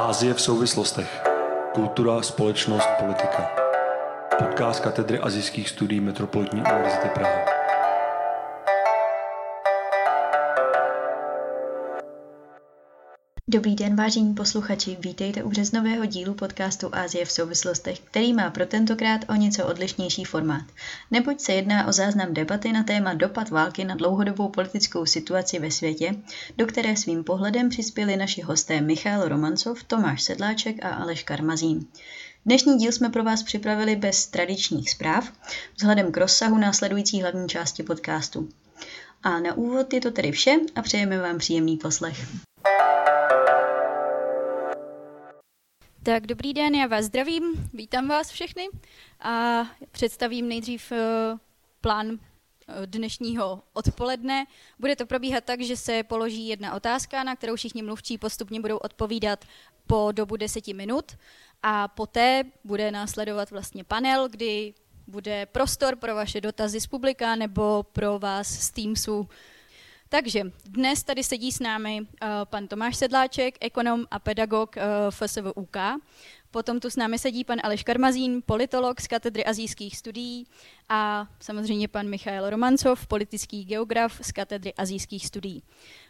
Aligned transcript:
Ázie 0.00 0.34
v 0.34 0.40
souvislostech. 0.40 1.22
Kultura, 1.74 2.22
společnost, 2.22 2.88
politika. 3.00 3.50
Podcast 4.38 4.80
katedry 4.80 5.18
azijských 5.18 5.68
studií 5.68 6.00
Metropolitní 6.00 6.60
univerzity 6.60 7.08
Praha. 7.08 7.59
Dobrý 13.52 13.74
den, 13.74 13.96
vážení 13.96 14.34
posluchači, 14.34 14.96
vítejte 15.00 15.42
u 15.42 15.48
březnového 15.48 16.06
dílu 16.06 16.34
podcastu 16.34 16.88
Ázie 16.92 17.24
v 17.24 17.32
souvislostech, 17.32 18.00
který 18.00 18.32
má 18.32 18.50
pro 18.50 18.66
tentokrát 18.66 19.20
o 19.28 19.34
něco 19.34 19.66
odlišnější 19.66 20.24
formát. 20.24 20.64
Neboť 21.10 21.40
se 21.40 21.52
jedná 21.52 21.86
o 21.86 21.92
záznam 21.92 22.34
debaty 22.34 22.72
na 22.72 22.82
téma 22.82 23.14
dopad 23.14 23.50
války 23.50 23.84
na 23.84 23.94
dlouhodobou 23.94 24.48
politickou 24.48 25.06
situaci 25.06 25.58
ve 25.58 25.70
světě, 25.70 26.14
do 26.58 26.66
které 26.66 26.96
svým 26.96 27.24
pohledem 27.24 27.68
přispěli 27.68 28.16
naši 28.16 28.42
hosté 28.42 28.80
Michal 28.80 29.28
Romancov, 29.28 29.84
Tomáš 29.84 30.22
Sedláček 30.22 30.84
a 30.84 30.88
Aleš 30.88 31.22
Karmazín. 31.22 31.86
Dnešní 32.46 32.76
díl 32.76 32.92
jsme 32.92 33.08
pro 33.08 33.24
vás 33.24 33.42
připravili 33.42 33.96
bez 33.96 34.26
tradičních 34.26 34.90
zpráv, 34.90 35.32
vzhledem 35.76 36.12
k 36.12 36.16
rozsahu 36.16 36.58
následující 36.58 37.20
hlavní 37.20 37.48
části 37.48 37.82
podcastu. 37.82 38.48
A 39.22 39.40
na 39.40 39.54
úvod 39.54 39.92
je 39.92 40.00
to 40.00 40.10
tedy 40.10 40.32
vše 40.32 40.56
a 40.74 40.82
přejeme 40.82 41.18
vám 41.18 41.38
příjemný 41.38 41.76
poslech. 41.76 42.26
Tak 46.02 46.26
dobrý 46.26 46.54
den, 46.54 46.74
já 46.74 46.86
vás 46.86 47.04
zdravím, 47.04 47.70
vítám 47.74 48.08
vás 48.08 48.30
všechny 48.30 48.68
a 49.20 49.66
představím 49.90 50.48
nejdřív 50.48 50.92
eh, 50.92 50.98
plán 51.80 52.06
eh, 52.10 52.86
dnešního 52.86 53.62
odpoledne. 53.72 54.46
Bude 54.78 54.96
to 54.96 55.06
probíhat 55.06 55.44
tak, 55.44 55.60
že 55.60 55.76
se 55.76 56.02
položí 56.02 56.48
jedna 56.48 56.74
otázka, 56.74 57.24
na 57.24 57.36
kterou 57.36 57.56
všichni 57.56 57.82
mluvčí 57.82 58.18
postupně 58.18 58.60
budou 58.60 58.76
odpovídat 58.76 59.44
po 59.86 60.08
dobu 60.12 60.36
deseti 60.36 60.74
minut 60.74 61.12
a 61.62 61.88
poté 61.88 62.44
bude 62.64 62.90
následovat 62.90 63.50
vlastně 63.50 63.84
panel, 63.84 64.28
kdy 64.28 64.74
bude 65.06 65.46
prostor 65.46 65.96
pro 65.96 66.14
vaše 66.14 66.40
dotazy 66.40 66.80
z 66.80 66.86
publika 66.86 67.36
nebo 67.36 67.82
pro 67.82 68.18
vás 68.18 68.48
z 68.48 68.70
Teamsu 68.70 69.28
takže 70.10 70.42
dnes 70.64 71.02
tady 71.02 71.24
sedí 71.24 71.52
s 71.52 71.60
námi 71.60 72.00
uh, 72.00 72.28
pan 72.44 72.68
Tomáš 72.68 72.96
Sedláček, 72.96 73.54
ekonom 73.60 74.06
a 74.10 74.18
pedagog 74.18 74.76
eh, 74.76 74.82
FSVUK. 75.10 75.76
Potom 76.50 76.80
tu 76.80 76.90
s 76.90 76.96
námi 76.96 77.18
sedí 77.18 77.44
pan 77.44 77.58
Aleš 77.62 77.82
Karmazín, 77.82 78.42
politolog 78.46 79.00
z 79.00 79.06
katedry 79.06 79.44
azijských 79.44 79.96
studií 79.96 80.46
a 80.88 81.28
samozřejmě 81.40 81.88
pan 81.88 82.08
Michail 82.08 82.50
Romancov, 82.50 83.06
politický 83.06 83.64
geograf 83.64 84.18
z 84.22 84.32
katedry 84.32 84.74
azijských 84.74 85.26
studií. 85.26 85.62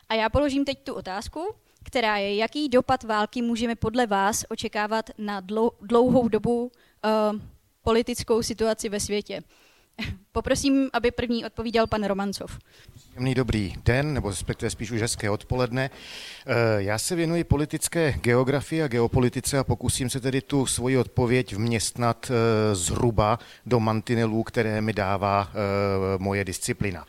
A 0.09 0.15
já 0.15 0.29
položím 0.29 0.65
teď 0.65 0.79
tu 0.85 0.95
otázku, 0.95 1.55
která 1.85 2.17
je, 2.17 2.37
jaký 2.37 2.69
dopad 2.69 3.05
války 3.05 3.43
můžeme 3.43 3.77
podle 3.77 4.07
vás 4.07 4.45
očekávat 4.49 5.11
na 5.19 5.41
dlouhou 5.81 6.29
dobu 6.29 6.63
uh, 6.63 7.41
politickou 7.83 8.43
situaci 8.43 8.89
ve 8.89 9.01
světě. 9.01 9.43
Poprosím, 10.33 10.91
aby 10.93 11.11
první 11.11 11.45
odpovídal 11.45 11.87
pan 11.87 12.05
Romancov. 12.05 12.59
Příjemný 12.95 13.35
dobrý 13.35 13.75
den, 13.85 14.15
nebo 14.15 14.31
respektive 14.31 14.71
spíš 14.71 14.91
už 14.91 15.01
hezké 15.01 15.31
odpoledne. 15.31 15.91
Eh, 16.47 16.55
já 16.77 16.99
se 16.99 17.15
věnuji 17.15 17.45
politické 17.45 18.15
geografii 18.23 18.83
a 18.83 18.89
geopolitice 18.89 19.59
a 19.59 19.65
pokusím 19.65 20.11
se 20.11 20.21
tedy 20.21 20.41
tu 20.41 20.67
svoji 20.67 20.97
odpověď 20.97 21.55
vměstnat 21.55 22.31
eh, 22.31 22.75
zhruba 22.75 23.39
do 23.67 23.81
mantinelů, 23.81 24.43
které 24.43 24.81
mi 24.81 24.93
dává 24.93 25.51
eh, 25.51 25.55
moje 26.19 26.45
disciplina. 26.45 27.07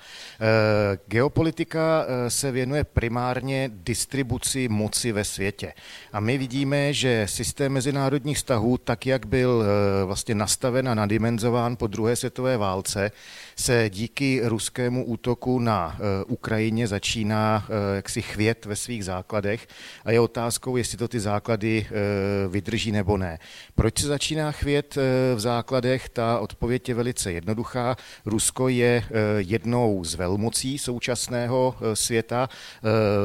Geopolitika 1.07 2.05
se 2.27 2.51
věnuje 2.51 2.83
primárně 2.83 3.69
distribuci 3.73 4.67
moci 4.67 5.11
ve 5.11 5.23
světě. 5.23 5.73
A 6.13 6.19
my 6.19 6.37
vidíme, 6.37 6.93
že 6.93 7.27
systém 7.29 7.71
mezinárodních 7.71 8.37
vztahů, 8.37 8.77
tak 8.77 9.05
jak 9.05 9.25
byl 9.25 9.63
vlastně 10.05 10.35
nastaven 10.35 10.89
a 10.89 10.95
nadimenzován 10.95 11.75
po 11.75 11.87
druhé 11.87 12.15
světové 12.15 12.57
válce, 12.57 13.10
se 13.55 13.89
díky 13.89 14.41
ruskému 14.43 15.05
útoku 15.05 15.59
na 15.59 15.95
eh, 15.95 16.23
Ukrajině 16.27 16.87
začíná 16.87 17.65
eh, 17.65 17.95
jaksi 17.95 18.21
chvět 18.21 18.65
ve 18.65 18.75
svých 18.75 19.05
základech 19.05 19.67
a 20.05 20.11
je 20.11 20.19
otázkou, 20.19 20.77
jestli 20.77 20.97
to 20.97 21.07
ty 21.07 21.19
základy 21.19 21.85
eh, 21.87 22.47
vydrží 22.47 22.91
nebo 22.91 23.17
ne. 23.17 23.39
Proč 23.75 23.99
se 23.99 24.07
začíná 24.07 24.51
chvět 24.51 24.95
v 25.35 25.39
základech? 25.39 26.09
Ta 26.09 26.39
odpověď 26.39 26.89
je 26.89 26.95
velice 26.95 27.31
jednoduchá. 27.31 27.95
Rusko 28.25 28.67
je 28.67 29.03
jednou 29.37 30.03
z 30.03 30.15
velmocí 30.15 30.77
současného 30.77 31.75
světa. 31.93 32.49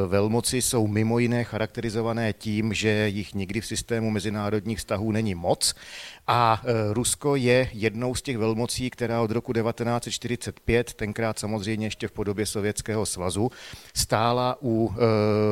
Velmoci 0.06 0.62
jsou 0.62 0.86
mimo 0.86 1.18
jiné 1.18 1.44
charakterizované 1.44 2.32
tím, 2.32 2.74
že 2.74 3.08
jich 3.08 3.34
nikdy 3.34 3.60
v 3.60 3.66
systému 3.66 4.10
mezinárodních 4.10 4.78
vztahů 4.78 5.12
není 5.12 5.34
moc 5.34 5.74
a 6.26 6.62
e, 6.64 6.94
Rusko 6.94 7.36
je 7.36 7.68
jednou 7.72 8.14
z 8.14 8.22
těch 8.22 8.38
velmocí, 8.38 8.90
která 8.90 9.22
od 9.22 9.30
roku 9.30 9.52
1945, 9.52 10.94
tenkrát 10.94 11.38
samozřejmě 11.38 11.86
ještě 11.86 12.08
v 12.08 12.12
podobě 12.12 12.46
Sovětského 12.46 13.06
svazu, 13.06 13.50
stála 13.94 14.58
u 14.62 14.90
e, 14.90 14.96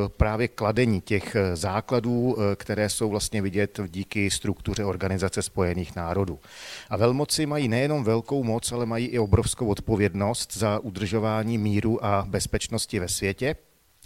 právě 0.09 0.49
kladení 0.49 1.01
těch 1.01 1.37
e, 1.37 1.57
základů, 1.57 2.37
které 2.57 2.89
jsou 2.89 3.11
vlastně 3.11 3.43
vidět 3.43 3.81
díky 3.89 4.31
struktuře 4.31 4.85
Organizace 4.85 5.43
spojených 5.43 5.97
národů. 5.97 6.39
A 6.91 6.97
velmoci 6.97 7.47
mají 7.47 7.69
nejenom 7.69 8.05
velkou 8.05 8.45
moc, 8.45 8.73
ale 8.73 8.87
mají 8.87 9.07
i 9.07 9.19
obrovskou 9.19 9.67
odpovědnost 9.67 10.57
za 10.57 10.79
udržování 10.79 11.59
míru 11.59 12.05
a 12.05 12.27
bezpečnosti 12.29 12.99
ve 12.99 13.09
světě. 13.09 13.57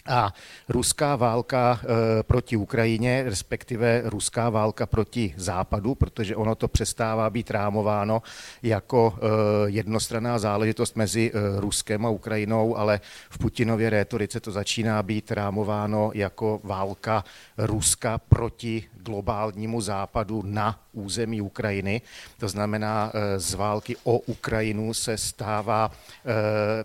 A 0.09 0.33
ruská 0.69 1.17
válka 1.17 1.81
e, 1.83 2.23
proti 2.23 2.57
Ukrajině, 2.57 3.23
respektive 3.27 4.03
ruská 4.05 4.51
válka 4.51 4.87
proti 4.87 5.35
Západu, 5.37 5.95
protože 5.95 6.37
ono 6.37 6.55
to 6.55 6.69
přestává 6.69 7.31
být 7.31 7.51
rámováno 7.51 8.23
jako 8.63 9.15
e, 9.17 9.71
jednostranná 9.71 10.39
záležitost 10.39 10.97
mezi 10.97 11.33
e, 11.35 11.61
Ruskem 11.61 12.07
a 12.07 12.11
Ukrajinou, 12.11 12.77
ale 12.77 13.01
v 13.31 13.39
Putinově 13.39 13.91
rétorice 13.91 14.41
to 14.41 14.53
začíná 14.53 15.03
být 15.03 15.33
rámováno 15.33 16.11
jako 16.15 16.61
válka 16.65 17.25
Ruska 17.59 18.19
proti 18.19 18.85
globálnímu 19.03 19.81
západu 19.81 20.43
na 20.47 20.81
území 20.93 21.41
Ukrajiny. 21.41 22.03
To 22.39 22.49
znamená, 22.49 23.13
z 23.37 23.55
války 23.55 23.97
o 24.05 24.19
Ukrajinu 24.19 24.95
se 24.95 25.19
stává, 25.19 25.91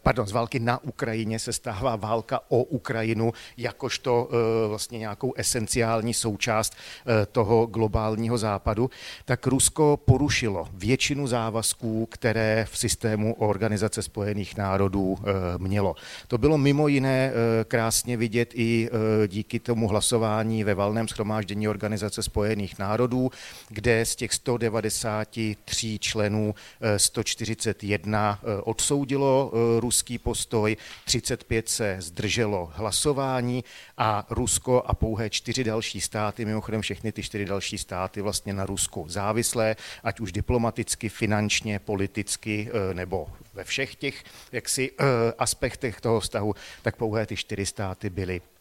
pardon, 0.03 0.27
z 0.27 0.31
války 0.31 0.59
na 0.59 0.83
Ukrajině 0.83 1.39
se 1.39 1.53
stává 1.53 1.95
válka 1.95 2.39
o 2.49 2.63
Ukrajinu 2.63 3.33
jakožto 3.57 4.29
eh, 4.31 4.67
vlastně 4.67 4.99
nějakou 4.99 5.33
esenciální 5.33 6.13
součást 6.13 6.73
eh, 6.73 7.25
toho 7.25 7.65
globálního 7.65 8.37
západu, 8.37 8.89
tak 9.25 9.47
Rusko 9.47 9.99
porušilo 10.05 10.67
většinu 10.73 11.27
závazků, 11.27 12.05
které 12.05 12.65
v 12.69 12.77
systému 12.77 13.33
Organizace 13.33 14.01
spojených 14.01 14.57
národů 14.57 15.17
eh, 15.19 15.23
mělo. 15.57 15.95
To 16.27 16.37
bylo 16.37 16.57
mimo 16.57 16.87
jiné 16.87 17.31
krásně 17.67 18.17
vidět 18.17 18.49
i 18.53 18.89
díky 19.27 19.59
tomu 19.59 19.87
hlasování 19.87 20.62
ve 20.63 20.73
valném 20.73 21.07
schromáždění 21.07 21.67
Organizace 21.67 22.23
spojených 22.23 22.79
národů, 22.79 23.31
kde 23.69 24.05
z 24.05 24.15
těch 24.15 24.33
193 24.33 25.99
členů 25.99 26.55
141 26.97 28.39
odsoudilo 28.63 29.51
ruský 29.79 30.17
postoj, 30.17 30.77
35 31.05 31.69
se 31.69 31.97
zdrželo 31.99 32.71
hlasování 32.73 33.63
a 33.97 34.25
Rusko 34.29 34.83
a 34.85 34.93
pouhé 34.93 35.29
čtyři 35.29 35.63
další 35.63 36.01
státy, 36.01 36.45
mimochodem 36.45 36.81
všechny 36.81 37.11
ty 37.11 37.23
čtyři 37.23 37.45
další 37.45 37.77
státy 37.77 38.21
vlastně 38.21 38.53
na 38.53 38.65
Rusku 38.65 39.05
závislé, 39.09 39.75
ať 40.03 40.19
už 40.19 40.31
diplomaticky, 40.31 41.09
finančně, 41.09 41.79
politicky 41.79 42.69
eh, 42.69 42.93
nebo 42.93 43.27
ve 43.53 43.63
všech 43.63 43.95
těch 43.95 44.23
jaksi 44.51 44.91
eh, 44.91 45.03
aspektech 45.37 46.01
toho 46.01 46.19
vztahu, 46.19 46.55
tak 46.81 46.95
pouhé 46.95 47.25
ty 47.25 47.35
čtyři 47.35 47.65
státy 47.65 48.09
byly 48.09 48.41
Eh, 48.41 48.52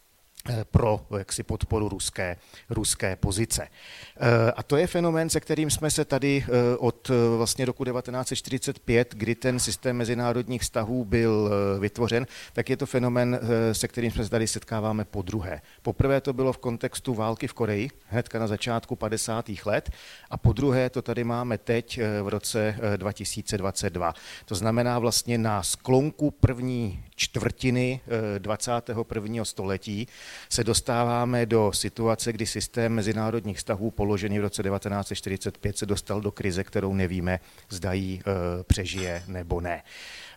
pro 0.71 1.05
jaksi 1.17 1.43
podporu 1.43 1.89
ruské, 1.89 2.37
ruské 2.69 3.15
pozice. 3.15 3.67
Eh, 3.67 4.51
a 4.51 4.63
to 4.63 4.77
je 4.77 4.87
fenomén, 4.87 5.29
se 5.29 5.39
kterým 5.39 5.69
jsme 5.69 5.91
se 5.91 6.05
tady 6.05 6.45
eh, 6.47 6.77
od 6.77 7.11
vlastně 7.37 7.65
roku 7.65 7.85
1945, 7.85 9.13
kdy 9.15 9.35
ten 9.35 9.59
systém 9.59 9.97
mezinárodních 9.97 10.61
vztahů 10.61 11.05
byl 11.05 11.51
vytvořen, 11.79 12.27
tak 12.53 12.69
je 12.69 12.77
to 12.77 12.85
fenomén, 12.85 13.39
se 13.71 13.87
kterým 13.87 14.11
jsme 14.11 14.23
se 14.23 14.29
tady 14.29 14.47
setkáváme 14.47 15.05
po 15.05 15.21
druhé. 15.21 15.61
Poprvé 15.81 16.21
to 16.21 16.33
bylo 16.33 16.53
v 16.53 16.57
kontextu 16.57 17.13
války 17.13 17.47
v 17.47 17.53
Koreji, 17.53 17.89
hnedka 18.07 18.39
na 18.39 18.47
začátku 18.47 18.95
50. 18.95 19.45
let, 19.65 19.89
a 20.29 20.37
po 20.37 20.53
druhé 20.53 20.89
to 20.89 21.01
tady 21.01 21.23
máme 21.23 21.57
teď 21.57 21.99
v 22.23 22.27
roce 22.27 22.75
2022. 22.97 24.13
To 24.45 24.55
znamená 24.55 24.99
vlastně 24.99 25.37
na 25.37 25.63
sklonku 25.63 26.31
první 26.31 27.03
čtvrtiny 27.15 28.01
21. 28.37 29.45
století 29.45 30.07
se 30.49 30.63
dostáváme 30.63 31.45
do 31.45 31.71
situace, 31.73 32.33
kdy 32.33 32.45
systém 32.45 32.93
mezinárodních 32.93 33.57
vztahů 33.57 33.91
položený 33.91 34.39
v 34.39 34.41
roce 34.41 34.63
1945 34.63 35.77
se 35.77 35.85
dostal 35.85 36.21
do 36.21 36.31
krize, 36.31 36.63
kterou 36.63 36.93
nevíme, 36.93 37.39
zda 37.69 37.93
ji 37.93 38.21
přežije 38.67 39.23
nebo 39.27 39.61
ne. 39.61 39.83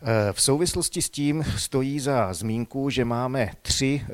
Eh, 0.02 0.32
v 0.32 0.43
souvislosti 0.43 1.02
s 1.02 1.10
tím 1.10 1.44
stojí 1.56 2.00
za 2.00 2.32
zmínku, 2.32 2.90
že 2.90 3.04
máme 3.04 3.50
tři 3.62 4.02
eh, 4.04 4.10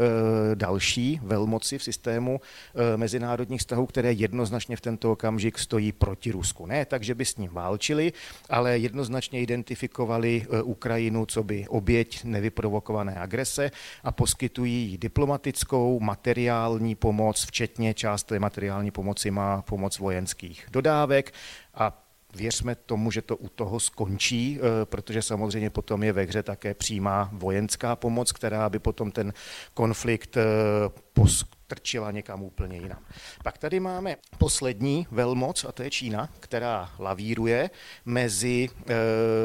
další 0.54 1.20
velmoci 1.22 1.78
v 1.78 1.82
systému 1.82 2.40
eh, 2.40 2.96
mezinárodních 2.96 3.60
vztahů, 3.60 3.86
které 3.86 4.12
jednoznačně 4.12 4.76
v 4.76 4.80
tento 4.80 5.12
okamžik 5.12 5.58
stojí 5.58 5.92
proti 5.92 6.30
Rusku. 6.30 6.66
Ne 6.66 6.84
tak, 6.84 7.02
že 7.02 7.14
by 7.14 7.24
s 7.24 7.36
ním 7.36 7.50
válčili, 7.50 8.12
ale 8.50 8.78
jednoznačně 8.78 9.40
identifikovali 9.40 10.46
Ukrajinu 10.62 11.26
co 11.26 11.42
by 11.42 11.66
oběť 11.68 12.24
nevyprovokované 12.24 13.14
agrese 13.14 13.70
a 14.04 14.12
poskytují 14.12 14.98
diplomatickou, 14.98 16.00
materiální 16.00 16.94
pomoc, 16.94 17.44
včetně 17.44 17.94
část 17.94 18.22
té 18.22 18.38
materiální 18.38 18.90
pomoci 18.90 19.30
má 19.30 19.62
pomoc 19.62 19.98
vojenských 19.98 20.66
dodávek 20.70 21.32
a 21.74 22.01
Věřme 22.36 22.74
tomu, 22.74 23.10
že 23.10 23.22
to 23.22 23.36
u 23.36 23.48
toho 23.48 23.80
skončí, 23.80 24.58
eh, 24.58 24.84
protože 24.84 25.22
samozřejmě 25.22 25.70
potom 25.70 26.02
je 26.02 26.12
ve 26.12 26.22
hře 26.22 26.42
také 26.42 26.74
přímá 26.74 27.30
vojenská 27.32 27.96
pomoc, 27.96 28.32
která 28.32 28.68
by 28.68 28.78
potom 28.78 29.10
ten 29.10 29.32
konflikt 29.74 30.36
eh, 30.36 30.42
trčila 31.74 32.10
někam 32.10 32.42
úplně 32.42 32.76
jinam. 32.76 32.98
Pak 33.44 33.58
tady 33.58 33.80
máme 33.80 34.16
poslední 34.38 35.06
velmoc, 35.10 35.64
a 35.64 35.72
to 35.72 35.82
je 35.82 35.90
Čína, 35.90 36.28
která 36.40 36.90
lavíruje 36.98 37.70
mezi 38.04 38.68
e, 38.68 38.94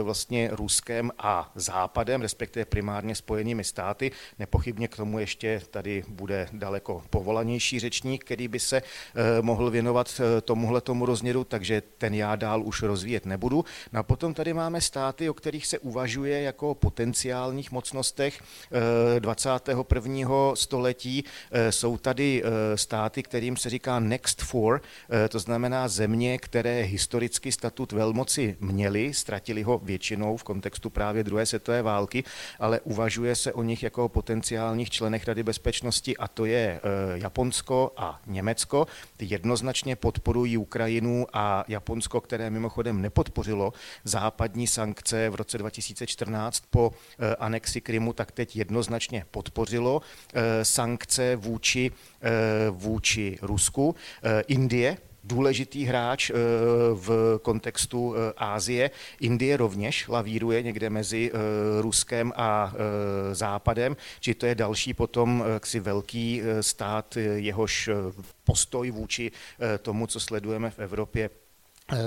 vlastně 0.04 0.50
Ruskem 0.52 1.12
a 1.18 1.52
Západem, 1.56 2.22
respektive 2.22 2.66
primárně 2.66 3.16
spojenými 3.16 3.64
státy. 3.64 4.12
Nepochybně 4.40 4.88
k 4.88 4.96
tomu 4.96 5.20
ještě 5.20 5.62
tady 5.72 6.04
bude 6.08 6.48
daleko 6.52 7.04
povolanější 7.10 7.80
řečník, 7.80 8.26
který 8.26 8.48
by 8.48 8.60
se 8.60 8.78
e, 8.78 8.84
mohl 9.42 9.72
věnovat 9.72 10.08
e, 10.20 10.42
tomuhle 10.42 10.82
tomu 10.82 11.06
rozměru, 11.06 11.44
takže 11.44 11.82
ten 11.98 12.14
já 12.14 12.36
dál 12.36 12.64
už 12.64 12.82
rozvíjet 12.82 13.26
nebudu. 13.26 13.66
No 13.92 14.00
a 14.00 14.04
potom 14.04 14.34
tady 14.34 14.54
máme 14.54 14.82
státy, 14.82 15.30
o 15.30 15.34
kterých 15.34 15.68
se 15.68 15.80
uvažuje 15.80 16.42
jako 16.42 16.70
o 16.70 16.76
potenciálních 16.76 17.72
mocnostech 17.72 18.42
e, 19.16 19.20
21. 19.20 20.56
století. 20.56 21.24
E, 21.52 21.72
jsou 21.72 21.98
tady 21.98 22.17
tady 22.18 22.44
eh, 22.44 22.78
státy, 22.78 23.24
kterým 23.24 23.58
se 23.58 23.70
říká 23.70 24.00
Next 24.00 24.42
Four, 24.42 24.82
eh, 25.10 25.30
to 25.30 25.40
znamená 25.40 25.88
země, 25.88 26.38
které 26.38 26.82
historicky 26.82 27.52
statut 27.52 27.92
velmoci 27.92 28.58
měly, 28.60 29.14
ztratili 29.14 29.64
ho 29.64 29.78
většinou 29.84 30.38
v 30.38 30.44
kontextu 30.44 30.90
právě 30.90 31.24
druhé 31.24 31.46
světové 31.46 31.82
války, 31.82 32.24
ale 32.60 32.80
uvažuje 32.80 33.36
se 33.36 33.54
o 33.54 33.64
nich 33.64 33.84
jako 33.84 34.06
o 34.06 34.10
potenciálních 34.10 34.90
členech 34.90 35.28
Rady 35.28 35.44
bezpečnosti 35.44 36.18
a 36.18 36.28
to 36.28 36.46
je 36.46 36.58
eh, 36.58 36.80
Japonsko 37.14 37.92
a 37.98 38.22
Německo. 38.28 38.88
Ty 39.18 39.26
jednoznačně 39.30 39.96
podporují 39.96 40.58
Ukrajinu 40.58 41.28
a 41.34 41.66
Japonsko, 41.68 42.22
které 42.22 42.50
mimochodem 42.50 43.02
nepodpořilo 43.02 43.74
západní 44.04 44.68
sankce 44.68 45.30
v 45.30 45.36
roce 45.36 45.58
2014 45.58 46.64
po 46.70 46.94
anexi 47.40 47.82
Krymu, 47.82 48.14
tak 48.14 48.32
teď 48.32 48.56
jednoznačně 48.56 49.26
podpořilo 49.32 50.02
sankce 50.64 51.36
vůči 51.36 51.92
vůči 52.72 53.38
Rusku. 53.42 53.96
Eh, 54.24 54.42
Indie 54.48 54.98
důležitý 55.24 55.86
hráč 55.86 56.30
eh, 56.30 56.34
v 56.94 57.40
kontextu 57.42 58.16
Ázie. 58.38 58.92
Indie 59.20 59.58
rovněž 59.58 60.08
lavíruje 60.08 60.64
někde 60.64 60.90
mezi 60.90 61.32
Ruskem 61.82 62.34
a 62.36 62.74
Západem, 63.32 63.98
či 64.20 64.34
to 64.34 64.46
je 64.46 64.56
další 64.56 64.94
potom 64.94 65.44
ksi 65.60 65.80
velký 65.80 66.42
stát, 66.62 67.18
jehož 67.36 67.90
postoj 68.44 68.92
vůči 68.92 69.32
tomu, 69.82 70.08
co 70.08 70.20
sledujeme 70.20 70.70
v 70.70 70.80
Evropě, 70.80 71.30
Eh, 71.30 71.47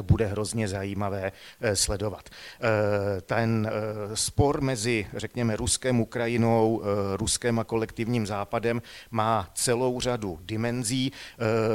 bude 0.03 0.27
hrozně 0.27 0.69
zajímavé 0.69 1.32
eh, 1.61 1.77
sledovat. 1.77 2.29
Eh, 2.29 3.21
ten 3.21 3.71
spor 4.15 4.61
mezi, 4.61 5.06
řekněme, 5.17 5.56
Ruskem, 5.56 6.00
Ukrajinou, 6.00 6.82
Ruskem 7.17 7.59
a 7.59 7.65
kolektivním 7.65 8.27
západem 8.27 8.82
má 9.11 9.50
celou 9.55 10.00
řadu 10.00 10.38
dimenzí. 10.43 11.12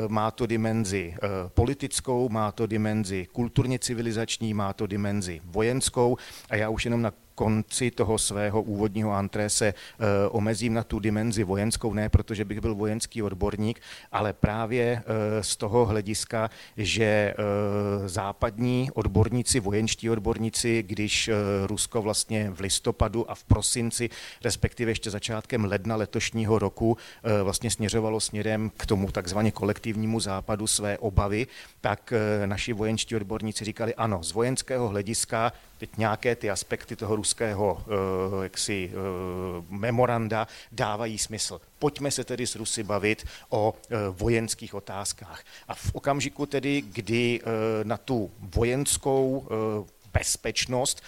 Má 0.07 0.31
to 0.31 0.45
dimenzi 0.45 1.15
politickou, 1.47 2.29
má 2.29 2.51
to 2.51 2.67
dimenzi 2.67 3.27
kulturně 3.31 3.79
civilizační, 3.79 4.53
má 4.53 4.73
to 4.73 4.87
dimenzi 4.87 5.41
vojenskou 5.43 6.17
a 6.49 6.55
já 6.55 6.69
už 6.69 6.85
jenom 6.85 7.01
na 7.01 7.11
konci 7.35 7.91
toho 7.91 8.17
svého 8.17 8.61
úvodního 8.61 9.11
antré 9.11 9.49
se 9.49 9.73
uh, 9.73 10.05
omezím 10.29 10.73
na 10.73 10.83
tu 10.83 10.99
dimenzi 10.99 11.43
vojenskou, 11.43 11.93
ne 11.93 12.09
protože 12.09 12.45
bych 12.45 12.61
byl 12.61 12.75
vojenský 12.75 13.23
odborník, 13.23 13.79
ale 14.11 14.33
právě 14.33 15.03
uh, 15.05 15.13
z 15.41 15.55
toho 15.55 15.85
hlediska, 15.85 16.49
že 16.77 17.33
uh, 17.37 18.07
západní 18.07 18.89
odborníci, 18.93 19.59
vojenští 19.59 20.09
odborníci, 20.09 20.83
když 20.83 21.29
Rusko 21.65 22.01
vlastně 22.01 22.51
v 22.51 22.59
listopadu 22.59 23.31
a 23.31 23.35
v 23.35 23.43
prosinci, 23.43 24.09
respektive 24.43 24.91
ještě 24.91 25.11
začátkem 25.11 25.65
ledna 25.65 25.95
letošního 25.95 26.59
roku 26.59 26.97
vlastně 27.43 27.71
směřovalo 27.71 28.19
směrem 28.19 28.71
k 28.77 28.85
tomu 28.85 29.11
takzvaně 29.11 29.51
kolektivnímu 29.51 30.19
západu 30.19 30.67
své 30.67 30.97
obavy, 30.97 31.47
tak 31.81 32.13
naši 32.45 32.73
vojenští 32.73 33.15
odborníci 33.15 33.65
říkali, 33.65 33.95
ano, 33.95 34.23
z 34.23 34.31
vojenského 34.31 34.87
hlediska 34.87 35.51
teď 35.77 35.97
nějaké 35.97 36.35
ty 36.35 36.49
aspekty 36.49 36.95
toho 36.95 37.15
ruského 37.15 37.73
uh, 37.73 38.43
jaksi, 38.43 38.91
uh, 38.93 39.65
memoranda 39.69 40.47
dávají 40.71 41.17
smysl. 41.17 41.61
Pojďme 41.79 42.11
se 42.11 42.23
tedy 42.23 42.47
s 42.47 42.55
Rusy 42.55 42.83
bavit 42.83 43.25
o 43.49 43.71
uh, 43.71 43.97
vojenských 44.17 44.73
otázkách. 44.73 45.43
A 45.67 45.75
v 45.75 45.95
okamžiku 45.95 46.45
tedy, 46.45 46.81
kdy 46.81 47.41
na 47.83 47.97
tu 47.97 48.31
vojenskou 48.39 49.47
bezpečnost, 50.13 51.01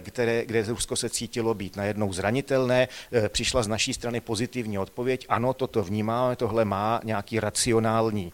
které, 0.00 0.46
kde 0.46 0.62
Rusko 0.62 0.96
se 0.96 1.10
cítilo 1.10 1.54
být 1.54 1.76
najednou 1.76 2.12
zranitelné. 2.12 2.88
Přišla 3.28 3.62
z 3.62 3.68
naší 3.68 3.94
strany 3.94 4.20
pozitivní 4.20 4.78
odpověď. 4.78 5.26
Ano, 5.28 5.52
toto 5.52 5.82
vnímáme, 5.82 6.36
tohle 6.36 6.64
má 6.64 7.00
nějaký 7.04 7.40
racionální 7.40 8.32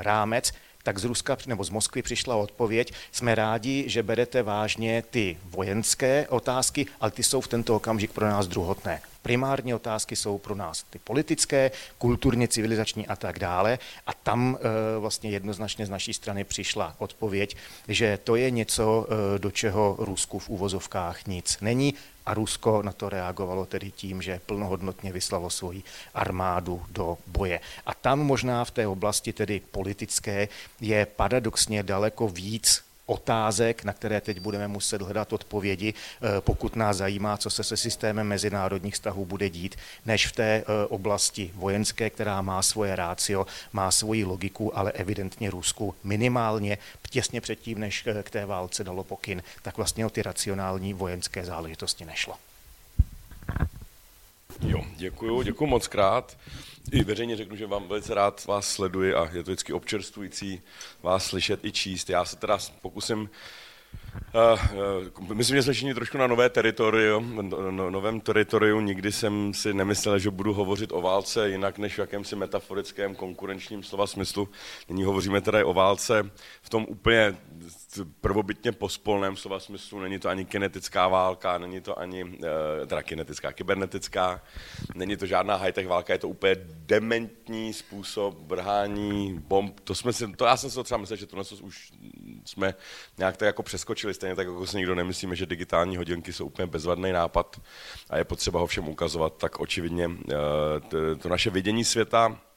rámec 0.00 0.52
tak 0.86 0.98
z 0.98 1.04
Ruska 1.04 1.36
nebo 1.46 1.64
z 1.64 1.70
Moskvy 1.70 2.02
přišla 2.02 2.36
odpověď, 2.36 2.92
jsme 3.12 3.34
rádi, 3.34 3.84
že 3.86 4.02
berete 4.02 4.42
vážně 4.42 5.02
ty 5.10 5.38
vojenské 5.44 6.28
otázky, 6.28 6.86
ale 7.00 7.10
ty 7.10 7.22
jsou 7.22 7.40
v 7.40 7.48
tento 7.48 7.76
okamžik 7.76 8.12
pro 8.12 8.26
nás 8.26 8.46
druhotné. 8.46 9.00
Primární 9.26 9.74
otázky 9.74 10.16
jsou 10.16 10.38
pro 10.38 10.54
nás 10.54 10.84
ty 10.90 10.98
politické, 10.98 11.70
kulturně, 11.98 12.48
civilizační 12.48 13.06
a 13.06 13.16
tak 13.16 13.38
dále. 13.38 13.78
A 14.06 14.14
tam 14.14 14.58
e, 14.60 14.98
vlastně 14.98 15.30
jednoznačně 15.30 15.86
z 15.86 15.90
naší 15.90 16.14
strany 16.14 16.44
přišla 16.44 16.94
odpověď, 16.98 17.56
že 17.88 18.18
to 18.24 18.36
je 18.36 18.50
něco, 18.50 19.06
e, 19.06 19.38
do 19.38 19.50
čeho 19.50 19.96
Rusku 19.98 20.38
v 20.38 20.48
úvozovkách 20.48 21.26
nic 21.26 21.58
není 21.60 21.94
a 22.26 22.34
Rusko 22.34 22.82
na 22.82 22.92
to 22.92 23.08
reagovalo 23.08 23.66
tedy 23.66 23.90
tím, 23.90 24.22
že 24.22 24.40
plnohodnotně 24.46 25.12
vyslalo 25.12 25.50
svoji 25.50 25.82
armádu 26.14 26.82
do 26.90 27.18
boje. 27.26 27.60
A 27.86 27.94
tam 27.94 28.18
možná 28.20 28.64
v 28.64 28.70
té 28.70 28.86
oblasti 28.86 29.32
tedy 29.32 29.60
politické 29.70 30.48
je 30.80 31.06
paradoxně 31.06 31.82
daleko 31.82 32.28
víc 32.28 32.85
otázek, 33.06 33.84
na 33.84 33.92
které 33.92 34.20
teď 34.20 34.40
budeme 34.40 34.68
muset 34.68 35.02
hledat 35.02 35.32
odpovědi, 35.32 35.94
eh, 35.94 36.40
pokud 36.40 36.76
nás 36.76 36.96
zajímá, 36.96 37.36
co 37.36 37.50
se 37.50 37.64
se 37.64 37.76
systémem 37.76 38.26
mezinárodních 38.26 38.94
vztahů 38.94 39.26
bude 39.26 39.50
dít, 39.50 39.76
než 40.06 40.26
v 40.26 40.32
té 40.32 40.44
eh, 40.44 40.86
oblasti 40.88 41.50
vojenské, 41.54 42.10
která 42.10 42.42
má 42.42 42.62
svoje 42.62 42.96
rácio, 42.96 43.46
má 43.72 43.90
svoji 43.90 44.24
logiku, 44.24 44.78
ale 44.78 44.92
evidentně 44.92 45.50
Rusku 45.50 45.94
minimálně 46.04 46.78
těsně 47.10 47.40
předtím, 47.40 47.78
než 47.78 48.06
eh, 48.06 48.22
k 48.22 48.30
té 48.30 48.46
válce 48.46 48.84
dalo 48.84 49.04
pokyn, 49.04 49.42
tak 49.62 49.76
vlastně 49.76 50.06
o 50.06 50.10
ty 50.10 50.22
racionální 50.22 50.94
vojenské 50.94 51.44
záležitosti 51.44 52.04
nešlo. 52.04 52.45
Jo, 54.60 54.84
děkuju, 54.96 55.42
děkuju 55.42 55.70
moc 55.70 55.88
krát. 55.88 56.38
I 56.92 57.04
veřejně 57.04 57.36
řeknu, 57.36 57.56
že 57.56 57.66
vám 57.66 57.88
velice 57.88 58.14
rád 58.14 58.46
vás 58.46 58.68
sleduji 58.68 59.14
a 59.14 59.24
je 59.24 59.42
to 59.42 59.50
vždycky 59.50 59.72
občerstvující 59.72 60.62
vás 61.02 61.24
slyšet 61.24 61.64
i 61.64 61.72
číst. 61.72 62.10
Já 62.10 62.24
se 62.24 62.36
teda 62.36 62.58
pokusím 62.82 63.30
Uh, 64.34 65.34
myslím, 65.34 65.56
že 65.56 65.62
jsme 65.62 65.72
všichni 65.72 65.94
trošku 65.94 66.18
na 66.18 66.26
nové 66.26 66.50
teritorium, 66.50 67.50
no, 67.70 67.90
novém 67.90 68.20
teritoriu. 68.20 68.80
Nikdy 68.80 69.12
jsem 69.12 69.54
si 69.54 69.74
nemyslel, 69.74 70.18
že 70.18 70.30
budu 70.30 70.54
hovořit 70.54 70.92
o 70.92 71.00
válce 71.00 71.48
jinak 71.48 71.78
než 71.78 71.94
v 71.94 71.98
jakémsi 71.98 72.36
metaforickém 72.36 73.14
konkurenčním 73.14 73.82
slova 73.82 74.06
smyslu. 74.06 74.48
Nyní 74.88 75.04
hovoříme 75.04 75.40
tedy 75.40 75.64
o 75.64 75.74
válce 75.74 76.30
v 76.62 76.68
tom 76.68 76.86
úplně 76.88 77.36
prvobytně 78.04 78.72
pospolném 78.72 79.36
slova 79.36 79.60
smyslu. 79.60 80.00
Není 80.00 80.18
to 80.18 80.28
ani 80.28 80.44
kinetická 80.44 81.08
válka, 81.08 81.58
není 81.58 81.80
to 81.80 81.98
ani, 81.98 82.38
eh, 82.82 82.86
teda 82.86 83.02
kinetická, 83.02 83.52
kybernetická, 83.52 84.42
není 84.94 85.16
to 85.16 85.26
žádná 85.26 85.56
high-tech 85.56 85.88
válka, 85.88 86.12
je 86.12 86.18
to 86.18 86.28
úplně 86.28 86.56
dementní 86.70 87.72
způsob 87.72 88.38
vrhání 88.46 89.38
bomb. 89.38 89.80
To, 89.80 89.94
jsme 89.94 90.12
si, 90.12 90.32
to 90.32 90.44
já 90.44 90.56
jsem 90.56 90.70
si 90.70 90.76
to 90.76 90.84
třeba 90.84 90.98
myslel, 90.98 91.16
že 91.16 91.26
to 91.26 91.36
už 91.60 91.92
jsme 92.44 92.74
nějak 93.18 93.36
tak 93.36 93.46
jako 93.46 93.62
přeskočili, 93.62 94.14
stejně 94.14 94.36
tak 94.36 94.46
jako 94.46 94.66
si 94.66 94.76
nikdo 94.76 94.94
nemyslíme, 94.94 95.36
že 95.36 95.46
digitální 95.46 95.96
hodinky 95.96 96.32
jsou 96.32 96.46
úplně 96.46 96.66
bezvadný 96.66 97.12
nápad 97.12 97.60
a 98.10 98.16
je 98.18 98.24
potřeba 98.24 98.60
ho 98.60 98.66
všem 98.66 98.88
ukazovat, 98.88 99.36
tak 99.36 99.60
očividně 99.60 100.10
to, 100.88 101.16
to 101.16 101.28
naše 101.28 101.50
vidění 101.50 101.84
světa 101.84 102.16
Eh, 102.26 102.55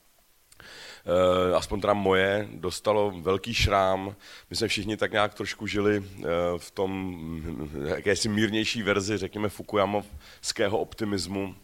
aspoň 1.55 1.81
teda 1.81 1.93
moje, 1.93 2.47
dostalo 2.53 3.13
velký 3.21 3.53
šrám. 3.53 4.15
My 4.49 4.55
jsme 4.55 4.67
všichni 4.67 4.97
tak 4.97 5.11
nějak 5.11 5.33
trošku 5.33 5.67
žili 5.67 6.03
eh, 6.03 6.25
v 6.57 6.71
tom 6.71 6.91
hm, 7.19 7.85
jakési 7.85 8.29
mírnější 8.29 8.83
verzi, 8.83 9.17
řekněme, 9.17 9.49
Fukuyamovského 9.49 10.77
optimismu, 10.77 11.55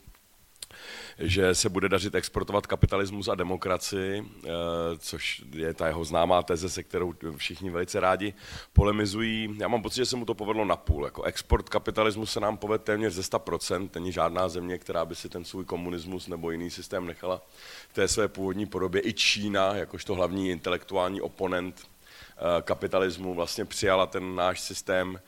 že 1.20 1.56
se 1.56 1.70
bude 1.70 1.90
dařit 1.90 2.16
exportovat 2.16 2.68
kapitalismus 2.68 3.28
a 3.28 3.36
demokracii, 3.36 4.26
eh, 4.44 4.50
což 4.98 5.44
je 5.52 5.74
ta 5.74 5.88
jeho 5.88 6.06
známá 6.06 6.44
teze, 6.44 6.70
se 6.70 6.84
kterou 6.84 7.14
všichni 7.38 7.70
velice 7.70 8.00
rádi 8.00 8.34
polemizují. 8.74 9.56
Já 9.58 9.68
mám 9.68 9.82
pocit, 9.82 9.96
že 9.96 10.06
se 10.06 10.16
mu 10.16 10.26
to 10.26 10.34
povedlo 10.34 10.66
na 10.66 10.76
půl. 10.76 11.06
Jako 11.06 11.24
export 11.24 11.70
kapitalismu 11.70 12.26
se 12.26 12.40
nám 12.40 12.58
povede 12.58 12.84
téměř 12.84 13.14
ze 13.14 13.22
100%. 13.22 13.90
Není 13.96 14.12
žádná 14.12 14.50
země, 14.50 14.78
která 14.78 15.06
by 15.06 15.16
si 15.16 15.30
ten 15.30 15.46
svůj 15.46 15.66
komunismus 15.66 16.28
nebo 16.28 16.52
jiný 16.52 16.70
systém 16.70 17.08
nechala 17.08 17.42
v 17.90 17.94
té 17.94 18.08
své 18.08 18.28
původní 18.28 18.66
podobě. 18.66 19.02
I 19.06 19.14
Čína, 19.14 19.76
jakožto 19.76 20.16
hlavní 20.16 20.50
intelektuální 20.50 21.22
oponent 21.22 21.82
eh, 21.82 22.62
kapitalismu, 22.62 23.34
vlastně 23.34 23.66
přijala 23.66 24.06
ten 24.06 24.36
náš 24.36 24.62
systém 24.62 25.20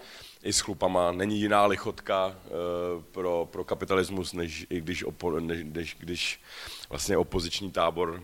i 0.43 0.53
s 0.53 0.59
chlupama. 0.59 1.11
Není 1.11 1.39
jiná 1.39 1.65
lichotka 1.65 2.27
uh, 2.27 3.03
pro, 3.11 3.47
pro 3.51 3.63
kapitalismus, 3.63 4.33
než 4.33 4.65
i 4.69 4.81
když, 4.81 5.03
opo, 5.03 5.39
než, 5.39 5.65
než 5.73 5.95
když 5.99 6.41
vlastně 6.89 7.17
opoziční 7.17 7.71
tábor 7.71 8.09
uh, 8.09 8.19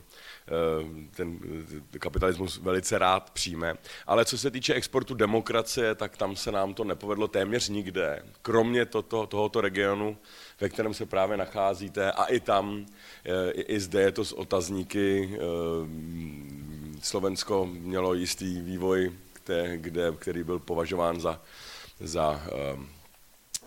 ten 1.15 1.39
kapitalismus 1.99 2.57
velice 2.57 2.97
rád 2.97 3.29
přijme. 3.29 3.75
Ale 4.07 4.25
co 4.25 4.37
se 4.37 4.51
týče 4.51 4.73
exportu 4.73 5.13
demokracie, 5.13 5.95
tak 5.95 6.17
tam 6.17 6.35
se 6.35 6.51
nám 6.51 6.73
to 6.73 6.83
nepovedlo 6.83 7.27
téměř 7.27 7.69
nikde, 7.69 8.23
kromě 8.41 8.85
toto, 8.85 9.27
tohoto 9.27 9.61
regionu, 9.61 10.17
ve 10.61 10.69
kterém 10.69 10.93
se 10.93 11.05
právě 11.05 11.37
nacházíte 11.37 12.11
a 12.11 12.25
i 12.25 12.39
tam, 12.39 12.85
i, 13.53 13.61
i 13.61 13.79
zde 13.79 14.01
je 14.01 14.11
to 14.11 14.25
z 14.25 14.33
otazníky. 14.33 15.37
Slovensko 17.01 17.65
mělo 17.65 18.13
jistý 18.13 18.61
vývoj, 18.61 19.11
kde, 19.45 19.77
kde, 19.77 20.11
který 20.11 20.43
byl 20.43 20.59
považován 20.59 21.21
za 21.21 21.41
za 22.03 22.41
ehm, 22.51 22.89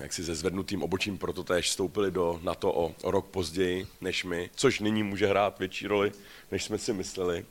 jak 0.01 0.13
si 0.13 0.25
se 0.25 0.35
zvednutým 0.35 0.83
obočím 0.83 1.19
proto 1.19 1.45
též 1.45 1.67
vstoupili 1.67 2.11
do 2.11 2.41
NATO 2.43 2.73
o, 2.73 2.95
o 3.03 3.11
rok 3.11 3.27
později 3.27 3.87
než 4.01 4.25
my, 4.25 4.51
což 4.55 4.81
nyní 4.81 5.03
může 5.03 5.27
hrát 5.27 5.59
větší 5.59 5.87
roli, 5.87 6.13
než 6.51 6.65
jsme 6.65 6.79
si 6.79 6.93
mysleli. 6.93 7.47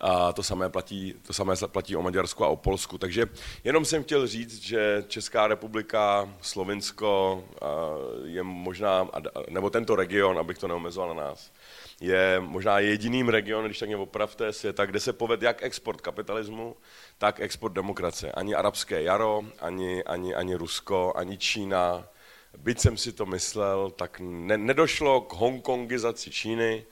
A 0.00 0.32
to 0.32 0.42
samé 0.42 0.68
platí, 0.68 1.14
to 1.26 1.32
samé 1.32 1.54
platí 1.66 1.96
o 1.96 2.02
Maďarsku 2.02 2.44
a 2.44 2.48
o 2.48 2.56
Polsku. 2.56 2.98
Takže 2.98 3.26
jenom 3.64 3.84
jsem 3.84 4.02
chtěl 4.02 4.26
říct, 4.26 4.62
že 4.62 5.04
Česká 5.08 5.46
republika, 5.46 6.34
Slovinsko 6.40 7.44
je 8.24 8.42
možná, 8.42 9.08
nebo 9.48 9.70
tento 9.70 9.96
region, 9.96 10.38
abych 10.38 10.58
to 10.58 10.68
neomezoval 10.68 11.14
na 11.14 11.24
nás, 11.24 11.50
je 12.00 12.40
možná 12.40 12.78
jediným 12.78 13.28
regionem, 13.28 13.66
když 13.66 13.78
tak 13.78 13.88
mě 13.88 13.96
opravte, 13.96 14.52
světa, 14.52 14.86
kde 14.86 15.00
se 15.00 15.12
povede 15.12 15.46
jak 15.46 15.62
export 15.62 16.00
kapitalismu, 16.00 16.76
tak 17.18 17.40
export 17.40 17.72
demokracie. 17.72 18.32
Ani 18.32 18.54
arabské 18.54 19.02
jaro, 19.02 19.42
ani, 19.60 20.04
ani, 20.04 20.34
ani 20.34 20.54
Rusko, 20.54 21.12
ani 21.16 21.38
Čína. 21.38 22.08
Byť 22.58 22.78
jsem 22.78 22.96
si 22.96 23.12
to 23.12 23.26
myslel, 23.26 23.90
tak 23.90 24.20
ne, 24.20 24.58
nedošlo 24.58 25.20
k 25.20 25.32
hongkongizaci 25.32 26.30
Číny, 26.30 26.84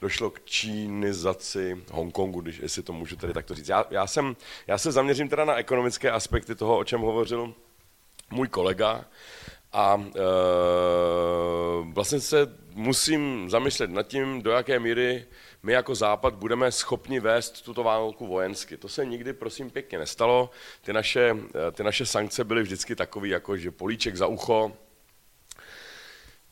došlo 0.00 0.30
k 0.30 0.44
čínizaci 0.44 1.84
Hongkongu, 1.90 2.40
když, 2.40 2.58
jestli 2.58 2.82
to 2.82 2.92
můžu 2.92 3.16
tady 3.16 3.32
takto 3.32 3.54
říct. 3.54 3.68
Já, 3.68 3.84
já, 3.90 4.06
jsem, 4.06 4.36
já 4.66 4.78
se 4.78 4.92
zaměřím 4.92 5.28
teda 5.28 5.44
na 5.44 5.54
ekonomické 5.54 6.10
aspekty 6.10 6.54
toho, 6.54 6.78
o 6.78 6.84
čem 6.84 7.00
hovořil 7.00 7.54
můj 8.30 8.48
kolega. 8.48 9.04
A 9.74 10.04
e, 10.16 10.20
vlastně 11.92 12.20
se 12.20 12.56
musím 12.74 13.50
zamyslet 13.50 13.90
nad 13.90 14.02
tím, 14.02 14.42
do 14.42 14.50
jaké 14.50 14.78
míry 14.78 15.26
my 15.62 15.72
jako 15.72 15.94
Západ 15.94 16.34
budeme 16.34 16.72
schopni 16.72 17.20
vést 17.20 17.64
tuto 17.64 17.82
válku 17.82 18.26
vojensky. 18.26 18.76
To 18.76 18.88
se 18.88 19.06
nikdy, 19.06 19.32
prosím, 19.32 19.70
pěkně 19.70 19.98
nestalo. 19.98 20.50
Ty 20.82 20.92
naše, 20.92 21.36
ty 21.72 21.82
naše 21.82 22.06
sankce 22.06 22.44
byly 22.44 22.62
vždycky 22.62 22.96
takové, 22.96 23.28
jako 23.28 23.56
že 23.56 23.70
políček 23.70 24.16
za 24.16 24.26
ucho, 24.26 24.72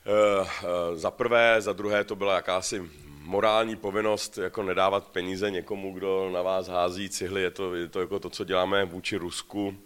e, 0.07 0.97
za 0.97 1.11
prvé, 1.11 1.57
za 1.59 1.73
druhé 1.73 2.05
to 2.05 2.17
byla 2.17 2.35
jakási 2.35 2.91
morální 3.23 3.77
povinnost 3.77 4.39
jako 4.39 4.63
nedávat 4.63 5.09
peníze 5.09 5.51
někomu, 5.51 5.93
kdo 5.93 6.31
na 6.31 6.43
vás 6.43 6.69
hází 6.69 7.09
cihly. 7.09 7.43
Je 7.43 7.51
to, 7.51 7.75
je 7.75 7.89
to 7.89 8.01
jako 8.01 8.19
to, 8.19 8.31
co 8.31 8.45
děláme 8.45 8.85
vůči 8.85 9.17
Rusku 9.17 9.77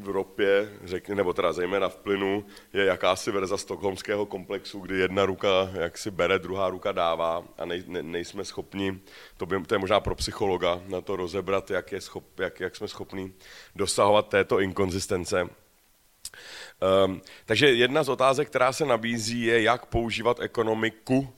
v 0.00 0.08
ropě, 0.08 0.72
řekně, 0.84 1.14
nebo 1.14 1.32
teda 1.32 1.52
zejména 1.52 1.88
v 1.88 1.96
plynu, 1.96 2.44
je 2.72 2.84
jakási 2.84 3.30
verze 3.30 3.58
stokholmského 3.58 4.26
komplexu, 4.26 4.78
kdy 4.78 4.98
jedna 4.98 5.26
ruka 5.26 5.70
jak 5.72 5.98
si 5.98 6.10
bere, 6.10 6.38
druhá 6.38 6.70
ruka 6.70 6.92
dává 6.92 7.44
a 7.58 7.64
nej, 7.64 7.84
ne, 7.86 8.02
nejsme 8.02 8.44
schopni, 8.44 9.00
to, 9.36 9.46
by, 9.46 9.62
to 9.62 9.74
je 9.74 9.78
možná 9.78 10.00
pro 10.00 10.14
psychologa, 10.14 10.82
na 10.86 11.00
to 11.00 11.16
rozebrat, 11.16 11.70
jak, 11.70 11.92
je 11.92 12.00
schop, 12.00 12.38
jak, 12.38 12.60
jak 12.60 12.76
jsme 12.76 12.88
schopni 12.88 13.32
dosahovat 13.76 14.28
této 14.28 14.60
inkonzistence. 14.60 15.42
Um, 15.42 17.22
takže 17.44 17.72
jedna 17.72 18.02
z 18.02 18.08
otázek, 18.08 18.48
která 18.48 18.72
se 18.72 18.86
nabízí, 18.86 19.42
je, 19.42 19.62
jak 19.62 19.86
používat 19.86 20.40
ekonomiku 20.40 21.18
uh, 21.18 21.28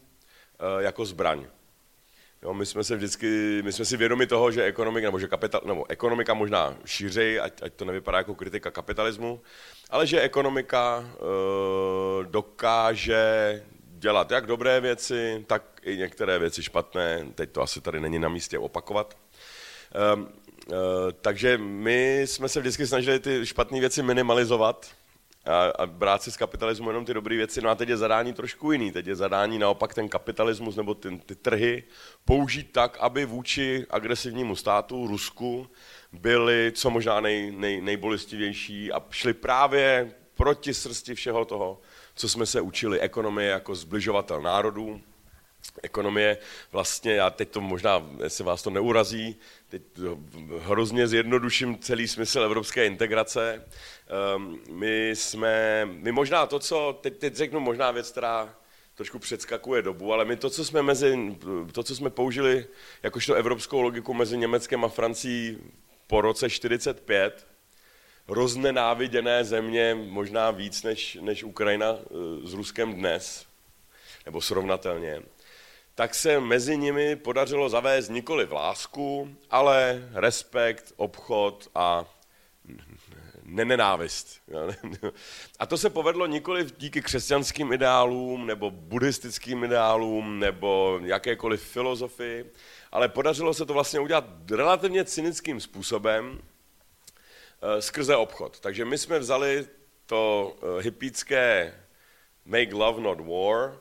jako 0.79 1.05
zbraň. 1.05 1.47
Jo, 2.43 2.55
my 2.55 2.67
jsme 2.67 2.85
se 2.85 2.97
vždycky, 2.97 3.61
my 3.65 3.73
jsme 3.73 3.85
si 3.85 3.97
vědomi 3.97 4.27
toho, 4.27 4.51
že 4.51 4.65
ekonomika, 4.65 5.07
nebo 5.07 5.19
že 5.19 5.29
kapital, 5.29 5.61
nebo 5.65 5.91
ekonomika 5.91 6.35
možná 6.35 6.77
šířej, 6.85 7.41
ať, 7.41 7.63
ať 7.63 7.73
to 7.73 7.85
nevypadá 7.85 8.19
jako 8.19 8.35
kritika 8.35 8.71
kapitalismu, 8.71 9.41
ale 9.91 10.07
že 10.07 10.21
ekonomika 10.21 11.05
e, 11.05 11.17
dokáže 12.25 13.63
dělat 13.85 14.31
jak 14.31 14.47
dobré 14.47 14.81
věci, 14.81 15.45
tak 15.47 15.63
i 15.83 15.97
některé 15.97 16.39
věci 16.39 16.63
špatné. 16.63 17.27
Teď 17.35 17.51
to 17.51 17.63
asi 17.63 17.81
tady 17.81 18.01
není 18.01 18.19
na 18.19 18.29
místě 18.29 18.59
opakovat. 18.59 19.17
E, 19.95 20.21
e, 20.23 20.77
takže 21.21 21.59
my 21.59 22.21
jsme 22.21 22.49
se 22.49 22.61
vždycky 22.61 22.87
snažili 22.87 23.21
ty 23.21 23.47
špatné 23.47 23.81
věci 23.81 24.03
minimalizovat, 24.03 24.91
a, 25.45 25.65
a 25.65 25.87
brát 25.87 26.23
si 26.23 26.33
z 26.33 26.37
kapitalismu 26.37 26.89
jenom 26.91 27.05
ty 27.05 27.15
dobré 27.15 27.37
věci. 27.37 27.61
No 27.61 27.71
a 27.71 27.75
teď 27.75 27.89
je 27.89 27.97
zadání 27.97 28.33
trošku 28.33 28.73
jiný. 28.73 28.93
Teď 28.93 29.07
je 29.07 29.17
zadání 29.17 29.59
naopak 29.59 29.95
ten 29.95 30.09
kapitalismus 30.09 30.77
nebo 30.77 30.95
ty, 30.95 31.19
ty 31.27 31.35
trhy 31.35 31.85
použít 32.25 32.73
tak, 32.73 32.97
aby 33.01 33.25
vůči 33.25 33.87
agresivnímu 33.91 34.57
státu, 34.57 35.07
Rusku, 35.07 35.71
byly 36.13 36.73
co 36.75 36.91
možná 36.91 37.21
nej, 37.21 37.53
nej, 37.57 37.81
nejbolistivější 37.81 38.93
a 38.93 39.03
šli 39.11 39.35
právě 39.35 40.15
proti 40.35 40.75
srsti 40.75 41.15
všeho 41.15 41.45
toho, 41.45 41.81
co 42.15 42.29
jsme 42.29 42.47
se 42.47 42.61
učili. 42.61 43.01
Ekonomie 43.01 43.51
jako 43.51 43.75
zbližovatel 43.75 44.43
národů, 44.43 45.01
ekonomie 45.83 46.39
vlastně, 46.73 47.15
já 47.15 47.31
teď 47.31 47.51
to 47.51 47.61
možná, 47.61 48.07
jestli 48.23 48.45
vás 48.45 48.63
to 48.63 48.71
neurazí, 48.71 49.37
teď 49.69 49.83
hrozně 50.61 51.09
zjednoduším 51.09 51.79
celý 51.79 52.09
smysl 52.09 52.41
evropské 52.41 52.87
integrace. 52.87 53.65
Um, 54.37 54.61
my 54.71 55.11
jsme, 55.11 55.85
my 55.93 56.13
možná 56.13 56.47
to, 56.47 56.59
co, 56.59 56.99
teď, 57.01 57.19
teď 57.19 57.35
řeknu 57.35 57.61
možná 57.61 57.91
věc, 57.91 58.11
která 58.11 58.55
trošku 58.95 59.19
předskakuje 59.19 59.83
dobu, 59.83 60.13
ale 60.13 60.25
my 60.25 60.37
to, 60.37 60.51
co 60.51 60.65
jsme, 60.65 60.83
mezi, 60.83 61.37
to, 61.73 61.83
co 61.83 61.97
jsme 61.97 62.11
použili 62.11 62.67
jakožto 63.03 63.35
evropskou 63.35 63.81
logiku 63.81 64.15
mezi 64.15 64.39
Německem 64.39 64.85
a 64.85 64.89
Francií 64.89 65.59
po 66.07 66.21
roce 66.21 66.51
45, 66.51 67.47
roznenáviděné 68.29 69.45
země, 69.45 69.95
možná 69.95 70.51
víc 70.51 70.83
než, 70.83 71.19
než 71.21 71.45
Ukrajina 71.45 71.97
eh, 71.97 72.15
s 72.47 72.53
Ruskem 72.53 72.95
dnes, 72.95 73.47
nebo 74.27 74.41
srovnatelně, 74.41 75.23
tak 75.95 76.15
se 76.15 76.41
mezi 76.41 76.77
nimi 76.77 77.17
podařilo 77.17 77.69
zavést 77.69 78.09
nikoli 78.09 78.47
v 78.47 78.53
lásku, 78.53 79.37
ale 79.51 80.09
respekt, 80.13 80.93
obchod 80.97 81.69
a 81.75 82.05
nenenávist. 83.45 84.41
A 85.59 85.67
to 85.67 85.79
se 85.79 85.91
povedlo 85.91 86.27
nikoli 86.27 86.67
díky 86.79 87.03
křesťanským 87.03 87.73
ideálům, 87.73 88.47
nebo 88.47 88.71
buddhistickým 88.71 89.65
ideálům, 89.65 90.39
nebo 90.39 91.01
jakékoliv 91.05 91.63
filozofii, 91.63 92.53
ale 92.93 93.09
podařilo 93.09 93.55
se 93.55 93.67
to 93.67 93.73
vlastně 93.73 94.01
udělat 94.01 94.25
relativně 94.51 95.05
cynickým 95.05 95.61
způsobem 95.61 96.41
eh, 97.63 97.83
skrze 97.83 98.17
obchod. 98.17 98.61
Takže 98.61 98.85
my 98.85 98.99
jsme 98.99 99.19
vzali 99.19 99.67
to 100.07 100.55
eh, 100.57 100.83
hypické 100.83 101.75
make 102.45 102.75
love 102.75 103.01
not 103.01 103.21
war, 103.21 103.79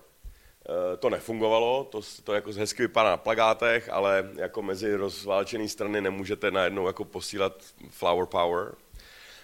to 0.99 1.09
nefungovalo, 1.09 1.83
to, 1.83 2.01
to 2.23 2.33
jako 2.33 2.51
hezky 2.51 2.81
vypadá 2.81 3.09
na 3.09 3.17
plagátech, 3.17 3.89
ale 3.89 4.29
jako 4.35 4.61
mezi 4.61 4.95
rozválčené 4.95 5.67
strany 5.67 6.01
nemůžete 6.01 6.51
najednou 6.51 6.87
jako 6.87 7.05
posílat 7.05 7.53
flower 7.89 8.25
power. 8.25 8.75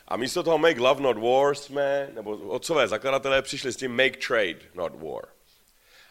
A 0.08 0.18
místo 0.18 0.44
toho 0.44 0.58
make 0.58 0.82
love 0.82 1.02
not 1.02 1.18
war 1.18 1.56
jsme, 1.56 2.10
nebo 2.16 2.38
otcové 2.38 2.88
zakladatelé 2.88 3.42
přišli 3.42 3.74
s 3.74 3.78
tím 3.78 3.92
make 3.92 4.18
trade 4.28 4.60
not 4.76 4.94
war. 4.96 5.26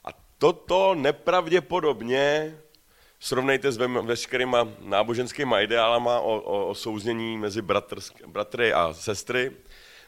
A 0.05 0.09
toto 0.39 0.95
nepravděpodobně 0.95 2.59
srovnejte 3.21 3.73
s 3.73 3.77
veškerýma 4.03 4.69
náboženskýma 4.81 5.61
ideálama 5.61 6.21
o, 6.21 6.41
o, 6.41 6.67
o 6.69 6.75
souznění 6.75 7.39
mezi 7.39 7.63
bratr, 7.63 7.99
bratry 8.27 8.73
a 8.73 8.93
sestry. 8.93 9.53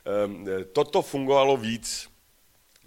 Ehm, 0.05 0.47
toto 0.73 1.03
fungovalo 1.03 1.57
víc 1.57 2.09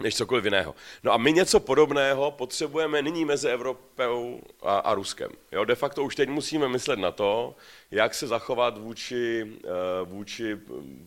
než 0.02 0.16
cokoliv 0.16 0.44
jiného. 0.44 0.74
No 1.02 1.12
a 1.12 1.16
my 1.16 1.32
něco 1.32 1.60
podobného 1.60 2.30
potřebujeme 2.30 3.02
nyní 3.02 3.24
mezi 3.24 3.48
Evropou 3.48 4.40
a, 4.62 4.78
a 4.78 4.94
Ruskem. 4.94 5.30
Jo, 5.52 5.64
de 5.64 5.74
facto 5.74 6.04
už 6.04 6.14
teď 6.16 6.28
musíme 6.28 6.68
myslet 6.68 6.98
na 6.98 7.12
to, 7.12 7.56
jak 7.90 8.14
se 8.14 8.26
zachovat 8.26 8.78
vůči, 8.78 9.46
eh, 9.64 9.68
vůči 10.04 10.58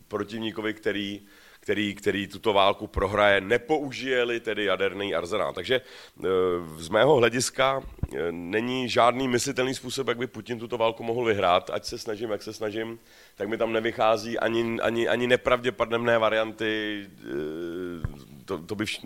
protivníkovi, 0.08 0.74
který 0.74 1.22
který, 1.66 1.94
který 1.94 2.26
tuto 2.26 2.52
válku 2.52 2.86
prohraje, 2.86 3.40
nepoužije-li 3.40 4.40
tedy 4.40 4.64
jaderný 4.64 5.14
arzenál. 5.14 5.52
Takže 5.52 5.74
e, 5.76 5.82
z 6.78 6.88
mého 6.88 7.16
hlediska 7.16 7.82
e, 7.82 8.32
není 8.32 8.88
žádný 8.88 9.28
myslitelný 9.28 9.74
způsob, 9.74 10.08
jak 10.08 10.18
by 10.18 10.26
Putin 10.26 10.58
tuto 10.58 10.78
válku 10.78 11.02
mohl 11.02 11.24
vyhrát, 11.24 11.70
ať 11.70 11.84
se 11.84 11.98
snažím, 11.98 12.30
jak 12.30 12.42
se 12.42 12.52
snažím, 12.52 12.98
tak 13.36 13.48
mi 13.48 13.58
tam 13.58 13.72
nevychází 13.72 14.38
ani, 14.38 14.80
ani, 14.80 15.08
ani 15.08 15.26
nepravděpodobné 15.26 16.18
varianty, 16.18 17.06
e, 17.06 18.44
to, 18.44 18.58
to 18.58 18.74
by 18.74 18.84
vš... 18.84 19.00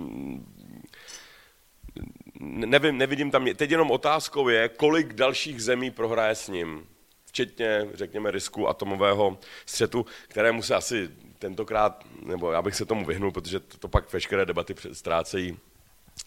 Nevím, 2.40 2.98
nevidím 2.98 3.30
tam, 3.30 3.46
teď 3.56 3.70
jenom 3.70 3.90
otázkou 3.90 4.48
je, 4.48 4.68
kolik 4.68 5.12
dalších 5.12 5.62
zemí 5.62 5.90
prohraje 5.90 6.34
s 6.34 6.48
ním, 6.48 6.86
včetně, 7.26 7.88
řekněme, 7.94 8.30
risku 8.30 8.68
atomového 8.68 9.38
střetu, 9.66 10.06
kterému 10.28 10.62
se 10.62 10.74
asi 10.74 11.08
tentokrát, 11.40 12.04
nebo 12.22 12.52
já 12.52 12.62
bych 12.62 12.76
se 12.76 12.84
tomu 12.84 13.06
vyhnul, 13.06 13.32
protože 13.32 13.60
to, 13.60 13.78
to 13.78 13.88
pak 13.88 14.12
veškeré 14.12 14.46
debaty 14.46 14.74
ztrácejí, 14.92 15.58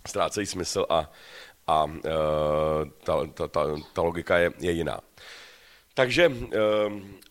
ztrácejí 0.07 0.45
smysl 0.45 0.85
a, 0.89 1.11
a 1.67 1.83
uh, 1.83 2.01
ta, 3.03 3.27
ta, 3.33 3.47
ta, 3.47 3.61
ta 3.93 4.01
logika 4.01 4.37
je, 4.37 4.51
je 4.59 4.71
jiná. 4.71 4.99
Takže 5.93 6.27
uh, 6.27 6.43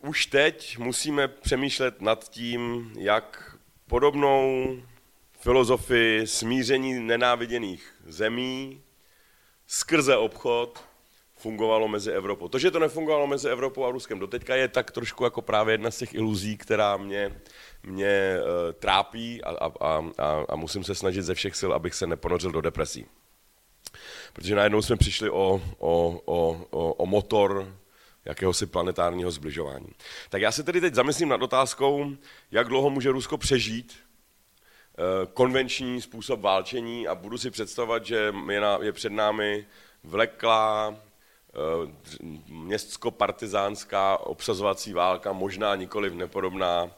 už 0.01 0.27
teď 0.27 0.79
musíme 0.79 1.29
přemýšlet 1.29 2.01
nad 2.01 2.29
tím, 2.29 2.93
jak 2.99 3.57
podobnou 3.87 4.77
filozofii 5.41 6.27
smíření 6.27 7.01
nenáviděných 7.01 7.95
zemí 8.07 8.83
skrze 9.67 10.17
obchod 10.17 10.85
fungovalo 11.43 11.89
mezi 11.89 12.11
Evropou. 12.11 12.49
To, 12.49 12.59
že 12.59 12.71
to 12.71 12.79
nefungovalo 12.79 13.27
mezi 13.27 13.49
Evropou 13.49 13.85
a 13.85 13.91
Ruskem 13.91 14.19
doteďka 14.19 14.57
je 14.57 14.69
tak 14.69 14.91
trošku 14.91 15.25
jako 15.25 15.43
právě 15.43 15.75
jedna 15.75 15.91
z 15.91 15.99
těch 15.99 16.15
iluzí, 16.15 16.57
která 16.57 16.97
mě 16.97 17.41
mě 17.83 18.37
uh, 18.39 18.73
trápí 18.73 19.45
a, 19.45 19.51
a, 19.51 20.05
a, 20.19 20.45
a 20.49 20.57
musím 20.57 20.85
se 20.85 20.95
snažit 20.95 21.23
ze 21.23 21.35
všech 21.35 21.57
sil, 21.61 21.71
abych 21.73 21.95
se 21.95 22.07
neponořil 22.07 22.51
do 22.51 22.61
depresí. 22.61 23.07
Protože 24.33 24.55
najednou 24.55 24.83
jsme 24.83 24.97
přišli 24.97 25.31
o, 25.31 25.63
o, 25.79 26.21
o, 26.25 26.67
o, 26.71 26.93
o 26.93 27.07
motor 27.07 27.75
jakéhosi 28.25 28.67
planetárního 28.67 29.31
zbližování. 29.31 29.89
Tak 30.31 30.43
já 30.43 30.53
se 30.53 30.63
tedy 30.63 30.81
teď 30.81 30.95
zamyslím 30.95 31.29
nad 31.29 31.43
otázkou, 31.43 32.17
jak 32.51 32.69
dlouho 32.69 32.91
může 32.91 33.11
Rusko 33.11 33.39
přežít 33.39 33.93
uh, 33.97 35.33
konvenční 35.35 36.01
způsob 36.01 36.41
válčení 36.41 37.09
a 37.09 37.15
budu 37.15 37.39
si 37.39 37.51
představovat, 37.51 38.07
že 38.07 38.33
je, 38.51 38.61
na, 38.61 38.79
je 38.83 38.93
před 38.93 39.13
námi 39.13 39.67
vleklá 40.05 40.97
městsko-partizánská 42.49 44.17
obsazovací 44.17 44.93
válka, 44.93 45.33
možná 45.33 45.77
nikoliv 45.77 46.13
nepodobná 46.13 46.85
uh, 46.85 46.91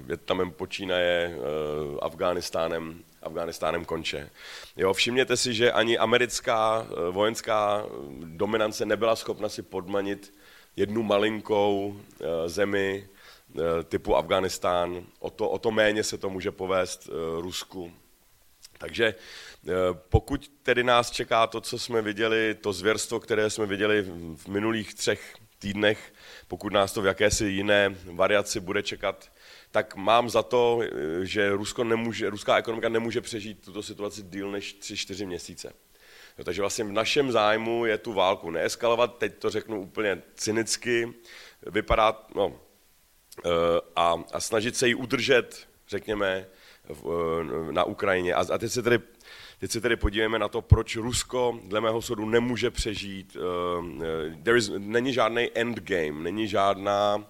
Větnamem 0.00 0.50
počínaje, 0.50 1.36
uh, 1.36 1.98
Afghánistánem, 2.02 3.04
Afghánistánem 3.22 3.84
konče. 3.84 4.30
Jo, 4.76 4.92
všimněte 4.92 5.36
si, 5.36 5.54
že 5.54 5.72
ani 5.72 5.98
americká 5.98 6.86
vojenská 7.10 7.86
dominance 8.24 8.86
nebyla 8.86 9.16
schopna 9.16 9.48
si 9.48 9.62
podmanit 9.62 10.34
jednu 10.76 11.02
malinkou 11.02 11.96
zemi 12.46 13.08
typu 13.84 14.16
Afghánistán. 14.16 15.06
O 15.18 15.30
to, 15.30 15.48
o 15.48 15.58
to 15.58 15.70
méně 15.70 16.04
se 16.04 16.18
to 16.18 16.30
může 16.30 16.50
povést 16.50 17.10
Rusku. 17.40 17.92
Takže 18.78 19.14
pokud 19.92 20.50
tedy 20.62 20.84
nás 20.84 21.10
čeká 21.10 21.46
to, 21.46 21.60
co 21.60 21.78
jsme 21.78 22.02
viděli, 22.02 22.54
to 22.54 22.72
zvěrstvo, 22.72 23.20
které 23.20 23.50
jsme 23.50 23.66
viděli 23.66 24.02
v 24.34 24.48
minulých 24.48 24.94
třech 24.94 25.36
týdnech, 25.58 26.12
pokud 26.48 26.72
nás 26.72 26.92
to 26.92 27.02
v 27.02 27.06
jakési 27.06 27.46
jiné 27.46 27.94
variaci 28.04 28.60
bude 28.60 28.82
čekat, 28.82 29.32
tak 29.70 29.96
mám 29.96 30.30
za 30.30 30.42
to, 30.42 30.80
že 31.22 31.50
Rusko 31.50 31.84
nemůže, 31.84 32.30
ruská 32.30 32.58
ekonomika 32.58 32.88
nemůže 32.88 33.20
přežít 33.20 33.64
tuto 33.64 33.82
situaci 33.82 34.22
díl 34.22 34.50
než 34.50 34.76
3-4 34.80 35.26
měsíce. 35.26 35.72
Takže 36.44 36.62
vlastně 36.62 36.84
v 36.84 36.92
našem 36.92 37.32
zájmu 37.32 37.86
je 37.86 37.98
tu 37.98 38.12
válku 38.12 38.50
neeskalovat, 38.50 39.18
teď 39.18 39.38
to 39.38 39.50
řeknu 39.50 39.80
úplně 39.80 40.22
cynicky, 40.34 41.14
vypadá, 41.66 42.26
no, 42.34 42.60
eh, 43.44 43.48
a, 43.96 44.14
a 44.32 44.40
snažit 44.40 44.76
se 44.76 44.88
ji 44.88 44.94
udržet, 44.94 45.68
řekněme, 45.88 46.46
na 47.70 47.84
Ukrajině. 47.84 48.34
A, 48.34 48.40
a 48.52 48.58
teď 48.58 48.72
se 48.72 48.82
tedy 48.82 48.98
Teď 49.64 49.70
se 49.70 49.80
tedy 49.80 49.96
podívejme 49.96 50.38
na 50.38 50.48
to, 50.48 50.62
proč 50.62 50.96
Rusko, 50.96 51.58
dle 51.64 51.80
mého 51.80 52.02
soudu, 52.02 52.28
nemůže 52.28 52.70
přežít. 52.70 53.36
Uh, 53.36 54.42
there 54.42 54.58
is, 54.58 54.70
není 54.78 55.12
žádný 55.12 55.50
endgame, 55.54 56.12
není 56.12 56.48
žádná, 56.48 57.24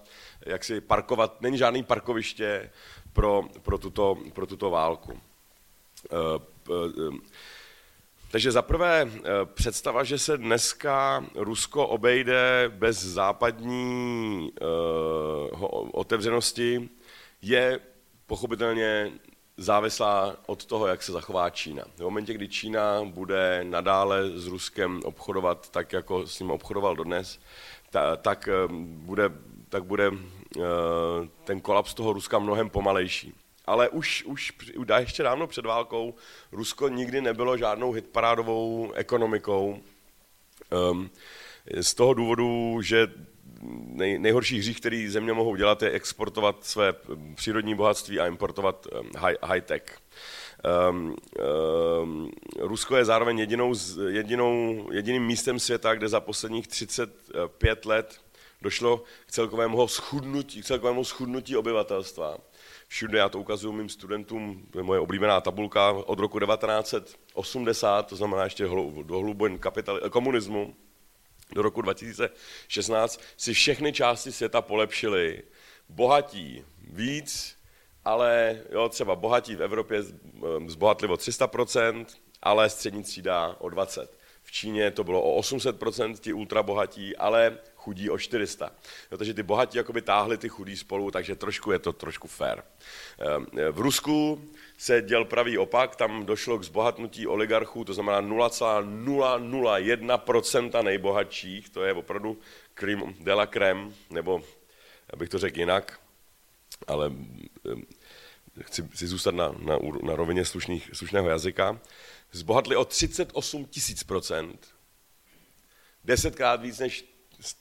jak 0.45 0.63
si 0.63 0.81
parkovat, 0.81 1.41
není 1.41 1.57
žádný 1.57 1.83
parkoviště 1.83 2.71
pro, 3.13 3.43
pro, 3.61 3.77
tuto, 3.77 4.17
pro 4.33 4.45
tuto 4.45 4.69
válku. 4.69 5.11
Uh, 6.71 7.15
takže 8.31 8.51
zaprvé 8.51 9.11
představa, 9.53 10.03
že 10.03 10.19
se 10.19 10.37
dneska 10.37 11.25
Rusko 11.35 11.87
obejde 11.87 12.71
bez 12.75 13.03
západní 13.03 14.51
otevřenosti, 15.91 16.89
je 17.41 17.79
pochopitelně 18.27 19.11
závislá 19.57 20.35
od 20.45 20.65
toho, 20.65 20.87
jak 20.87 21.03
se 21.03 21.11
zachová 21.11 21.49
Čína. 21.49 21.83
V 21.95 21.99
momentě, 21.99 22.33
kdy 22.33 22.47
Čína 22.47 23.03
bude 23.03 23.63
nadále 23.63 24.29
s 24.29 24.47
Ruskem 24.47 25.01
obchodovat 25.03 25.69
tak, 25.69 25.93
jako 25.93 26.27
s 26.27 26.39
ním 26.39 26.51
obchodoval 26.51 26.95
dodnes, 26.95 27.39
ta, 27.89 28.15
tak 28.15 28.47
eh, 28.47 28.53
bude, 28.81 29.29
tak 29.69 29.83
bude 29.83 30.11
eh, 30.11 30.61
ten 31.43 31.61
kolaps 31.61 31.93
toho 31.93 32.13
Ruska 32.13 32.39
mnohem 32.39 32.69
pomalejší. 32.69 33.33
Ale 33.65 33.89
už, 33.89 34.23
už 34.23 34.53
ještě 34.99 35.23
dávno 35.23 35.47
před 35.47 35.65
válkou 35.65 36.15
Rusko 36.51 36.87
nikdy 36.89 37.21
nebylo 37.21 37.57
žádnou 37.57 37.91
hitparádovou 37.91 38.91
ekonomikou. 38.91 39.79
Ehm, 40.71 41.09
z 41.81 41.93
toho 41.93 42.13
důvodu, 42.13 42.81
že 42.81 43.07
nej, 43.61 44.19
nejhorší 44.19 44.59
hřích, 44.59 44.79
který 44.79 45.07
země 45.07 45.33
mohou 45.33 45.55
dělat, 45.55 45.81
je 45.83 45.91
exportovat 45.91 46.63
své 46.63 46.93
přírodní 47.35 47.75
bohatství 47.75 48.19
a 48.19 48.27
importovat 48.27 48.87
high, 49.17 49.35
high 49.43 49.61
tech. 49.61 49.83
Um, 50.89 51.15
um, 52.01 52.31
Rusko 52.59 52.95
je 52.95 53.05
zároveň 53.05 53.39
jedinou, 53.39 53.73
jedinou, 54.07 54.87
jediným 54.91 55.25
místem 55.25 55.59
světa, 55.59 55.95
kde 55.95 56.07
za 56.07 56.19
posledních 56.19 56.67
35 56.67 57.85
let 57.85 58.21
došlo 58.61 59.03
k 59.25 59.31
celkovému 59.31 59.87
schudnutí, 59.87 60.61
k 60.61 60.65
celkovému 60.65 61.03
schudnutí 61.03 61.57
obyvatelstva. 61.57 62.37
Všude 62.87 63.17
já 63.19 63.29
to 63.29 63.39
ukazuju 63.39 63.73
mým 63.73 63.89
studentům, 63.89 64.67
to 64.71 64.79
je 64.79 64.83
moje 64.83 64.99
oblíbená 64.99 65.41
tabulka 65.41 65.91
od 65.91 66.19
roku 66.19 66.39
1980, 66.39 68.07
to 68.07 68.15
znamená 68.15 68.43
ještě 68.43 68.63
do 69.03 69.19
hlubin 69.19 69.59
komunismu, 70.09 70.75
do 71.53 71.61
roku 71.61 71.81
2016 71.81 73.21
si 73.37 73.53
všechny 73.53 73.93
části 73.93 74.31
světa 74.31 74.61
polepšily. 74.61 75.43
Bohatí 75.89 76.65
víc, 76.81 77.57
ale 78.05 78.61
jo, 78.71 78.89
třeba 78.89 79.15
bohatí 79.15 79.55
v 79.55 79.63
Evropě 79.63 80.03
zbohatli 80.67 81.07
o 81.07 81.13
300%, 81.13 82.05
ale 82.41 82.69
střední 82.69 83.03
třída 83.03 83.55
o 83.59 83.67
20%. 83.67 84.07
V 84.43 84.51
Číně 84.51 84.91
to 84.91 85.03
bylo 85.03 85.21
o 85.21 85.41
800%, 85.41 86.17
ti 86.17 86.33
ultrabohatí, 86.33 87.17
ale 87.17 87.57
chudí 87.85 88.09
o 88.09 88.17
400. 88.17 88.71
Jo, 89.11 89.17
takže 89.17 89.33
ty 89.33 89.43
bohatí 89.43 89.77
jakoby 89.77 90.01
táhli 90.01 90.37
ty 90.37 90.49
chudí 90.49 90.77
spolu, 90.77 91.11
takže 91.11 91.35
trošku 91.35 91.71
je 91.71 91.79
to 91.79 91.93
trošku 91.93 92.27
fair. 92.27 92.63
Ehm, 93.19 93.45
v 93.71 93.79
Rusku 93.79 94.41
se 94.77 95.01
děl 95.01 95.25
pravý 95.25 95.57
opak, 95.57 95.95
tam 95.95 96.25
došlo 96.25 96.57
k 96.57 96.63
zbohatnutí 96.63 97.27
oligarchů, 97.27 97.85
to 97.85 97.93
znamená 97.93 98.21
0,001% 98.21 100.83
nejbohatších, 100.83 101.69
to 101.69 101.83
je 101.83 101.93
opravdu 101.93 102.39
cream 102.73 103.13
de 103.19 103.33
la 103.33 103.45
crème, 103.45 103.93
nebo 104.09 104.41
abych 105.13 105.29
to 105.29 105.39
řekl 105.39 105.59
jinak, 105.59 105.99
ale 106.87 107.05
ehm, 107.05 107.85
chci 108.61 108.89
si 108.93 109.07
zůstat 109.07 109.35
na, 109.35 109.55
na, 109.59 109.77
na 110.03 110.15
rovině 110.15 110.45
slušných, 110.45 110.89
slušného 110.93 111.29
jazyka, 111.29 111.79
zbohatli 112.31 112.75
o 112.75 112.85
38 112.85 113.65
tisíc 113.65 114.03
procent, 114.03 114.67
desetkrát 116.03 116.61
víc 116.61 116.79
než 116.79 117.14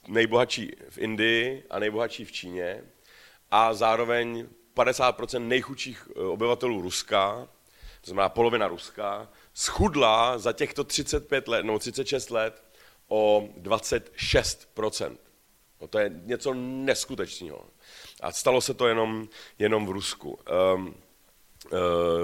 nejbohatší 0.08 0.72
v 0.88 0.98
Indii 0.98 1.64
a 1.70 1.78
nejbohatší 1.78 2.24
v 2.24 2.32
Číně 2.32 2.84
a 3.50 3.74
zároveň 3.74 4.48
50% 4.76 5.48
nejchudších 5.48 6.08
eh, 6.10 6.20
obyvatelů 6.20 6.82
Ruska 6.82 7.48
to 8.04 8.10
znamená 8.10 8.28
polovina 8.28 8.68
Ruska, 8.68 9.28
schudla 9.54 10.38
za 10.38 10.52
těchto 10.52 10.84
35 10.84 11.48
let, 11.48 11.64
no 11.64 11.78
36 11.78 12.30
let 12.30 12.62
o 13.08 13.48
26%. 13.62 15.16
No 15.80 15.88
to 15.88 15.98
je 15.98 16.10
něco 16.24 16.54
neskutečného. 16.54 17.66
A 18.20 18.32
stalo 18.32 18.60
se 18.60 18.74
to 18.74 18.88
jenom, 18.88 19.28
jenom 19.58 19.86
v 19.86 19.90
Rusku. 19.90 20.38
Um, 20.74 20.86
uh, 20.86 21.78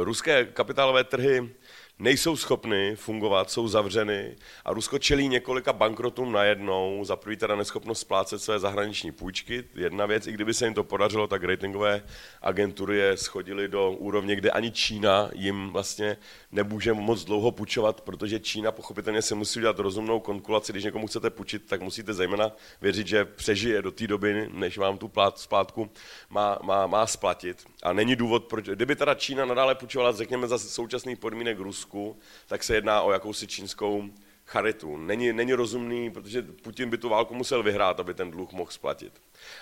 ruské 0.05 0.44
kapitálové 0.44 1.05
trhy 1.05 1.55
nejsou 2.01 2.37
schopny 2.37 2.97
fungovat, 2.97 3.51
jsou 3.51 3.69
zavřeny 3.69 4.37
a 4.65 4.73
Rusko 4.73 4.99
čelí 4.99 5.29
několika 5.29 5.73
bankrotům 5.73 6.33
najednou, 6.33 7.05
za 7.05 7.17
prvý 7.17 7.37
teda 7.37 7.57
neschopnost 7.57 8.01
splácet 8.01 8.43
své 8.43 8.59
zahraniční 8.59 9.13
půjčky, 9.13 9.65
jedna 9.75 10.07
věc, 10.07 10.27
i 10.27 10.33
kdyby 10.33 10.55
se 10.55 10.67
jim 10.67 10.75
to 10.75 10.85
podařilo, 10.85 11.27
tak 11.27 11.45
ratingové 11.45 12.03
agentury 12.43 12.99
je 12.99 13.17
schodily 13.17 13.69
do 13.69 13.91
úrovně, 13.91 14.37
kde 14.37 14.51
ani 14.51 14.71
Čína 14.71 15.31
jim 15.35 15.71
vlastně 15.71 16.17
nemůže 16.53 16.93
moc 16.93 17.25
dlouho 17.25 17.51
půjčovat, 17.51 18.01
protože 18.01 18.41
Čína 18.41 18.73
pochopitelně 18.73 19.23
se 19.23 19.35
musí 19.35 19.59
udělat 19.59 19.79
rozumnou 19.79 20.21
konkulacii, 20.21 20.73
když 20.73 20.85
někomu 20.85 21.07
chcete 21.07 21.31
půjčit, 21.31 21.67
tak 21.67 21.81
musíte 21.81 22.15
zejména 22.15 22.53
věřit, 22.81 23.07
že 23.07 23.25
přežije 23.25 23.83
do 23.83 23.91
té 23.91 24.07
doby, 24.07 24.49
než 24.53 24.79
vám 24.79 24.99
tu 24.99 25.09
plát, 25.09 25.39
splátku 25.39 25.91
má, 26.31 26.59
má, 26.63 26.87
má 26.87 27.07
splatit. 27.07 27.65
A 27.83 27.93
není 27.93 28.17
důvod, 28.17 28.45
proč, 28.45 28.65
kdyby 28.65 28.97
teda 28.97 29.15
Čína 29.15 29.45
nadále 29.45 29.75
půjčovala, 29.75 30.13
řekněme, 30.13 30.49
za 30.49 30.59
současných 30.59 31.19
podmínek 31.19 31.59
Rusku, 31.59 31.89
Rusku, 31.90 32.18
tak 32.46 32.64
se 32.64 32.74
jedná 32.74 33.03
o 33.03 33.12
jakousi 33.12 33.46
čínskou 33.46 34.05
charitu. 34.46 34.96
Není, 34.96 35.33
není 35.33 35.55
rozumný, 35.55 36.11
protože 36.11 36.42
Putin 36.42 36.90
by 36.90 36.98
tu 36.98 37.09
válku 37.09 37.35
musel 37.35 37.62
vyhrát, 37.62 38.00
aby 38.00 38.14
ten 38.14 38.31
dluh 38.31 38.53
mohl 38.53 38.70
splatit. 38.70 39.12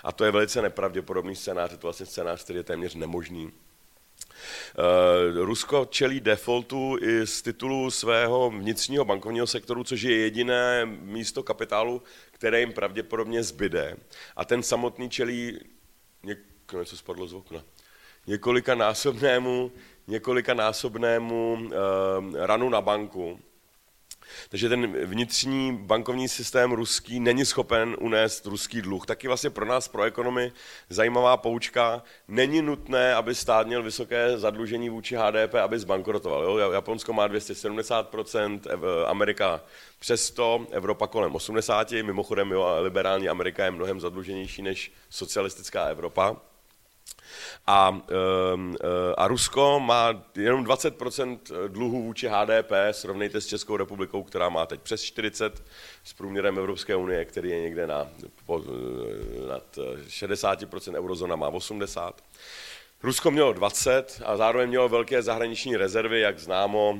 A 0.03 0.11
to 0.11 0.25
je 0.25 0.31
velice 0.31 0.61
nepravděpodobný 0.61 1.35
scénář, 1.35 1.71
je 1.71 1.77
to 1.77 1.87
vlastně 1.87 2.05
scénář, 2.05 2.43
který 2.43 2.59
je 2.59 2.63
téměř 2.63 2.95
nemožný. 2.95 3.45
Uh, 3.45 5.45
Rusko 5.45 5.87
čelí 5.89 6.19
defaultu 6.19 6.97
i 7.01 7.27
z 7.27 7.41
titulu 7.41 7.91
svého 7.91 8.49
vnitřního 8.49 9.05
bankovního 9.05 9.47
sektoru, 9.47 9.83
což 9.83 10.01
je 10.01 10.17
jediné 10.17 10.85
místo 10.85 11.43
kapitálu, 11.43 12.01
které 12.31 12.59
jim 12.59 12.73
pravděpodobně 12.73 13.43
zbyde. 13.43 13.97
A 14.35 14.45
ten 14.45 14.63
samotný 14.63 15.09
čelí, 15.09 15.59
něk, 16.23 16.39
něco 16.79 16.97
spadlo 16.97 17.27
z 17.27 17.33
okna, 17.33 17.63
několika 18.27 18.75
násobnému 18.75 19.71
několikanásobnému 20.09 21.53
uh, 21.53 21.69
ranu 22.35 22.69
na 22.69 22.81
banku. 22.81 23.39
Takže 24.49 24.69
ten 24.69 25.05
vnitřní 25.05 25.77
bankovní 25.77 26.29
systém 26.29 26.71
ruský 26.71 27.19
není 27.19 27.45
schopen 27.45 27.95
unést 27.99 28.45
ruský 28.45 28.81
dluh. 28.81 29.05
Taky 29.05 29.27
vlastně 29.27 29.49
pro 29.49 29.65
nás, 29.65 29.87
pro 29.87 30.03
ekonomy, 30.03 30.51
zajímavá 30.89 31.37
poučka. 31.37 32.03
Není 32.27 32.61
nutné, 32.61 33.15
aby 33.15 33.35
stát 33.35 33.67
měl 33.67 33.83
vysoké 33.83 34.37
zadlužení 34.37 34.89
vůči 34.89 35.15
HDP, 35.15 35.55
aby 35.55 35.79
zbankrotoval. 35.79 36.43
Jo? 36.43 36.71
Japonsko 36.71 37.13
má 37.13 37.27
270%, 37.27 38.59
Amerika 39.07 39.61
přes 39.99 40.25
100, 40.25 40.67
Evropa 40.71 41.07
kolem 41.07 41.31
80%. 41.31 42.05
Mimochodem, 42.05 42.51
jo, 42.51 42.75
liberální 42.79 43.29
Amerika 43.29 43.65
je 43.65 43.71
mnohem 43.71 43.99
zadluženější 43.99 44.61
než 44.61 44.91
socialistická 45.09 45.83
Evropa. 45.83 46.48
A, 47.67 48.01
ehm, 48.53 48.75
eh, 48.81 49.15
a 49.17 49.27
Rusko 49.27 49.79
má 49.79 50.23
jenom 50.35 50.63
20% 50.63 51.51
dluhu 51.67 52.03
vůči 52.03 52.27
HDP, 52.27 52.71
srovnejte 52.91 53.41
s 53.41 53.47
Českou 53.47 53.77
republikou, 53.77 54.23
která 54.23 54.49
má 54.49 54.65
teď 54.65 54.81
přes 54.81 55.01
40, 55.01 55.63
s 56.03 56.13
průměrem 56.13 56.57
Evropské 56.57 56.95
unie, 56.95 57.25
který 57.25 57.49
je 57.49 57.61
někde 57.61 57.87
na, 57.87 58.07
po, 58.45 58.63
eh, 58.63 59.47
nad 59.47 59.79
60%, 60.07 60.95
eurozona 60.95 61.35
má 61.35 61.49
80%. 61.49 62.23
Rusko 63.03 63.31
mělo 63.31 63.53
20 63.53 64.21
a 64.25 64.37
zároveň 64.37 64.69
mělo 64.69 64.89
velké 64.89 65.21
zahraniční 65.21 65.77
rezervy, 65.77 66.19
jak 66.19 66.39
známo, 66.39 66.99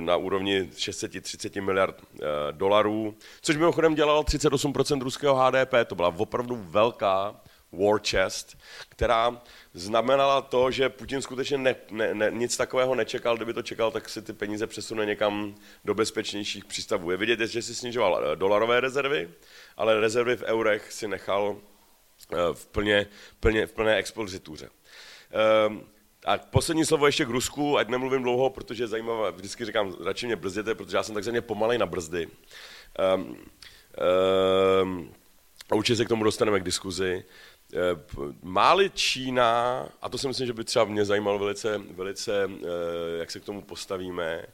na 0.00 0.16
úrovni 0.16 0.70
630 0.76 1.60
miliard 1.60 2.02
eh, 2.02 2.26
dolarů, 2.52 3.14
což 3.40 3.56
mimochodem 3.56 3.94
dělalo 3.94 4.22
38% 4.22 5.00
ruského 5.00 5.34
HDP. 5.34 5.74
To 5.86 5.94
byla 5.94 6.14
opravdu 6.16 6.56
velká 6.56 7.40
war 7.72 8.00
chest, 8.10 8.58
která 8.88 9.42
znamenala 9.74 10.42
to, 10.42 10.70
že 10.70 10.88
Putin 10.88 11.22
skutečně 11.22 11.58
ne, 11.58 11.74
ne, 11.90 12.14
ne, 12.14 12.30
nic 12.30 12.56
takového 12.56 12.94
nečekal, 12.94 13.36
kdyby 13.36 13.52
to 13.52 13.62
čekal, 13.62 13.90
tak 13.90 14.08
si 14.08 14.22
ty 14.22 14.32
peníze 14.32 14.66
přesune 14.66 15.06
někam 15.06 15.54
do 15.84 15.94
bezpečnějších 15.94 16.64
přístavů. 16.64 17.10
Je 17.10 17.16
vidět, 17.16 17.40
že 17.40 17.62
si 17.62 17.74
snižoval 17.74 18.24
eh, 18.24 18.36
dolarové 18.36 18.80
rezervy, 18.80 19.30
ale 19.76 20.00
rezervy 20.00 20.36
v 20.36 20.42
eurech 20.42 20.92
si 20.92 21.08
nechal 21.08 21.56
eh, 22.32 22.36
v 22.52 22.66
plně, 22.66 23.06
plně, 23.40 23.66
v 23.66 23.72
plné 23.72 23.96
expozituře. 23.96 24.68
Ehm, 25.30 25.86
a 26.26 26.38
poslední 26.38 26.84
slovo 26.84 27.06
ještě 27.06 27.24
k 27.24 27.28
Rusku, 27.28 27.78
ať 27.78 27.88
nemluvím 27.88 28.22
dlouho, 28.22 28.50
protože 28.50 28.82
je 28.82 28.88
zajímavé, 28.88 29.32
vždycky 29.32 29.64
říkám, 29.64 29.96
radši 30.04 30.26
mě 30.26 30.36
brzděte, 30.36 30.74
protože 30.74 30.96
já 30.96 31.02
jsem 31.02 31.14
takzvaně 31.14 31.40
pomalej 31.40 31.78
na 31.78 31.86
brzdy. 31.86 32.28
Um, 33.14 33.36
um, 34.82 35.14
a 35.70 35.74
určitě 35.74 35.96
se 35.96 36.04
k 36.04 36.08
tomu 36.08 36.24
dostaneme 36.24 36.60
k 36.60 36.64
diskuzi. 36.64 37.24
Eh, 37.74 37.78
máli 38.42 38.90
Čína, 38.90 39.88
a 40.02 40.08
to 40.08 40.18
si 40.18 40.28
myslím, 40.28 40.46
že 40.46 40.52
by 40.52 40.64
třeba 40.64 40.84
mě 40.84 41.04
zajímalo 41.04 41.38
velice, 41.38 41.78
velice 41.78 42.44
eh, 42.44 43.18
jak 43.18 43.30
se 43.30 43.40
k 43.40 43.44
tomu 43.44 43.62
postavíme, 43.62 44.46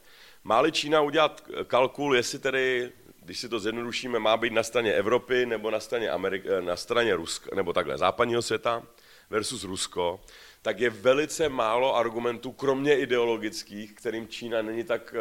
máli 0.43 0.71
Čína 0.71 1.01
udělat 1.01 1.43
kalkul, 1.67 2.15
jestli 2.15 2.39
tedy, 2.39 2.91
když 3.23 3.39
si 3.39 3.49
to 3.49 3.59
zjednodušíme, 3.59 4.19
má 4.19 4.37
být 4.37 4.53
na 4.53 4.63
straně 4.63 4.93
Evropy 4.93 5.45
nebo 5.45 5.71
na 5.71 5.79
straně, 5.79 6.11
Amerik- 6.11 6.57
eh, 6.57 6.61
na 6.61 6.75
straně 6.75 7.15
Ruska, 7.15 7.55
nebo 7.55 7.73
takhle, 7.73 7.97
západního 7.97 8.41
světa 8.41 8.83
versus 9.29 9.63
Rusko, 9.63 10.21
tak 10.61 10.79
je 10.79 10.89
velice 10.89 11.49
málo 11.49 11.95
argumentů, 11.95 12.51
kromě 12.51 12.97
ideologických, 12.97 13.93
kterým 13.93 14.27
Čína 14.27 14.61
není 14.61 14.83
tak, 14.83 15.15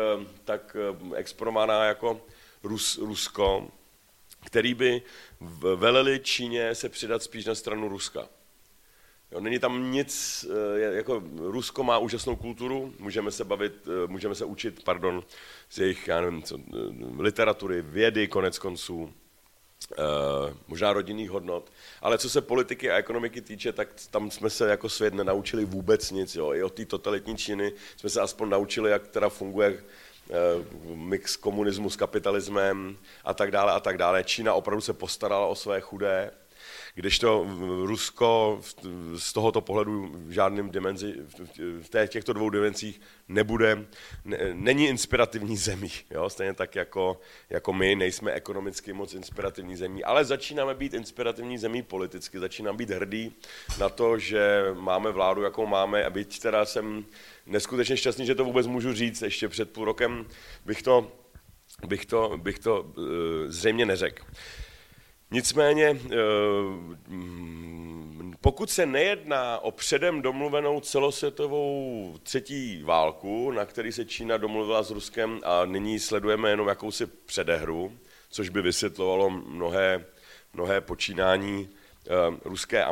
tak 0.45 0.77
exponovaná 1.15 1.85
jako 1.85 2.21
Rus, 2.63 2.99
Rusko, 2.99 3.69
který 4.45 4.75
by 4.75 5.03
veleli 5.77 6.21
Číně 6.21 6.75
se 6.75 6.89
přidat 6.89 7.23
spíš 7.23 7.45
na 7.47 7.55
stranu 7.55 7.89
Ruska. 7.89 8.29
Jo, 9.33 9.41
není 9.41 9.59
tam 9.59 9.93
nic, 9.93 10.45
eh, 10.79 10.97
jako 10.97 11.23
Rusko 11.37 11.85
má 11.85 11.99
úžasnou 11.99 12.37
kulturu, 12.37 12.95
můžeme 12.99 13.31
se 13.31 13.45
bavit, 13.45 13.73
eh, 13.87 14.07
můžeme 14.07 14.35
se 14.35 14.45
učit, 14.45 14.85
pardon, 14.85 15.23
z 15.71 15.79
jejich, 15.79 16.09
já 16.09 16.21
nevím, 16.21 16.43
co, 16.43 16.59
eh, 16.59 16.73
literatury, 17.19 17.83
vědy 17.83 18.29
konec 18.29 18.59
konců, 18.59 19.13
možná 20.69 20.93
rodinných 20.93 21.31
hodnot, 21.31 21.73
ale 22.01 22.19
co 22.19 22.31
se 22.31 22.41
politiky 22.41 22.91
a 22.91 22.97
ekonomiky 22.97 23.41
týče, 23.41 23.73
tak 23.73 23.89
tam 24.11 24.31
jsme 24.31 24.51
se 24.51 24.69
jako 24.69 24.89
svět 24.89 25.15
nenaučili 25.15 25.65
vůbec 25.65 26.11
nic. 26.11 26.37
Jo. 26.37 26.55
I 26.55 26.63
od 26.63 26.73
té 26.73 26.85
totalitní 26.85 27.37
Číny 27.37 27.73
jsme 27.97 28.11
se 28.11 28.21
aspoň 28.21 28.49
naučili, 28.49 28.91
jak 28.91 29.09
teda 29.09 29.29
funguje 29.29 29.85
mix 30.95 31.37
komunismu 31.37 31.91
s 31.91 31.97
kapitalismem 31.97 32.97
a 33.25 33.35
tak 33.35 33.51
dále 33.51 33.73
a 33.73 33.81
tak 33.81 33.99
dále. 33.99 34.25
Čína 34.25 34.55
opravdu 34.55 34.81
se 34.81 34.93
postarala 34.93 35.47
o 35.47 35.55
své 35.55 35.81
chudé, 35.81 36.31
kdežto 36.95 37.47
Rusko 37.85 38.61
z 39.17 39.33
tohoto 39.33 39.61
pohledu 39.61 40.11
v 40.15 40.31
žádném 40.31 40.71
dimenzi, 40.71 41.15
v 41.83 42.07
těchto 42.09 42.33
dvou 42.33 42.51
dimenzích 42.51 43.01
nebude, 43.29 43.87
ne, 44.25 44.39
není 44.53 44.89
inspirativní 44.89 45.57
zemí. 45.57 45.91
Jo? 46.11 46.31
Stejně 46.31 46.55
tak 46.55 46.75
jako, 46.75 47.21
jako 47.51 47.73
my 47.73 47.97
nejsme 47.97 48.33
ekonomicky 48.33 48.93
moc 48.93 49.15
inspirativní 49.15 49.77
zemí, 49.77 50.05
ale 50.05 50.25
začínáme 50.25 50.75
být 50.75 50.95
inspirativní 50.95 51.59
zemí 51.59 51.83
politicky, 51.83 52.39
začínám 52.39 52.77
být 52.77 52.91
hrdý 52.91 53.33
na 53.79 53.89
to, 53.89 54.19
že 54.19 54.65
máme 54.75 55.11
vládu, 55.11 55.43
jakou 55.43 55.67
máme 55.67 56.05
a 56.05 56.11
byť 56.11 56.41
teda 56.41 56.65
jsem 56.65 57.05
neskutečně 57.47 57.97
šťastný, 57.97 58.27
že 58.27 58.35
to 58.35 58.45
vůbec 58.45 58.67
můžu 58.67 58.93
říct. 58.93 59.23
Ještě 59.23 59.49
před 59.49 59.71
půl 59.71 59.85
rokem 59.85 60.27
bych 60.65 60.83
to, 60.83 61.13
bych 61.87 62.07
to, 62.07 62.39
bych 62.43 62.59
to 62.59 62.83
uh, 62.83 63.05
zřejmě 63.47 63.87
neřekl. 63.87 64.25
Nicméně, 65.33 65.91
uh, 65.91 65.99
pokud 68.41 68.71
se 68.71 68.87
nejedná 68.87 69.59
o 69.59 69.71
předem 69.71 70.23
domluvenou 70.23 70.81
celosvětovou 70.81 72.19
třetí 72.23 72.83
válku, 72.83 73.51
na 73.51 73.65
který 73.65 73.93
se 73.93 74.05
Čína 74.05 74.37
domluvila 74.37 74.83
s 74.83 74.91
Ruskem 74.91 75.41
a 75.45 75.65
nyní 75.65 75.99
sledujeme 75.99 76.51
jenom 76.51 76.69
jakousi 76.69 77.07
předehru, 77.07 77.99
což 78.31 78.49
by 78.49 78.63
vysvětlovalo 78.63 79.31
mnohé, 79.31 80.05
mnohé 80.53 80.81
počínání 80.81 81.69
uh, 82.29 82.37
ruské 82.45 82.85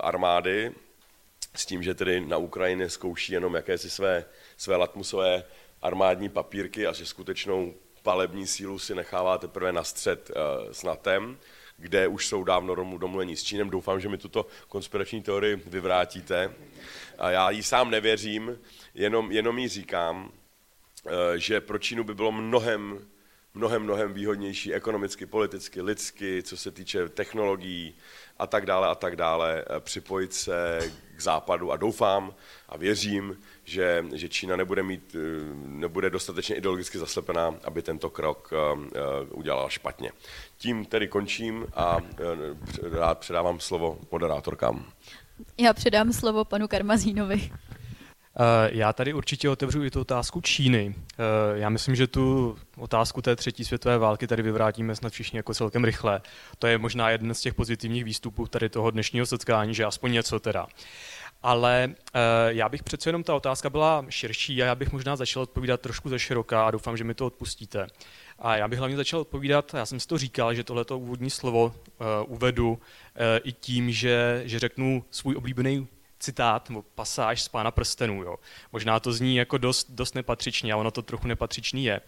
armády, 0.00 0.72
s 1.54 1.66
tím, 1.66 1.82
že 1.82 1.94
tedy 1.94 2.20
na 2.20 2.36
Ukrajině 2.36 2.90
zkouší 2.90 3.32
jenom 3.32 3.54
jakési 3.54 3.90
své, 3.90 4.24
své 4.56 4.76
latmusové 4.76 5.44
armádní 5.82 6.28
papírky 6.28 6.86
a 6.86 6.92
že 6.92 7.06
skutečnou 7.06 7.74
palební 8.02 8.46
sílu 8.46 8.78
si 8.78 8.94
nechává 8.94 9.38
teprve 9.38 9.72
na 9.72 9.84
střed 9.84 10.30
s 10.72 10.82
NATEM, 10.82 11.38
kde 11.78 12.08
už 12.08 12.26
jsou 12.26 12.44
dávno 12.44 12.74
domluvení 12.74 13.36
s 13.36 13.42
Čínem. 13.42 13.70
Doufám, 13.70 14.00
že 14.00 14.08
mi 14.08 14.18
tuto 14.18 14.46
konspirační 14.68 15.22
teorii 15.22 15.56
vyvrátíte. 15.56 16.54
A 17.18 17.30
já 17.30 17.50
jí 17.50 17.62
sám 17.62 17.90
nevěřím, 17.90 18.58
jenom, 18.94 19.32
jenom 19.32 19.58
jí 19.58 19.68
říkám, 19.68 20.24
uh, 20.24 21.12
že 21.36 21.60
pro 21.60 21.78
Čínu 21.78 22.04
by 22.04 22.14
bylo 22.14 22.32
mnohem 22.32 23.08
mnohem, 23.54 23.82
mnohem 23.82 24.12
výhodnější 24.12 24.74
ekonomicky, 24.74 25.26
politicky, 25.26 25.82
lidsky, 25.82 26.42
co 26.42 26.56
se 26.56 26.70
týče 26.70 27.08
technologií 27.08 27.94
a 28.38 28.46
tak 28.46 28.66
dále 28.66 28.88
a 28.88 28.94
tak 28.94 29.16
dále, 29.16 29.64
eh, 29.66 29.80
připojit 29.80 30.34
se 30.34 30.78
k 31.16 31.20
západu 31.20 31.72
a 31.72 31.76
doufám 31.76 32.34
a 32.68 32.76
věřím, 32.76 33.40
že, 33.64 34.04
že 34.14 34.28
Čína 34.28 34.56
nebude, 34.56 34.82
mít, 34.82 35.16
eh, 35.18 35.18
nebude 35.54 36.10
dostatečně 36.10 36.56
ideologicky 36.56 36.98
zaslepená, 36.98 37.54
aby 37.64 37.82
tento 37.82 38.10
krok 38.10 38.52
udělala 39.30 39.68
špatně. 39.68 40.12
Tím 40.58 40.84
tedy 40.84 41.08
končím 41.08 41.66
a 41.74 41.98
rád 42.92 43.18
předávám 43.18 43.60
slovo 43.60 43.98
moderátorkám. 44.12 44.84
Já 45.58 45.72
předám 45.72 46.12
slovo 46.12 46.44
panu 46.44 46.68
Karmazínovi. 46.68 47.50
Eh, 48.40 48.70
já 48.72 48.92
tady 48.92 49.14
určitě 49.14 49.48
otevřu 49.48 49.84
i 49.84 49.90
tu 49.90 50.00
otázku 50.00 50.40
Číny. 50.40 50.94
Eh, 50.96 51.58
já 51.58 51.68
myslím, 51.68 51.94
že 51.96 52.06
tu 52.06 52.56
otázku 52.76 53.22
té 53.22 53.36
třetí 53.36 53.64
světové 53.64 53.98
války 53.98 54.26
tady 54.26 54.42
vyvrátíme 54.42 54.96
snad 54.96 55.12
všichni 55.12 55.36
jako 55.36 55.54
celkem 55.54 55.84
rychle. 55.84 56.20
To 56.58 56.66
je 56.66 56.78
možná 56.78 57.10
jeden 57.10 57.34
z 57.34 57.40
těch 57.40 57.54
pozitivních 57.54 58.04
výstupů 58.04 58.46
tady 58.46 58.68
toho 58.68 58.90
dnešního 58.90 59.26
setkání, 59.26 59.74
že 59.74 59.84
aspoň 59.84 60.12
něco 60.12 60.40
teda. 60.40 60.66
Ale 61.42 61.94
já 62.48 62.68
bych 62.68 62.82
přece 62.82 63.08
jenom 63.08 63.22
ta 63.22 63.34
otázka 63.34 63.70
byla 63.70 64.04
širší 64.08 64.62
a 64.62 64.66
já 64.66 64.74
bych 64.74 64.92
možná 64.92 65.16
začal 65.16 65.42
odpovídat 65.42 65.80
trošku 65.80 66.08
ze 66.08 66.18
široká 66.18 66.66
a 66.66 66.70
doufám, 66.70 66.96
že 66.96 67.04
mi 67.04 67.14
to 67.14 67.26
odpustíte. 67.26 67.86
A 68.38 68.56
já 68.56 68.68
bych 68.68 68.78
hlavně 68.78 68.96
začal 68.96 69.20
odpovídat, 69.20 69.74
já 69.74 69.86
jsem 69.86 70.00
si 70.00 70.06
to 70.06 70.18
říkal, 70.18 70.54
že 70.54 70.64
tohleto 70.64 70.98
úvodní 70.98 71.30
slovo 71.30 71.64
uh, 71.64 72.06
uvedu 72.26 72.70
uh, 72.70 72.78
i 73.42 73.52
tím, 73.52 73.92
že, 73.92 74.42
že 74.44 74.58
řeknu 74.58 75.04
svůj 75.10 75.36
oblíbený 75.36 75.88
citát 76.18 76.68
nebo 76.70 76.84
pasáž 76.94 77.42
z 77.42 77.48
Pána 77.48 77.70
prstenů. 77.70 78.22
Jo. 78.22 78.36
Možná 78.72 79.00
to 79.00 79.12
zní 79.12 79.36
jako 79.36 79.58
dost, 79.58 79.90
dost 79.90 80.14
nepatřičně 80.14 80.72
a 80.72 80.76
ono 80.76 80.90
to 80.90 81.02
trochu 81.02 81.28
nepatřičný 81.28 81.84
je, 81.84 82.00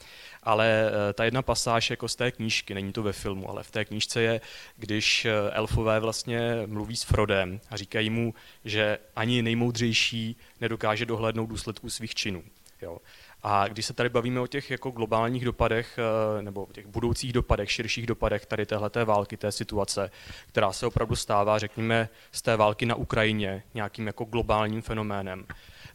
ale 0.42 0.90
eh, 0.90 1.12
ta 1.12 1.24
jedna 1.24 1.42
pasáž 1.42 1.90
jako 1.90 2.08
z 2.08 2.16
té 2.16 2.30
knížky, 2.30 2.74
není 2.74 2.92
to 2.92 3.02
ve 3.02 3.12
filmu, 3.12 3.50
ale 3.50 3.62
v 3.62 3.70
té 3.70 3.84
knížce 3.84 4.22
je, 4.22 4.40
když 4.76 5.26
elfové 5.50 6.00
vlastně 6.00 6.62
mluví 6.66 6.96
s 6.96 7.02
Frodem 7.02 7.60
a 7.70 7.76
říkají 7.76 8.10
mu, 8.10 8.34
že 8.64 8.98
ani 9.16 9.42
nejmoudřejší 9.42 10.36
nedokáže 10.60 11.06
dohlednout 11.06 11.46
důsledků 11.46 11.90
svých 11.90 12.14
činů. 12.14 12.42
Jo. 12.82 12.98
A 13.42 13.68
když 13.68 13.86
se 13.86 13.92
tady 13.92 14.08
bavíme 14.08 14.40
o 14.40 14.46
těch 14.46 14.70
jako 14.70 14.90
globálních 14.90 15.44
dopadech 15.44 15.98
eh, 15.98 16.42
nebo 16.42 16.68
těch 16.72 16.86
budoucích 16.86 17.32
dopadech, 17.32 17.72
širších 17.72 18.06
dopadech 18.06 18.46
tady 18.46 18.66
téhleté 18.66 19.04
války, 19.04 19.36
té 19.36 19.52
situace, 19.52 20.10
která 20.48 20.72
se 20.72 20.86
opravdu 20.86 21.16
stává, 21.16 21.58
řekněme, 21.58 22.08
z 22.32 22.42
té 22.42 22.56
války 22.56 22.86
na 22.86 22.94
Ukrajině 22.94 23.62
nějakým 23.74 24.06
jako 24.06 24.24
globálním 24.24 24.82
fenoménem, 24.82 25.46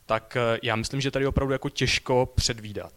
tak 0.06 0.38
eh, 0.38 0.60
já 0.64 0.76
myslím, 0.76 1.02
že 1.02 1.12
tady 1.12 1.28
opravdu 1.28 1.54
jako 1.54 1.70
těžko 1.70 2.30
předvídat. 2.36 2.94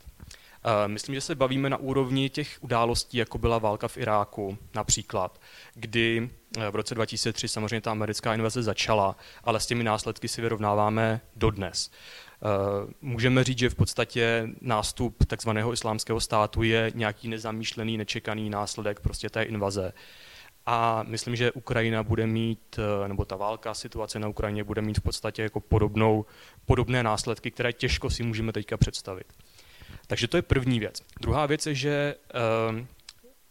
Eh, 0.65 0.89
myslím, 0.89 1.15
že 1.15 1.21
se 1.21 1.35
bavíme 1.35 1.71
na 1.71 1.77
úrovni 1.77 2.31
těch 2.31 2.59
událostí, 2.61 3.17
jako 3.17 3.39
byla 3.39 3.59
válka 3.59 3.89
v 3.89 3.97
Iráku 3.97 4.59
například, 4.75 5.41
kdy 5.75 6.31
v 6.71 6.77
roce 6.77 6.95
2003 6.95 7.49
samozřejmě 7.49 7.81
ta 7.81 7.91
americká 7.91 8.35
invaze 8.35 8.63
začala, 8.63 9.17
ale 9.45 9.61
s 9.61 9.67
těmi 9.67 9.85
následky 9.85 10.29
si 10.29 10.43
vyrovnáváme 10.43 11.21
dodnes. 11.37 11.91
Eh, 12.43 12.93
můžeme 13.03 13.45
říct, 13.45 13.59
že 13.59 13.71
v 13.71 13.75
podstatě 13.75 14.49
nástup 14.61 15.25
takzvaného 15.25 15.73
islámského 15.73 16.21
státu 16.21 16.63
je 16.63 16.93
nějaký 16.95 17.29
nezamýšlený, 17.29 17.97
nečekaný 17.97 18.51
následek 18.51 19.01
prostě 19.01 19.31
té 19.31 19.43
invaze. 19.43 19.93
A 20.67 21.03
myslím, 21.09 21.37
že 21.37 21.53
Ukrajina 21.53 22.03
bude 22.03 22.27
mít, 22.27 22.79
eh, 22.79 23.09
nebo 23.09 23.25
ta 23.25 23.37
válka, 23.37 23.75
situace 23.75 24.19
na 24.19 24.29
Ukrajině 24.29 24.65
bude 24.65 24.83
mít 24.83 24.99
v 24.99 25.01
podstatě 25.01 25.43
jako 25.43 25.61
podobnou, 25.61 26.27
podobné 26.67 27.03
následky, 27.03 27.51
které 27.51 27.73
těžko 27.73 28.11
si 28.11 28.23
můžeme 28.23 28.53
teďka 28.53 28.77
představit. 28.77 29.27
Takže 30.07 30.29
to 30.29 30.37
je 30.37 30.43
první 30.43 30.81
věc. 30.81 31.03
Druhá 31.21 31.47
věc 31.47 31.67
je, 31.67 31.75
že 31.75 32.15
eh, 32.35 32.87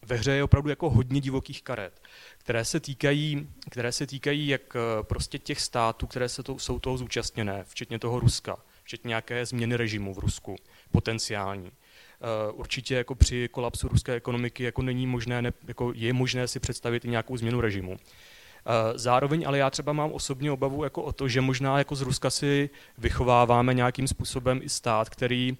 ve 0.06 0.16
hře 0.16 0.32
je 0.32 0.44
opravdu 0.44 0.70
jako 0.70 0.90
hodně 0.90 1.22
divokých 1.22 1.64
karet, 1.64 2.02
které 2.38 2.66
se 2.66 2.80
týkají, 2.80 3.50
které 3.70 3.92
se 3.92 4.08
týkají 4.08 4.48
jak 4.48 4.62
prostě 5.02 5.40
těch 5.40 5.62
států, 5.62 6.08
které 6.08 6.30
se 6.30 6.44
to, 6.44 6.60
jsou 6.60 6.80
toho 6.80 6.98
zúčastněné, 6.98 7.64
včetně 7.68 8.00
toho 8.00 8.20
Ruska, 8.20 8.58
včetně 8.88 9.10
nějaké 9.10 9.46
změny 9.46 9.76
režimu 9.76 10.14
v 10.14 10.18
Rusku, 10.18 10.56
potenciální. 10.92 11.72
Eh, 11.72 12.52
určitě 12.52 12.96
jako 12.96 13.16
při 13.16 13.50
kolapsu 13.52 13.88
ruské 13.88 14.14
ekonomiky 14.14 14.64
jako 14.64 14.82
není 14.82 15.08
možné, 15.08 15.42
ne, 15.42 15.54
jako 15.68 15.92
je 15.96 16.14
možné 16.14 16.48
si 16.48 16.60
představit 16.60 17.06
i 17.06 17.08
nějakou 17.08 17.38
změnu 17.38 17.62
režimu. 17.62 17.98
Eh, 17.98 19.00
zároveň 19.00 19.44
ale 19.48 19.58
já 19.58 19.70
třeba 19.70 19.94
mám 19.94 20.12
osobně 20.12 20.52
obavu 20.52 20.84
jako 20.84 21.04
o 21.04 21.12
to, 21.12 21.28
že 21.28 21.42
možná 21.42 21.78
jako 21.78 21.96
z 21.96 22.02
Ruska 22.02 22.30
si 22.30 22.70
vychováváme 22.98 23.74
nějakým 23.74 24.08
způsobem 24.08 24.60
i 24.64 24.70
stát, 24.70 25.10
který 25.10 25.58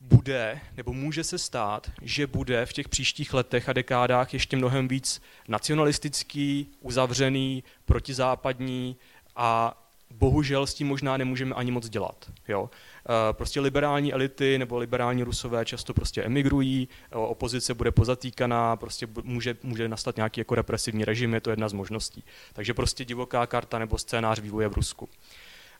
bude, 0.00 0.60
nebo 0.76 0.92
může 0.92 1.24
se 1.24 1.38
stát, 1.38 1.90
že 2.02 2.26
bude 2.26 2.66
v 2.66 2.72
těch 2.72 2.88
příštích 2.88 3.34
letech 3.34 3.68
a 3.68 3.72
dekádách 3.72 4.32
ještě 4.32 4.56
mnohem 4.56 4.88
víc 4.88 5.22
nacionalistický, 5.48 6.66
uzavřený, 6.80 7.64
protizápadní 7.84 8.96
a 9.36 9.80
bohužel 10.10 10.66
s 10.66 10.74
tím 10.74 10.86
možná 10.88 11.16
nemůžeme 11.16 11.54
ani 11.54 11.70
moc 11.70 11.88
dělat. 11.88 12.30
Jo? 12.48 12.70
Eh, 12.70 13.32
prostě 13.32 13.60
liberální 13.60 14.12
elity 14.12 14.58
nebo 14.58 14.78
liberální 14.78 15.22
rusové 15.22 15.64
často 15.64 15.94
prostě 15.94 16.22
emigrují, 16.22 16.88
opozice 17.12 17.74
bude 17.74 17.90
pozatýkaná, 17.90 18.76
prostě 18.76 19.08
může, 19.22 19.56
může 19.62 19.88
nastat 19.88 20.16
nějaký 20.16 20.40
jako 20.40 20.54
represivní 20.54 21.04
režim, 21.04 21.34
je 21.34 21.40
to 21.40 21.50
jedna 21.50 21.68
z 21.68 21.72
možností. 21.72 22.24
Takže 22.52 22.74
prostě 22.74 23.04
divoká 23.04 23.46
karta 23.46 23.78
nebo 23.78 23.98
scénář 23.98 24.40
vývoje 24.40 24.68
v 24.68 24.74
Rusku. 24.74 25.08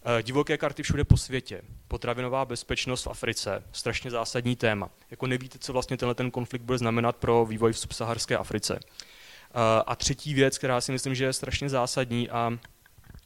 Eh, 0.04 0.22
divoké 0.22 0.58
karty 0.58 0.82
všude 0.82 1.04
po 1.04 1.16
světě. 1.16 1.62
Potravinová 1.88 2.44
bezpečnost 2.44 3.04
v 3.04 3.08
Africe, 3.08 3.62
strašně 3.72 4.10
zásadní 4.10 4.56
téma. 4.56 4.90
Jako 5.10 5.26
nevíte, 5.26 5.58
co 5.58 5.72
vlastně 5.72 5.96
tenhle 5.96 6.14
ten 6.14 6.30
konflikt 6.30 6.62
bude 6.62 6.78
znamenat 6.78 7.16
pro 7.16 7.46
vývoj 7.46 7.72
v 7.72 7.78
subsaharské 7.78 8.36
Africe. 8.36 8.80
Eh, 8.80 9.82
a 9.86 9.96
třetí 9.96 10.34
věc, 10.34 10.58
která 10.58 10.80
si 10.80 10.92
myslím, 10.92 11.14
že 11.14 11.24
je 11.24 11.32
strašně 11.32 11.68
zásadní 11.68 12.30
a 12.30 12.58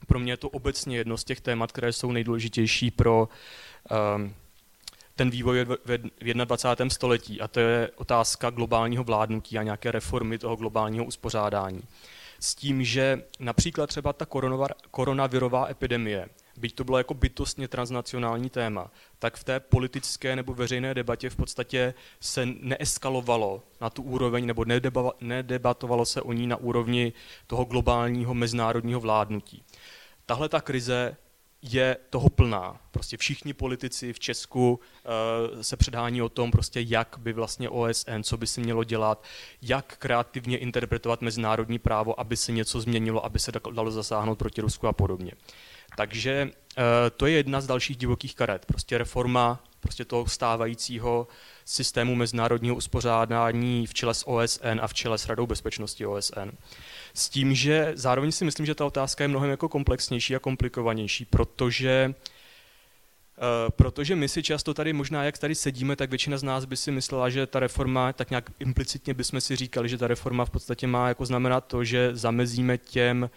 pro 0.05 0.19
mě 0.19 0.33
je 0.33 0.37
to 0.37 0.49
obecně 0.49 0.97
jedno 0.97 1.17
z 1.17 1.25
těch 1.25 1.40
témat, 1.40 1.73
které 1.73 1.93
jsou 1.93 2.12
nejdůležitější 2.12 2.90
pro 2.90 3.29
um, 4.17 4.35
ten 5.17 5.31
vývoj 5.31 5.64
v 5.64 5.99
21. 6.45 6.90
století 6.90 7.40
a 7.40 7.49
to 7.49 7.61
je 7.61 7.90
otázka 7.97 8.51
globálního 8.51 9.05
vládnutí 9.05 9.59
a 9.59 9.62
nějaké 9.62 9.93
reformy 9.93 10.38
toho 10.38 10.57
globálního 10.57 11.05
uspořádání. 11.05 11.83
S 12.40 12.55
tím, 12.55 12.85
že 12.85 13.23
například 13.40 13.87
třeba 13.87 14.12
ta 14.12 14.27
koronavirová 14.90 15.71
epidemie, 15.71 16.29
byť 16.57 16.75
to 16.75 16.85
bylo 16.85 16.99
jako 16.99 17.14
bytostně 17.14 17.69
transnacionální 17.69 18.51
téma, 18.51 18.90
tak 19.19 19.37
v 19.37 19.45
té 19.45 19.61
politické 19.61 20.37
nebo 20.37 20.55
veřejné 20.55 20.95
debatě 20.95 21.31
v 21.31 21.37
podstatě 21.37 21.95
se 22.21 22.47
neeskalovalo 22.47 23.62
na 23.81 23.90
tu 23.90 24.03
úroveň 24.03 24.47
nebo 24.47 24.64
nedebatovalo 25.21 26.07
se 26.07 26.23
o 26.23 26.33
ní 26.33 26.47
na 26.47 26.57
úrovni 26.57 27.12
toho 27.47 27.64
globálního 27.64 28.35
mezinárodního 28.35 29.01
vládnutí 29.01 29.64
tahle 30.27 30.49
ta 30.49 30.61
krize 30.61 31.17
je 31.62 31.97
toho 32.11 32.31
plná. 32.31 32.81
Prostě 32.90 33.17
všichni 33.17 33.53
politici 33.53 34.12
v 34.12 34.19
Česku 34.19 34.73
uh, 34.73 35.61
se 35.62 35.77
předhání 35.77 36.23
o 36.23 36.29
tom, 36.29 36.51
prostě 36.51 36.81
jak 36.81 37.17
by 37.19 37.33
vlastně 37.33 37.69
OSN, 37.69 38.23
co 38.23 38.37
by 38.37 38.47
si 38.47 38.61
mělo 38.61 38.85
dělat, 38.85 39.25
jak 39.62 39.97
kreativně 39.99 40.59
interpretovat 40.59 41.23
mezinárodní 41.23 41.79
právo, 41.79 42.21
aby 42.21 42.37
se 42.37 42.53
něco 42.53 42.81
změnilo, 42.81 43.25
aby 43.25 43.38
se 43.38 43.53
dalo 43.73 43.90
zasáhnout 43.90 44.38
proti 44.38 44.61
Rusku 44.61 44.88
a 44.88 44.93
podobně. 44.93 45.33
Takže 45.96 46.44
uh, 46.44 46.83
to 47.16 47.26
je 47.26 47.37
jedna 47.37 47.61
z 47.61 47.66
dalších 47.66 47.96
divokých 47.96 48.35
karet. 48.35 48.66
Prostě 48.66 48.98
reforma 48.98 49.62
prostě 49.85 50.04
toho 50.04 50.26
stávajícího 50.26 51.28
systému 51.64 52.14
mezinárodního 52.14 52.76
uspořádání 52.76 53.87
v 53.87 53.94
čele 53.94 54.14
s 54.14 54.28
OSN 54.28 54.80
a 54.80 54.87
v 54.87 54.94
čele 54.94 55.18
s 55.18 55.26
Radou 55.26 55.46
bezpečnosti 55.46 56.07
OSN. 56.07 56.50
S 57.14 57.28
tím, 57.28 57.54
že 57.54 57.92
zároveň 57.94 58.33
si 58.33 58.44
myslím, 58.44 58.66
že 58.66 58.74
ta 58.74 58.85
otázka 58.85 59.24
je 59.24 59.28
mnohem 59.28 59.50
jako 59.50 59.68
komplexnější 59.68 60.37
a 60.37 60.38
komplikovanější, 60.38 61.24
protože 61.24 62.14
Uh, 63.38 63.70
protože 63.70 64.16
my 64.16 64.28
si 64.28 64.42
často 64.42 64.74
tady, 64.74 64.92
možná 64.92 65.24
jak 65.24 65.38
tady 65.38 65.54
sedíme, 65.54 65.96
tak 65.96 66.11
většina 66.11 66.38
z 66.38 66.42
nás 66.42 66.64
by 66.64 66.76
si 66.76 66.90
myslela, 66.90 67.30
že 67.30 67.46
ta 67.46 67.61
reforma, 67.61 68.12
tak 68.12 68.30
nějak 68.30 68.50
implicitně 68.59 69.14
bychom 69.14 69.40
si 69.40 69.57
říkali, 69.57 69.88
že 69.88 69.98
ta 69.98 70.07
reforma 70.07 70.44
v 70.44 70.50
podstatě 70.50 70.87
má 70.87 71.09
jako 71.09 71.26
znamenat 71.26 71.66
to, 71.66 71.85
že 71.85 72.11
zamezíme 72.12 72.78
těm 72.78 73.30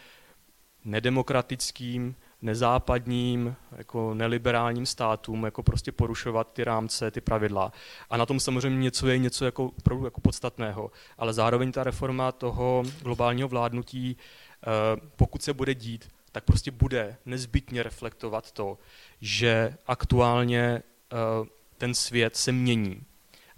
nedemokratickým, 0.85 2.15
nezápadním, 2.41 3.55
jako 3.77 4.13
neliberálním 4.13 4.85
státům 4.85 5.43
jako 5.43 5.63
prostě 5.63 5.91
porušovat 5.91 6.53
ty 6.53 6.63
rámce, 6.63 7.11
ty 7.11 7.21
pravidla. 7.21 7.71
A 8.09 8.17
na 8.17 8.25
tom 8.25 8.39
samozřejmě 8.39 8.83
něco 8.83 9.07
je 9.07 9.17
něco 9.17 9.45
jako, 9.45 9.65
opravdu 9.65 10.05
jako 10.05 10.21
podstatného. 10.21 10.91
Ale 11.17 11.33
zároveň 11.33 11.71
ta 11.71 11.83
reforma 11.83 12.31
toho 12.31 12.83
globálního 13.01 13.47
vládnutí, 13.47 14.17
eh, 14.17 14.67
pokud 15.15 15.43
se 15.43 15.53
bude 15.53 15.75
dít, 15.75 16.09
tak 16.31 16.43
prostě 16.43 16.71
bude 16.71 17.17
nezbytně 17.25 17.83
reflektovat 17.83 18.51
to, 18.51 18.77
že 19.21 19.77
aktuálně 19.87 20.61
eh, 20.61 21.47
ten 21.77 21.93
svět 21.93 22.35
se 22.35 22.51
mění. 22.51 23.03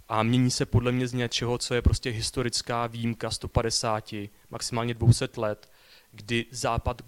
A 0.08 0.22
mění 0.22 0.50
se 0.50 0.66
podle 0.66 0.92
mě 0.92 1.08
z 1.08 1.12
něčeho, 1.12 1.58
co 1.58 1.74
je 1.74 1.82
prostě 1.82 2.10
historická 2.10 2.86
výjimka 2.86 3.30
150, 3.30 4.14
maximálně 4.50 4.94
200 4.94 5.28
let, 5.36 5.70
kdy 6.12 6.46
Západ 6.50 7.02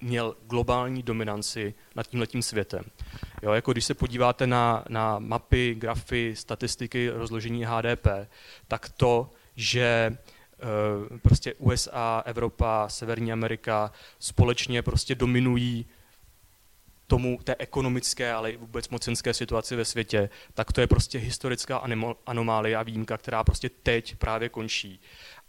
měl 0.00 0.36
globální 0.46 1.02
dominanci 1.02 1.74
nad 1.94 2.06
tímhletím 2.06 2.42
světem. 2.42 2.84
Jo, 3.42 3.52
jako 3.52 3.72
když 3.72 3.84
se 3.84 3.94
podíváte 3.94 4.46
na, 4.46 4.84
na 4.88 5.18
mapy, 5.18 5.74
grafy, 5.78 6.36
statistiky 6.36 7.10
rozložení 7.10 7.64
HDP, 7.64 8.06
tak 8.68 8.88
to, 8.88 9.30
že 9.56 10.16
uh, 11.10 11.18
prostě 11.18 11.54
USA, 11.54 12.22
Evropa, 12.26 12.88
Severní 12.88 13.32
Amerika 13.32 13.92
společně 14.18 14.82
prostě 14.82 15.14
dominují 15.14 15.86
tomu 17.08 17.38
té 17.44 17.56
ekonomické, 17.58 18.32
ale 18.32 18.50
i 18.50 18.56
vůbec 18.56 18.88
mocenské 18.88 19.34
situaci 19.34 19.76
ve 19.76 19.84
světě, 19.84 20.30
tak 20.54 20.72
to 20.72 20.80
je 20.80 20.86
prostě 20.86 21.18
historická 21.18 21.82
anomálie 22.26 22.76
a 22.76 22.82
výjimka, 22.82 23.18
která 23.18 23.44
prostě 23.44 23.70
teď 23.82 24.16
právě 24.16 24.48
končí. 24.48 25.00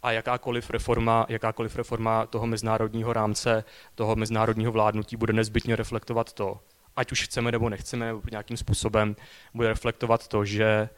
A 0.02 0.12
jakákoliv 0.12 0.70
reforma, 0.70 1.26
jakákoliv 1.28 1.76
reforma 1.76 2.26
toho 2.26 2.46
mezinárodního 2.46 3.12
rámce, 3.12 3.64
toho 3.94 4.16
mezinárodního 4.16 4.72
vládnutí 4.72 5.16
bude 5.16 5.32
nezbytně 5.32 5.76
reflektovat 5.76 6.32
to, 6.32 6.60
ať 6.96 7.12
už 7.12 7.22
chceme 7.22 7.52
nebo 7.52 7.68
nechceme, 7.68 8.06
nebo 8.06 8.22
nějakým 8.30 8.56
způsobem 8.56 9.16
bude 9.54 9.68
reflektovat 9.68 10.28
to, 10.28 10.44
že, 10.44 10.88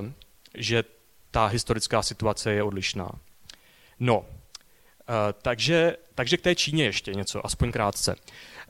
uh, 0.00 0.06
že 0.54 0.84
ta 1.30 1.46
historická 1.46 2.02
situace 2.02 2.52
je 2.52 2.62
odlišná. 2.62 3.10
No, 4.00 4.18
uh, 4.18 4.24
takže, 5.42 5.96
takže 6.14 6.36
k 6.36 6.42
té 6.42 6.54
Číně 6.54 6.84
ještě 6.84 7.14
něco, 7.14 7.46
aspoň 7.46 7.72
krátce. 7.72 8.16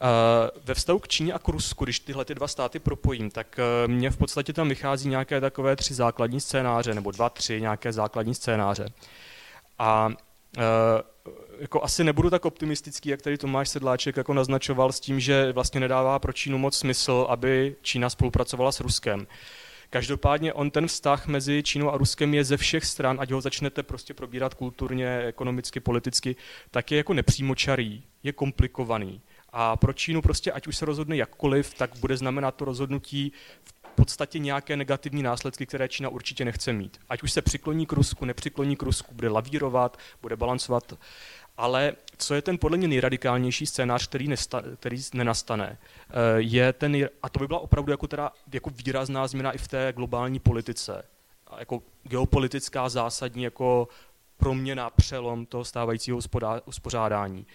Uh, 0.03 0.61
ve 0.65 0.75
vztahu 0.75 0.99
k 0.99 1.09
Číně 1.09 1.33
a 1.33 1.39
k 1.39 1.49
Rusku, 1.49 1.85
když 1.85 2.01
tyhle 2.01 2.25
ty 2.25 2.35
dva 2.35 2.49
státy 2.49 2.79
propojím, 2.79 3.31
tak 3.31 3.61
uh, 3.85 3.93
mně 3.93 4.11
v 4.11 4.17
podstatě 4.17 4.53
tam 4.53 4.69
vychází 4.69 5.09
nějaké 5.09 5.41
takové 5.41 5.77
tři 5.77 5.95
základní 5.95 6.41
scénáře, 6.41 6.95
nebo 6.95 7.11
dva, 7.11 7.31
tři 7.31 7.61
nějaké 7.61 7.93
základní 7.93 8.35
scénáře. 8.35 8.89
A 9.79 10.07
uh, 10.07 10.63
jako 11.59 11.85
asi 11.85 12.05
nebudu 12.05 12.31
tak 12.31 12.45
optimistický, 12.45 13.09
jak 13.09 13.23
tady 13.23 13.39
Tomáš 13.39 13.69
Sedláček 13.69 14.17
jako 14.17 14.35
naznačoval 14.35 14.93
s 14.93 15.01
tím, 15.01 15.21
že 15.21 15.53
vlastně 15.53 15.81
nedává 15.81 16.19
pro 16.19 16.33
Čínu 16.33 16.59
moc 16.59 16.79
smysl, 16.79 17.27
aby 17.29 17.77
Čína 17.83 18.11
spolupracovala 18.11 18.73
s 18.73 18.81
Ruskem. 18.81 19.27
Každopádně 19.91 20.53
on 20.53 20.71
ten 20.71 20.87
vztah 20.87 21.27
mezi 21.27 21.63
Čínou 21.63 21.91
a 21.91 21.97
Ruskem 21.97 22.35
je 22.35 22.45
ze 22.45 22.57
všech 22.57 22.85
stran, 22.85 23.17
ať 23.21 23.31
ho 23.31 23.41
začnete 23.41 23.83
prostě 23.83 24.15
probírat 24.15 24.55
kulturně, 24.55 25.19
ekonomicky, 25.19 25.81
politicky, 25.81 26.37
tak 26.71 26.91
je 26.91 26.97
jako 26.97 27.15
nepřímočarý, 27.15 28.03
je 28.23 28.33
komplikovaný. 28.33 29.21
A 29.53 29.77
pro 29.77 29.93
Čínu 29.93 30.23
prostě, 30.23 30.53
ať 30.53 30.67
už 30.67 30.77
se 30.77 30.85
rozhodne 30.85 31.17
jakkoliv, 31.17 31.75
tak 31.75 31.91
bude 31.97 32.17
znamenat 32.17 32.55
to 32.55 32.65
rozhodnutí 32.65 33.33
v 33.65 33.73
podstatě 33.95 34.39
nějaké 34.39 34.77
negativní 34.77 35.23
následky, 35.23 35.67
které 35.67 35.89
Čína 35.89 36.09
určitě 36.09 36.45
nechce 36.45 36.73
mít. 36.73 37.01
Ať 37.09 37.23
už 37.23 37.33
se 37.33 37.43
přikloní 37.43 37.87
k 37.87 37.93
Rusku, 37.93 38.25
nepřikloní 38.25 38.77
k 38.77 38.83
Rusku, 38.83 39.15
bude 39.15 39.29
lavírovat, 39.29 39.99
bude 40.23 40.37
balancovat. 40.37 40.95
Ale 41.57 41.93
co 42.17 42.35
je 42.35 42.43
ten 42.43 42.59
podle 42.59 42.79
mě 42.79 42.89
nejradikálnější 42.89 43.67
scénář, 43.67 44.07
který, 44.07 44.29
nesta, 44.29 44.63
který 44.77 45.03
nenastane, 45.15 45.79
eh, 45.79 46.15
je 46.37 46.73
ten, 46.73 47.09
a 47.23 47.29
to 47.29 47.39
by 47.39 47.47
byla 47.47 47.61
opravdu 47.61 47.93
jako, 47.93 48.07
teda, 48.07 48.33
jako 48.53 48.71
výrazná 48.71 49.27
změna 49.27 49.53
i 49.53 49.59
v 49.59 49.69
té 49.69 49.93
globální 49.97 50.39
politice, 50.39 51.03
jako 51.59 51.83
geopolitická 52.03 52.89
zásadní 52.89 53.43
jako 53.43 53.89
proměna, 54.37 54.91
přelom 54.91 55.47
toho 55.47 55.65
stávajícího 55.65 56.19
uspořádání 56.65 57.47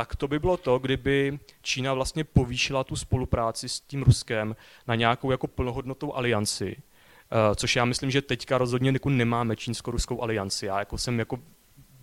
tak 0.00 0.16
to 0.16 0.28
by 0.28 0.38
bylo 0.38 0.56
to, 0.56 0.78
kdyby 0.78 1.38
Čína 1.62 1.94
vlastně 1.94 2.24
povýšila 2.24 2.84
tu 2.84 2.96
spolupráci 2.96 3.68
s 3.68 3.80
tím 3.80 4.02
Ruskem 4.02 4.56
na 4.86 4.94
nějakou 4.94 5.30
jako 5.30 5.46
plnohodnotou 5.46 6.14
alianci, 6.14 6.76
uh, 6.76 7.54
což 7.54 7.76
já 7.76 7.84
myslím, 7.84 8.10
že 8.10 8.22
teďka 8.22 8.58
rozhodně 8.58 8.90
jako 8.90 9.10
nemáme 9.10 9.56
čínsko-ruskou 9.56 10.22
alianci. 10.22 10.66
Já 10.66 10.78
jako 10.78 10.98
jsem 10.98 11.18
jako 11.18 11.38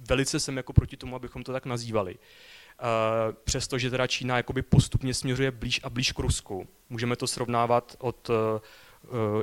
velice 0.09 0.39
jsem 0.39 0.57
jako 0.57 0.73
proti 0.73 0.97
tomu, 0.97 1.15
abychom 1.15 1.43
to 1.43 1.53
tak 1.53 1.65
nazývali. 1.65 2.15
Uh, 2.15 3.35
přestože 3.43 3.89
teda 3.89 4.07
Čína 4.07 4.37
jakoby 4.37 4.61
postupně 4.61 5.13
směřuje 5.13 5.51
blíž 5.51 5.79
a 5.83 5.89
blíž 5.89 6.11
k 6.11 6.19
Rusku. 6.19 6.67
Můžeme 6.89 7.15
to 7.15 7.27
srovnávat 7.27 7.95
od 7.99 8.29
Eh, 8.29 8.59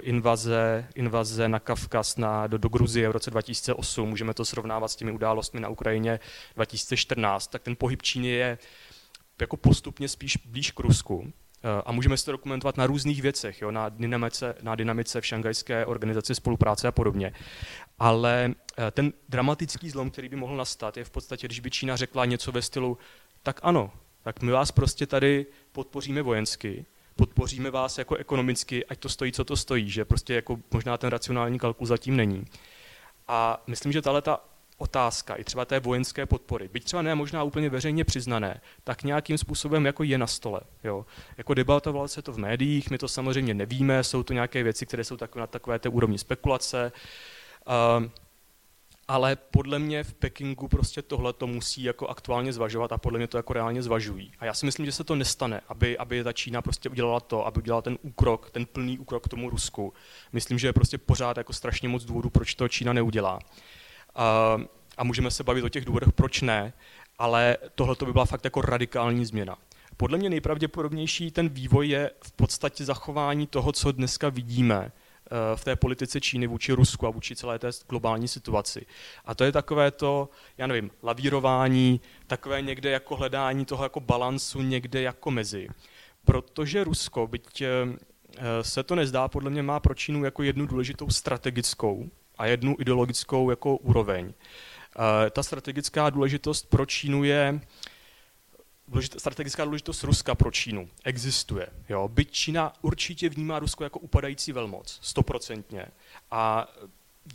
invaze, 0.02 0.88
invaze 0.94 1.48
na 1.48 1.58
Kavkaz 1.58 2.16
na, 2.16 2.46
do, 2.46 2.58
do 2.58 2.68
Gruzie 2.68 3.08
v 3.08 3.12
roce 3.12 3.30
2008, 3.30 4.08
můžeme 4.08 4.34
to 4.34 4.44
srovnávat 4.44 4.88
s 4.88 4.96
těmi 4.96 5.12
událostmi 5.12 5.60
na 5.60 5.68
Ukrajině 5.68 6.20
2014, 6.54 7.46
tak 7.46 7.62
ten 7.62 7.76
pohyb 7.76 8.02
Číny 8.02 8.28
je 8.28 8.58
jako 9.40 9.56
postupně 9.56 10.08
spíš 10.08 10.36
blíž 10.36 10.70
k 10.70 10.80
Rusku. 10.80 11.32
Eh, 11.64 11.82
a 11.86 11.92
můžeme 11.92 12.16
si 12.16 12.24
to 12.24 12.32
dokumentovat 12.32 12.76
na 12.76 12.86
různých 12.86 13.22
věcech, 13.22 13.62
jo, 13.62 13.70
na, 13.70 13.88
dynamice, 13.88 14.54
na 14.62 14.74
dynamice 14.74 15.20
v 15.20 15.26
šangajské 15.26 15.86
organizaci 15.86 16.34
spolupráce 16.34 16.88
a 16.88 16.92
podobně. 16.92 17.32
Ale 17.98 18.54
eh, 18.78 18.90
ten 18.90 19.12
dramatický 19.28 19.90
zlom, 19.90 20.10
který 20.10 20.28
by 20.28 20.36
mohl 20.36 20.56
nastat, 20.56 20.96
je 20.96 21.04
v 21.04 21.10
podstatě, 21.10 21.46
když 21.46 21.60
by 21.60 21.70
Čína 21.70 21.96
řekla 21.96 22.24
něco 22.24 22.52
ve 22.52 22.62
stylu, 22.62 22.98
tak 23.42 23.60
ano, 23.62 23.90
tak 24.22 24.42
my 24.42 24.52
vás 24.52 24.72
prostě 24.72 25.06
tady 25.06 25.46
podpoříme 25.72 26.22
vojensky, 26.22 26.86
podpoříme 27.16 27.70
vás 27.70 27.98
jako 27.98 28.16
ekonomicky, 28.16 28.86
ať 28.86 28.98
to 28.98 29.08
stojí, 29.08 29.32
co 29.32 29.44
to 29.44 29.56
stojí, 29.56 29.90
že 29.90 30.04
prostě 30.04 30.34
jako 30.34 30.58
možná 30.72 30.98
ten 30.98 31.10
racionální 31.10 31.58
kalkul 31.58 31.86
zatím 31.86 32.16
není. 32.16 32.44
A 33.28 33.62
myslím, 33.66 33.92
že 33.92 34.02
tahle 34.02 34.22
ta 34.22 34.40
otázka 34.78 35.34
i 35.34 35.44
třeba 35.44 35.64
té 35.64 35.80
vojenské 35.80 36.26
podpory, 36.26 36.68
byť 36.68 36.84
třeba 36.84 37.02
ne 37.02 37.14
možná 37.14 37.42
úplně 37.42 37.70
veřejně 37.70 38.04
přiznané, 38.04 38.60
tak 38.84 39.02
nějakým 39.02 39.38
způsobem 39.38 39.86
jako 39.86 40.02
je 40.02 40.18
na 40.18 40.26
stole. 40.26 40.60
Jo. 40.84 41.06
Jako 41.38 41.54
debatovalo 41.54 42.08
se 42.08 42.22
to 42.22 42.32
v 42.32 42.38
médiích, 42.38 42.90
my 42.90 42.98
to 42.98 43.08
samozřejmě 43.08 43.54
nevíme, 43.54 44.04
jsou 44.04 44.22
to 44.22 44.32
nějaké 44.32 44.62
věci, 44.62 44.86
které 44.86 45.04
jsou 45.04 45.16
takové, 45.16 45.40
na 45.40 45.46
takové 45.46 45.78
té 45.78 45.88
úrovni 45.88 46.18
spekulace. 46.18 46.92
Uh, 47.98 48.04
ale 49.08 49.36
podle 49.36 49.78
mě 49.78 50.04
v 50.04 50.14
Pekingu 50.14 50.68
prostě 50.68 51.02
tohle 51.02 51.32
to 51.32 51.46
musí 51.46 51.82
jako 51.82 52.08
aktuálně 52.08 52.52
zvažovat 52.52 52.92
a 52.92 52.98
podle 52.98 53.18
mě 53.18 53.26
to 53.26 53.36
jako 53.36 53.52
reálně 53.52 53.82
zvažují. 53.82 54.32
A 54.38 54.44
já 54.44 54.54
si 54.54 54.66
myslím, 54.66 54.86
že 54.86 54.92
se 54.92 55.04
to 55.04 55.14
nestane, 55.14 55.60
aby, 55.68 55.98
aby 55.98 56.24
ta 56.24 56.32
Čína 56.32 56.62
prostě 56.62 56.88
udělala 56.88 57.20
to, 57.20 57.46
aby 57.46 57.60
udělala 57.60 57.82
ten 57.82 57.98
úkrok, 58.02 58.50
ten 58.50 58.66
plný 58.66 58.98
úkrok 58.98 59.24
k 59.24 59.28
tomu 59.28 59.50
Rusku. 59.50 59.92
Myslím, 60.32 60.58
že 60.58 60.66
je 60.66 60.72
prostě 60.72 60.98
pořád 60.98 61.36
jako 61.36 61.52
strašně 61.52 61.88
moc 61.88 62.04
důvodů, 62.04 62.30
proč 62.30 62.54
to 62.54 62.68
Čína 62.68 62.92
neudělá. 62.92 63.38
A, 64.14 64.58
a 64.96 65.04
můžeme 65.04 65.30
se 65.30 65.44
bavit 65.44 65.64
o 65.64 65.68
těch 65.68 65.84
důvodech, 65.84 66.12
proč 66.12 66.42
ne, 66.42 66.72
ale 67.18 67.56
tohle 67.74 67.96
by 68.04 68.12
byla 68.12 68.24
fakt 68.24 68.44
jako 68.44 68.60
radikální 68.60 69.26
změna. 69.26 69.56
Podle 69.96 70.18
mě 70.18 70.30
nejpravděpodobnější 70.30 71.30
ten 71.30 71.48
vývoj 71.48 71.88
je 71.88 72.10
v 72.24 72.32
podstatě 72.32 72.84
zachování 72.84 73.46
toho, 73.46 73.72
co 73.72 73.92
dneska 73.92 74.28
vidíme, 74.28 74.92
v 75.54 75.64
té 75.64 75.76
politice 75.76 76.20
Číny 76.20 76.46
vůči 76.46 76.72
Rusku 76.72 77.06
a 77.06 77.10
vůči 77.10 77.36
celé 77.36 77.58
té 77.58 77.70
globální 77.88 78.28
situaci. 78.28 78.86
A 79.24 79.34
to 79.34 79.44
je 79.44 79.52
takové 79.52 79.90
to, 79.90 80.28
já 80.58 80.66
nevím, 80.66 80.90
lavírování, 81.02 82.00
takové 82.26 82.62
někde 82.62 82.90
jako 82.90 83.16
hledání 83.16 83.64
toho 83.64 83.84
jako 83.84 84.00
balansu 84.00 84.62
někde 84.62 85.02
jako 85.02 85.30
mezi. 85.30 85.68
Protože 86.24 86.84
Rusko, 86.84 87.26
byť 87.26 87.62
eh, 87.62 87.68
se 88.62 88.82
to 88.82 88.94
nezdá, 88.94 89.28
podle 89.28 89.50
mě 89.50 89.62
má 89.62 89.80
pro 89.80 89.94
Čínu 89.94 90.24
jako 90.24 90.42
jednu 90.42 90.66
důležitou 90.66 91.10
strategickou 91.10 92.10
a 92.38 92.46
jednu 92.46 92.76
ideologickou 92.78 93.50
jako 93.50 93.76
úroveň. 93.76 94.32
Eh, 94.34 95.30
ta 95.30 95.42
strategická 95.42 96.10
důležitost 96.10 96.70
pro 96.70 96.86
Čínu 96.86 97.24
je 97.24 97.60
důležitá, 98.88 99.18
strategická 99.18 99.64
důležitost 99.64 100.04
Ruska 100.04 100.34
pro 100.34 100.50
Čínu 100.50 100.88
existuje. 101.04 101.66
Jo? 101.88 102.08
Byť 102.08 102.30
Čína 102.30 102.72
určitě 102.82 103.28
vnímá 103.28 103.58
Rusko 103.58 103.84
jako 103.84 103.98
upadající 103.98 104.52
velmoc, 104.52 104.98
stoprocentně. 105.02 105.86
A 106.30 106.68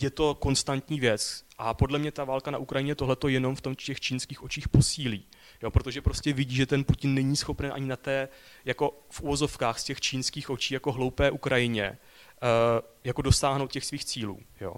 je 0.01 0.09
to 0.09 0.35
konstantní 0.35 0.99
věc. 0.99 1.45
A 1.57 1.73
podle 1.73 1.99
mě 1.99 2.11
ta 2.11 2.23
válka 2.23 2.51
na 2.51 2.57
Ukrajině 2.57 2.95
tohleto 2.95 3.27
jenom 3.27 3.55
v 3.55 3.61
tom 3.61 3.75
těch 3.75 3.99
čínských 3.99 4.43
očích 4.43 4.69
posílí. 4.69 5.25
Jo, 5.63 5.71
protože 5.71 6.01
prostě 6.01 6.33
vidí, 6.33 6.55
že 6.55 6.65
ten 6.65 6.83
Putin 6.83 7.13
není 7.13 7.35
schopen 7.35 7.71
ani 7.73 7.85
na 7.85 7.95
té, 7.95 8.29
jako 8.65 8.99
v 9.09 9.21
úvozovkách 9.21 9.79
z 9.79 9.83
těch 9.83 10.01
čínských 10.01 10.49
očí, 10.49 10.73
jako 10.73 10.91
hloupé 10.91 11.31
Ukrajině, 11.31 11.97
uh, 12.43 12.47
jako 13.03 13.21
dosáhnout 13.21 13.71
těch 13.71 13.85
svých 13.85 14.05
cílů. 14.05 14.39
Jo 14.61 14.75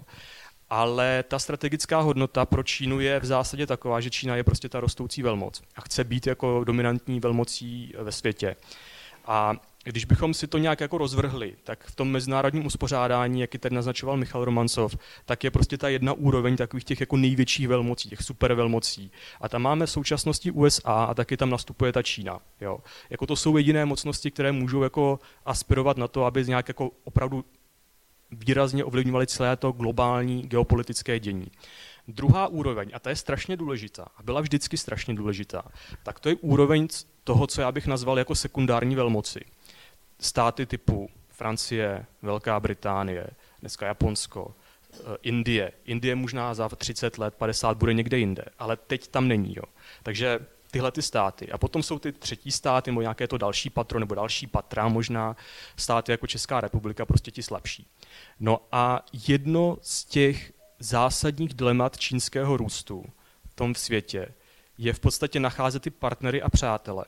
ale 0.74 1.24
ta 1.28 1.38
strategická 1.38 2.00
hodnota 2.00 2.46
pro 2.46 2.62
Čínu 2.62 3.00
je 3.00 3.20
v 3.20 3.24
zásadě 3.24 3.66
taková, 3.66 4.00
že 4.00 4.10
Čína 4.10 4.36
je 4.36 4.44
prostě 4.44 4.68
ta 4.68 4.80
rostoucí 4.80 5.22
velmoc 5.22 5.62
a 5.76 5.80
chce 5.80 6.04
být 6.04 6.26
jako 6.26 6.64
dominantní 6.64 7.20
velmocí 7.20 7.92
ve 7.98 8.12
světě. 8.12 8.56
A 9.26 9.54
když 9.84 10.04
bychom 10.04 10.34
si 10.34 10.46
to 10.46 10.58
nějak 10.58 10.80
jako 10.80 10.98
rozvrhli, 10.98 11.56
tak 11.64 11.84
v 11.84 11.96
tom 11.96 12.10
mezinárodním 12.10 12.66
uspořádání, 12.66 13.40
jak 13.40 13.54
ji 13.54 13.60
tady 13.60 13.74
naznačoval 13.74 14.16
Michal 14.16 14.44
Romancov, 14.44 14.96
tak 15.24 15.44
je 15.44 15.50
prostě 15.50 15.78
ta 15.78 15.88
jedna 15.88 16.12
úroveň 16.12 16.56
takových 16.56 16.84
těch 16.84 17.00
jako 17.00 17.16
největších 17.16 17.68
velmocí, 17.68 18.08
těch 18.08 18.22
supervelmocí. 18.22 19.10
A 19.40 19.48
tam 19.48 19.62
máme 19.62 19.86
v 19.86 19.90
současnosti 19.90 20.50
USA 20.50 21.04
a 21.04 21.14
taky 21.14 21.36
tam 21.36 21.50
nastupuje 21.50 21.92
ta 21.92 22.02
Čína. 22.02 22.40
Jo. 22.60 22.78
Jako 23.10 23.26
to 23.26 23.36
jsou 23.36 23.56
jediné 23.56 23.84
mocnosti, 23.84 24.30
které 24.30 24.52
můžou 24.52 24.82
jako 24.82 25.18
aspirovat 25.44 25.96
na 25.96 26.08
to, 26.08 26.24
aby 26.24 26.44
nějak 26.44 26.68
jako 26.68 26.90
opravdu 27.04 27.44
výrazně 28.32 28.84
ovlivňovaly 28.84 29.26
celé 29.26 29.56
to 29.56 29.72
globální 29.72 30.42
geopolitické 30.42 31.20
dění. 31.20 31.46
Druhá 32.08 32.46
úroveň, 32.46 32.90
a 32.94 32.98
ta 32.98 33.10
je 33.10 33.16
strašně 33.16 33.56
důležitá, 33.56 34.06
a 34.16 34.22
byla 34.22 34.40
vždycky 34.40 34.76
strašně 34.76 35.14
důležitá, 35.14 35.62
tak 36.02 36.20
to 36.20 36.28
je 36.28 36.36
úroveň 36.40 36.88
toho, 37.24 37.46
co 37.46 37.60
já 37.60 37.72
bych 37.72 37.86
nazval 37.86 38.18
jako 38.18 38.34
sekundární 38.34 38.96
velmoci. 38.96 39.40
Státy 40.20 40.66
typu 40.66 41.10
Francie, 41.28 42.06
Velká 42.22 42.60
Británie, 42.60 43.26
dneska 43.60 43.86
Japonsko, 43.86 44.54
eh, 44.92 44.96
Indie. 45.22 45.72
Indie 45.84 46.14
možná 46.14 46.54
za 46.54 46.68
30 46.68 47.18
let, 47.18 47.34
50 47.34 47.76
bude 47.76 47.94
někde 47.94 48.18
jinde, 48.18 48.44
ale 48.58 48.76
teď 48.76 49.08
tam 49.08 49.28
není. 49.28 49.54
Jo. 49.56 49.62
Takže 50.02 50.40
tyhle 50.72 50.92
ty 50.92 51.02
státy. 51.02 51.52
A 51.52 51.58
potom 51.58 51.82
jsou 51.82 51.98
ty 51.98 52.12
třetí 52.12 52.52
státy, 52.52 52.90
nebo 52.90 53.00
nějaké 53.00 53.28
to 53.28 53.38
další 53.38 53.70
patro, 53.70 54.00
nebo 54.00 54.14
další 54.14 54.46
patra 54.46 54.88
možná, 54.88 55.36
státy 55.76 56.12
jako 56.12 56.26
Česká 56.26 56.60
republika, 56.60 57.06
prostě 57.06 57.30
ti 57.30 57.42
slabší. 57.42 57.86
No 58.40 58.60
a 58.72 59.04
jedno 59.28 59.78
z 59.82 60.04
těch 60.04 60.52
zásadních 60.78 61.54
dilemat 61.54 61.98
čínského 61.98 62.56
růstu 62.56 63.04
v 63.50 63.54
tom 63.54 63.74
světě 63.74 64.34
je 64.78 64.92
v 64.92 65.00
podstatě 65.00 65.40
nacházet 65.40 65.82
ty 65.82 65.90
partnery 65.90 66.42
a 66.42 66.50
přátele. 66.50 67.04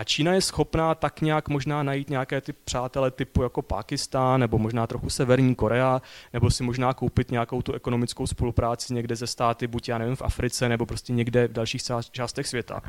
A 0.00 0.04
Čína 0.04 0.32
je 0.32 0.40
schopná 0.40 0.94
tak 0.94 1.20
nějak 1.20 1.48
možná 1.48 1.82
najít 1.82 2.10
nějaké 2.10 2.40
ty 2.40 2.52
přátele 2.52 3.10
typu 3.10 3.42
jako 3.42 3.62
Pákistán, 3.62 4.40
nebo 4.40 4.58
možná 4.58 4.86
trochu 4.86 5.10
Severní 5.10 5.54
Korea, 5.54 6.02
nebo 6.32 6.50
si 6.50 6.62
možná 6.62 6.94
koupit 6.94 7.30
nějakou 7.30 7.62
tu 7.62 7.72
ekonomickou 7.72 8.26
spolupráci 8.26 8.94
někde 8.94 9.16
ze 9.16 9.26
státy, 9.26 9.66
buď 9.66 9.88
já 9.88 9.98
nevím, 9.98 10.16
v 10.16 10.22
Africe, 10.22 10.68
nebo 10.68 10.86
prostě 10.86 11.12
někde 11.12 11.48
v 11.48 11.52
dalších 11.52 11.82
částech 12.10 12.46
světa. 12.46 12.82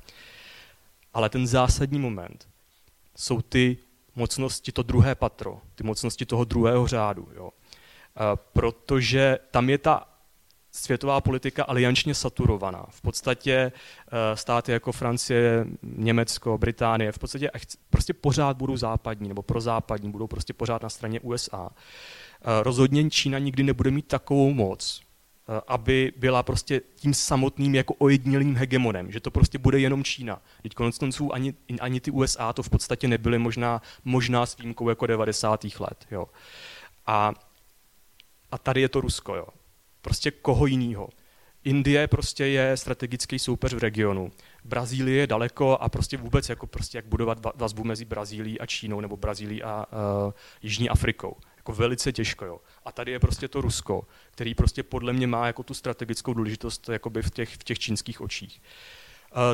Ale 1.13 1.29
ten 1.29 1.47
zásadní 1.47 1.99
moment 1.99 2.47
jsou 3.15 3.41
ty 3.41 3.77
mocnosti, 4.15 4.71
to 4.71 4.83
druhé 4.83 5.15
patro, 5.15 5.61
ty 5.75 5.83
mocnosti 5.83 6.25
toho 6.25 6.43
druhého 6.43 6.87
řádu. 6.87 7.27
Jo. 7.35 7.49
Protože 8.35 9.39
tam 9.51 9.69
je 9.69 9.77
ta 9.77 10.07
světová 10.71 11.21
politika 11.21 11.63
aliančně 11.63 12.15
saturovaná. 12.15 12.85
V 12.89 13.01
podstatě 13.01 13.51
eh, 13.51 14.37
státy 14.37 14.71
jako 14.71 14.91
Francie, 14.91 15.65
Německo, 15.83 16.57
Británie 16.57 17.11
v 17.11 17.19
podstatě 17.19 17.51
prostě 17.89 18.13
pořád 18.13 18.57
budou 18.57 18.77
západní 18.77 19.27
nebo 19.27 19.41
prozápadní, 19.41 20.11
budou 20.11 20.27
prostě 20.27 20.53
pořád 20.53 20.83
na 20.83 20.89
straně 20.89 21.19
USA. 21.19 21.69
Eh, 21.69 22.63
rozhodně 22.63 23.09
Čína 23.09 23.39
nikdy 23.39 23.63
nebude 23.63 23.91
mít 23.91 24.07
takovou 24.07 24.53
moc, 24.53 25.01
eh, 25.01 25.61
aby 25.67 26.13
byla 26.17 26.43
prostě 26.43 26.81
tím 26.95 27.13
samotným 27.13 27.75
jako 27.75 27.93
ojedinělým 27.93 28.55
hegemonem, 28.55 29.11
že 29.11 29.19
to 29.19 29.31
prostě 29.31 29.57
bude 29.57 29.79
jenom 29.79 30.03
Čína. 30.03 30.41
Teď 30.63 30.73
konec 30.73 30.97
konců 30.97 31.33
ani, 31.33 31.53
ani 31.79 31.99
ty 31.99 32.11
USA 32.11 32.53
to 32.53 32.63
v 32.63 32.69
podstatě 32.69 33.07
nebyly 33.07 33.39
možná, 33.39 33.81
možná 34.05 34.45
s 34.45 34.57
výjimkou 34.57 34.89
jako 34.89 35.07
90. 35.07 35.65
let. 35.79 36.05
Jo. 36.11 36.25
A, 37.07 37.33
a 38.51 38.57
tady 38.57 38.81
je 38.81 38.89
to 38.89 39.01
Rusko. 39.01 39.35
Jo 39.35 39.47
prostě 40.01 40.31
koho 40.31 40.65
jiného. 40.65 41.09
Indie 41.63 42.07
prostě 42.07 42.45
je 42.45 42.77
strategický 42.77 43.39
soupeř 43.39 43.73
v 43.73 43.77
regionu. 43.77 44.31
Brazílie 44.63 45.17
je 45.17 45.27
daleko 45.27 45.77
a 45.77 45.89
prostě 45.89 46.17
vůbec 46.17 46.49
jako 46.49 46.67
prostě 46.67 46.97
jak 46.97 47.05
budovat 47.05 47.39
vazbu 47.55 47.83
mezi 47.83 48.05
Brazílií 48.05 48.59
a 48.59 48.65
Čínou 48.65 49.01
nebo 49.01 49.17
Brazílií 49.17 49.63
a 49.63 49.85
uh, 50.25 50.33
Jižní 50.61 50.89
Afrikou. 50.89 51.37
Jako 51.57 51.73
velice 51.73 52.11
těžko, 52.11 52.45
jo. 52.45 52.61
A 52.85 52.91
tady 52.91 53.11
je 53.11 53.19
prostě 53.19 53.47
to 53.47 53.61
Rusko, 53.61 54.07
který 54.31 54.55
prostě 54.55 54.83
podle 54.83 55.13
mě 55.13 55.27
má 55.27 55.47
jako 55.47 55.63
tu 55.63 55.73
strategickou 55.73 56.33
důležitost 56.33 56.89
jakoby 56.89 57.21
v 57.21 57.31
těch, 57.31 57.53
v 57.53 57.63
těch 57.63 57.79
čínských 57.79 58.21
očích. 58.21 58.61
Eh, 58.61 59.00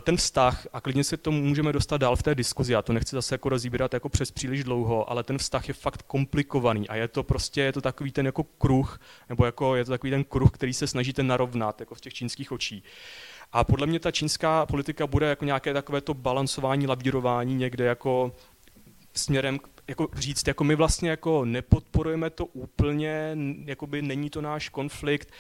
ten 0.02 0.18
vztah, 0.18 0.68
a 0.74 0.82
klidně 0.82 1.04
se 1.04 1.18
tomu 1.18 1.42
můžeme 1.42 1.74
dostat 1.74 1.98
dál 1.98 2.16
v 2.16 2.24
té 2.24 2.36
diskuzi, 2.36 2.74
já 2.74 2.82
to 2.82 2.94
nechci 2.94 3.16
zase 3.16 3.36
jako 3.36 3.50
rozbírat 3.50 3.94
jako 3.94 4.10
přes 4.10 4.32
příliš 4.32 4.64
dlouho, 4.64 5.10
ale 5.10 5.24
ten 5.24 5.38
vztah 5.38 5.68
je 5.68 5.74
fakt 5.74 6.02
komplikovaný 6.02 6.90
a 6.90 6.96
je 6.96 7.08
to 7.08 7.24
prostě, 7.24 7.62
je 7.62 7.74
to 7.74 7.82
takový 7.82 8.12
ten 8.12 8.26
jako 8.26 8.44
kruh, 8.44 9.00
nebo 9.30 9.46
jako 9.46 9.76
je 9.76 9.86
to 9.86 9.92
takový 9.92 10.12
ten 10.12 10.24
kruh, 10.24 10.52
který 10.52 10.74
se 10.74 10.88
snažíte 10.88 11.24
narovnat 11.24 11.80
jako 11.80 11.96
v 11.96 12.02
těch 12.02 12.14
čínských 12.14 12.52
očí. 12.52 12.84
A 13.52 13.64
podle 13.64 13.88
mě 13.88 14.00
ta 14.00 14.12
čínská 14.12 14.66
politika 14.66 15.08
bude 15.08 15.30
jako 15.30 15.46
nějaké 15.46 15.74
takové 15.74 16.02
to 16.02 16.14
balancování, 16.14 16.88
lavírování 16.88 17.56
někde 17.56 17.86
jako 17.86 18.36
směrem 19.14 19.60
jako 19.88 20.08
říct, 20.14 20.48
jako 20.48 20.64
my 20.64 20.76
vlastně 20.76 21.10
jako 21.10 21.46
nepodporujeme 21.46 22.30
to 22.30 22.46
úplně, 22.46 23.38
jakoby 23.66 24.02
není 24.02 24.30
to 24.30 24.42
náš 24.42 24.70
konflikt, 24.70 25.32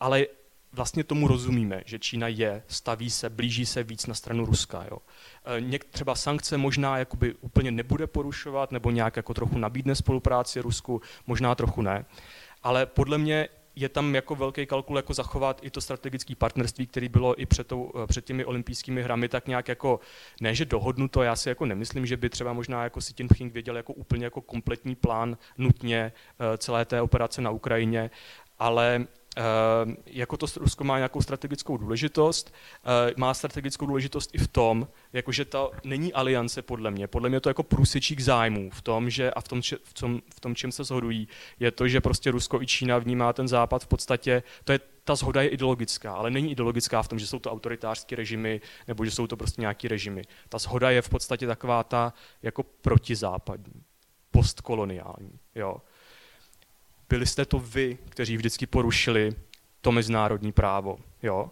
ale 0.00 0.26
vlastně 0.72 1.04
tomu 1.04 1.28
rozumíme, 1.28 1.82
že 1.86 1.98
Čína 1.98 2.28
je, 2.28 2.62
staví 2.68 3.10
se, 3.10 3.30
blíží 3.30 3.66
se 3.66 3.82
víc 3.82 4.06
na 4.06 4.14
stranu 4.14 4.44
Ruska. 4.44 4.84
Jo. 4.90 4.98
E, 5.44 5.60
něk, 5.60 5.84
třeba 5.84 6.14
sankce 6.14 6.56
možná 6.56 6.98
jakoby 6.98 7.34
úplně 7.34 7.70
nebude 7.70 8.06
porušovat, 8.06 8.72
nebo 8.72 8.90
nějak 8.90 9.16
jako 9.16 9.34
trochu 9.34 9.58
nabídne 9.58 9.94
spolupráci 9.94 10.60
Rusku, 10.60 11.02
možná 11.26 11.54
trochu 11.54 11.82
ne. 11.82 12.04
Ale 12.62 12.86
podle 12.86 13.18
mě 13.18 13.48
je 13.76 13.88
tam 13.88 14.14
jako 14.14 14.34
velký 14.34 14.66
kalkul 14.66 14.96
jako 14.96 15.14
zachovat 15.14 15.60
i 15.62 15.70
to 15.70 15.80
strategické 15.80 16.34
partnerství, 16.34 16.86
které 16.86 17.08
bylo 17.08 17.40
i 17.40 17.46
před, 17.46 17.66
tou, 17.66 17.92
e, 18.04 18.06
před 18.06 18.24
těmi 18.24 18.44
olympijskými 18.44 19.02
hrami, 19.02 19.28
tak 19.28 19.48
nějak 19.48 19.68
jako, 19.68 20.00
ne 20.40 20.54
že 20.54 20.64
dohodnuto, 20.64 21.22
já 21.22 21.36
si 21.36 21.48
jako 21.48 21.66
nemyslím, 21.66 22.06
že 22.06 22.16
by 22.16 22.30
třeba 22.30 22.52
možná 22.52 22.84
jako 22.84 23.00
si 23.00 23.14
Jinping 23.18 23.52
věděl 23.52 23.76
jako 23.76 23.92
úplně 23.92 24.24
jako 24.24 24.40
kompletní 24.40 24.94
plán 24.94 25.38
nutně 25.58 25.98
e, 25.98 26.58
celé 26.58 26.84
té 26.84 27.02
operace 27.02 27.42
na 27.42 27.50
Ukrajině, 27.50 28.10
ale 28.58 29.06
jako 30.06 30.36
to 30.36 30.46
Rusko 30.56 30.84
má 30.84 30.96
nějakou 30.96 31.22
strategickou 31.22 31.76
důležitost, 31.76 32.54
eh, 32.84 33.14
má 33.16 33.34
strategickou 33.34 33.86
důležitost 33.86 34.30
i 34.32 34.38
v 34.38 34.48
tom, 34.48 34.88
jakože 35.12 35.44
to 35.44 35.72
není 35.84 36.12
aliance 36.12 36.62
podle 36.62 36.90
mě. 36.90 37.06
Podle 37.06 37.28
mě 37.28 37.40
to 37.40 37.50
jako 37.50 37.62
průsečík 37.62 38.20
zájmů 38.20 38.70
v 38.70 38.82
tom, 38.82 39.10
že 39.10 39.30
a 39.30 39.40
v 39.40 39.48
tom, 39.48 39.62
v 39.82 39.94
tom, 39.94 40.20
v 40.34 40.40
tom, 40.40 40.54
čem 40.54 40.72
se 40.72 40.84
shodují, 40.84 41.28
je 41.60 41.70
to, 41.70 41.88
že 41.88 42.00
prostě 42.00 42.30
Rusko 42.30 42.62
i 42.62 42.66
Čína 42.66 42.98
vnímá 42.98 43.32
ten 43.32 43.48
západ 43.48 43.84
v 43.84 43.86
podstatě, 43.86 44.42
to 44.64 44.72
je, 44.72 44.80
ta 45.04 45.14
zhoda 45.14 45.42
je 45.42 45.48
ideologická, 45.48 46.12
ale 46.14 46.30
není 46.30 46.52
ideologická 46.52 47.02
v 47.02 47.08
tom, 47.08 47.18
že 47.18 47.26
jsou 47.26 47.38
to 47.38 47.52
autoritářské 47.52 48.16
režimy 48.16 48.60
nebo 48.88 49.04
že 49.04 49.10
jsou 49.10 49.26
to 49.26 49.36
prostě 49.36 49.60
nějaký 49.60 49.88
režimy. 49.88 50.22
Ta 50.48 50.58
zhoda 50.58 50.90
je 50.90 51.02
v 51.02 51.08
podstatě 51.08 51.46
taková 51.46 51.84
ta 51.84 52.12
jako 52.42 52.62
protizápadní, 52.62 53.82
postkoloniální. 54.30 55.38
Jo 55.54 55.76
byli 57.10 57.26
jste 57.26 57.44
to 57.44 57.58
vy, 57.58 57.98
kteří 58.08 58.36
vždycky 58.36 58.66
porušili 58.66 59.32
to 59.80 59.92
mezinárodní 59.92 60.52
právo. 60.52 60.98
Jo? 61.22 61.50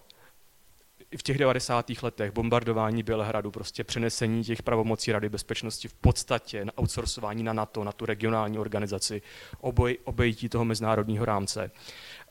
V 1.18 1.22
těch 1.22 1.38
90. 1.38 1.90
letech 2.02 2.32
bombardování 2.32 3.02
Bělehradu, 3.02 3.50
prostě 3.50 3.84
přenesení 3.84 4.44
těch 4.44 4.62
pravomocí 4.62 5.12
Rady 5.12 5.28
bezpečnosti 5.28 5.88
v 5.88 5.94
podstatě 5.94 6.64
na 6.64 6.72
outsourcování 6.80 7.42
na 7.42 7.52
NATO, 7.52 7.84
na 7.84 7.92
tu 7.92 8.06
regionální 8.06 8.58
organizaci, 8.58 9.22
oboj, 9.60 9.98
obejití 10.04 10.48
toho 10.48 10.64
mezinárodního 10.64 11.24
rámce. 11.24 11.70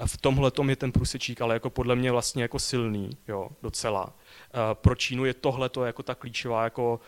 V 0.06 0.18
tomhle 0.18 0.52
tom 0.52 0.70
je 0.70 0.76
ten 0.76 0.92
průsečík, 0.92 1.42
ale 1.42 1.56
jako 1.56 1.70
podle 1.70 1.96
mě 1.96 2.12
vlastně 2.12 2.42
jako 2.42 2.60
silný, 2.60 3.10
jo, 3.28 3.50
docela. 3.62 4.14
Pro 4.74 4.96
Čínu 4.96 5.26
je 5.26 5.34
tohle 5.34 5.70
jako 5.86 6.04
ta 6.04 6.16
klíčová 6.16 6.64
jako 6.64 7.00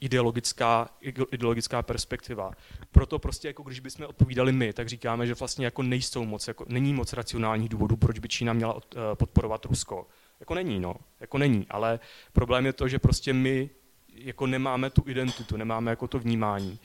ideologická, 0.00 0.88
ideologická 1.30 1.82
perspektiva. 1.82 2.52
Proto 2.92 3.18
prostě, 3.18 3.48
jako 3.48 3.62
když 3.62 3.80
bychom 3.80 4.06
odpovídali 4.06 4.52
my, 4.52 4.72
tak 4.72 4.88
říkáme, 4.88 5.26
že 5.26 5.34
vlastně 5.34 5.64
jako 5.64 5.82
nejsou 5.82 6.24
moc, 6.24 6.48
jako 6.48 6.64
není 6.68 6.92
moc 6.94 7.12
racionálních 7.12 7.68
důvodů, 7.68 7.96
proč 7.96 8.18
by 8.18 8.28
Čína 8.28 8.52
měla 8.52 8.72
od, 8.72 8.94
uh, 8.94 9.00
podporovat 9.14 9.64
Rusko. 9.64 10.06
Jako 10.40 10.54
není, 10.54 10.80
no. 10.80 10.94
Jako 11.20 11.38
není, 11.38 11.66
ale 11.70 12.00
problém 12.32 12.66
je 12.66 12.72
to, 12.72 12.88
že 12.88 12.98
prostě 12.98 13.32
my 13.32 13.70
jako 14.14 14.46
nemáme 14.46 14.90
tu 14.90 15.04
identitu, 15.06 15.56
nemáme 15.56 15.90
jako 15.90 16.08
to 16.08 16.18
vnímání. 16.18 16.78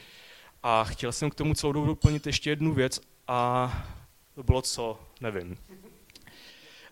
A 0.63 0.83
chtěl 0.83 1.11
jsem 1.11 1.29
k 1.29 1.35
tomu 1.35 1.53
celou 1.53 1.73
dobu 1.73 1.85
doplnit 1.85 2.27
ještě 2.27 2.49
jednu 2.49 2.73
věc 2.73 3.01
a 3.27 3.71
to 4.35 4.43
bylo 4.43 4.61
co, 4.61 4.99
nevím. 5.21 5.57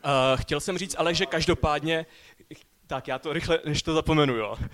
Uh, 0.05 0.41
chtěl 0.41 0.59
jsem 0.59 0.77
říct 0.77 0.95
ale, 0.97 1.13
že 1.13 1.25
každopádně 1.25 2.05
tak 2.87 3.07
já 3.07 3.19
to 3.19 3.33
rychle, 3.33 3.59
než 3.65 3.83
to 3.83 3.93
zapomenu, 3.93 4.35
jo. 4.35 4.57
Uh, 4.59 4.65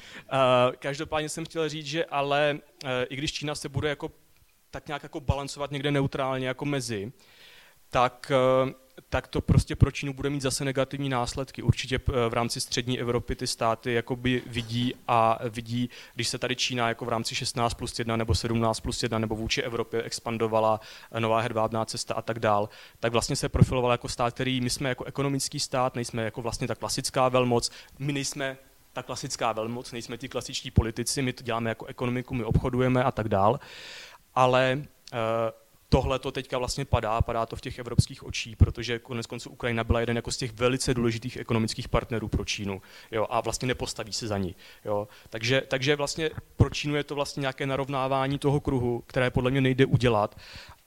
každopádně 0.79 1.29
jsem 1.29 1.45
chtěl 1.45 1.69
říct, 1.69 1.85
že 1.85 2.05
ale 2.05 2.59
uh, 2.83 2.89
i 3.09 3.15
když 3.15 3.33
Čína 3.33 3.55
se 3.55 3.69
bude 3.69 3.89
jako 3.89 4.11
tak 4.71 4.87
nějak 4.87 5.03
jako 5.03 5.19
balancovat 5.19 5.71
někde 5.71 5.91
neutrálně 5.91 6.47
jako 6.47 6.65
mezi, 6.65 7.11
tak 7.89 8.31
uh, 8.63 8.71
tak 9.09 9.27
to 9.27 9.41
prostě 9.41 9.75
pro 9.75 9.91
Čínu 9.91 10.13
bude 10.13 10.29
mít 10.29 10.41
zase 10.41 10.65
negativní 10.65 11.09
následky. 11.09 11.61
Určitě 11.61 11.95
eh, 11.95 12.29
v 12.29 12.33
rámci 12.33 12.61
střední 12.61 12.99
Evropy 12.99 13.35
ty 13.35 13.47
státy 13.47 13.93
jakoby 13.93 14.41
vidí 14.45 14.93
a 15.07 15.39
vidí, 15.49 15.89
když 16.15 16.27
se 16.27 16.37
tady 16.37 16.55
Čína 16.55 16.87
jako 16.87 17.05
v 17.05 17.09
rámci 17.09 17.35
16 17.35 17.73
plus 17.73 17.99
1 17.99 18.15
nebo 18.15 18.35
17 18.35 18.79
plus 18.79 19.03
1 19.03 19.19
nebo 19.19 19.35
vůči 19.35 19.61
Evropě 19.61 20.03
expandovala 20.03 20.79
eh, 21.11 21.19
nová 21.19 21.39
hedvábná 21.39 21.85
cesta 21.85 22.13
a 22.13 22.21
tak 22.21 22.39
dál, 22.39 22.69
tak 22.99 23.11
vlastně 23.11 23.35
se 23.35 23.49
profiloval 23.49 23.91
jako 23.91 24.09
stát, 24.09 24.33
který 24.33 24.61
my 24.61 24.69
jsme 24.69 24.89
jako 24.89 25.03
ekonomický 25.03 25.59
stát, 25.59 25.95
nejsme 25.95 26.23
jako 26.23 26.41
vlastně 26.41 26.67
ta 26.67 26.75
klasická 26.75 27.29
velmoc, 27.29 27.71
my 27.99 28.13
nejsme 28.13 28.57
ta 28.93 29.03
klasická 29.03 29.51
velmoc, 29.51 29.91
nejsme 29.91 30.17
ti 30.17 30.29
klasičtí 30.29 30.71
politici, 30.71 31.21
my 31.21 31.33
to 31.33 31.43
děláme 31.43 31.69
jako 31.69 31.85
ekonomiku, 31.85 32.33
my 32.33 32.43
obchodujeme 32.43 33.03
a 33.03 33.11
tak 33.11 33.29
dál, 33.29 33.59
ale 34.35 34.81
uh, 35.13 35.19
tohle 35.89 36.19
to 36.19 36.31
teďka 36.31 36.57
vlastně 36.57 36.85
padá, 36.85 37.21
padá 37.21 37.45
to 37.45 37.55
v 37.55 37.61
těch 37.61 37.79
evropských 37.79 38.23
očích, 38.23 38.57
protože 38.57 38.99
konec 38.99 39.25
konců 39.25 39.49
Ukrajina 39.49 39.83
byla 39.83 39.99
jeden 39.99 40.15
jako 40.15 40.31
z 40.31 40.37
těch 40.37 40.53
velice 40.53 40.93
důležitých 40.93 41.37
ekonomických 41.37 41.89
partnerů 41.89 42.27
pro 42.27 42.45
Čínu 42.45 42.81
jo, 43.11 43.27
a 43.29 43.41
vlastně 43.41 43.67
nepostaví 43.67 44.13
se 44.13 44.27
za 44.27 44.37
ní. 44.37 44.55
Jo. 44.85 45.07
Takže, 45.29 45.61
takže 45.67 45.95
vlastně 45.95 46.29
pro 46.55 46.69
Čínu 46.69 46.95
je 46.95 47.03
to 47.03 47.15
vlastně 47.15 47.41
nějaké 47.41 47.65
narovnávání 47.65 48.39
toho 48.39 48.59
kruhu, 48.59 49.03
které 49.07 49.29
podle 49.29 49.51
mě 49.51 49.61
nejde 49.61 49.85
udělat 49.85 50.39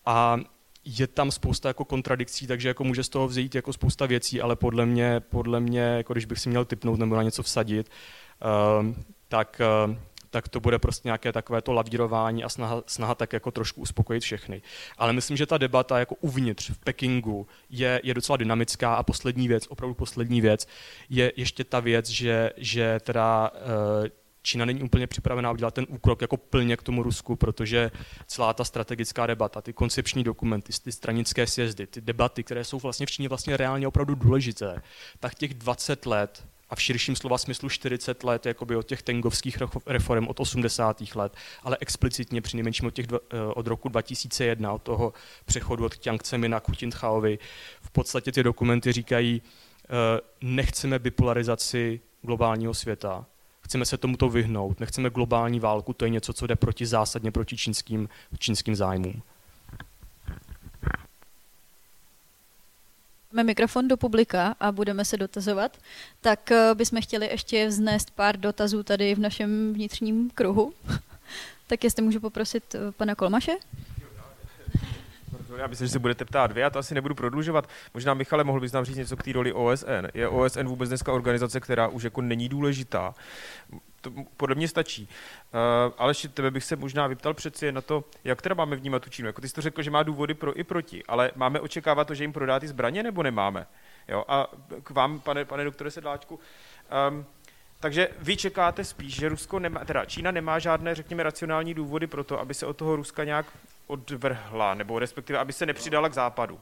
a 0.07 0.41
je 0.85 1.07
tam 1.07 1.31
spousta 1.31 1.69
jako 1.69 1.85
kontradikcí, 1.85 2.47
takže 2.47 2.69
jako 2.69 2.85
může 2.85 3.05
z 3.05 3.09
toho 3.09 3.29
vzít 3.29 3.55
jako 3.55 3.73
spousta 3.73 4.07
věcí, 4.07 4.41
ale 4.41 4.57
podle 4.57 4.87
mě, 4.87 5.21
podle 5.21 5.61
mě 5.61 5.81
jako 5.81 6.13
když 6.13 6.25
bych 6.25 6.39
si 6.39 6.49
měl 6.49 6.65
typnout 6.65 6.99
nebo 6.99 7.17
na 7.17 7.23
něco 7.23 7.43
vsadit, 7.43 7.91
uh, 8.81 8.95
tak 9.29 9.61
uh, 9.89 9.97
tak 10.33 10.49
to 10.49 10.61
bude 10.61 10.79
prostě 10.79 11.09
nějaké 11.09 11.33
takové 11.33 11.63
to 11.63 11.73
lavírování 11.73 12.45
a 12.45 12.49
snaha, 12.49 12.83
snaha 12.87 13.15
tak 13.15 13.33
jako 13.33 13.51
trošku 13.51 13.81
uspokojit 13.81 14.21
všechny. 14.21 14.63
Ale 14.99 15.13
myslím, 15.13 15.37
že 15.37 15.47
ta 15.47 15.59
debata 15.59 15.99
jako 15.99 16.15
uvnitř 16.15 16.71
v 16.71 16.79
Pekingu 16.79 17.47
je, 17.71 18.01
je 18.05 18.15
docela 18.15 18.37
dynamická 18.37 18.95
a 18.95 19.03
poslední 19.03 19.49
věc, 19.49 19.67
opravdu 19.69 19.95
poslední 19.95 20.41
věc, 20.41 20.67
je 21.11 21.33
ještě 21.37 21.65
ta 21.65 21.81
věc, 21.81 22.09
že, 22.09 22.51
že 22.57 23.01
teda 23.05 23.51
uh, 23.51 24.09
Čína 24.43 24.65
není 24.65 24.83
úplně 24.83 25.07
připravená 25.07 25.51
udělat 25.51 25.75
ten 25.75 25.87
úkrok 25.89 26.23
jako 26.23 26.37
plně 26.37 26.77
k 26.77 26.83
tomu 26.83 27.03
Rusku, 27.03 27.37
protože 27.37 27.91
celá 28.27 28.53
ta 28.53 28.65
strategická 28.65 29.27
debata, 29.27 29.61
ty 29.61 29.73
koncepční 29.73 30.25
dokumenty, 30.25 30.73
ty 30.85 30.93
stranické 30.93 31.47
sjezdy, 31.47 31.87
ty 31.87 32.01
debaty, 32.01 32.45
které 32.45 32.65
jsou 32.65 32.79
vlastně 32.79 33.07
v 33.07 33.11
Číně 33.11 33.29
vlastně 33.29 33.57
reálně 33.57 33.89
opravdu 33.89 34.15
důležité, 34.15 34.83
tak 35.21 35.35
těch 35.35 35.55
20 35.55 36.07
let 36.07 36.47
a 36.73 36.75
v 36.75 36.83
širším 36.83 37.17
slova 37.17 37.39
smyslu 37.39 37.69
40 37.69 38.25
let 38.25 38.47
jakoby 38.47 38.77
od 38.77 38.87
těch 38.87 39.03
tengovských 39.03 39.59
reform 39.87 40.29
od 40.29 40.41
80. 40.41 41.03
let, 41.15 41.37
ale 41.63 41.77
explicitně 41.81 42.41
při 42.41 42.57
nejmenším 42.57 42.87
od, 42.87 42.95
těch, 42.95 43.07
eh, 43.13 43.41
od 43.55 43.67
roku 43.67 43.89
2001, 43.89 44.73
od 44.73 44.83
toho 44.83 45.13
přechodu 45.45 45.85
od 45.85 46.07
Jiang 46.07 46.27
Zemina 46.27 46.61
k 46.61 46.69
Hu 46.69 46.75
Jintaovi, 46.81 47.39
v 47.83 47.91
podstatě 47.91 48.33
ty 48.33 48.43
dokumenty 48.43 48.93
říkají, 48.93 49.43
eh, 49.85 49.89
nechceme 50.41 50.99
bipolarizaci 50.99 52.01
globálního 52.23 52.75
světa, 52.75 53.27
chceme 53.61 53.85
se 53.85 53.99
tomuto 53.99 54.29
vyhnout, 54.29 54.81
nechceme 54.81 55.11
globální 55.11 55.61
válku, 55.61 55.93
to 55.93 56.05
je 56.05 56.11
něco, 56.11 56.33
co 56.33 56.47
jde 56.47 56.57
proti 56.57 56.87
zásadně 56.87 57.31
proti 57.31 57.57
čínským, 57.57 58.09
čínským 58.39 58.77
zájmům. 58.77 59.23
Máme 63.33 63.45
mikrofon 63.45 63.89
do 63.89 63.97
publika 63.97 64.57
a 64.61 64.73
budeme 64.73 65.05
se 65.05 65.17
dotazovat, 65.17 65.77
tak 66.21 66.51
eh, 66.53 66.75
bychom 66.75 67.03
chtěli 67.03 67.27
ještě 67.27 67.67
vznést 67.67 68.11
pár 68.11 68.37
dotazů 68.37 68.83
tady 68.83 69.15
v 69.15 69.19
našem 69.19 69.73
vnitřním 69.73 70.31
kruhu. 70.31 70.73
tak 71.67 71.85
jestli 71.85 72.03
můžu 72.03 72.21
poprosit 72.21 72.75
eh, 72.75 72.93
pana 72.93 73.15
Kolmaše? 73.15 73.53
Já 75.57 75.67
myslím, 75.67 75.87
že 75.87 75.93
se 75.93 75.99
budete 75.99 76.25
ptát 76.25 76.53
vy, 76.53 76.61
já 76.61 76.71
to 76.71 76.79
asi 76.79 76.95
nebudu 76.95 77.15
prodlužovat. 77.15 77.69
Možná, 77.95 78.15
Michale, 78.15 78.45
mohl 78.45 78.61
bys 78.61 78.73
nám 78.73 78.85
říct 78.85 78.97
něco 78.97 79.17
k 79.17 79.23
té 79.23 79.33
roli 79.33 79.53
OSN. 79.53 80.07
Je 80.15 80.29
OSN 80.29 80.67
vůbec 80.67 80.89
dneska 80.89 81.13
organizace, 81.13 81.61
která 81.61 81.89
už 81.89 82.03
jako 82.03 82.23
není 82.23 82.49
důležitá? 82.49 83.15
To 84.01 84.13
podle 84.37 84.55
mě 84.55 84.69
stačí. 84.69 85.09
Uh, 85.55 85.95
ale 85.99 86.15
tebe 86.35 86.51
bych 86.51 86.65
se 86.65 86.77
možná 86.77 87.07
vyptal 87.07 87.35
přeci 87.35 87.73
na 87.73 87.81
to, 87.81 88.05
jak 88.25 88.43
teda 88.43 88.55
máme 88.55 88.77
vnímat 88.77 89.03
tu 89.03 89.11
Čínu. 89.11 89.29
Jako 89.29 89.41
ty 89.41 89.49
jsi 89.49 89.55
to 89.55 89.61
řekl, 89.61 89.83
že 89.83 89.91
má 89.91 90.03
důvody 90.03 90.35
pro 90.35 90.59
i 90.59 90.65
proti, 90.65 91.05
ale 91.09 91.31
máme 91.35 91.61
očekávat 91.61 92.07
to, 92.07 92.15
že 92.15 92.25
jim 92.25 92.33
prodá 92.33 92.61
ty 92.61 92.69
zbraně, 92.69 93.03
nebo 93.03 93.23
nemáme? 93.23 93.67
Jo? 94.09 94.25
A 94.29 94.47
k 94.83 94.91
vám, 94.91 95.21
pane, 95.21 95.45
pane 95.45 95.65
doktore 95.65 95.91
Sedláčku, 95.91 96.41
um, 97.11 97.27
takže 97.81 98.09
vy 98.19 98.37
čekáte 98.37 98.85
spíš, 98.85 99.15
že 99.15 99.29
Rusko 99.29 99.59
nemá, 99.59 99.85
teda 99.85 100.05
Čína 100.05 100.31
nemá 100.31 100.59
žádné, 100.59 100.95
řekněme, 100.95 101.23
racionální 101.23 101.75
důvody 101.75 102.07
pro 102.07 102.25
to, 102.25 102.41
aby 102.41 102.55
se 102.55 102.67
od 102.67 102.77
toho 102.77 102.97
Ruska 102.97 103.25
nějak 103.25 103.47
odvrhla, 103.93 104.75
nebo 104.75 104.99
respektive, 104.99 105.39
aby 105.39 105.53
se 105.53 105.67
nepřidala 105.67 106.09
k 106.09 106.15
západu. 106.15 106.61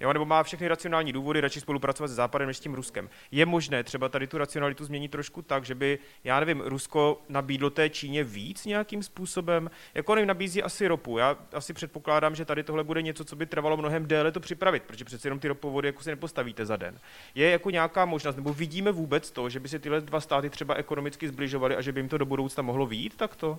Jo, 0.00 0.12
nebo 0.12 0.24
má 0.24 0.42
všechny 0.42 0.68
racionální 0.68 1.12
důvody 1.12 1.40
radši 1.40 1.60
spolupracovat 1.60 2.08
s 2.08 2.14
Západem 2.14 2.48
než 2.48 2.56
s 2.56 2.60
tím 2.60 2.74
Ruskem. 2.74 3.10
Je 3.30 3.46
možné 3.46 3.84
třeba 3.84 4.08
tady 4.08 4.26
tu 4.26 4.38
racionalitu 4.38 4.84
změnit 4.84 5.08
trošku 5.08 5.42
tak, 5.42 5.64
že 5.64 5.74
by, 5.74 5.98
já 6.24 6.40
nevím, 6.40 6.60
Rusko 6.60 7.22
nabídlo 7.28 7.70
té 7.70 7.90
Číně 7.90 8.24
víc 8.24 8.64
nějakým 8.64 9.02
způsobem? 9.02 9.70
Jako 9.94 10.14
nevím, 10.14 10.28
nabízí 10.28 10.62
asi 10.62 10.86
ropu. 10.86 11.18
Já 11.18 11.36
asi 11.52 11.72
předpokládám, 11.72 12.34
že 12.34 12.44
tady 12.44 12.62
tohle 12.62 12.84
bude 12.84 13.02
něco, 13.02 13.24
co 13.24 13.36
by 13.36 13.46
trvalo 13.46 13.76
mnohem 13.76 14.06
déle 14.06 14.32
to 14.32 14.40
připravit, 14.40 14.82
protože 14.82 15.04
přece 15.04 15.26
jenom 15.26 15.38
ty 15.38 15.48
ropovody 15.48 15.88
jako 15.88 16.02
si 16.02 16.10
nepostavíte 16.10 16.66
za 16.66 16.76
den. 16.76 16.98
Je 17.34 17.50
jako 17.50 17.70
nějaká 17.70 18.04
možnost, 18.04 18.36
nebo 18.36 18.54
vidíme 18.54 18.92
vůbec 18.92 19.30
to, 19.30 19.48
že 19.48 19.60
by 19.60 19.68
se 19.68 19.78
tyhle 19.78 20.00
dva 20.00 20.20
státy 20.20 20.50
třeba 20.50 20.74
ekonomicky 20.74 21.28
zbližovaly 21.28 21.76
a 21.76 21.80
že 21.80 21.92
by 21.92 22.00
jim 22.00 22.08
to 22.08 22.18
do 22.18 22.26
budoucna 22.26 22.62
mohlo 22.62 22.86
výjít 22.86 23.16
takto? 23.16 23.58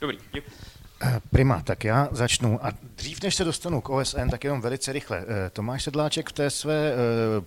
Dobrý, 0.00 0.18
děkuji. 0.32 0.50
Eh, 1.40 1.42
prima, 1.42 1.62
tak 1.62 1.84
já 1.84 2.08
začnu. 2.10 2.66
A 2.66 2.72
dřív, 2.96 3.22
než 3.22 3.34
se 3.34 3.44
dostanu 3.44 3.80
k 3.80 3.88
OSN, 3.88 4.28
tak 4.30 4.44
jenom 4.44 4.60
velice 4.60 4.92
rychle. 4.92 5.24
Eh, 5.28 5.50
Tomáš 5.50 5.82
Sedláček 5.82 6.28
v 6.28 6.32
té 6.32 6.50
své 6.50 6.92
eh, 6.92 6.96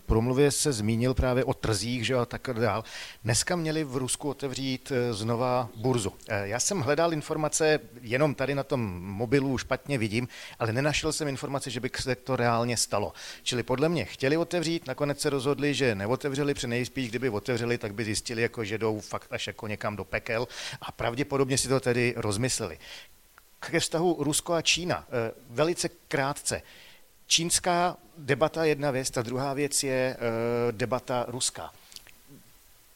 promluvě 0.05 0.51
se 0.51 0.73
zmínil 0.73 1.13
právě 1.13 1.43
o 1.43 1.53
trzích 1.53 2.05
že 2.05 2.15
a 2.15 2.25
tak 2.25 2.49
dál. 2.53 2.83
Dneska 3.23 3.55
měli 3.55 3.83
v 3.83 3.97
Rusku 3.97 4.29
otevřít 4.29 4.91
znova 5.11 5.69
burzu. 5.75 6.13
Já 6.43 6.59
jsem 6.59 6.81
hledal 6.81 7.13
informace, 7.13 7.79
jenom 8.01 8.35
tady 8.35 8.55
na 8.55 8.63
tom 8.63 8.81
mobilu 9.01 9.57
špatně 9.57 9.97
vidím, 9.97 10.27
ale 10.59 10.73
nenašel 10.73 11.13
jsem 11.13 11.27
informace, 11.27 11.69
že 11.69 11.79
by 11.79 11.89
se 11.99 12.15
to 12.15 12.35
reálně 12.35 12.77
stalo. 12.77 13.13
Čili 13.43 13.63
podle 13.63 13.89
mě 13.89 14.05
chtěli 14.05 14.37
otevřít, 14.37 14.87
nakonec 14.87 15.19
se 15.19 15.29
rozhodli, 15.29 15.73
že 15.73 15.95
neotevřeli, 15.95 16.53
při 16.53 16.67
nejspíš, 16.67 17.09
kdyby 17.09 17.29
otevřeli, 17.29 17.77
tak 17.77 17.93
by 17.93 18.03
zjistili, 18.03 18.41
jako, 18.41 18.63
že 18.63 18.77
jdou 18.77 18.99
fakt 18.99 19.33
až 19.33 19.47
jako 19.47 19.67
někam 19.67 19.95
do 19.95 20.03
pekel 20.03 20.47
a 20.81 20.91
pravděpodobně 20.91 21.57
si 21.57 21.67
to 21.67 21.79
tedy 21.79 22.13
rozmysleli 22.17 22.77
ke 23.71 23.79
vztahu 23.79 24.15
Rusko 24.19 24.53
a 24.53 24.61
Čína. 24.61 25.05
Eh, 25.07 25.31
velice 25.49 25.89
krátce. 26.07 26.61
Čínská 27.27 27.97
debata 28.17 28.63
je 28.63 28.69
jedna 28.69 28.91
věc, 28.91 29.09
ta 29.09 29.21
druhá 29.21 29.53
věc 29.53 29.83
je 29.83 30.17
eh, 30.17 30.71
debata 30.71 31.25
ruská. 31.27 31.71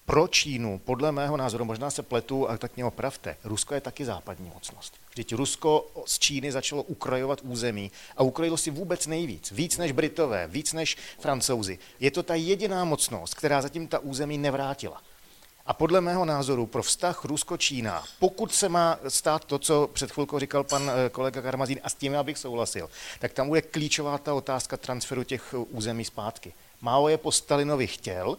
Pro 0.05 0.28
Čínu, 0.28 0.82
podle 0.86 1.11
mého 1.11 1.38
názoru, 1.38 1.65
možná 1.65 1.89
se 1.89 2.03
pletu, 2.03 2.49
a 2.49 2.57
tak 2.57 2.76
mě 2.76 2.86
opravte, 2.86 3.38
Rusko 3.43 3.74
je 3.74 3.82
taky 3.82 4.05
západní 4.05 4.51
mocnost. 4.53 4.93
Vždyť 5.11 5.34
Rusko 5.34 5.86
z 6.05 6.20
Číny 6.20 6.51
začalo 6.51 6.84
ukrajovat 6.84 7.39
území 7.43 7.91
a 8.18 8.24
ukrajilo 8.24 8.57
si 8.57 8.72
vůbec 8.72 9.07
nejvíc, 9.07 9.51
víc 9.51 9.78
než 9.78 9.91
Britové, 9.91 10.47
víc 10.47 10.74
než 10.74 10.97
Francouzi. 11.20 11.80
Je 11.99 12.11
to 12.11 12.24
ta 12.24 12.36
jediná 12.36 12.86
mocnost, 12.86 13.34
která 13.34 13.61
zatím 13.61 13.88
ta 13.88 13.99
území 13.99 14.38
nevrátila. 14.38 15.01
A 15.68 15.74
podle 15.74 16.01
mého 16.01 16.26
názoru 16.26 16.65
pro 16.65 16.84
vztah 16.84 17.26
Rusko-Čína, 17.26 18.03
pokud 18.20 18.53
se 18.53 18.70
má 18.70 18.99
stát 19.07 19.45
to, 19.45 19.59
co 19.59 19.89
před 19.93 20.11
chvilkou 20.11 20.39
říkal 20.39 20.63
pan 20.63 20.89
eh, 20.89 21.09
kolega 21.09 21.41
Karmazín, 21.41 21.80
a 21.84 21.89
s 21.89 21.93
tím 21.93 22.13
já 22.13 22.24
bych 22.24 22.38
souhlasil, 22.38 22.89
tak 23.20 23.34
tam 23.34 23.47
bude 23.47 23.61
klíčová 23.61 24.18
ta 24.18 24.34
otázka 24.34 24.78
transferu 24.78 25.24
těch 25.24 25.53
eh, 25.53 25.57
území 25.57 26.05
zpátky. 26.05 26.53
Málo 26.82 27.09
je 27.09 27.18
po 27.18 27.32
Stalinovi 27.32 27.88
chtěl, 27.88 28.38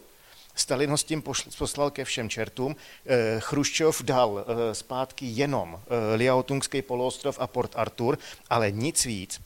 Stalin 0.55 0.89
ho 0.89 0.97
s 0.97 1.03
tím 1.03 1.23
poslal 1.57 1.91
ke 1.91 2.05
všem 2.05 2.29
čertům. 2.29 2.75
Eh, 3.05 3.39
Chruščov 3.39 4.01
dal 4.01 4.45
zpátky 4.73 5.25
jenom 5.25 5.79
Liaotungský 6.15 6.81
poloostrov 6.81 7.39
a 7.39 7.47
Port 7.47 7.71
Arthur, 7.75 8.17
ale 8.49 8.71
nic 8.71 9.05
víc. 9.05 9.39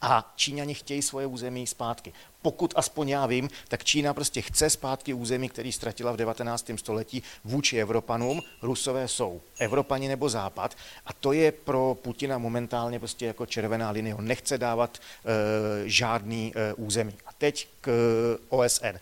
A 0.00 0.32
Číňani 0.36 0.74
chtějí 0.74 1.02
svoje 1.02 1.26
území 1.26 1.66
zpátky 1.66 2.12
pokud 2.42 2.72
aspoň 2.76 3.08
já 3.08 3.26
vím, 3.26 3.50
tak 3.68 3.84
Čína 3.84 4.14
prostě 4.14 4.42
chce 4.42 4.70
zpátky 4.70 5.14
území, 5.14 5.48
který 5.48 5.72
ztratila 5.72 6.12
v 6.12 6.16
19. 6.16 6.70
století 6.76 7.22
vůči 7.44 7.78
Evropanům. 7.78 8.42
Rusové 8.62 9.08
jsou 9.08 9.40
Evropani 9.58 10.08
nebo 10.08 10.28
Západ 10.28 10.76
a 11.06 11.12
to 11.12 11.32
je 11.32 11.52
pro 11.52 11.96
Putina 12.02 12.38
momentálně 12.38 12.98
prostě 12.98 13.26
jako 13.26 13.46
červená 13.46 13.90
linie. 13.90 14.14
On 14.14 14.26
nechce 14.26 14.58
dávat 14.58 14.98
e, 14.98 15.88
žádný 15.88 16.52
e, 16.56 16.74
území. 16.74 17.14
A 17.26 17.30
teď 17.38 17.68
k 17.80 17.88
e, 17.88 18.38
OSN. 18.48 18.86
E, 18.86 18.98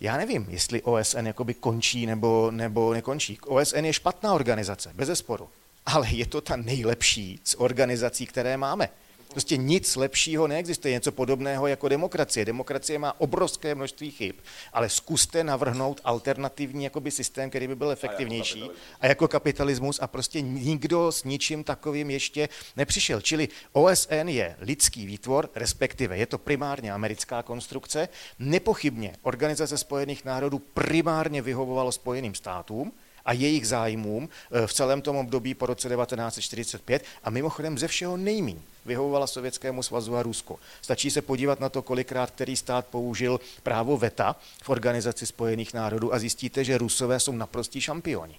já 0.00 0.16
nevím, 0.16 0.46
jestli 0.48 0.82
OSN 0.82 1.26
jakoby 1.26 1.54
končí 1.54 2.06
nebo, 2.06 2.50
nebo 2.50 2.94
nekončí. 2.94 3.38
OSN 3.46 3.84
je 3.84 3.92
špatná 3.92 4.34
organizace, 4.34 4.90
bez 4.94 5.06
zesporu. 5.06 5.48
Ale 5.86 6.08
je 6.10 6.26
to 6.26 6.40
ta 6.40 6.56
nejlepší 6.56 7.40
z 7.44 7.54
organizací, 7.58 8.26
které 8.26 8.56
máme. 8.56 8.88
Prostě 9.36 9.56
nic 9.56 9.96
lepšího 9.96 10.46
neexistuje, 10.46 10.94
něco 10.94 11.12
podobného 11.12 11.66
jako 11.66 11.88
demokracie. 11.88 12.44
Demokracie 12.44 12.98
má 12.98 13.20
obrovské 13.20 13.74
množství 13.74 14.10
chyb, 14.10 14.34
ale 14.72 14.88
zkuste 14.88 15.44
navrhnout 15.44 16.00
alternativní 16.04 16.84
jakoby 16.84 17.10
systém, 17.10 17.50
který 17.50 17.68
by 17.68 17.76
byl 17.76 17.90
efektivnější 17.90 18.62
a 18.62 18.66
jako, 18.66 18.74
a 19.00 19.06
jako 19.06 19.28
kapitalismus 19.28 19.98
a 20.02 20.06
prostě 20.06 20.40
nikdo 20.40 21.12
s 21.12 21.24
ničím 21.24 21.64
takovým 21.64 22.10
ještě 22.10 22.48
nepřišel. 22.76 23.20
Čili 23.20 23.48
OSN 23.72 24.28
je 24.28 24.56
lidský 24.58 25.06
výtvor, 25.06 25.50
respektive 25.54 26.18
je 26.18 26.26
to 26.26 26.38
primárně 26.38 26.92
americká 26.92 27.42
konstrukce. 27.42 28.08
Nepochybně 28.38 29.16
Organizace 29.22 29.78
spojených 29.78 30.24
národů 30.24 30.58
primárně 30.58 31.42
vyhovovalo 31.42 31.92
Spojeným 31.92 32.34
státům, 32.34 32.92
a 33.26 33.32
jejich 33.32 33.68
zájmům 33.68 34.28
eh, 34.28 34.66
v 34.66 34.72
celém 34.72 35.02
tom 35.02 35.16
období 35.16 35.54
po 35.54 35.66
roce 35.66 35.88
1945 35.88 37.04
a 37.24 37.30
mimochodem 37.30 37.78
ze 37.78 37.88
všeho 37.88 38.16
nejmín 38.16 38.62
vyhovovala 38.86 39.26
Sovětskému 39.26 39.82
svazu 39.82 40.16
a 40.16 40.22
Rusko. 40.22 40.58
Stačí 40.82 41.10
se 41.10 41.22
podívat 41.22 41.60
na 41.60 41.68
to, 41.68 41.82
kolikrát 41.82 42.30
který 42.30 42.56
stát 42.56 42.86
použil 42.86 43.40
právo 43.62 43.96
VETA 43.96 44.36
v 44.62 44.68
Organizaci 44.68 45.26
spojených 45.26 45.74
národů 45.74 46.14
a 46.14 46.18
zjistíte, 46.18 46.64
že 46.64 46.78
Rusové 46.78 47.20
jsou 47.20 47.32
naprostí 47.32 47.80
šampioni. 47.80 48.38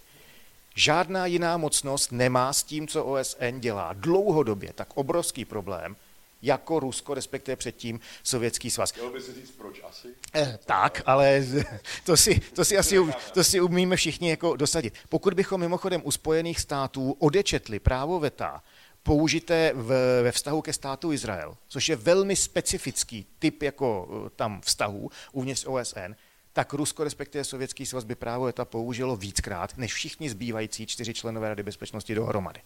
Žádná 0.75 1.25
jiná 1.25 1.57
mocnost 1.57 2.11
nemá 2.11 2.53
s 2.53 2.63
tím, 2.63 2.87
co 2.87 3.05
OSN 3.05 3.59
dělá 3.59 3.93
dlouhodobě, 3.93 4.73
tak 4.73 4.87
obrovský 4.93 5.45
problém, 5.45 5.95
jako 6.41 6.79
Rusko, 6.79 7.13
respektive 7.13 7.55
předtím 7.55 7.99
Sovětský 8.23 8.71
svaz. 8.71 8.91
Chtěl 8.91 9.11
by 9.11 9.21
si 9.21 9.33
říct, 9.33 9.51
proč 9.51 9.81
asi? 9.89 10.07
Eh, 10.35 10.59
tak, 10.65 11.01
ale 11.05 11.45
to 12.05 12.17
si, 12.17 12.39
to 12.39 12.65
si 12.65 12.77
asi 12.77 12.97
to 13.33 13.43
si 13.43 13.61
umíme 13.61 13.95
všichni 13.95 14.29
jako 14.29 14.55
dosadit. 14.55 14.93
Pokud 15.09 15.33
bychom 15.33 15.61
mimochodem 15.61 16.01
u 16.03 16.11
Spojených 16.11 16.59
států 16.59 17.11
odečetli 17.19 17.79
právo 17.79 18.19
VETA, 18.19 18.63
použité 19.03 19.71
v, 19.75 19.87
ve 20.23 20.31
vztahu 20.31 20.61
ke 20.61 20.73
státu 20.73 21.11
Izrael, 21.11 21.57
což 21.67 21.89
je 21.89 21.95
velmi 21.95 22.35
specifický 22.35 23.25
typ 23.39 23.63
jako 23.63 24.09
eh, 24.09 24.29
tam 24.35 24.61
vztahu 24.61 25.11
uvnitř 25.31 25.65
OSN, 25.65 26.15
tak 26.53 26.73
Rusko, 26.73 27.03
respektive 27.03 27.43
Sovětský 27.43 27.85
svaz, 27.85 28.03
by 28.03 28.15
právo 28.15 28.45
veta 28.45 28.65
použilo 28.65 29.15
víckrát, 29.15 29.77
než 29.77 29.93
všichni 29.93 30.29
zbývající 30.29 30.85
čtyři 30.85 31.13
členové 31.13 31.49
Rady 31.49 31.63
bezpečnosti 31.63 32.15
dohromady. 32.15 32.61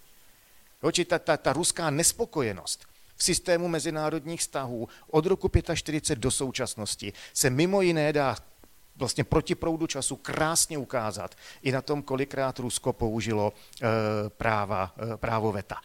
Jo, 0.83 1.05
ta, 1.05 1.19
ta, 1.19 1.37
ta 1.37 1.53
ruská 1.53 1.89
nespokojenost 1.89 2.85
v 3.21 3.23
systému 3.23 3.67
mezinárodních 3.67 4.39
vztahů 4.39 4.89
od 5.07 5.25
roku 5.25 5.51
45 5.73 6.19
do 6.19 6.31
současnosti 6.31 7.13
se 7.33 7.49
mimo 7.49 7.81
jiné 7.81 8.13
dá 8.13 8.35
vlastně 8.95 9.23
proti 9.23 9.55
proudu 9.55 9.87
času 9.87 10.15
krásně 10.15 10.77
ukázat 10.77 11.35
i 11.61 11.71
na 11.71 11.81
tom, 11.81 12.01
kolikrát 12.01 12.59
Rusko 12.59 12.93
použilo 12.93 13.53
e, 13.53 13.85
práva, 14.29 14.95
e, 15.13 15.17
právo 15.17 15.51
VETA. 15.51 15.75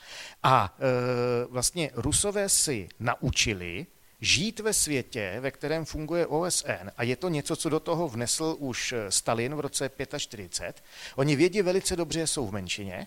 A 0.43 0.76
e, 0.78 1.47
vlastně 1.47 1.91
Rusové 1.95 2.49
si 2.49 2.89
naučili 3.01 3.87
žít 4.20 4.61
ve 4.61 4.72
světě, 4.72 5.37
ve 5.41 5.51
kterém 5.51 5.84
funguje 5.84 6.26
OSN, 6.26 6.89
a 6.97 7.03
je 7.03 7.16
to 7.16 7.28
něco, 7.28 7.57
co 7.57 7.68
do 7.68 7.80
toho 7.80 8.09
vnesl 8.09 8.57
už 8.59 8.95
Stalin 9.09 9.55
v 9.55 9.61
roce 9.61 9.91
45, 10.18 10.84
oni 11.16 11.37
vědí 11.37 11.62
velice 11.62 11.97
dobře, 11.97 12.26
jsou 12.26 12.47
v 12.47 12.53
menšině, 12.53 13.07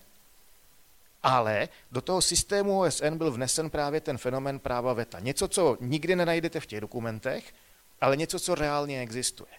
ale 1.23 1.69
do 1.91 2.01
toho 2.01 2.21
systému 2.21 2.79
OSN 2.79 3.17
byl 3.17 3.31
vnesen 3.31 3.69
právě 3.69 4.01
ten 4.01 4.17
fenomen 4.17 4.59
práva 4.59 4.93
VETA. 4.93 5.19
Něco, 5.19 5.47
co 5.47 5.77
nikdy 5.79 6.15
nenajdete 6.15 6.59
v 6.59 6.65
těch 6.65 6.81
dokumentech, 6.81 7.53
ale 8.01 8.17
něco, 8.17 8.39
co 8.39 8.55
reálně 8.55 9.01
existuje. 9.01 9.51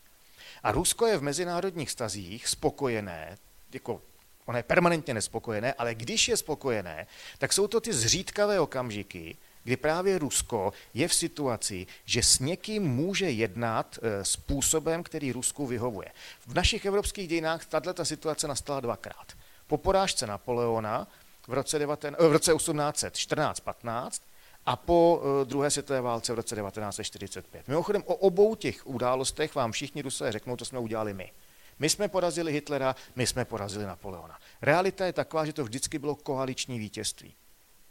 A 0.63 0.73
Rusko 0.73 1.07
je 1.07 1.19
v 1.19 1.23
mezinárodních 1.23 1.91
stazích 1.91 2.49
spokojené, 2.49 3.39
jako 3.73 4.03
ono 4.47 4.59
je 4.59 4.63
permanentně 4.63 5.15
nespokojené, 5.15 5.73
ale 5.73 5.95
když 5.95 6.29
je 6.29 6.37
spokojené, 6.37 7.07
tak 7.39 7.53
jsou 7.53 7.67
to 7.67 7.81
ty 7.81 7.93
zřídkavé 7.93 8.61
okamžiky, 8.61 9.37
kdy 9.65 9.77
právě 9.77 10.19
Rusko 10.19 10.73
je 10.95 11.09
v 11.09 11.15
situaci, 11.15 11.87
že 12.05 12.23
s 12.23 12.39
někým 12.39 12.83
může 12.83 13.31
jednat 13.31 13.99
e, 14.03 14.25
způsobem, 14.25 15.03
který 15.03 15.33
Rusku 15.33 15.67
vyhovuje. 15.67 16.09
V 16.47 16.55
našich 16.55 16.85
evropských 16.85 17.29
dějinách 17.29 17.67
tato 17.67 18.05
situace 18.05 18.49
nastala 18.49 18.81
dvakrát. 18.81 19.33
Po 19.67 19.77
porážce 19.79 20.27
Napoleona 20.27 21.09
v 21.49 21.53
roce, 21.53 21.78
19, 21.78 22.20
v 22.20 22.32
roce 22.32 22.55
1814-15 22.55 24.20
a 24.66 24.76
po 24.76 25.22
eh, 25.22 25.45
druhé 25.45 25.70
světové 25.70 26.01
válce 26.01 26.32
v 26.32 26.36
roce 26.36 26.57
1945. 26.57 27.68
Mimochodem 27.68 28.03
o 28.07 28.14
obou 28.14 28.55
těch 28.55 28.86
událostech 28.86 29.55
vám 29.55 29.72
všichni 29.72 30.03
Rusové 30.03 30.32
řeknou, 30.32 30.57
to 30.57 30.64
jsme 30.64 30.78
udělali 30.78 31.14
my. 31.14 31.32
My 31.78 31.88
jsme 31.88 32.09
porazili 32.09 32.53
Hitlera, 32.53 32.97
my 33.16 33.26
jsme 33.26 33.45
porazili 33.45 33.84
Napoleona. 33.84 34.38
Realita 34.62 35.07
je 35.07 35.12
taková, 35.12 35.45
že 35.45 35.53
to 35.53 35.64
vždycky 35.64 35.99
bylo 35.99 36.14
koaliční 36.14 36.78
vítězství. 36.78 37.34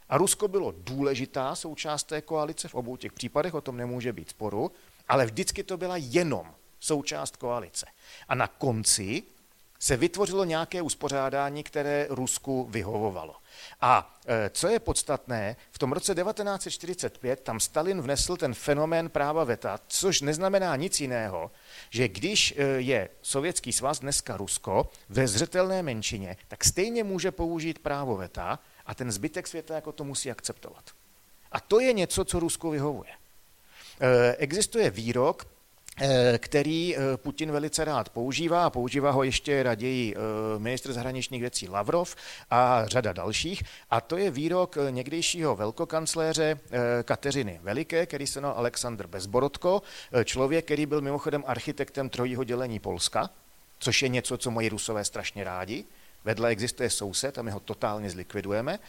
A 0.08 0.18
Rusko 0.18 0.48
bylo 0.48 0.74
důležitá 0.76 1.54
součást 1.54 2.04
té 2.04 2.20
koalice 2.20 2.68
v 2.68 2.74
obou 2.74 2.96
těch 2.96 3.12
případech, 3.12 3.54
o 3.54 3.60
tom 3.60 3.76
nemůže 3.76 4.12
být 4.12 4.30
sporu, 4.30 4.72
ale 5.08 5.26
vždycky 5.26 5.62
to 5.62 5.76
byla 5.76 5.96
jenom 5.96 6.54
součást 6.80 7.36
koalice. 7.36 7.86
A 8.28 8.34
na 8.34 8.46
konci 8.46 9.22
se 9.80 9.96
vytvořilo 9.96 10.44
nějaké 10.44 10.82
uspořádání, 10.82 11.62
které 11.62 12.06
Rusku 12.10 12.66
vyhovovalo. 12.70 13.36
A 13.80 14.20
e, 14.26 14.50
co 14.50 14.68
je 14.68 14.78
podstatné, 14.78 15.56
v 15.72 15.78
tom 15.78 15.92
roce 15.92 16.14
1945 16.14 17.40
tam 17.40 17.60
Stalin 17.60 18.02
vnesl 18.02 18.36
ten 18.36 18.54
fenomén 18.54 19.08
práva 19.08 19.44
VETA, 19.44 19.78
což 19.88 20.20
neznamená 20.20 20.76
nic 20.76 21.00
jiného, 21.00 21.50
že 21.90 22.08
když 22.08 22.54
e, 22.56 22.62
je 22.62 23.08
Sovětský 23.22 23.72
svaz, 23.72 24.00
dneska 24.00 24.36
Rusko, 24.36 24.90
ve 25.08 25.28
zřetelné 25.28 25.82
menšině, 25.82 26.36
tak 26.48 26.64
stejně 26.64 27.04
může 27.04 27.30
použít 27.30 27.78
právo 27.78 28.16
VETA 28.16 28.58
a 28.86 28.94
ten 28.94 29.12
zbytek 29.12 29.46
světa 29.46 29.74
jako 29.74 29.92
to 29.92 30.04
musí 30.04 30.30
akceptovat. 30.30 30.84
A 31.52 31.60
to 31.60 31.80
je 31.80 31.92
něco, 31.92 32.24
co 32.24 32.40
Rusku 32.40 32.70
vyhovuje. 32.70 33.10
E, 34.00 34.36
existuje 34.36 34.90
výrok 34.90 35.46
který 36.38 36.96
eh, 36.96 37.16
Putin 37.16 37.52
velice 37.52 37.84
rád 37.84 38.08
používá 38.08 38.70
používá 38.70 39.10
ho 39.10 39.22
ještě 39.22 39.62
raději 39.62 40.14
eh, 40.14 40.18
ministr 40.58 40.92
zahraničních 40.92 41.40
věcí 41.40 41.68
Lavrov 41.68 42.16
a 42.50 42.82
řada 42.86 43.12
dalších. 43.12 43.62
A 43.90 44.00
to 44.00 44.16
je 44.16 44.30
výrok 44.30 44.76
někdejšího 44.90 45.56
velkokancléře 45.56 46.60
Kateřiny 47.04 47.60
Veliké, 47.62 48.06
který 48.06 48.26
se 48.26 48.40
jmenoval 48.40 48.58
Aleksandr 48.58 49.06
Bezborodko, 49.06 49.82
člověk, 50.24 50.64
který 50.64 50.86
byl 50.86 51.00
mimochodem 51.00 51.44
architektem 51.46 52.08
trojího 52.08 52.44
dělení 52.44 52.78
Polska, 52.78 53.30
což 53.78 54.02
je 54.02 54.08
něco, 54.08 54.38
co 54.38 54.50
mají 54.50 54.68
rusové 54.68 55.04
strašně 55.04 55.44
rádi. 55.44 55.84
Vedle 56.24 56.48
existuje 56.50 56.90
soused 56.90 57.38
a 57.38 57.42
my 57.42 57.50
ho 57.50 57.60
totálně 57.60 58.10
zlikvidujeme. 58.10 58.74
E, 58.74 58.80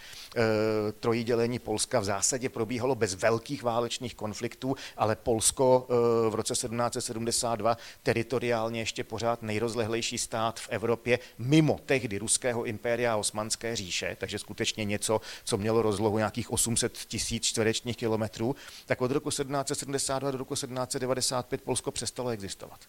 trojí 0.91 1.23
dělení 1.23 1.59
Polska 1.59 1.99
v 1.99 2.03
zásadě 2.03 2.49
probíhalo 2.49 2.95
bez 2.95 3.15
velkých 3.15 3.63
válečných 3.63 4.15
konfliktů, 4.15 4.75
ale 4.97 5.15
Polsko 5.15 5.87
e, 5.89 6.29
v 6.29 6.35
roce 6.35 6.53
1772 6.53 7.77
teritoriálně 8.03 8.79
ještě 8.79 9.03
pořád 9.03 9.41
nejrozlehlejší 9.41 10.17
stát 10.17 10.59
v 10.59 10.69
Evropě 10.69 11.19
mimo 11.37 11.79
tehdy 11.85 12.17
ruského 12.17 12.63
impéria 12.63 13.13
a 13.13 13.17
osmanské 13.17 13.75
říše, 13.75 14.17
takže 14.19 14.39
skutečně 14.39 14.85
něco, 14.85 15.21
co 15.43 15.57
mělo 15.57 15.81
rozlohu 15.81 16.17
nějakých 16.17 16.51
800 16.51 16.93
tisíc 16.93 17.43
čtverečních 17.43 17.97
kilometrů, 17.97 18.55
tak 18.85 19.01
od 19.01 19.11
roku 19.11 19.29
1772 19.29 20.31
do 20.31 20.37
roku 20.37 20.53
1795 20.53 21.61
Polsko 21.61 21.91
přestalo 21.91 22.29
existovat. 22.29 22.79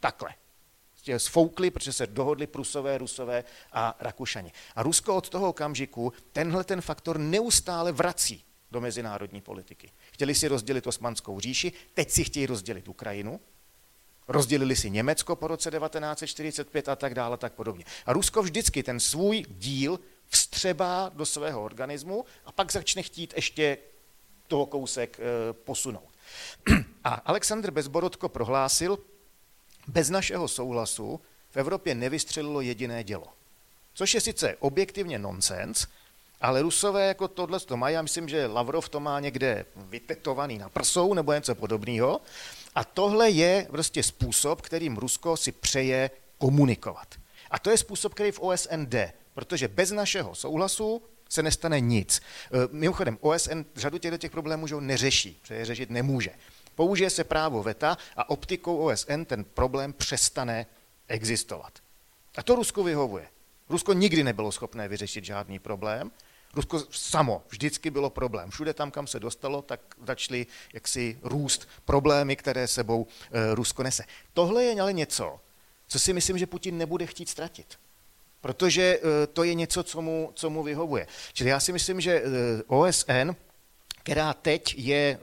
Takhle 0.00 0.30
sfoukli, 1.16 1.70
protože 1.70 1.92
se 1.92 2.06
dohodli 2.06 2.46
Prusové, 2.46 2.98
Rusové 2.98 3.44
a 3.72 3.96
Rakušani. 4.00 4.52
A 4.76 4.82
Rusko 4.82 5.16
od 5.16 5.28
toho 5.28 5.48
okamžiku 5.48 6.12
tenhle 6.32 6.64
ten 6.64 6.80
faktor 6.80 7.18
neustále 7.18 7.92
vrací 7.92 8.44
do 8.70 8.80
mezinárodní 8.80 9.40
politiky. 9.40 9.90
Chtěli 10.12 10.34
si 10.34 10.48
rozdělit 10.48 10.86
Osmanskou 10.86 11.40
říši, 11.40 11.72
teď 11.94 12.10
si 12.10 12.24
chtějí 12.24 12.46
rozdělit 12.46 12.88
Ukrajinu, 12.88 13.40
rozdělili 14.28 14.76
si 14.76 14.90
Německo 14.90 15.36
po 15.36 15.46
roce 15.46 15.70
1945 15.70 16.88
a 16.88 16.96
tak 16.96 17.14
dále, 17.14 17.36
tak 17.36 17.52
podobně. 17.52 17.84
A 18.06 18.12
Rusko 18.12 18.42
vždycky 18.42 18.82
ten 18.82 19.00
svůj 19.00 19.44
díl 19.48 20.00
vstřebá 20.26 21.10
do 21.14 21.26
svého 21.26 21.64
organismu 21.64 22.24
a 22.44 22.52
pak 22.52 22.72
začne 22.72 23.02
chtít 23.02 23.32
ještě 23.36 23.78
toho 24.46 24.66
kousek 24.66 25.20
e, 25.20 25.52
posunout. 25.52 26.08
A 27.04 27.14
Aleksandr 27.14 27.70
Bezborodko 27.70 28.28
prohlásil, 28.28 28.98
bez 29.88 30.10
našeho 30.10 30.48
souhlasu 30.48 31.20
v 31.50 31.56
Evropě 31.56 31.94
nevystřelilo 31.94 32.60
jediné 32.60 33.04
dělo. 33.04 33.26
Což 33.94 34.14
je 34.14 34.20
sice 34.20 34.56
objektivně 34.60 35.18
nonsens, 35.18 35.86
ale 36.40 36.62
Rusové 36.62 37.06
jako 37.06 37.28
tohle 37.28 37.60
to 37.60 37.76
mají, 37.76 37.94
já 37.94 38.02
myslím, 38.02 38.28
že 38.28 38.46
Lavrov 38.46 38.88
to 38.88 39.00
má 39.00 39.20
někde 39.20 39.64
vytetovaný 39.76 40.58
na 40.58 40.68
prsou 40.68 41.14
nebo 41.14 41.32
něco 41.32 41.54
podobného. 41.54 42.20
A 42.74 42.84
tohle 42.84 43.30
je 43.30 43.66
prostě 43.70 44.02
způsob, 44.02 44.60
kterým 44.60 44.96
Rusko 44.96 45.36
si 45.36 45.52
přeje 45.52 46.10
komunikovat. 46.38 47.08
A 47.50 47.58
to 47.58 47.70
je 47.70 47.76
způsob, 47.78 48.14
který 48.14 48.30
v 48.30 48.40
OSN 48.40 48.84
jde, 48.86 49.12
protože 49.34 49.68
bez 49.68 49.90
našeho 49.90 50.34
souhlasu 50.34 51.02
se 51.28 51.42
nestane 51.42 51.80
nic. 51.80 52.20
E, 52.20 52.68
mimochodem, 52.70 53.18
OSN 53.20 53.60
řadu 53.76 53.98
těchto 53.98 54.18
těch 54.18 54.30
problémů 54.30 54.66
že 54.66 54.74
neřeší, 54.80 55.38
protože 55.42 55.64
řešit 55.64 55.90
nemůže. 55.90 56.30
Použije 56.74 57.10
se 57.10 57.24
právo 57.24 57.62
VETA 57.62 57.98
a 58.16 58.30
optikou 58.30 58.76
OSN 58.76 59.24
ten 59.24 59.44
problém 59.44 59.92
přestane 59.92 60.66
existovat. 61.08 61.78
A 62.36 62.42
to 62.42 62.54
Rusko 62.54 62.82
vyhovuje. 62.82 63.28
Rusko 63.68 63.92
nikdy 63.92 64.24
nebylo 64.24 64.52
schopné 64.52 64.88
vyřešit 64.88 65.24
žádný 65.24 65.58
problém. 65.58 66.10
Rusko 66.54 66.84
samo 66.90 67.42
vždycky 67.48 67.90
bylo 67.90 68.10
problém. 68.10 68.50
Všude 68.50 68.74
tam, 68.74 68.90
kam 68.90 69.06
se 69.06 69.20
dostalo, 69.20 69.62
tak 69.62 69.80
začaly 70.06 70.46
jaksi 70.72 71.18
růst 71.22 71.68
problémy, 71.84 72.36
které 72.36 72.68
sebou 72.68 73.06
e, 73.32 73.54
Rusko 73.54 73.82
nese. 73.82 74.04
Tohle 74.32 74.64
je 74.64 74.80
ale 74.80 74.92
něco, 74.92 75.40
co 75.88 75.98
si 75.98 76.12
myslím, 76.12 76.38
že 76.38 76.46
Putin 76.46 76.78
nebude 76.78 77.06
chtít 77.06 77.28
ztratit. 77.28 77.78
Protože 78.40 78.82
e, 78.82 79.26
to 79.26 79.44
je 79.44 79.54
něco, 79.54 79.82
co 79.82 80.02
mu, 80.02 80.32
co 80.34 80.50
mu 80.50 80.62
vyhovuje. 80.62 81.06
Čili 81.32 81.50
já 81.50 81.60
si 81.60 81.72
myslím, 81.72 82.00
že 82.00 82.12
e, 82.12 82.22
OSN, 82.66 83.30
která 84.02 84.34
teď 84.34 84.74
je 84.78 85.18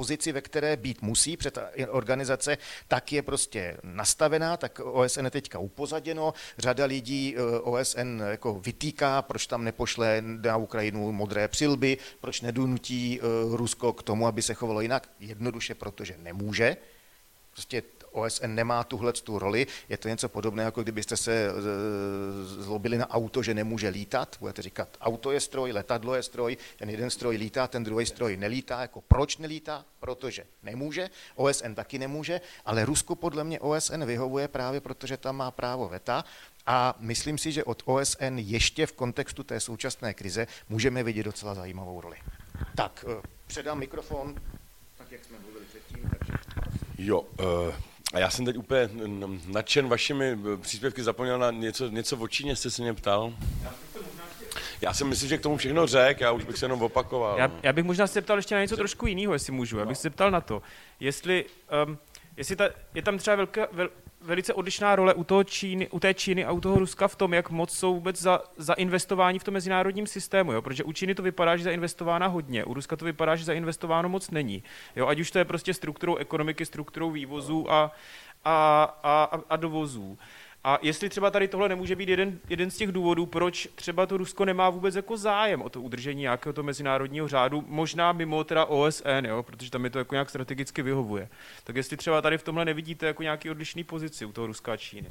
pozici, 0.00 0.32
ve 0.32 0.40
které 0.40 0.76
být 0.76 1.02
musí, 1.02 1.36
před 1.36 1.58
organizace 1.88 2.58
tak 2.88 3.12
je 3.12 3.22
prostě 3.22 3.76
nastavená, 3.82 4.56
tak 4.56 4.80
OSN 4.80 5.24
je 5.24 5.30
teďka 5.30 5.58
upozaděno, 5.58 6.34
řada 6.58 6.84
lidí 6.84 7.36
eh, 7.36 7.60
OSN 7.60 8.22
jako 8.30 8.54
vytýká, 8.54 9.22
proč 9.22 9.46
tam 9.46 9.64
nepošle 9.64 10.22
na 10.24 10.56
Ukrajinu 10.56 11.12
modré 11.12 11.48
přilby, 11.48 11.98
proč 12.20 12.40
nedunutí 12.40 13.20
eh, 13.20 13.24
Rusko 13.56 13.92
k 13.92 14.02
tomu, 14.02 14.26
aby 14.26 14.42
se 14.42 14.54
chovalo 14.54 14.80
jinak, 14.80 15.08
jednoduše 15.20 15.74
protože 15.74 16.16
nemůže. 16.18 16.76
Prostě 17.52 17.82
OSN 18.12 18.54
nemá 18.54 18.84
tuhle 18.84 19.12
tu 19.12 19.38
roli. 19.38 19.66
Je 19.88 19.96
to 19.96 20.08
něco 20.08 20.28
podobného, 20.28 20.66
jako 20.66 20.82
kdybyste 20.82 21.16
se 21.16 21.46
e, 21.46 21.52
zlobili 22.44 22.98
na 22.98 23.10
auto, 23.10 23.42
že 23.42 23.54
nemůže 23.54 23.88
lítat. 23.88 24.36
Budete 24.40 24.62
říkat, 24.62 24.88
auto 25.00 25.32
je 25.32 25.40
stroj, 25.40 25.72
letadlo 25.72 26.14
je 26.14 26.22
stroj, 26.22 26.56
ten 26.76 26.90
jeden 26.90 27.10
stroj 27.10 27.36
lítá, 27.36 27.66
ten 27.66 27.84
druhý 27.84 28.06
stroj 28.06 28.36
nelítá. 28.36 28.80
Jako 28.80 29.00
proč 29.00 29.36
nelítá? 29.36 29.84
Protože 30.00 30.44
nemůže. 30.62 31.10
OSN 31.34 31.74
taky 31.74 31.98
nemůže, 31.98 32.40
ale 32.64 32.84
Rusko 32.84 33.14
podle 33.14 33.44
mě 33.44 33.60
OSN 33.60 34.04
vyhovuje 34.04 34.48
právě 34.48 34.80
protože 34.80 35.16
tam 35.16 35.36
má 35.36 35.50
právo 35.50 35.88
VETA 35.88 36.24
a 36.66 36.94
myslím 36.98 37.38
si, 37.38 37.52
že 37.52 37.64
od 37.64 37.82
OSN 37.84 38.38
ještě 38.38 38.86
v 38.86 38.92
kontextu 38.92 39.42
té 39.42 39.60
současné 39.60 40.14
krize 40.14 40.46
můžeme 40.68 41.02
vidět 41.02 41.22
docela 41.22 41.54
zajímavou 41.54 42.00
roli. 42.00 42.16
Tak, 42.74 43.04
e, 43.08 43.22
předám 43.46 43.78
mikrofon, 43.78 44.34
tak 44.98 45.12
jak 45.12 45.24
jsme 45.24 45.38
mluvili 45.38 45.64
předtím. 45.64 46.10
Takže... 46.18 46.32
Jo, 46.98 47.20
uh, 47.20 47.74
a 48.12 48.18
já 48.18 48.30
jsem 48.30 48.44
teď 48.44 48.56
úplně 48.56 48.90
nadšen 49.46 49.88
vašimi 49.88 50.38
příspěvky, 50.60 51.02
zapomněl 51.02 51.38
na 51.38 51.50
něco, 51.50 51.88
něco 51.88 52.16
o 52.16 52.28
Číně, 52.28 52.56
jste 52.56 52.70
se 52.70 52.82
mě 52.82 52.94
ptal? 52.94 53.34
Já 54.80 54.92
si 54.92 55.04
myslím, 55.04 55.28
že 55.28 55.38
k 55.38 55.42
tomu 55.42 55.56
všechno 55.56 55.86
řek, 55.86 56.20
já 56.20 56.32
už 56.32 56.44
bych 56.44 56.58
se 56.58 56.64
jenom 56.64 56.82
opakoval. 56.82 57.38
Já, 57.38 57.52
já 57.62 57.72
bych 57.72 57.84
možná 57.84 58.06
se 58.06 58.22
ptal 58.22 58.36
ještě 58.36 58.54
na 58.54 58.60
něco 58.60 58.76
trošku 58.76 59.06
jiného, 59.06 59.32
jestli 59.32 59.52
můžu. 59.52 59.78
Já 59.78 59.84
bych 59.84 59.96
se 59.98 60.10
ptal 60.10 60.30
na 60.30 60.40
to, 60.40 60.62
jestli, 61.00 61.44
um, 61.86 61.98
jestli 62.36 62.56
ta, 62.56 62.68
je 62.94 63.02
tam 63.02 63.18
třeba 63.18 63.36
velká, 63.36 63.68
vel, 63.72 63.88
velice 64.20 64.54
odlišná 64.54 64.96
role 64.96 65.14
u, 65.14 65.24
toho 65.24 65.44
Číny, 65.44 65.88
u 65.88 66.00
té 66.00 66.14
Číny 66.14 66.44
a 66.44 66.52
u 66.52 66.60
toho 66.60 66.78
Ruska 66.78 67.08
v 67.08 67.16
tom, 67.16 67.34
jak 67.34 67.50
moc 67.50 67.78
jsou 67.78 67.94
vůbec 67.94 68.20
za, 68.22 68.40
zainvestování 68.56 69.38
v 69.38 69.44
tom 69.44 69.54
mezinárodním 69.54 70.06
systému. 70.06 70.52
Jo? 70.52 70.62
Protože 70.62 70.84
u 70.84 70.92
Číny 70.92 71.14
to 71.14 71.22
vypadá, 71.22 71.56
že 71.56 71.64
zainvestována 71.64 72.26
hodně, 72.26 72.64
u 72.64 72.74
Ruska 72.74 72.96
to 72.96 73.04
vypadá, 73.04 73.36
že 73.36 73.44
zainvestováno 73.44 74.08
moc 74.08 74.30
není. 74.30 74.62
Jo? 74.96 75.06
Ať 75.06 75.20
už 75.20 75.30
to 75.30 75.38
je 75.38 75.44
prostě 75.44 75.74
strukturou 75.74 76.16
ekonomiky, 76.16 76.66
strukturou 76.66 77.10
vývozu 77.10 77.72
a, 77.72 77.92
a, 78.44 78.84
a, 79.02 79.40
a 79.50 79.56
dovozů. 79.56 80.18
A 80.64 80.78
jestli 80.82 81.08
třeba 81.08 81.30
tady 81.30 81.48
tohle 81.48 81.68
nemůže 81.68 81.96
být 81.96 82.08
jeden, 82.08 82.38
jeden 82.48 82.70
z 82.70 82.76
těch 82.76 82.92
důvodů, 82.92 83.26
proč 83.26 83.68
třeba 83.74 84.06
to 84.06 84.16
Rusko 84.16 84.44
nemá 84.44 84.70
vůbec 84.70 84.94
jako 84.94 85.16
zájem 85.16 85.62
o 85.62 85.68
to 85.68 85.82
udržení 85.82 86.20
nějakého 86.20 86.52
to 86.52 86.62
mezinárodního 86.62 87.28
řádu, 87.28 87.64
možná 87.66 88.12
mimo 88.12 88.44
teda 88.44 88.64
OSN, 88.64 89.26
jo, 89.28 89.42
protože 89.42 89.70
tam 89.70 89.84
je 89.84 89.90
to 89.90 89.98
jako 89.98 90.14
nějak 90.14 90.30
strategicky 90.30 90.82
vyhovuje. 90.82 91.28
Tak 91.64 91.76
jestli 91.76 91.96
třeba 91.96 92.22
tady 92.22 92.38
v 92.38 92.42
tomhle 92.42 92.64
nevidíte 92.64 93.06
jako 93.06 93.22
nějaký 93.22 93.50
odlišný 93.50 93.84
pozici 93.84 94.24
u 94.24 94.32
toho 94.32 94.46
Ruska 94.46 94.72
a 94.72 94.76
Číny. 94.76 95.08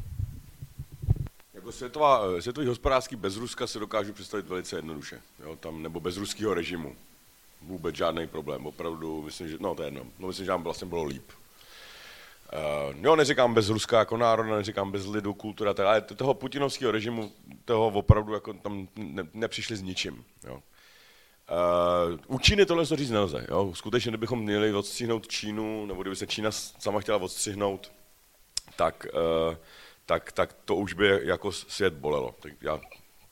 Jako 1.53 1.71
světová, 1.71 2.41
světový 2.41 2.67
hospodářský 2.67 3.15
bez 3.15 3.37
Ruska 3.37 3.67
se 3.67 3.79
dokážu 3.79 4.13
představit 4.13 4.47
velice 4.47 4.75
jednoduše, 4.75 5.21
jo, 5.43 5.55
tam, 5.55 5.83
nebo 5.83 5.99
bez 5.99 6.17
ruského 6.17 6.53
režimu. 6.53 6.95
Vůbec 7.61 7.95
žádný 7.95 8.27
problém, 8.27 8.65
opravdu, 8.65 9.21
myslím, 9.21 9.47
že, 9.47 9.57
no 9.59 9.75
to 9.75 9.81
je 9.81 9.87
jedno, 9.87 10.05
no 10.19 10.27
myslím, 10.27 10.45
že 10.45 10.51
nám 10.51 10.63
vlastně 10.63 10.87
bylo 10.87 11.03
líp. 11.03 11.31
Uh, 12.53 12.95
jo, 13.01 13.15
neříkám 13.15 13.53
bez 13.53 13.69
Ruska 13.69 13.99
jako 13.99 14.17
národa, 14.17 14.55
neříkám 14.55 14.91
bez 14.91 15.05
lidu, 15.05 15.33
kultura, 15.33 15.73
ale 15.85 16.01
toho 16.01 16.33
putinovského 16.33 16.91
režimu, 16.91 17.31
toho 17.65 17.87
opravdu 17.87 18.33
jako 18.33 18.53
tam 18.53 18.87
ne, 18.95 19.23
nepřišli 19.33 19.75
s 19.75 19.81
ničím. 19.81 20.25
Jo. 20.47 20.53
Uh, 20.55 22.19
u 22.35 22.39
Číny 22.39 22.65
tohle 22.65 22.85
to 22.85 22.95
říct 22.95 23.11
nelze. 23.11 23.45
Jo. 23.49 23.71
Skutečně, 23.75 24.11
kdybychom 24.11 24.39
měli 24.39 24.73
odstřihnout 24.73 25.27
Čínu, 25.27 25.85
nebo 25.85 26.01
kdyby 26.01 26.15
se 26.15 26.27
Čína 26.27 26.51
sama 26.51 26.99
chtěla 26.99 27.17
odstřihnout, 27.17 27.91
tak, 28.75 29.07
uh, 29.49 29.55
tak, 30.05 30.31
tak 30.31 30.53
to 30.65 30.75
už 30.75 30.93
by 30.93 31.19
jako 31.23 31.51
svět 31.51 31.93
bolelo. 31.93 32.35
Tak 32.39 32.53
já 32.61 32.79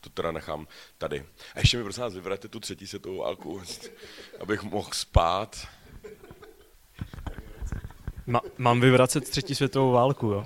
to 0.02 0.10
teda 0.10 0.32
nechám 0.32 0.68
tady. 0.98 1.26
A 1.56 1.60
ještě 1.60 1.78
mi 1.78 1.84
prosím 1.84 2.04
vás 2.04 2.14
vyvrate 2.14 2.48
tu 2.48 2.60
třetí 2.60 2.88
světovou 2.88 3.18
válku, 3.18 3.62
abych 4.40 4.64
mohl 4.64 4.90
spát. 4.94 5.68
Ma, 8.28 8.42
mám 8.58 8.82
vyvracet 8.82 9.30
třetí 9.30 9.56
světovou 9.56 9.92
válku, 9.92 10.28
jo? 10.28 10.46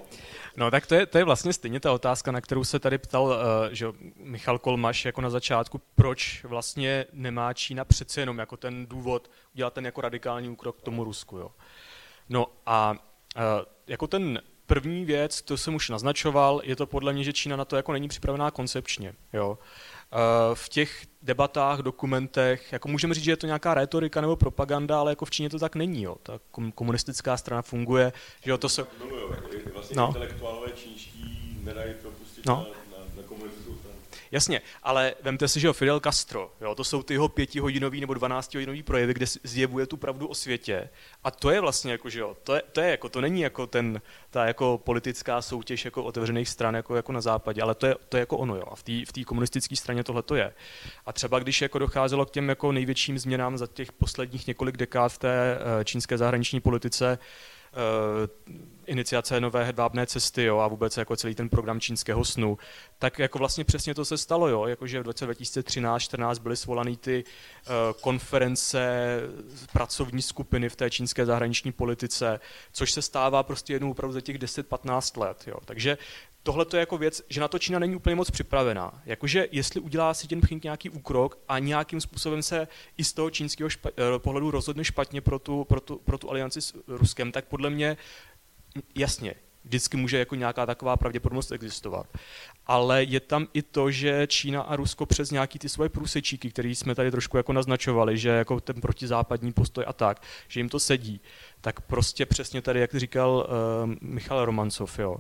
No 0.58 0.72
tak 0.72 0.88
to 0.88 0.96
je, 0.96 1.06
to 1.06 1.18
je 1.18 1.24
vlastně 1.24 1.54
stejně 1.54 1.80
ta 1.80 1.92
otázka, 1.92 2.32
na 2.32 2.42
kterou 2.42 2.64
se 2.64 2.80
tady 2.80 2.98
ptal 2.98 3.24
uh, 3.24 3.34
že 3.72 3.88
Michal 4.16 4.60
Kolmaš 4.60 5.06
jako 5.06 5.22
na 5.22 5.30
začátku, 5.30 5.82
proč 5.96 6.44
vlastně 6.44 7.06
nemá 7.14 7.54
Čína 7.54 7.86
přece 7.86 8.22
jenom 8.22 8.38
jako 8.38 8.58
ten 8.58 8.86
důvod 8.86 9.32
udělat 9.54 9.74
ten 9.74 9.86
jako 9.86 10.02
radikální 10.02 10.50
úkrok 10.50 10.78
k 10.78 10.82
tomu 10.82 11.04
Rusku. 11.04 11.38
Jo? 11.38 11.52
No 12.30 12.48
a 12.66 12.92
uh, 12.92 13.42
jako 13.88 14.08
ten 14.08 14.42
první 14.66 15.06
věc, 15.06 15.42
to 15.42 15.58
jsem 15.58 15.76
už 15.76 15.90
naznačoval, 15.90 16.62
je 16.64 16.76
to 16.76 16.86
podle 16.86 17.14
mě, 17.14 17.24
že 17.24 17.34
Čína 17.34 17.56
na 17.56 17.66
to 17.66 17.76
jako 17.76 17.92
není 17.92 18.08
připravená 18.08 18.52
koncepčně. 18.52 19.14
Jo? 19.34 19.60
Eh, 19.62 19.91
v 20.54 20.70
těch 20.70 21.06
debatách, 21.22 21.80
dokumentech, 21.80 22.72
jako 22.72 22.88
můžeme 22.88 23.14
říct, 23.14 23.24
že 23.24 23.32
je 23.32 23.38
to 23.38 23.46
nějaká 23.46 23.74
retorika 23.74 24.22
nebo 24.22 24.36
propaganda, 24.36 25.00
ale 25.00 25.12
jako 25.12 25.26
v 25.26 25.32
Číně 25.32 25.50
to 25.50 25.60
tak 25.60 25.76
není. 25.76 26.04
Jo. 26.04 26.18
Ta 26.24 26.40
komunistická 26.76 27.38
strana 27.38 27.62
funguje, 27.62 28.14
že 28.44 28.52
jo, 28.52 28.58
to 28.58 28.70
se... 28.70 28.86
Vlastně 29.74 29.98
no. 29.98 30.08
intelektuálové 30.08 30.72
čínští 30.72 31.60
nedají 31.64 31.94
propustit 32.02 32.46
no. 32.46 32.56
na, 32.56 32.98
na, 32.98 33.04
na 33.16 33.24
komunistickou 33.24 33.76
stranu. 33.76 33.98
Jasně, 34.32 34.62
ale 34.84 35.14
vemte 35.22 35.48
si, 35.48 35.60
že 35.60 35.68
jo, 35.68 35.74
Fidel 35.74 36.00
Castro, 36.00 36.52
jo, 36.62 36.76
to 36.76 36.84
jsou 36.84 37.04
ty 37.04 37.14
jeho 37.14 37.30
pětihodinový 37.30 38.02
nebo 38.02 38.14
dvanáctihodinový 38.14 38.84
projevy, 38.84 39.14
kde 39.14 39.26
zjevuje 39.44 39.86
tu 39.86 39.98
pravdu 39.98 40.28
o 40.28 40.36
světě. 40.36 40.90
A 41.24 41.32
to 41.32 41.52
je 41.52 41.62
vlastně 41.62 41.92
jako, 41.92 42.10
že 42.10 42.20
jo, 42.20 42.38
to 42.44 42.56
je, 42.56 42.62
to 42.72 42.82
je 42.82 42.90
jako, 42.90 43.10
to 43.10 43.22
není 43.22 43.42
jako 43.42 43.68
ten, 43.68 44.02
ta 44.30 44.46
jako 44.46 44.82
politická 44.84 45.42
soutěž 45.42 45.86
jako 45.86 46.04
otevřených 46.04 46.50
stran 46.50 46.76
jako, 46.76 46.96
jako 46.96 47.12
na 47.12 47.22
západě, 47.22 47.62
ale 47.62 47.76
to 47.76 47.86
je, 47.86 47.96
to 48.10 48.18
je 48.18 48.20
jako 48.20 48.38
ono, 48.38 48.56
jo. 48.56 48.64
A 48.72 48.76
v 48.76 48.84
té 48.84 49.22
v 49.22 49.26
komunistické 49.26 49.76
straně 49.76 50.04
tohle 50.04 50.24
to 50.24 50.36
je. 50.36 50.54
A 51.06 51.14
třeba 51.14 51.40
když 51.40 51.62
jako 51.62 51.80
docházelo 51.80 52.26
k 52.26 52.32
těm 52.32 52.50
jako 52.50 52.72
největším 52.72 53.20
změnám 53.20 53.58
za 53.58 53.68
těch 53.68 53.92
posledních 53.92 54.48
několik 54.48 54.78
dekád 54.78 55.12
v 55.12 55.18
té 55.18 55.58
eh, 55.58 55.86
čínské 55.86 56.18
zahraniční 56.18 56.60
politice, 56.60 57.20
iniciace 58.86 59.42
nové 59.42 59.64
hedvábné 59.64 60.06
cesty 60.06 60.44
jo, 60.44 60.60
a 60.60 60.68
vůbec 60.68 60.98
jako 60.98 61.16
celý 61.16 61.36
ten 61.36 61.50
program 61.50 61.80
čínského 61.80 62.26
snu, 62.26 62.58
tak 63.00 63.20
jako 63.20 63.38
vlastně 63.38 63.64
přesně 63.64 63.96
to 63.96 64.06
se 64.06 64.18
stalo, 64.18 64.48
jo, 64.48 64.66
jakože 64.66 65.00
v 65.00 65.06
roce 65.06 65.28
2013-14 65.28 66.40
byly 66.40 66.58
svolané 66.58 66.96
ty 66.96 67.24
uh, 67.24 67.74
konference, 68.02 69.20
pracovní 69.74 70.22
skupiny 70.22 70.70
v 70.70 70.76
té 70.76 70.90
čínské 70.90 71.26
zahraniční 71.26 71.72
politice, 71.72 72.40
což 72.72 72.92
se 72.92 73.02
stává 73.02 73.44
prostě 73.44 73.74
jednou 73.74 73.92
opravdu 73.92 74.14
za 74.14 74.22
těch 74.22 74.38
10-15 74.38 75.22
let. 75.22 75.44
Jo. 75.48 75.56
Takže 75.66 75.98
tohle 76.44 76.66
je 76.74 76.80
jako 76.80 76.98
věc, 76.98 77.22
že 77.30 77.42
na 77.42 77.48
to 77.48 77.60
Čína 77.60 77.80
není 77.80 77.96
úplně 77.96 78.16
moc 78.16 78.32
připravená. 78.32 79.02
Jakože 79.06 79.48
jestli 79.52 79.80
udělá 79.80 80.14
si 80.14 80.28
ten 80.28 80.42
Pching 80.42 80.64
nějaký 80.64 80.90
úkrok 80.90 81.38
a 81.48 81.60
nějakým 81.60 82.02
způsobem 82.02 82.44
se 82.44 82.68
i 82.98 83.04
z 83.04 83.14
toho 83.14 83.30
čínského 83.30 83.70
špa- 83.70 83.92
eh, 83.98 84.20
pohledu 84.20 84.52
rozhodne 84.52 84.84
špatně 84.84 85.22
pro 85.22 85.40
tu, 85.40 85.64
pro, 85.64 85.82
tu, 85.82 85.96
pro 85.98 86.18
tu 86.18 86.30
alianci 86.30 86.62
s 86.62 86.76
Ruskem, 86.88 87.32
tak 87.32 87.46
podle 87.46 87.70
mě 87.70 87.98
jasně, 88.96 89.36
vždycky 89.64 89.98
může 89.98 90.18
jako 90.18 90.36
nějaká 90.36 90.66
taková 90.66 90.98
pravděpodobnost 90.98 91.52
existovat. 91.52 92.08
Ale 92.66 93.04
je 93.04 93.20
tam 93.20 93.48
i 93.54 93.62
to, 93.62 93.92
že 93.92 94.28
Čína 94.28 94.62
a 94.62 94.76
Rusko 94.76 95.06
přes 95.06 95.32
nějaký 95.32 95.60
ty 95.60 95.70
svoje 95.70 95.90
průsečíky, 95.90 96.50
které 96.50 96.70
jsme 96.70 96.96
tady 96.96 97.12
trošku 97.12 97.38
jako 97.38 97.54
naznačovali, 97.54 98.18
že 98.18 98.30
jako 98.30 98.60
ten 98.60 98.82
protizápadní 98.82 99.54
postoj 99.54 99.84
a 99.88 99.94
tak, 99.94 100.22
že 100.48 100.60
jim 100.60 100.70
to 100.70 100.80
sedí, 100.80 101.22
tak 101.62 101.82
prostě 101.82 102.26
přesně 102.26 102.62
tady, 102.62 102.80
jak 102.80 102.96
říkal 102.96 103.48
uh, 103.86 103.94
Michal 104.02 104.46
Romancov, 104.46 105.00
jo, 105.00 105.18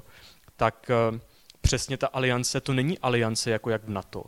tak 0.62 0.91
uh, 1.12 1.20
přesně 1.62 1.97
ta 1.97 2.07
aliance, 2.07 2.62
to 2.62 2.74
není 2.74 2.99
aliance 2.99 3.51
jako 3.51 3.70
jak 3.70 3.84
v 3.84 3.89
NATO. 3.89 4.24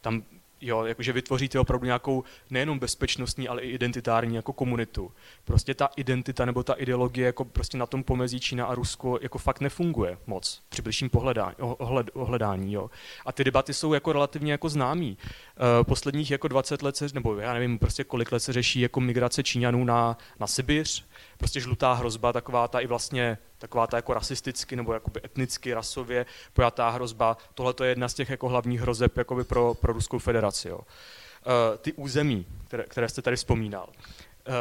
Tam 0.00 0.22
Jo, 0.60 0.84
jakože 0.84 1.12
vytvoříte 1.12 1.60
opravdu 1.60 1.86
nějakou 1.86 2.24
nejenom 2.50 2.78
bezpečnostní, 2.78 3.48
ale 3.48 3.62
i 3.62 3.70
identitární 3.70 4.36
jako 4.36 4.52
komunitu. 4.52 5.12
Prostě 5.44 5.74
ta 5.74 5.90
identita 5.96 6.44
nebo 6.44 6.62
ta 6.62 6.72
ideologie 6.72 7.26
jako 7.26 7.44
prostě 7.44 7.78
na 7.78 7.86
tom 7.86 8.04
pomezí 8.04 8.40
Čína 8.40 8.66
a 8.66 8.74
Rusko 8.74 9.18
jako 9.22 9.38
fakt 9.38 9.60
nefunguje 9.60 10.18
moc 10.26 10.62
při 10.68 10.82
bližším 10.82 11.10
pohledání, 11.10 11.54
ohled, 11.58 12.10
ohledání. 12.14 12.72
Jo. 12.72 12.90
A 13.26 13.32
ty 13.32 13.44
debaty 13.44 13.74
jsou 13.74 13.94
jako 13.94 14.12
relativně 14.12 14.52
jako 14.52 14.68
známý. 14.68 15.18
Uh, 15.60 15.84
posledních 15.84 16.30
jako 16.30 16.48
20 16.48 16.82
let 16.82 16.96
se, 16.96 17.06
nebo 17.14 17.36
já 17.36 17.54
nevím 17.54 17.78
prostě 17.78 18.04
kolik 18.04 18.32
let 18.32 18.40
se 18.40 18.52
řeší 18.52 18.80
jako 18.80 19.00
migrace 19.00 19.42
Číňanů 19.42 19.84
na, 19.84 20.18
na 20.40 20.46
Sibiř, 20.46 21.04
prostě 21.38 21.60
žlutá 21.60 21.92
hrozba, 21.92 22.32
taková 22.32 22.68
ta 22.68 22.80
i 22.80 22.86
vlastně 22.86 23.38
taková 23.58 23.86
ta 23.86 23.96
jako 23.96 24.14
rasisticky 24.14 24.76
nebo 24.76 24.92
jakoby 24.92 25.20
etnicky, 25.24 25.74
rasově 25.74 26.26
pojatá 26.52 26.90
hrozba. 26.90 27.36
Tohle 27.54 27.74
je 27.82 27.88
jedna 27.88 28.08
z 28.08 28.14
těch 28.14 28.30
jako 28.30 28.48
hlavních 28.48 28.80
hrozeb 28.80 29.16
jakoby 29.16 29.44
pro, 29.44 29.74
pro 29.74 29.92
Ruskou 29.92 30.18
federaci. 30.18 30.68
Jo. 30.68 30.78
Uh, 30.78 31.78
ty 31.78 31.92
území, 31.92 32.46
které, 32.66 32.84
které 32.84 33.08
jste 33.08 33.22
tady 33.22 33.36
vzpomínal, 33.36 33.88
uh, 33.88 34.54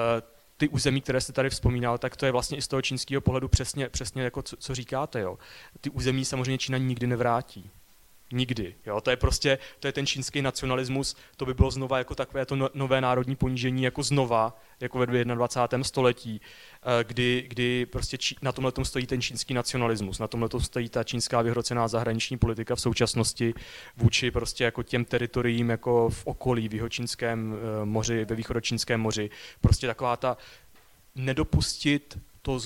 ty 0.58 0.70
území, 0.70 1.02
které 1.02 1.22
jste 1.22 1.34
tady 1.34 1.50
vzpomínal, 1.50 1.98
tak 1.98 2.16
to 2.16 2.26
je 2.26 2.32
vlastně 2.32 2.58
i 2.58 2.62
z 2.62 2.68
toho 2.68 2.82
čínského 2.82 3.22
pohledu 3.22 3.48
přesně, 3.48 3.90
přesně 3.90 4.24
jako 4.24 4.42
co, 4.42 4.58
co 4.58 4.76
říkáte. 4.76 5.20
Jo. 5.20 5.38
Ty 5.82 5.90
území 5.90 6.26
samozřejmě 6.26 6.58
Čína 6.58 6.78
nikdy 6.78 7.08
nevrátí. 7.08 7.70
Nikdy. 8.32 8.76
Jo? 8.86 9.02
To 9.02 9.10
je 9.10 9.16
prostě, 9.16 9.58
to 9.80 9.88
je 9.88 9.92
ten 9.94 10.06
čínský 10.06 10.42
nacionalismus, 10.42 11.16
to 11.38 11.46
by 11.46 11.54
bylo 11.54 11.72
znova 11.72 11.98
jako 11.98 12.16
takové 12.16 12.46
to 12.46 12.56
no, 12.56 12.70
nové 12.74 13.02
národní 13.02 13.36
ponížení, 13.36 13.84
jako 13.84 14.04
znova, 14.04 14.62
jako 14.80 15.00
ve 15.00 15.26
21. 15.26 15.84
století, 15.84 16.42
eh, 16.42 17.04
kdy, 17.04 17.46
kdy 17.48 17.86
prostě 17.86 18.18
či, 18.18 18.36
na 18.42 18.52
tomhle 18.52 18.74
stojí 18.84 19.08
ten 19.08 19.22
čínský 19.22 19.54
nacionalismus, 19.54 20.20
na 20.20 20.28
tomhle 20.28 20.50
stojí 20.60 20.90
ta 20.90 21.04
čínská 21.04 21.42
vyhrocená 21.42 21.88
zahraniční 21.88 22.38
politika 22.38 22.76
v 22.76 22.82
současnosti 22.82 23.54
vůči 23.98 24.32
prostě 24.32 24.64
jako 24.64 24.84
těm 24.84 25.06
teritoriím 25.06 25.70
jako 25.70 26.10
v 26.10 26.26
okolí, 26.26 26.70
v 26.70 26.74
jihočínském 26.74 27.56
eh, 27.56 27.86
moři, 27.86 28.26
ve 28.26 28.36
východočínském 28.36 29.02
moři. 29.02 29.30
Prostě 29.62 29.88
taková 29.88 30.18
ta 30.18 30.38
nedopustit 31.16 32.20
to 32.42 32.60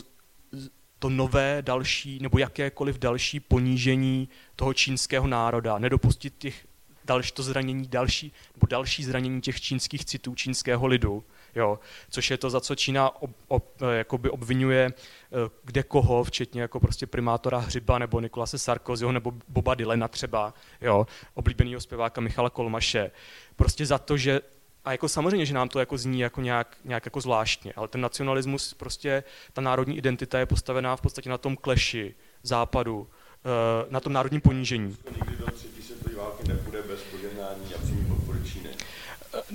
to 0.99 1.09
nové 1.09 1.61
další 1.61 2.19
nebo 2.21 2.37
jakékoliv 2.37 2.97
další 2.97 3.39
ponížení 3.39 4.29
toho 4.55 4.73
čínského 4.73 5.27
národa, 5.27 5.77
nedopustit 5.77 6.33
těch 6.37 6.65
další, 7.05 7.31
to 7.31 7.43
zranění 7.43 7.87
další, 7.87 8.33
nebo 8.55 8.67
další 8.67 9.03
zranění 9.03 9.41
těch 9.41 9.61
čínských 9.61 10.05
citů 10.05 10.35
čínského 10.35 10.87
lidu, 10.87 11.23
jo, 11.55 11.79
což 12.09 12.31
je 12.31 12.37
to, 12.37 12.49
za 12.49 12.61
co 12.61 12.75
Čína 12.75 13.21
ob, 13.21 13.31
ob, 13.47 13.81
jakoby 13.91 14.29
obvinuje 14.29 14.93
eh, 14.93 15.49
kde 15.63 15.83
koho, 15.83 16.23
včetně 16.23 16.61
jako 16.61 16.79
prostě 16.79 17.07
primátora 17.07 17.57
Hřiba 17.57 17.99
nebo 17.99 18.19
Nikolase 18.19 18.57
Sarkozyho 18.57 19.11
nebo 19.11 19.33
Boba 19.47 19.75
Dylena 19.75 20.07
třeba, 20.07 20.53
jo, 20.81 21.07
oblíbenýho 21.33 21.81
zpěváka 21.81 22.21
Michala 22.21 22.49
Kolmaše, 22.49 23.11
prostě 23.55 23.85
za 23.85 23.97
to, 23.97 24.17
že 24.17 24.41
a 24.85 24.91
jako 24.91 25.09
samozřejmě, 25.09 25.45
že 25.45 25.53
nám 25.53 25.69
to 25.69 25.79
jako 25.79 25.97
zní 25.97 26.19
jako 26.19 26.41
nějak, 26.41 26.77
nějak 26.85 27.05
jako 27.05 27.21
zvláštně, 27.21 27.73
ale 27.75 27.87
ten 27.87 28.01
nacionalismus, 28.01 28.73
prostě 28.73 29.23
ta 29.53 29.61
národní 29.61 29.97
identita 29.97 30.39
je 30.39 30.45
postavená 30.45 30.95
v 30.95 31.01
podstatě 31.01 31.29
na 31.29 31.37
tom 31.37 31.55
kleši 31.55 32.15
západu, 32.43 33.09
eh, 33.45 33.85
na 33.89 33.99
tom 33.99 34.13
národním 34.13 34.41
ponížení. 34.41 34.97
Nikdy 35.15 35.35
do 35.35 35.51
třetí 35.51 35.81
světové 35.81 36.15
války 36.15 36.47
nepůjde 36.47 36.81
bez 36.81 37.03
požehnání 37.03 37.75
a 37.75 37.77
přímý 37.77 38.05
podpory 38.05 38.39
Číny. 38.51 38.69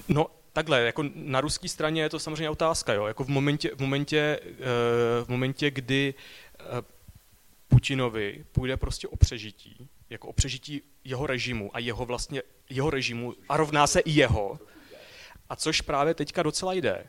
No, 0.09 0.27
takhle, 0.53 0.81
jako 0.81 1.05
na 1.15 1.41
ruské 1.41 1.69
straně 1.69 2.03
je 2.03 2.09
to 2.09 2.19
samozřejmě 2.19 2.51
otázka, 2.51 2.93
jo. 2.93 3.07
Jako 3.07 3.25
v 3.25 3.29
momentě, 3.29 3.71
v 3.75 3.81
momentě, 3.81 4.41
v 5.25 5.29
momentě 5.29 5.71
kdy 5.71 6.15
Putinovi 7.69 8.45
půjde 8.53 8.77
prostě 8.77 9.09
o 9.09 9.17
přežití, 9.17 9.89
jako 10.11 10.29
o 10.29 10.33
přežití 10.33 10.83
jeho 11.05 11.27
režimu 11.27 11.71
a 11.77 11.79
jeho 11.79 12.07
vlastně, 12.07 12.43
jeho 12.71 12.91
režimu 12.91 13.35
a 13.49 13.57
rovná 13.57 13.87
se 13.87 14.01
i 14.01 14.11
jeho, 14.11 14.59
a 15.55 15.57
což 15.57 15.81
právě 15.81 16.15
teďka 16.15 16.43
docela 16.43 16.73
jde, 16.73 17.07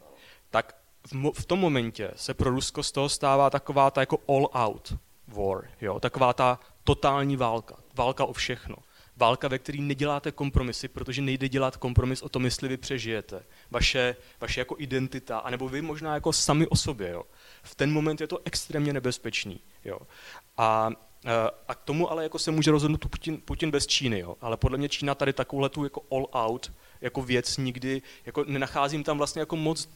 tak 0.50 0.76
v, 1.08 1.14
mo- 1.14 1.32
v 1.34 1.46
tom 1.46 1.60
momentě 1.60 2.12
se 2.16 2.34
pro 2.34 2.50
Rusko 2.50 2.84
z 2.84 2.92
toho 2.92 3.10
stává 3.10 3.50
taková 3.50 3.92
ta 3.92 4.02
jako 4.02 4.18
all-out 4.28 4.98
war, 5.28 5.70
jo? 5.82 6.00
taková 6.00 6.34
ta 6.34 6.60
totální 6.84 7.38
válka, 7.38 7.76
válka 7.96 8.26
o 8.26 8.34
všechno. 8.34 8.76
Válka, 9.18 9.48
ve 9.48 9.60
které 9.60 9.78
neděláte 9.82 10.32
kompromisy, 10.32 10.88
protože 10.88 11.22
nejde 11.22 11.50
dělat 11.50 11.78
kompromis 11.78 12.22
o 12.22 12.30
tom, 12.30 12.46
jestli 12.46 12.68
vy 12.68 12.78
přežijete. 12.78 13.44
Vaše, 13.72 14.16
vaše 14.42 14.62
jako 14.62 14.76
identita, 14.80 15.38
anebo 15.38 15.70
vy 15.70 15.82
možná 15.82 16.14
jako 16.14 16.34
sami 16.34 16.68
o 16.68 16.76
sobě. 16.76 17.10
Jo? 17.10 17.24
V 17.64 17.76
ten 17.76 17.94
moment 17.94 18.22
je 18.22 18.28
to 18.28 18.40
extrémně 18.46 18.94
nebezpečný. 18.94 19.60
Jo? 19.86 20.00
A 20.58 20.90
a 21.68 21.76
k 21.76 21.84
tomu 21.84 22.12
ale 22.12 22.24
jako 22.24 22.40
se 22.40 22.52
může 22.52 22.72
rozhodnout 22.72 23.06
Putin, 23.10 23.42
Putin 23.46 23.72
bez 23.72 23.88
Číny, 23.88 24.20
jo? 24.20 24.36
ale 24.42 24.58
podle 24.58 24.78
mě 24.78 24.90
Čína 24.90 25.16
tady 25.16 25.34
takovouhle 25.34 25.70
tu 25.70 25.84
jako 25.84 26.02
all 26.12 26.28
out 26.34 26.72
jako 27.06 27.22
věc 27.22 27.58
nikdy, 27.58 28.02
jako 28.26 28.44
nenacházím 28.48 29.04
tam 29.04 29.18
vlastně 29.18 29.40
jako 29.40 29.56
moc 29.56 29.88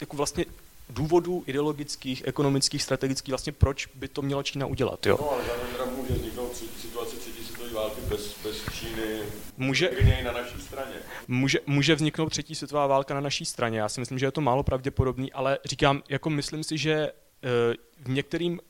jako 0.00 0.16
vlastně 0.16 0.44
důvodů 0.90 1.44
ideologických, 1.46 2.22
ekonomických, 2.26 2.82
strategických, 2.82 3.32
vlastně 3.32 3.52
proč 3.52 3.86
by 3.86 4.08
to 4.08 4.22
měla 4.22 4.42
Čína 4.42 4.66
udělat. 4.66 5.06
Jo? 5.06 5.18
No, 5.20 5.30
ale 5.30 5.44
zároveň 5.44 5.96
může 5.96 6.14
vzniknout 6.14 6.56
situace 6.56 7.16
třetí 7.16 7.44
světové 7.44 7.70
války 7.74 8.00
bez, 8.08 8.36
bez 8.42 8.56
Číny, 8.74 9.22
může, 9.56 9.90
na 10.24 10.32
naší 10.32 10.60
straně. 10.60 10.94
Může, 11.28 11.58
může 11.66 11.94
vzniknout 11.94 12.28
třetí 12.28 12.54
světová 12.54 12.86
válka 12.86 13.14
na 13.14 13.20
naší 13.20 13.44
straně. 13.44 13.78
Já 13.78 13.88
si 13.88 14.00
myslím, 14.00 14.18
že 14.18 14.26
je 14.26 14.32
to 14.32 14.40
málo 14.40 14.62
pravděpodobný, 14.62 15.32
ale 15.32 15.58
říkám, 15.64 16.02
jako 16.08 16.30
myslím 16.30 16.64
si, 16.64 16.78
že 16.78 16.92
eh, 16.92 17.10
v, 17.98 18.08
některým, 18.08 18.60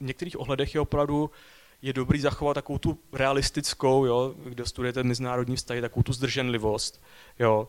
v 0.00 0.04
některých 0.04 0.40
ohledech 0.40 0.74
je 0.74 0.80
opravdu 0.80 1.30
je 1.82 1.92
dobrý 1.92 2.20
zachovat 2.20 2.54
takovou 2.54 2.78
tu 2.78 2.98
realistickou, 3.12 4.04
jo, 4.04 4.34
kde 4.44 4.66
studujete 4.66 5.02
mezinárodní 5.02 5.56
vztahy, 5.56 5.80
takovou 5.80 6.02
tu 6.02 6.12
zdrženlivost, 6.12 7.02
jo, 7.38 7.68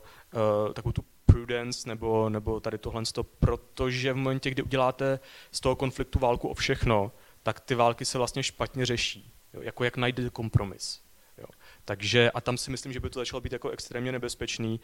uh, 0.68 0.74
takovou 0.74 0.92
tu 0.92 1.06
prudence 1.26 1.90
nebo, 1.90 2.30
nebo 2.30 2.60
tady 2.60 2.78
tohle, 2.78 3.04
protože 3.40 4.14
v 4.14 4.16
momentě, 4.16 4.50
kdy 4.50 4.64
uděláte 4.64 5.20
z 5.52 5.60
toho 5.60 5.76
konfliktu 5.76 6.20
válku 6.20 6.48
o 6.48 6.54
všechno, 6.54 7.12
tak 7.44 7.60
ty 7.60 7.76
války 7.76 8.06
se 8.06 8.18
vlastně 8.18 8.44
špatně 8.44 8.86
řeší, 8.86 9.34
jo, 9.54 9.62
jako 9.62 9.84
jak 9.84 9.98
najde 9.98 10.30
kompromis. 10.30 11.02
Jo. 11.38 11.48
Takže, 11.86 12.32
a 12.32 12.42
tam 12.42 12.58
si 12.58 12.72
myslím, 12.72 12.94
že 12.94 13.00
by 13.00 13.10
to 13.10 13.20
začalo 13.20 13.42
být 13.42 13.54
jako 13.54 13.70
extrémně 13.70 14.12
nebezpečný, 14.12 14.80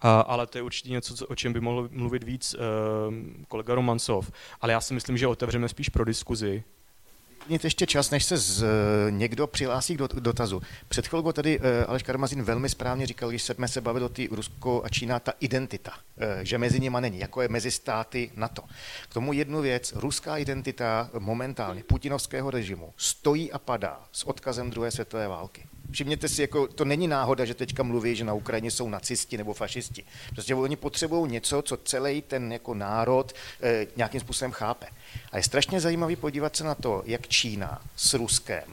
a, 0.00 0.20
ale 0.20 0.46
to 0.46 0.58
je 0.58 0.62
určitě 0.62 0.90
něco, 0.90 1.16
co, 1.16 1.26
o 1.26 1.34
čem 1.34 1.52
by 1.52 1.60
mohl 1.60 1.88
mluvit 1.92 2.24
víc 2.24 2.54
uh, 2.54 2.60
kolega 3.48 3.74
Romancov. 3.74 4.30
Ale 4.60 4.72
já 4.72 4.80
si 4.80 4.94
myslím, 4.94 5.16
že 5.16 5.26
otevřeme 5.26 5.68
spíš 5.68 5.88
pro 5.88 6.04
diskuzi, 6.04 6.64
Mít 7.50 7.64
ještě 7.64 7.86
čas, 7.86 8.10
než 8.10 8.24
se 8.24 8.36
z, 8.36 8.64
někdo 9.10 9.46
přihlásí 9.46 9.94
k 9.94 9.98
dotazu. 9.98 10.62
Před 10.88 11.06
chvilkou 11.06 11.32
tady 11.32 11.58
uh, 11.58 11.64
Aleš 11.86 12.02
Karmazin 12.02 12.42
velmi 12.42 12.68
správně 12.68 13.06
říkal, 13.06 13.28
když 13.28 13.42
jsme 13.42 13.68
se 13.68 13.80
bavili 13.80 14.04
o 14.04 14.08
té 14.08 14.22
Rusko 14.30 14.82
a 14.84 14.88
Čína, 14.88 15.20
ta 15.20 15.32
identita, 15.40 15.90
uh, 15.90 16.24
že 16.42 16.58
mezi 16.58 16.80
nimi 16.80 16.96
není, 17.00 17.18
jako 17.18 17.42
je 17.42 17.48
mezi 17.48 17.70
státy 17.70 18.30
NATO. 18.36 18.62
K 19.08 19.14
tomu 19.14 19.32
jednu 19.32 19.60
věc, 19.60 19.92
ruská 19.96 20.36
identita 20.36 21.10
momentálně 21.18 21.84
putinovského 21.84 22.50
režimu 22.50 22.94
stojí 22.96 23.52
a 23.52 23.58
padá 23.58 24.00
s 24.12 24.24
odkazem 24.24 24.70
druhé 24.70 24.90
světové 24.90 25.28
války. 25.28 25.66
Všimněte 25.90 26.28
si, 26.28 26.42
jako 26.42 26.68
to 26.68 26.84
není 26.84 27.08
náhoda, 27.08 27.44
že 27.44 27.54
teďka 27.54 27.82
mluví, 27.82 28.16
že 28.16 28.24
na 28.24 28.34
Ukrajině 28.34 28.70
jsou 28.70 28.88
nacisti 28.88 29.38
nebo 29.38 29.54
fašisti. 29.54 30.04
Prostě 30.34 30.54
oni 30.54 30.76
potřebují 30.76 31.32
něco, 31.32 31.62
co 31.62 31.76
celý 31.76 32.22
ten 32.22 32.52
jako 32.52 32.74
národ 32.74 33.32
e, 33.62 33.86
nějakým 33.96 34.20
způsobem 34.20 34.52
chápe. 34.52 34.86
A 35.32 35.36
je 35.36 35.42
strašně 35.42 35.80
zajímavý 35.80 36.16
podívat 36.16 36.56
se 36.56 36.64
na 36.64 36.74
to, 36.74 37.02
jak 37.06 37.28
Čína 37.28 37.82
s 37.96 38.14
Ruskem 38.14 38.64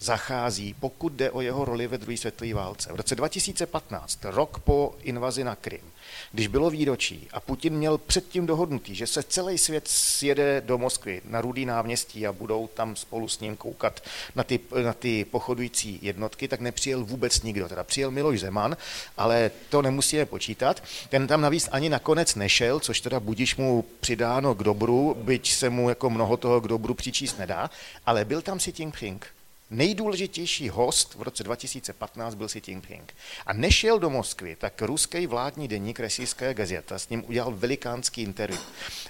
zachází, 0.00 0.74
pokud 0.80 1.12
jde 1.12 1.30
o 1.30 1.40
jeho 1.40 1.64
roli 1.64 1.86
ve 1.86 1.98
druhé 1.98 2.16
světové 2.16 2.54
válce. 2.54 2.92
V 2.92 2.96
roce 2.96 3.14
2015, 3.14 4.24
rok 4.24 4.58
po 4.58 4.94
invazi 5.02 5.44
na 5.44 5.56
Krym, 5.56 5.93
když 6.34 6.46
bylo 6.46 6.70
výročí 6.70 7.28
a 7.32 7.40
Putin 7.40 7.74
měl 7.74 7.98
předtím 7.98 8.46
dohodnutý, 8.46 8.94
že 8.94 9.06
se 9.06 9.22
celý 9.22 9.58
svět 9.58 9.88
sjede 9.88 10.60
do 10.66 10.78
Moskvy 10.78 11.22
na 11.24 11.40
Rudý 11.40 11.66
náměstí 11.66 12.26
a 12.26 12.32
budou 12.32 12.66
tam 12.66 12.96
spolu 12.96 13.28
s 13.28 13.40
ním 13.40 13.56
koukat 13.56 14.00
na 14.34 14.44
ty, 14.44 14.60
na 14.84 14.92
ty 14.92 15.24
pochodující 15.24 15.98
jednotky, 16.02 16.48
tak 16.48 16.60
nepřijel 16.60 17.04
vůbec 17.04 17.42
nikdo. 17.42 17.68
Teda 17.68 17.84
přijel 17.84 18.10
Miloš 18.10 18.40
Zeman, 18.40 18.76
ale 19.16 19.50
to 19.68 19.82
nemusíme 19.82 20.26
počítat. 20.26 20.82
Ten 21.08 21.26
tam 21.26 21.40
navíc 21.40 21.68
ani 21.72 21.88
nakonec 21.88 22.34
nešel, 22.34 22.80
což 22.80 23.00
teda 23.00 23.20
budíš 23.20 23.56
mu 23.56 23.84
přidáno 24.00 24.54
k 24.54 24.62
dobru, 24.62 25.16
byť 25.18 25.52
se 25.52 25.70
mu 25.70 25.88
jako 25.88 26.10
mnoho 26.10 26.36
toho 26.36 26.60
k 26.60 26.68
dobru 26.68 26.94
přičíst 26.94 27.38
nedá, 27.38 27.70
ale 28.06 28.24
byl 28.24 28.42
tam 28.42 28.60
si 28.60 28.72
Jinping 28.78 29.33
nejdůležitější 29.76 30.68
host 30.68 31.14
v 31.14 31.22
roce 31.22 31.44
2015 31.44 32.34
byl 32.34 32.48
Xi 32.48 32.62
Jinping. 32.66 33.14
A 33.46 33.52
nešel 33.52 33.98
do 33.98 34.10
Moskvy, 34.10 34.56
tak 34.56 34.82
ruský 34.82 35.26
vládní 35.26 35.68
deník 35.68 36.00
Resijská 36.00 36.52
gazeta 36.52 36.98
s 36.98 37.08
ním 37.08 37.24
udělal 37.26 37.52
velikánský 37.52 38.22
interview. 38.22 38.62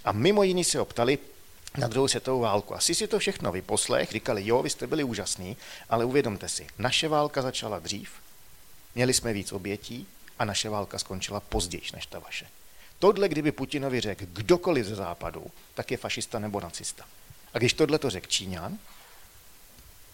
A 0.05 0.13
mimo 0.13 0.43
jiný 0.43 0.65
se 0.65 0.79
ho 0.79 0.85
ptali, 0.85 1.19
na 1.79 1.89
druhou 1.89 2.09
světovou 2.09 2.41
válku. 2.41 2.75
Asi 2.75 2.95
si 2.95 3.07
to 3.07 3.19
všechno 3.19 3.53
vyposlech, 3.53 4.11
říkali, 4.11 4.47
jo, 4.47 4.63
vy 4.63 4.71
jste 4.71 4.87
byli 4.87 5.05
úžasní, 5.05 5.57
ale 5.91 6.05
uvědomte 6.05 6.49
si, 6.49 6.67
naše 6.79 7.09
válka 7.09 7.43
začala 7.43 7.79
dřív, 7.79 8.11
měli 8.95 9.15
jsme 9.15 9.33
víc 9.33 9.53
obětí 9.53 10.07
a 10.39 10.45
naše 10.45 10.69
válka 10.69 10.99
skončila 10.99 11.41
později 11.41 11.83
než 11.95 12.07
ta 12.07 12.19
vaše. 12.19 12.47
Tohle, 12.99 13.29
kdyby 13.29 13.53
Putinovi 13.53 14.01
řekl 14.01 14.25
kdokoliv 14.33 14.87
ze 14.87 14.95
západu, 14.95 15.47
tak 15.75 15.91
je 15.91 15.97
fašista 15.97 16.39
nebo 16.39 16.61
nacista. 16.61 17.05
A 17.55 17.59
když 17.59 17.73
tohle 17.73 17.99
to 17.99 18.11
řekl 18.11 18.27
Číňan, 18.27 18.79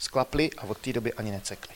sklapli 0.01 0.51
a 0.59 0.63
od 0.63 0.79
té 0.79 0.93
doby 0.93 1.13
ani 1.13 1.31
necekli. 1.31 1.75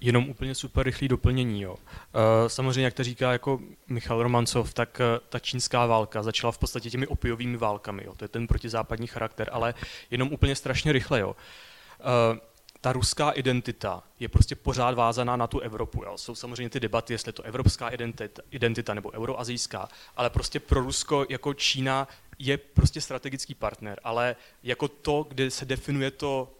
Jenom 0.00 0.28
úplně 0.28 0.54
super 0.54 0.86
rychlý 0.86 1.08
doplnění. 1.08 1.62
Jo. 1.62 1.76
Eh, 1.76 2.48
samozřejmě, 2.48 2.84
jak 2.84 2.94
to 2.94 3.04
říká 3.04 3.32
jako 3.32 3.60
Michal 3.88 4.22
Romancov, 4.22 4.74
tak 4.74 5.00
eh, 5.00 5.20
ta 5.28 5.38
čínská 5.38 5.86
válka 5.86 6.22
začala 6.22 6.52
v 6.52 6.58
podstatě 6.58 6.90
těmi 6.90 7.06
opiovými 7.06 7.56
válkami. 7.56 8.04
Jo. 8.04 8.14
To 8.14 8.24
je 8.24 8.28
ten 8.28 8.46
protizápadní 8.46 9.06
charakter, 9.06 9.48
ale 9.52 9.74
jenom 10.10 10.32
úplně 10.32 10.56
strašně 10.56 10.92
rychle. 10.92 11.20
Jo. 11.20 11.36
Ta 12.84 12.92
ruská 12.92 13.30
identita 13.30 14.02
je 14.20 14.28
prostě 14.28 14.56
pořád 14.56 14.94
vázaná 14.94 15.36
na 15.36 15.46
tu 15.46 15.60
Evropu. 15.60 16.04
Jo. 16.04 16.18
Jsou 16.18 16.34
samozřejmě 16.34 16.70
ty 16.70 16.80
debaty, 16.80 17.14
jestli 17.14 17.28
je 17.28 17.32
to 17.32 17.42
evropská 17.42 17.88
identita, 17.88 18.42
identita 18.50 18.94
nebo 18.94 19.12
euroazijská, 19.12 19.88
ale 20.16 20.30
prostě 20.30 20.60
pro 20.60 20.80
Rusko 20.80 21.26
jako 21.28 21.54
Čína 21.54 22.08
je 22.38 22.58
prostě 22.58 23.00
strategický 23.00 23.54
partner, 23.54 24.00
ale 24.04 24.36
jako 24.62 24.88
to, 24.88 25.26
kde 25.28 25.50
se 25.50 25.64
definuje 25.64 26.10
to 26.10 26.54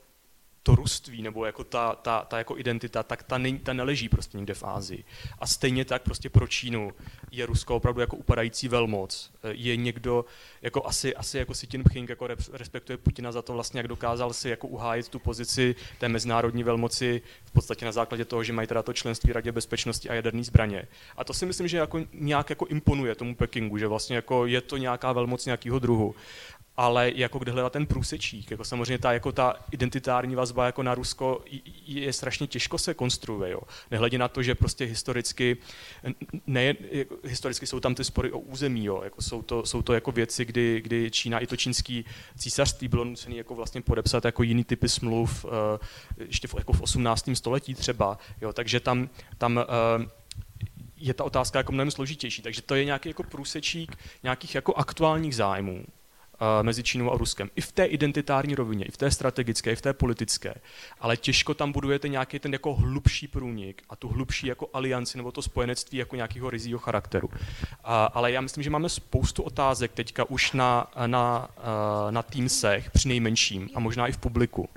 to 0.65 0.75
ruství 0.75 1.23
nebo 1.23 1.47
jako 1.47 1.65
ta, 1.65 1.95
ta, 1.95 2.25
ta 2.25 2.39
jako 2.39 2.59
identita, 2.59 3.03
tak 3.03 3.23
ta, 3.23 3.39
ne, 3.39 3.59
ta 3.59 3.73
neleží 3.73 4.09
prostě 4.09 4.37
někde 4.37 4.55
v 4.55 4.65
Ázii. 4.65 5.05
A 5.39 5.47
stejně 5.47 5.85
tak 5.85 6.03
prostě 6.03 6.31
pro 6.31 6.47
Čínu 6.47 6.93
je 7.31 7.47
Rusko 7.47 7.77
opravdu 7.77 8.01
jako 8.01 8.17
upadající 8.17 8.69
velmoc. 8.69 9.31
Je 9.51 9.77
někdo, 9.77 10.25
jako 10.63 10.87
asi, 10.87 11.17
asi 11.17 11.39
jako 11.39 11.55
si 11.55 11.67
Jinping 11.73 12.09
jako 12.09 12.29
respektuje 12.53 12.97
Putina 12.97 13.33
za 13.33 13.43
to 13.43 13.53
vlastně, 13.53 13.79
jak 13.79 13.89
dokázal 13.89 14.33
si 14.33 14.49
jako 14.49 14.69
uhájit 14.69 15.09
tu 15.09 15.19
pozici 15.19 15.75
té 15.99 16.09
mezinárodní 16.09 16.65
velmoci 16.65 17.23
v 17.45 17.51
podstatě 17.51 17.85
na 17.85 17.93
základě 17.93 18.25
toho, 18.25 18.45
že 18.45 18.53
mají 18.53 18.69
teda 18.69 18.83
to 18.83 18.93
členství 18.93 19.33
Radě 19.33 19.53
bezpečnosti 19.53 20.09
a 20.09 20.15
jaderné 20.15 20.45
zbraně. 20.45 20.89
A 21.17 21.25
to 21.25 21.35
si 21.35 21.47
myslím, 21.47 21.69
že 21.69 21.77
jako 21.77 22.01
nějak 22.13 22.51
jako 22.51 22.67
imponuje 22.67 23.15
tomu 23.15 23.35
Pekingu, 23.35 23.79
že 23.79 23.87
vlastně 23.87 24.17
jako 24.17 24.47
je 24.47 24.61
to 24.61 24.77
nějaká 24.77 25.13
velmoc 25.13 25.47
nějakého 25.47 25.79
druhu 25.79 26.15
ale 26.77 27.13
jako 27.15 27.39
kde 27.39 27.53
hledat 27.53 27.73
ten 27.73 27.87
průsečík. 27.87 28.51
Jako 28.51 28.65
samozřejmě 28.65 28.99
ta, 28.99 29.13
jako 29.13 29.33
ta 29.33 29.55
identitární 29.71 30.35
vazba 30.35 30.67
jako 30.67 30.83
na 30.83 30.95
Rusko 30.95 31.45
je 31.87 32.13
strašně 32.13 32.47
těžko 32.47 32.79
se 32.79 32.95
konstruuje. 32.95 33.51
Jo. 33.51 33.61
Nehledě 33.91 34.19
na 34.19 34.29
to, 34.29 34.43
že 34.43 34.55
prostě 34.55 34.85
historicky, 34.85 35.57
ne, 36.47 36.75
jako, 36.91 37.17
historicky 37.25 37.67
jsou 37.67 37.81
tam 37.81 37.95
ty 37.95 38.05
spory 38.05 38.33
o 38.33 38.39
území. 38.39 38.85
Jo. 38.85 39.01
Jako 39.05 39.23
jsou, 39.23 39.43
to, 39.43 39.67
jsou 39.67 39.83
to 39.83 39.93
jako 39.93 40.13
věci, 40.13 40.45
kdy, 40.45 40.81
kdy 40.81 41.11
Čína 41.11 41.39
i 41.39 41.47
to 41.47 41.57
čínský 41.57 42.05
císařství 42.39 42.89
bylo 42.89 43.05
nucené 43.05 43.37
jako 43.37 43.55
vlastně 43.55 43.83
podepsat 43.83 44.25
jako 44.25 44.43
jiný 44.43 44.65
typy 44.65 44.89
smluv, 44.89 45.45
uh, 45.45 45.51
ještě 46.19 46.49
v, 46.49 46.55
jako 46.55 46.73
v 46.73 46.81
18. 46.81 47.31
století 47.35 47.75
třeba. 47.75 48.19
Jo. 48.41 48.53
Takže 48.53 48.81
tam, 48.81 49.09
tam 49.39 49.57
uh, 49.57 50.05
je 50.97 51.15
ta 51.15 51.25
otázka 51.25 51.59
jako 51.59 51.73
mnohem 51.73 51.91
složitější. 51.91 52.43
Takže 52.43 52.63
to 52.63 52.75
je 52.75 52.85
nějaký 52.85 53.09
jako 53.09 53.23
průsečík 53.23 53.97
nějakých 54.23 54.55
jako 54.55 54.75
aktuálních 54.75 55.37
zájmů 55.37 55.85
mezi 56.63 56.83
Čínou 56.83 57.13
a 57.13 57.17
Ruskem. 57.17 57.51
I 57.57 57.61
v 57.61 57.73
té 57.73 57.85
identitární 57.85 58.55
rovině, 58.55 58.85
i 58.85 58.91
v 58.91 58.97
té 58.97 59.11
strategické, 59.11 59.73
i 59.73 59.77
v 59.77 59.83
té 59.83 59.93
politické. 59.93 60.55
Ale 61.01 61.17
těžko 61.17 61.55
tam 61.55 61.73
budujete 61.73 62.09
nějaký 62.09 62.39
ten 62.39 62.53
jako 62.53 62.75
hlubší 62.75 63.29
průnik 63.29 63.83
a 63.91 63.97
tu 63.97 64.09
hlubší 64.09 64.47
jako 64.47 64.69
alianci 64.73 65.17
nebo 65.19 65.33
to 65.33 65.43
spojenectví 65.43 65.99
jako 65.99 66.17
nějakého 66.17 66.51
rizího 66.51 66.79
charakteru. 66.79 67.31
A, 67.85 68.05
ale 68.05 68.33
já 68.33 68.41
myslím, 68.41 68.65
že 68.65 68.71
máme 68.71 68.89
spoustu 68.89 69.43
otázek 69.43 69.93
teďka 69.93 70.25
už 70.25 70.53
na, 70.53 70.91
na, 71.07 71.49
na 72.11 72.23
Teamsech 72.23 72.91
při 72.91 73.09
nejmenším 73.09 73.71
a 73.75 73.81
možná 73.81 74.07
i 74.07 74.13
v 74.13 74.19
publiku. 74.19 74.69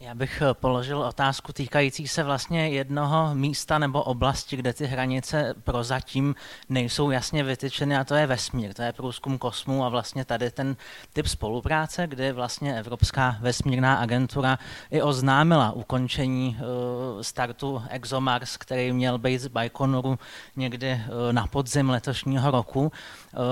Já 0.00 0.14
bych 0.14 0.42
eh, 0.42 0.54
položil 0.54 0.98
otázku 0.98 1.52
týkající 1.52 2.08
se 2.08 2.22
vlastně 2.22 2.68
jednoho 2.68 3.34
místa 3.34 3.78
nebo 3.78 4.02
oblasti, 4.02 4.56
kde 4.56 4.72
ty 4.72 4.86
hranice 4.86 5.54
prozatím 5.64 6.34
nejsou 6.68 7.10
jasně 7.10 7.44
vytyčeny 7.44 7.96
a 7.96 8.04
to 8.04 8.14
je 8.14 8.26
vesmír, 8.26 8.74
to 8.74 8.82
je 8.82 8.92
průzkum 8.92 9.38
kosmu 9.38 9.84
a 9.84 9.88
vlastně 9.88 10.24
tady 10.24 10.50
ten 10.50 10.76
typ 11.12 11.26
spolupráce, 11.26 12.06
kdy 12.06 12.32
vlastně 12.32 12.78
Evropská 12.78 13.36
vesmírná 13.40 13.94
agentura 13.94 14.58
i 14.90 15.02
oznámila 15.02 15.72
ukončení 15.72 16.56
uh, 16.60 17.22
startu 17.22 17.82
ExoMars, 17.90 18.56
který 18.56 18.92
měl 18.92 19.18
být 19.18 19.38
z 19.38 19.46
Baikonuru 19.46 20.18
někdy 20.56 20.92
uh, 20.92 21.32
na 21.32 21.46
podzim 21.46 21.90
letošního 21.90 22.50
roku 22.50 22.92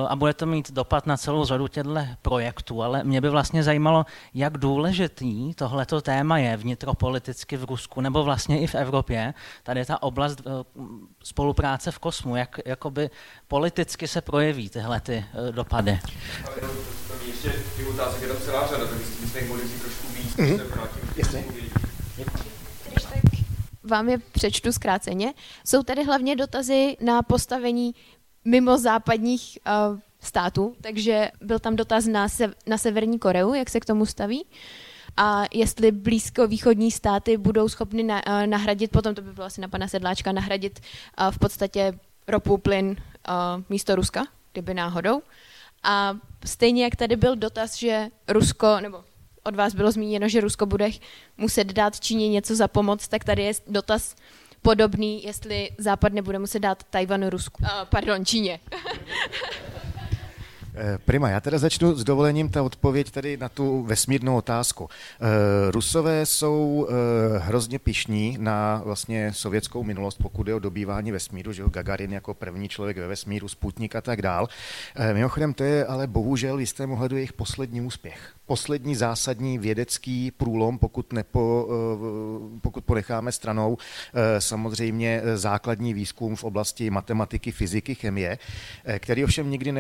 a 0.09 0.17
bude 0.17 0.35
to 0.35 0.47
mít 0.47 0.71
dopad 0.71 1.07
na 1.07 1.17
celou 1.17 1.45
řadu 1.45 1.69
těchto 1.69 2.07
projektů, 2.23 2.83
ale 2.83 3.05
mě 3.05 3.21
by 3.21 3.29
vlastně 3.29 3.63
zajímalo, 3.63 4.07
jak 4.35 4.59
důležitý 4.59 5.55
tohleto 5.55 6.01
téma 6.01 6.36
je 6.37 6.47
je 6.47 6.57
vnitropoliticky 6.57 7.57
v 7.57 7.65
Rusku 7.65 8.01
nebo 8.01 8.25
vlastně 8.25 8.61
i 8.61 8.67
v 8.67 8.75
Evropě, 8.75 9.35
tady 9.63 9.85
ta 9.85 10.03
oblast 10.03 10.41
eh, 10.41 10.51
spolupráce 11.23 11.91
v 11.91 11.99
kosmu, 11.99 12.37
jak 12.37 12.61
jakoby 12.65 13.11
politicky 13.49 14.09
se 14.09 14.21
projeví 14.21 14.69
tyhle 14.69 15.01
ty 15.01 15.25
eh, 15.49 15.53
dopady. 15.53 16.01
Je 21.17 21.25
vám 23.83 24.09
je 24.09 24.19
přečtu 24.19 24.73
zkráceně. 24.73 25.35
Jsou 25.65 25.83
tady 25.83 26.05
hlavně 26.05 26.37
dotazy 26.37 26.97
na 27.01 27.23
postavení 27.23 27.95
mimo 28.45 28.79
západních 28.79 29.59
uh, 29.91 29.99
států, 30.21 30.77
takže 30.81 31.31
byl 31.41 31.59
tam 31.59 31.77
dotaz 31.77 32.07
na, 32.07 32.29
se, 32.29 32.55
na 32.67 32.79
Severní 32.79 33.19
Koreu, 33.19 33.55
jak 33.55 33.71
se 33.71 33.81
k 33.81 33.85
tomu 33.85 34.07
staví. 34.07 34.45
Uh, 34.45 34.51
a 35.17 35.45
jestli 35.55 35.93
blízko-východní 35.93 36.91
státy 36.91 37.37
budou 37.37 37.69
schopny 37.69 38.03
na, 38.03 38.27
uh, 38.27 38.47
nahradit, 38.47 38.91
potom 38.91 39.15
to 39.15 39.23
by 39.23 39.33
bylo 39.33 39.47
asi 39.47 39.61
na 39.61 39.69
pana 39.69 39.89
Sedláčka, 39.89 40.33
nahradit 40.33 40.81
uh, 41.21 41.31
v 41.31 41.39
podstatě 41.39 41.99
ropu, 42.29 42.59
plyn 42.59 42.87
uh, 42.89 43.63
místo 43.69 43.97
Ruska, 43.97 44.27
kdyby 44.53 44.75
náhodou. 44.75 45.23
A 45.83 46.17
stejně 46.45 46.85
jak 46.85 46.97
tady 46.97 47.17
byl 47.17 47.37
dotaz, 47.37 47.77
že 47.77 48.09
Rusko, 48.29 48.81
nebo 48.81 49.05
od 49.43 49.55
vás 49.55 49.75
bylo 49.75 49.91
zmíněno, 49.91 50.29
že 50.29 50.41
Rusko 50.41 50.67
bude 50.67 50.91
muset 51.37 51.65
dát 51.65 52.01
Číně 52.01 52.29
něco 52.29 52.57
za 52.57 52.69
pomoc, 52.69 53.09
tak 53.09 53.25
tady 53.25 53.43
je 53.43 53.53
dotaz 53.69 54.17
podobný, 54.63 55.25
jestli 55.25 55.71
Západ 55.79 56.13
nebude 56.13 56.39
muset 56.39 56.59
dát 56.59 56.85
Tajvanu 56.91 57.31
Rusku. 57.31 57.63
Uh, 57.63 57.69
pardon, 57.85 58.25
Číně. 58.25 58.61
Eh, 60.79 60.99
prima, 60.99 61.29
já 61.29 61.41
teda 61.41 61.59
začnu 61.59 61.95
s 61.95 62.05
dovolením 62.05 62.49
ta 62.49 62.63
odpověď 62.63 63.11
tady 63.11 63.37
na 63.37 63.49
tu 63.49 63.83
vesmírnou 63.83 64.37
otázku. 64.37 64.89
Eh, 64.91 65.71
Rusové 65.71 66.27
jsou 66.27 66.89
eh, 66.89 67.39
hrozně 67.39 67.79
pišní 67.79 68.37
na 68.41 68.83
vlastně 68.85 69.33
sovětskou 69.33 69.83
minulost, 69.85 70.19
pokud 70.23 70.49
je 70.49 70.55
o 70.55 70.59
dobývání 70.59 71.13
vesmíru, 71.13 71.53
že 71.53 71.63
jo, 71.63 71.69
Gagarin 71.69 72.13
jako 72.13 72.35
první 72.35 72.69
člověk 72.69 72.97
ve 72.99 73.07
vesmíru, 73.07 73.49
Sputnik 73.49 73.97
a 73.97 74.01
tak 74.01 74.23
dál. 74.23 74.49
Mimochodem, 75.13 75.55
to 75.55 75.65
je 75.65 75.87
ale 75.87 76.07
bohužel 76.07 76.57
v 76.57 76.61
jistém 76.61 76.93
ohledu 76.93 77.17
jejich 77.17 77.33
poslední 77.33 77.81
úspěch 77.81 78.33
poslední 78.47 78.95
zásadní 78.95 79.59
vědecký 79.59 80.31
průlom, 80.31 80.79
pokud, 80.79 81.13
nepo, 81.13 81.69
pokud 82.61 82.85
ponecháme 82.85 83.33
stranou 83.33 83.79
samozřejmě 84.39 85.23
základní 85.35 85.95
výzkum 85.95 86.37
v 86.37 86.45
oblasti 86.45 86.91
matematiky, 86.91 87.53
fyziky, 87.53 87.95
chemie, 87.95 88.39
který 88.99 89.25
ovšem 89.25 89.51
nikdy 89.51 89.73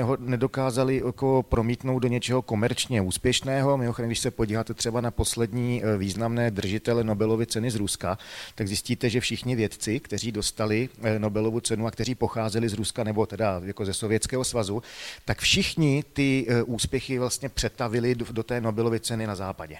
nedokázali 0.86 1.02
jako 1.06 1.42
promítnout 1.42 1.98
do 1.98 2.08
něčeho 2.08 2.42
komerčně 2.42 3.02
úspěšného. 3.02 3.76
Mimochodem, 3.76 4.08
když 4.08 4.18
se 4.18 4.30
podíváte 4.30 4.74
třeba 4.74 5.00
na 5.00 5.10
poslední 5.10 5.82
významné 5.98 6.50
držitele 6.50 7.04
Nobelovy 7.04 7.46
ceny 7.46 7.70
z 7.70 7.76
Ruska, 7.76 8.18
tak 8.54 8.68
zjistíte, 8.68 9.10
že 9.10 9.20
všichni 9.20 9.56
vědci, 9.56 10.00
kteří 10.00 10.32
dostali 10.32 10.88
Nobelovu 11.18 11.60
cenu 11.60 11.86
a 11.86 11.90
kteří 11.90 12.14
pocházeli 12.14 12.68
z 12.68 12.74
Ruska 12.74 13.04
nebo 13.04 13.26
teda 13.26 13.60
jako 13.64 13.84
ze 13.84 13.94
Sovětského 13.94 14.44
svazu, 14.44 14.82
tak 15.24 15.38
všichni 15.40 16.04
ty 16.12 16.46
úspěchy 16.66 17.18
vlastně 17.18 17.48
přetavili 17.48 18.14
do 18.14 18.42
té 18.42 18.60
Nobelovy 18.60 19.00
ceny 19.00 19.26
na 19.26 19.34
západě 19.34 19.76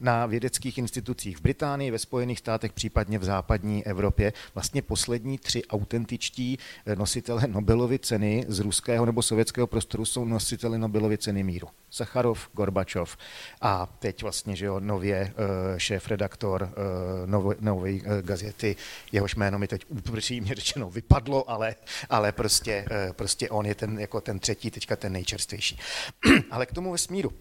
na 0.00 0.26
vědeckých 0.26 0.78
institucích 0.78 1.38
v 1.38 1.40
Británii, 1.40 1.90
ve 1.90 1.98
Spojených 1.98 2.38
státech, 2.38 2.72
případně 2.72 3.18
v 3.18 3.24
západní 3.24 3.86
Evropě. 3.86 4.32
Vlastně 4.54 4.82
poslední 4.82 5.38
tři 5.38 5.64
autentičtí 5.64 6.58
eh, 6.86 6.96
nositele 6.96 7.42
Nobelovy 7.46 7.98
ceny 7.98 8.44
z 8.48 8.58
ruského 8.58 9.06
nebo 9.06 9.22
sovětského 9.22 9.66
prostoru 9.66 10.04
jsou 10.04 10.24
nositeli 10.24 10.78
Nobelovy 10.78 11.18
ceny 11.18 11.42
míru. 11.42 11.68
Sacharov, 11.90 12.48
Gorbačov 12.52 13.16
a 13.60 13.86
teď 13.98 14.22
vlastně, 14.22 14.56
že 14.56 14.66
jo, 14.66 14.80
nově 14.80 15.16
eh, 15.16 15.34
šéf-redaktor 15.80 16.72
eh, 16.72 17.56
nové 17.60 17.92
gazety, 18.22 18.76
jehož 19.12 19.34
jméno 19.34 19.58
mi 19.58 19.68
teď 19.68 19.84
upřímně 19.88 20.54
řečeno 20.54 20.90
vypadlo, 20.90 21.50
ale, 21.50 21.74
ale 22.10 22.32
prostě, 22.32 22.84
prostě 23.12 23.50
on 23.50 23.66
je 23.66 23.74
ten, 23.74 24.00
jako 24.00 24.20
ten 24.20 24.38
třetí, 24.38 24.70
teďka 24.70 24.96
ten 24.96 25.12
nejčerstvější. 25.12 25.78
ale 26.50 26.66
k 26.66 26.72
tomu 26.72 26.92
vesmíru. 26.92 27.32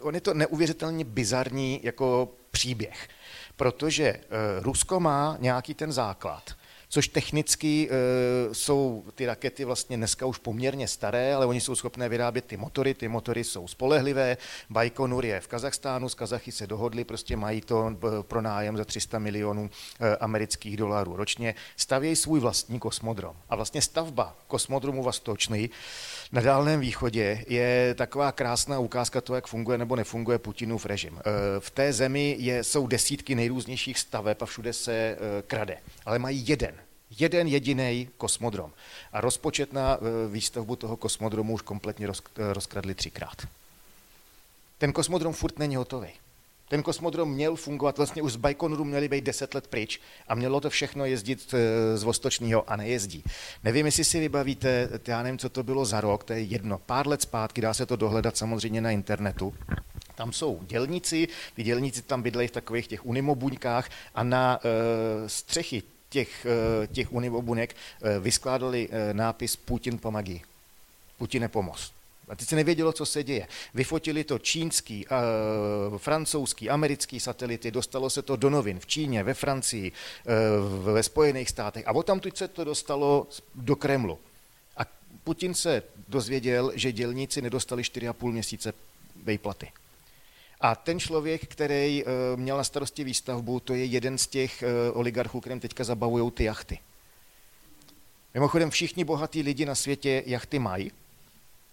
On 0.00 0.14
je 0.14 0.20
to 0.20 0.34
neuvěřitelně 0.34 1.04
bizarní 1.04 1.80
jako 1.82 2.28
příběh, 2.50 3.08
protože 3.56 4.14
uh, 4.14 4.64
Rusko 4.64 5.00
má 5.00 5.36
nějaký 5.40 5.74
ten 5.74 5.92
základ, 5.92 6.50
což 6.88 7.08
technicky 7.08 7.88
uh, 7.88 8.52
jsou 8.52 9.04
ty 9.14 9.26
rakety 9.26 9.64
vlastně 9.64 9.96
dneska 9.96 10.26
už 10.26 10.38
poměrně 10.38 10.88
staré, 10.88 11.34
ale 11.34 11.46
oni 11.46 11.60
jsou 11.60 11.74
schopné 11.74 12.08
vyrábět 12.08 12.44
ty 12.44 12.56
motory, 12.56 12.94
ty 12.94 13.08
motory 13.08 13.44
jsou 13.44 13.68
spolehlivé, 13.68 14.36
Baikonur 14.70 15.26
je 15.26 15.40
v 15.40 15.48
Kazachstánu, 15.48 16.08
z 16.08 16.14
Kazachy 16.14 16.52
se 16.52 16.66
dohodli, 16.66 17.04
prostě 17.04 17.36
mají 17.36 17.60
to 17.60 17.96
pro 18.22 18.42
nájem 18.42 18.76
za 18.76 18.84
300 18.84 19.18
milionů 19.18 19.62
uh, 19.62 20.06
amerických 20.20 20.76
dolarů 20.76 21.16
ročně, 21.16 21.54
stavějí 21.76 22.16
svůj 22.16 22.40
vlastní 22.40 22.78
kosmodrom. 22.78 23.36
A 23.48 23.56
vlastně 23.56 23.82
stavba 23.82 24.36
kosmodromu 24.46 25.02
Vastočný 25.02 25.70
na 26.32 26.40
Dálném 26.40 26.80
východě 26.80 27.44
je 27.48 27.94
taková 27.94 28.32
krásná 28.32 28.78
ukázka 28.78 29.20
toho, 29.20 29.34
jak 29.34 29.46
funguje 29.46 29.78
nebo 29.78 29.96
nefunguje 29.96 30.38
Putinův 30.38 30.86
režim. 30.86 31.18
Eh, 31.18 31.22
v 31.58 31.70
té 31.70 31.92
zemi 31.92 32.36
je, 32.38 32.64
jsou 32.64 32.86
desítky 32.86 33.34
nejrůznějších 33.34 33.98
staveb 33.98 34.42
a 34.42 34.46
všude 34.46 34.72
se 34.72 34.92
eh, 34.92 35.18
krade, 35.46 35.78
ale 36.04 36.18
mají 36.18 36.48
jeden, 36.48 36.74
jeden 37.10 37.46
jediný 37.46 38.08
kosmodrom. 38.16 38.72
A 39.12 39.20
rozpočet 39.20 39.72
na 39.72 39.94
eh, 39.96 40.28
výstavbu 40.28 40.76
toho 40.76 40.96
kosmodromu 40.96 41.54
už 41.54 41.62
kompletně 41.62 42.08
rozkradli 42.36 42.94
třikrát. 42.94 43.46
Ten 44.78 44.92
kosmodrom 44.92 45.32
furt 45.32 45.58
není 45.58 45.76
hotový. 45.76 46.08
Ten 46.68 46.82
kosmodrom 46.82 47.30
měl 47.30 47.56
fungovat, 47.56 47.96
vlastně 47.96 48.22
už 48.22 48.32
z 48.32 48.36
Baikonuru 48.36 48.84
měli 48.84 49.08
být 49.08 49.24
10 49.24 49.54
let 49.54 49.66
pryč 49.66 50.00
a 50.28 50.34
mělo 50.34 50.60
to 50.60 50.70
všechno 50.70 51.04
jezdit 51.04 51.54
eh, 51.54 51.98
z 51.98 52.02
Vostočního 52.02 52.70
a 52.70 52.76
nejezdí. 52.76 53.24
Nevím, 53.64 53.86
jestli 53.86 54.04
si 54.04 54.20
vybavíte, 54.20 54.88
já 55.06 55.22
nevím, 55.22 55.38
co 55.38 55.48
to 55.48 55.62
bylo 55.62 55.84
za 55.84 56.00
rok, 56.00 56.24
to 56.24 56.32
je 56.32 56.40
jedno, 56.42 56.78
pár 56.78 57.08
let 57.08 57.22
zpátky, 57.22 57.60
dá 57.60 57.74
se 57.74 57.86
to 57.86 57.96
dohledat 57.96 58.36
samozřejmě 58.36 58.80
na 58.80 58.90
internetu. 58.90 59.54
Tam 60.14 60.32
jsou 60.32 60.60
dělníci, 60.62 61.28
ty 61.54 61.62
dělníci 61.62 62.02
tam 62.02 62.22
bydlejí 62.22 62.48
v 62.48 62.52
takových 62.52 62.86
těch 62.86 63.06
unimobuňkách 63.06 63.90
a 64.14 64.22
na 64.22 64.58
uh, 64.58 65.28
střechy 65.28 65.82
těch, 66.16 66.46
uh, 66.46 66.86
těch 66.86 67.12
unimobunek 67.12 67.76
uh, 67.76 68.24
vyskládali 68.24 68.88
uh, 68.88 68.94
nápis 69.12 69.56
Putin 69.56 69.98
pomagí. 69.98 70.42
Putine 71.18 71.48
pomoz. 71.48 71.92
A 72.28 72.36
teď 72.36 72.48
se 72.48 72.56
nevědělo, 72.56 72.92
co 72.92 73.06
se 73.06 73.24
děje. 73.24 73.48
Vyfotili 73.74 74.24
to 74.24 74.38
čínský, 74.38 75.06
francouzský, 75.96 76.70
americký 76.70 77.20
satelity, 77.20 77.70
dostalo 77.70 78.10
se 78.10 78.22
to 78.22 78.36
do 78.36 78.50
novin 78.50 78.80
v 78.80 78.86
Číně, 78.86 79.22
ve 79.22 79.34
Francii, 79.34 79.92
uh, 79.92 80.94
ve 80.94 81.02
Spojených 81.02 81.50
státech 81.50 81.88
a 81.88 82.02
tam 82.02 82.20
se 82.34 82.48
to 82.48 82.64
dostalo 82.64 83.26
do 83.54 83.76
Kremlu. 83.76 84.18
A 84.76 84.82
Putin 85.24 85.54
se 85.54 85.82
dozvěděl, 86.08 86.72
že 86.74 86.92
dělníci 86.92 87.42
nedostali 87.42 87.82
4,5 87.82 88.32
měsíce 88.32 88.72
vejplaty. 89.24 89.68
A 90.60 90.74
ten 90.74 91.00
člověk, 91.00 91.46
který 91.46 92.04
uh, 92.04 92.10
měl 92.36 92.56
na 92.56 92.64
starosti 92.64 93.04
výstavbu, 93.04 93.60
to 93.60 93.74
je 93.74 93.84
jeden 93.84 94.18
z 94.18 94.26
těch 94.26 94.64
uh, 94.90 94.98
oligarchů, 94.98 95.40
kterým 95.40 95.60
teďka 95.60 95.84
zabavují 95.84 96.30
ty 96.30 96.44
jachty. 96.44 96.78
Mimochodem, 98.34 98.70
všichni 98.70 99.04
bohatí 99.04 99.42
lidi 99.42 99.66
na 99.66 99.74
světě 99.74 100.22
jachty 100.26 100.58
mají, 100.58 100.92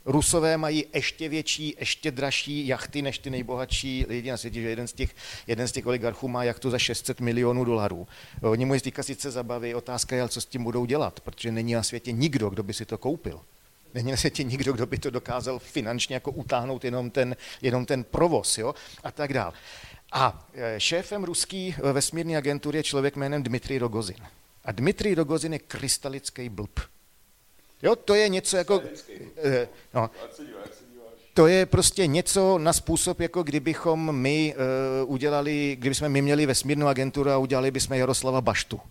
Rusové 0.05 0.57
mají 0.57 0.85
ještě 0.93 1.29
větší, 1.29 1.75
ještě 1.79 2.11
dražší 2.11 2.67
jachty 2.67 3.01
než 3.01 3.19
ty 3.19 3.29
nejbohatší 3.29 4.05
lidi 4.09 4.31
na 4.31 4.37
světě, 4.37 4.61
že 4.61 4.69
jeden 4.69 4.87
z 4.87 4.93
těch, 4.93 5.15
jeden 5.47 5.67
z 5.67 5.71
těch 5.71 5.85
oligarchů 5.85 6.27
má 6.27 6.43
jachtu 6.43 6.69
za 6.69 6.79
600 6.79 7.19
milionů 7.19 7.63
dolarů. 7.63 8.07
Oni 8.41 8.65
mu 8.65 8.79
teďka 8.79 9.03
sice 9.03 9.31
zabaví, 9.31 9.75
otázka 9.75 10.15
je, 10.15 10.29
co 10.29 10.41
s 10.41 10.45
tím 10.45 10.63
budou 10.63 10.85
dělat, 10.85 11.19
protože 11.19 11.51
není 11.51 11.73
na 11.73 11.83
světě 11.83 12.11
nikdo, 12.11 12.49
kdo 12.49 12.63
by 12.63 12.73
si 12.73 12.85
to 12.85 12.97
koupil. 12.97 13.41
Není 13.93 14.11
na 14.11 14.17
světě 14.17 14.43
nikdo, 14.43 14.73
kdo 14.73 14.85
by 14.85 14.97
to 14.97 15.09
dokázal 15.09 15.59
finančně 15.59 16.15
jako 16.15 16.31
utáhnout 16.31 16.85
jenom 16.85 17.09
ten, 17.09 17.35
jenom 17.61 17.85
ten 17.85 18.03
provoz 18.03 18.57
jo? 18.57 18.75
a 19.03 19.11
tak 19.11 19.33
dál. 19.33 19.53
A 20.11 20.47
e, 20.53 20.79
šéfem 20.79 21.23
ruský 21.23 21.75
e, 21.83 21.93
vesmírné 21.93 22.37
agentury 22.37 22.79
je 22.79 22.83
člověk 22.83 23.15
jménem 23.15 23.43
Dmitrij 23.43 23.77
Rogozin. 23.77 24.17
A 24.65 24.71
Dmitrij 24.71 25.15
Rogozin 25.15 25.53
je 25.53 25.59
krystalický 25.59 26.49
blb. 26.49 26.79
Jo, 27.81 27.95
to 27.95 28.15
je 28.15 28.29
něco 28.29 28.57
jako... 28.57 28.81
E, 29.43 29.67
no, 29.93 30.09
to 31.33 31.47
je 31.47 31.65
prostě 31.65 32.07
něco 32.07 32.57
na 32.57 32.73
způsob, 32.73 33.19
jako 33.19 33.43
kdybychom 33.43 34.15
my 34.15 34.55
uh, 35.03 35.11
udělali, 35.11 35.75
kdybychom 35.79 36.09
my 36.09 36.21
měli 36.21 36.45
vesmírnou 36.45 36.87
agenturu 36.87 37.29
a 37.29 37.37
udělali 37.37 37.71
bychom 37.71 37.97
Jaroslava 37.97 38.41
Baštu 38.41 38.81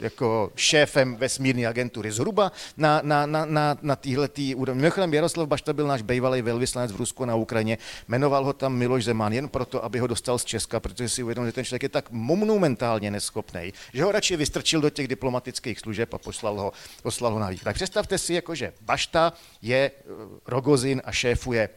jako 0.00 0.52
šéfem 0.56 1.16
vesmírné 1.16 1.66
agentury. 1.66 2.12
Zhruba 2.12 2.52
na, 2.76 3.00
na, 3.04 3.26
na, 3.26 3.44
na, 3.44 3.76
na 3.82 3.96
téhle 3.96 4.28
tý 4.28 4.54
úrovni. 4.54 4.82
Mimochodem 4.82 5.14
Jaroslav 5.14 5.48
Bašta 5.48 5.72
byl 5.72 5.86
náš 5.86 6.02
bývalý 6.02 6.42
velvyslanec 6.42 6.92
v 6.92 6.96
Rusku 6.96 7.24
na 7.24 7.34
Ukrajině. 7.34 7.78
Jmenoval 8.08 8.44
ho 8.44 8.52
tam 8.52 8.74
Miloš 8.74 9.04
Zeman 9.04 9.32
jen 9.32 9.48
proto, 9.48 9.84
aby 9.84 9.98
ho 9.98 10.06
dostal 10.06 10.38
z 10.38 10.44
Česka, 10.44 10.80
protože 10.80 11.08
si 11.08 11.22
uvědomil, 11.22 11.48
že 11.48 11.52
ten 11.52 11.64
člověk 11.64 11.82
je 11.82 11.88
tak 11.88 12.10
monumentálně 12.10 13.10
neschopný, 13.10 13.72
že 13.92 14.04
ho 14.04 14.12
radši 14.12 14.36
vystrčil 14.36 14.80
do 14.80 14.90
těch 14.90 15.08
diplomatických 15.08 15.80
služeb 15.80 16.14
a 16.14 16.18
poslal 16.18 16.60
ho, 16.60 16.72
poslal 17.02 17.32
ho 17.32 17.38
na 17.38 17.50
východ. 17.50 17.64
Tak 17.64 17.74
představte 17.74 18.18
si, 18.18 18.34
jako, 18.34 18.54
že 18.54 18.72
Bašta 18.80 19.32
je 19.62 19.90
eh, 19.90 20.12
Rogozin 20.46 21.02
a 21.04 21.12
šéfuje 21.12 21.68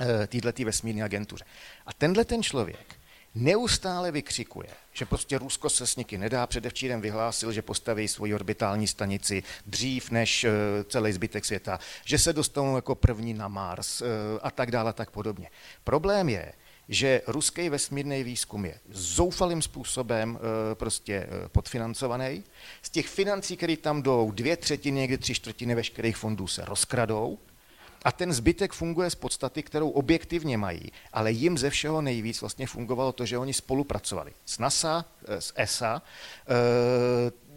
eh, 0.00 0.26
této 0.26 0.64
vesmírné 0.64 1.02
agentuře. 1.02 1.44
A 1.86 1.92
tenhle 1.92 2.24
ten 2.24 2.42
člověk 2.42 3.01
neustále 3.34 4.12
vykřikuje, 4.12 4.68
že 4.92 5.06
prostě 5.06 5.38
Rusko 5.38 5.70
se 5.70 5.86
s 5.86 5.96
nikým 5.96 6.20
nedá. 6.20 6.46
Předevčírem 6.46 7.00
vyhlásil, 7.00 7.52
že 7.52 7.62
postaví 7.62 8.08
svoji 8.08 8.34
orbitální 8.34 8.86
stanici 8.86 9.42
dřív 9.66 10.10
než 10.10 10.44
eh, 10.44 10.50
celý 10.84 11.12
zbytek 11.12 11.44
světa, 11.44 11.80
že 12.04 12.18
se 12.18 12.32
dostanou 12.32 12.76
jako 12.76 12.94
první 12.94 13.34
na 13.34 13.48
Mars 13.48 14.02
eh, 14.02 14.06
a 14.42 14.50
tak 14.50 14.70
dále 14.70 14.90
a 14.90 14.92
tak 14.92 15.10
podobně. 15.10 15.50
Problém 15.84 16.28
je, 16.28 16.52
že 16.88 17.22
ruský 17.26 17.68
vesmírný 17.68 18.24
výzkum 18.24 18.64
je 18.64 18.80
zoufalým 18.90 19.62
způsobem 19.62 20.38
eh, 20.38 20.74
prostě 20.74 21.26
podfinancovaný. 21.52 22.44
Z 22.82 22.90
těch 22.90 23.08
financí, 23.08 23.56
které 23.56 23.76
tam 23.76 24.02
jdou, 24.02 24.30
dvě 24.30 24.56
třetiny, 24.56 25.00
někdy 25.00 25.18
tři 25.18 25.34
čtvrtiny 25.34 25.74
veškerých 25.74 26.16
fondů 26.16 26.46
se 26.46 26.64
rozkradou 26.64 27.38
a 28.04 28.12
ten 28.12 28.32
zbytek 28.32 28.72
funguje 28.72 29.10
z 29.10 29.14
podstaty, 29.14 29.62
kterou 29.62 29.90
objektivně 29.90 30.58
mají, 30.58 30.92
ale 31.12 31.32
jim 31.32 31.58
ze 31.58 31.70
všeho 31.70 32.02
nejvíc 32.02 32.40
vlastně 32.40 32.66
fungovalo 32.66 33.12
to, 33.12 33.26
že 33.26 33.38
oni 33.38 33.52
spolupracovali 33.52 34.32
s 34.46 34.58
NASA, 34.58 35.04
eh, 35.28 35.40
s 35.40 35.52
ESA, 35.56 36.02
eh, 36.48 37.51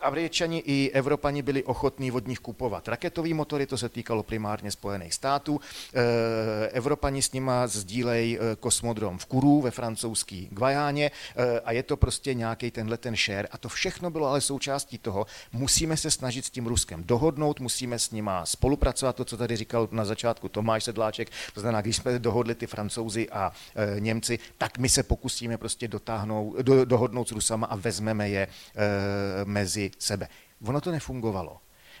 Američani 0.00 0.62
i 0.66 0.90
Evropani 0.94 1.42
byli 1.42 1.64
ochotní 1.64 2.12
od 2.12 2.26
nich 2.26 2.38
kupovat 2.38 2.88
raketový 2.88 3.34
motory, 3.34 3.66
to 3.66 3.78
se 3.78 3.88
týkalo 3.88 4.22
primárně 4.22 4.70
Spojených 4.70 5.14
států. 5.14 5.60
Eh, 5.94 6.68
Evropani 6.68 7.22
s 7.22 7.32
nima 7.32 7.66
sdílejí 7.66 8.38
eh, 8.38 8.56
kosmodrom 8.60 9.18
v 9.18 9.26
Kuru 9.26 9.60
ve 9.60 9.70
francouzské 9.70 10.46
Guajáně 10.50 11.10
eh, 11.10 11.60
a 11.60 11.72
je 11.72 11.82
to 11.82 11.96
prostě 11.96 12.34
nějaký 12.34 12.70
tenhle 12.70 12.96
ten 12.96 13.16
share. 13.16 13.48
A 13.50 13.58
to 13.58 13.68
všechno 13.68 14.10
bylo 14.10 14.26
ale 14.26 14.40
součástí 14.40 14.98
toho. 14.98 15.26
Musíme 15.52 15.96
se 15.96 16.10
snažit 16.10 16.44
s 16.44 16.50
tím 16.50 16.66
Ruskem 16.66 17.04
dohodnout, 17.04 17.60
musíme 17.60 17.98
s 17.98 18.10
nima 18.10 18.46
spolupracovat, 18.46 19.16
to, 19.16 19.24
co 19.24 19.36
tady 19.36 19.56
říkal 19.56 19.88
na 19.90 20.04
začátku 20.04 20.48
Tomáš 20.48 20.84
Sedláček, 20.84 21.30
to 21.54 21.60
znamená, 21.60 21.80
když 21.80 21.96
jsme 21.96 22.18
dohodli 22.18 22.54
ty 22.54 22.66
francouzi 22.66 23.28
a 23.30 23.52
Němci, 23.98 24.38
tak 24.58 24.78
my 24.78 24.88
se 24.88 25.02
pokusíme 25.02 25.58
prostě 25.58 25.88
dotáhnout, 25.88 26.56
do, 26.56 26.84
dohodnout 26.84 27.28
s 27.28 27.32
Rusama 27.32 27.66
a 27.66 27.76
vezmeme 27.76 28.28
je 28.28 28.48
mezi 29.44 29.87
sebe. 29.98 30.28
Ono 30.64 30.80
to 30.80 30.90
nefungovalo. 30.90 31.58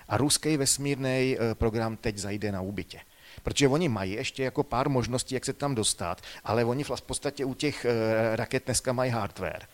A 0.08 0.16
ruský 0.16 0.56
vesmírný 0.56 1.36
eh, 1.38 1.54
program 1.54 1.96
teď 1.96 2.18
zajde 2.18 2.52
na 2.52 2.60
úbytě. 2.60 3.00
Protože 3.42 3.68
oni 3.68 3.88
mají 3.88 4.12
ještě 4.12 4.42
jako 4.42 4.62
pár 4.62 4.88
možností, 4.88 5.34
jak 5.34 5.44
se 5.44 5.52
tam 5.52 5.74
dostat, 5.74 6.22
ale 6.44 6.64
oni 6.64 6.84
v 6.84 7.02
podstatě 7.06 7.44
u 7.44 7.54
těch 7.54 7.84
eh, 7.84 8.36
raket 8.36 8.64
dneska 8.64 8.92
mají 8.92 9.10
hardware. 9.10 9.66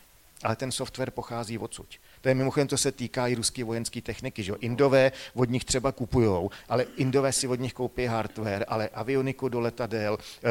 Ale 0.42 0.56
ten 0.56 0.72
software 0.72 1.10
pochází 1.10 1.58
odsud. 1.58 1.86
To 2.24 2.28
je 2.28 2.34
mimochodem, 2.34 2.68
to 2.68 2.76
se 2.76 2.92
týká 2.92 3.28
i 3.28 3.34
ruské 3.34 3.64
vojenské 3.64 4.00
techniky. 4.00 4.42
Že? 4.42 4.52
Indové 4.60 5.12
od 5.34 5.50
nich 5.50 5.64
třeba 5.64 5.92
kupujou, 5.92 6.50
ale 6.68 6.86
Indové 6.96 7.32
si 7.32 7.48
od 7.48 7.60
nich 7.60 7.72
koupí 7.72 8.06
hardware, 8.06 8.64
ale 8.68 8.88
avioniku 8.88 9.48
do 9.48 9.60
letadel, 9.60 10.18
eh, 10.18 10.48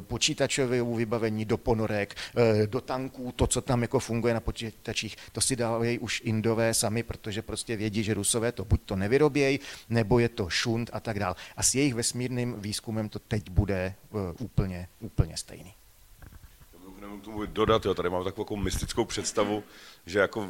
počítačové 0.00 0.82
vybavení 0.82 1.44
do 1.44 1.58
ponorek, 1.58 2.14
eh, 2.16 2.66
do 2.66 2.80
tanků, 2.80 3.32
to, 3.36 3.46
co 3.46 3.60
tam 3.60 3.82
jako 3.82 3.98
funguje 3.98 4.34
na 4.34 4.40
počítačích, 4.40 5.16
to 5.32 5.40
si 5.40 5.56
dávají 5.56 5.98
už 5.98 6.22
Indové 6.24 6.74
sami, 6.74 7.02
protože 7.02 7.42
prostě 7.42 7.76
vědí, 7.76 8.02
že 8.02 8.14
Rusové 8.14 8.52
to 8.52 8.64
buď 8.64 8.80
to 8.84 8.96
nevyrobějí, 8.96 9.60
nebo 9.88 10.18
je 10.18 10.28
to 10.28 10.48
šunt 10.48 10.90
a 10.92 11.00
tak 11.00 11.18
dál. 11.18 11.36
A 11.56 11.62
s 11.62 11.74
jejich 11.74 11.94
vesmírným 11.94 12.54
výzkumem 12.58 13.08
to 13.08 13.18
teď 13.18 13.50
bude 13.50 13.74
eh, 13.74 14.16
úplně, 14.38 14.88
úplně 15.00 15.36
stejný 15.36 15.74
tomu 17.20 17.46
dodat, 17.46 17.84
jo, 17.84 17.94
tady 17.94 18.10
mám 18.10 18.24
takovou 18.24 18.56
mystickou 18.56 19.04
představu, 19.04 19.64
že 20.06 20.18
jako, 20.18 20.48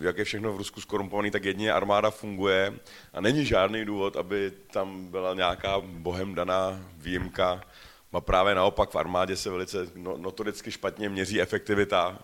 jak 0.00 0.18
je 0.18 0.24
všechno 0.24 0.52
v 0.52 0.56
Rusku 0.56 0.80
skorumpovaný, 0.80 1.30
tak 1.30 1.44
jedině 1.44 1.72
armáda 1.72 2.10
funguje 2.10 2.74
a 3.12 3.20
není 3.20 3.44
žádný 3.44 3.84
důvod, 3.84 4.16
aby 4.16 4.52
tam 4.70 5.06
byla 5.06 5.34
nějaká 5.34 5.80
bohem 5.80 6.34
daná 6.34 6.80
výjimka. 6.96 7.64
A 8.12 8.20
právě 8.20 8.54
naopak 8.54 8.90
v 8.90 8.96
armádě 8.96 9.36
se 9.36 9.50
velice 9.50 9.86
no, 9.94 10.16
notoricky 10.16 10.70
špatně 10.70 11.08
měří 11.08 11.40
efektivita, 11.40 12.18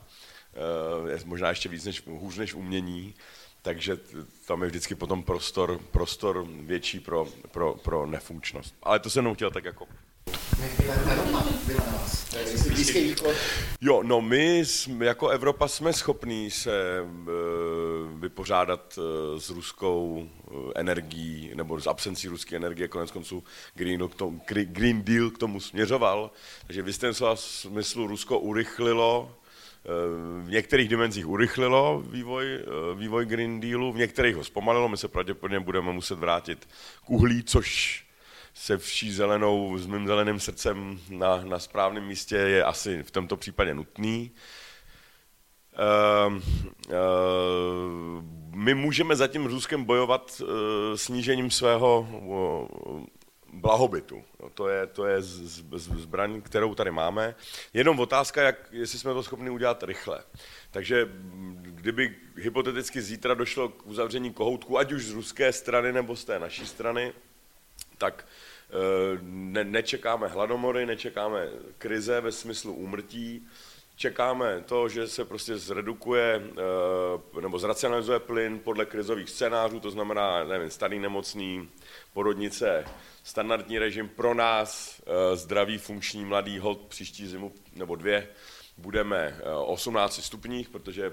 eh, 1.06 1.10
je 1.10 1.18
možná 1.24 1.48
ještě 1.48 1.68
víc 1.68 1.84
než, 1.84 2.06
hůř 2.06 2.36
než 2.36 2.54
umění, 2.54 3.14
takže 3.62 3.98
tam 4.46 4.62
je 4.62 4.68
vždycky 4.68 4.94
potom 4.94 5.22
prostor, 5.22 5.80
prostor 5.90 6.46
větší 6.48 7.00
pro, 7.00 7.26
pro, 7.50 7.74
pro 7.74 8.06
nefunkčnost. 8.06 8.74
Ale 8.82 8.98
to 8.98 9.10
jsem 9.10 9.20
jenom 9.20 9.34
chtěl 9.34 9.50
tak 9.50 9.64
jako 9.64 9.86
Jo, 13.80 14.02
no 14.02 14.20
my 14.20 14.64
jako 15.00 15.28
Evropa 15.28 15.68
jsme 15.68 15.92
schopní 15.92 16.50
se 16.50 16.98
e, 16.98 17.04
vypořádat 18.18 18.98
e, 18.98 19.40
s 19.40 19.50
ruskou 19.50 20.28
e, 20.48 20.80
energií 20.80 21.50
nebo 21.54 21.80
s 21.80 21.86
absencí 21.86 22.28
ruské 22.28 22.56
energie, 22.56 22.88
konec 22.88 23.10
konců 23.10 23.44
Green, 23.74 24.08
k 24.08 24.14
tomu, 24.14 24.40
Green 24.46 25.02
Deal 25.02 25.30
k 25.30 25.38
tomu 25.38 25.60
směřoval, 25.60 26.30
takže 26.66 26.82
v 26.82 26.86
jistém 26.86 27.12
smyslu 27.34 28.06
Rusko 28.06 28.38
urychlilo 28.38 29.36
v 30.42 30.50
některých 30.50 30.88
dimenzích 30.88 31.26
urychlilo 31.28 32.02
vývoj, 32.06 32.46
vývoj 32.94 33.26
Green 33.26 33.60
Dealu, 33.60 33.92
v 33.92 33.96
některých 33.96 34.36
ho 34.36 34.44
zpomalilo, 34.44 34.88
my 34.88 34.96
se 34.96 35.08
pravděpodobně 35.08 35.60
budeme 35.60 35.92
muset 35.92 36.18
vrátit 36.18 36.68
k 37.04 37.10
uhlí, 37.10 37.42
což 37.42 38.05
se 38.58 38.78
vší 38.78 39.12
zelenou, 39.12 39.78
s 39.78 39.86
mým 39.86 40.06
zeleným 40.06 40.40
srdcem 40.40 41.00
na, 41.10 41.36
na 41.44 41.58
správném 41.58 42.06
místě 42.06 42.36
je 42.36 42.64
asi 42.64 43.02
v 43.02 43.10
tomto 43.10 43.36
případě 43.36 43.74
nutný. 43.74 44.30
Uh, 46.26 46.34
uh, 46.34 46.42
my 48.54 48.74
můžeme 48.74 49.16
zatím 49.16 49.46
Ruskem 49.46 49.84
bojovat 49.84 50.40
uh, 50.40 50.48
snížením 50.94 51.50
svého 51.50 52.08
blahobytu. 53.52 54.22
No, 54.42 54.50
to 54.50 54.68
je, 54.68 54.86
to 54.86 55.06
je 55.06 55.22
z, 55.22 55.62
z, 55.72 55.88
zbraň, 55.96 56.42
kterou 56.42 56.74
tady 56.74 56.90
máme. 56.90 57.34
Jenom 57.72 58.00
otázka, 58.00 58.42
jak, 58.42 58.68
jestli 58.72 58.98
jsme 58.98 59.14
to 59.14 59.22
schopni 59.22 59.50
udělat 59.50 59.82
rychle. 59.82 60.24
Takže 60.70 61.08
kdyby 61.60 62.16
hypoteticky 62.36 63.02
zítra 63.02 63.34
došlo 63.34 63.68
k 63.68 63.86
uzavření 63.86 64.32
kohoutku, 64.32 64.78
ať 64.78 64.92
už 64.92 65.04
z 65.04 65.12
ruské 65.12 65.52
strany 65.52 65.92
nebo 65.92 66.16
z 66.16 66.24
té 66.24 66.38
naší 66.38 66.66
strany, 66.66 67.12
tak 67.98 68.26
eh, 68.70 69.18
ne, 69.22 69.64
nečekáme 69.64 70.28
hladomory, 70.28 70.86
nečekáme 70.86 71.48
krize 71.78 72.20
ve 72.20 72.32
smyslu 72.32 72.74
úmrtí, 72.74 73.46
čekáme 73.96 74.64
to, 74.66 74.88
že 74.88 75.08
se 75.08 75.24
prostě 75.24 75.56
zredukuje 75.56 76.42
eh, 77.36 77.40
nebo 77.40 77.58
zracionalizuje 77.58 78.18
plyn 78.18 78.58
podle 78.58 78.86
krizových 78.86 79.30
scénářů, 79.30 79.80
to 79.80 79.90
znamená, 79.90 80.44
nevím, 80.44 80.70
starý 80.70 80.98
nemocný, 80.98 81.68
porodnice, 82.12 82.84
standardní 83.22 83.78
režim 83.78 84.08
pro 84.08 84.34
nás, 84.34 85.00
eh, 85.06 85.36
zdravý, 85.36 85.78
funkční, 85.78 86.24
mladý 86.24 86.58
hold 86.58 86.80
příští 86.80 87.26
zimu 87.26 87.52
nebo 87.74 87.96
dvě, 87.96 88.28
budeme 88.78 89.40
18 89.64 90.24
stupních, 90.24 90.68
protože 90.68 91.12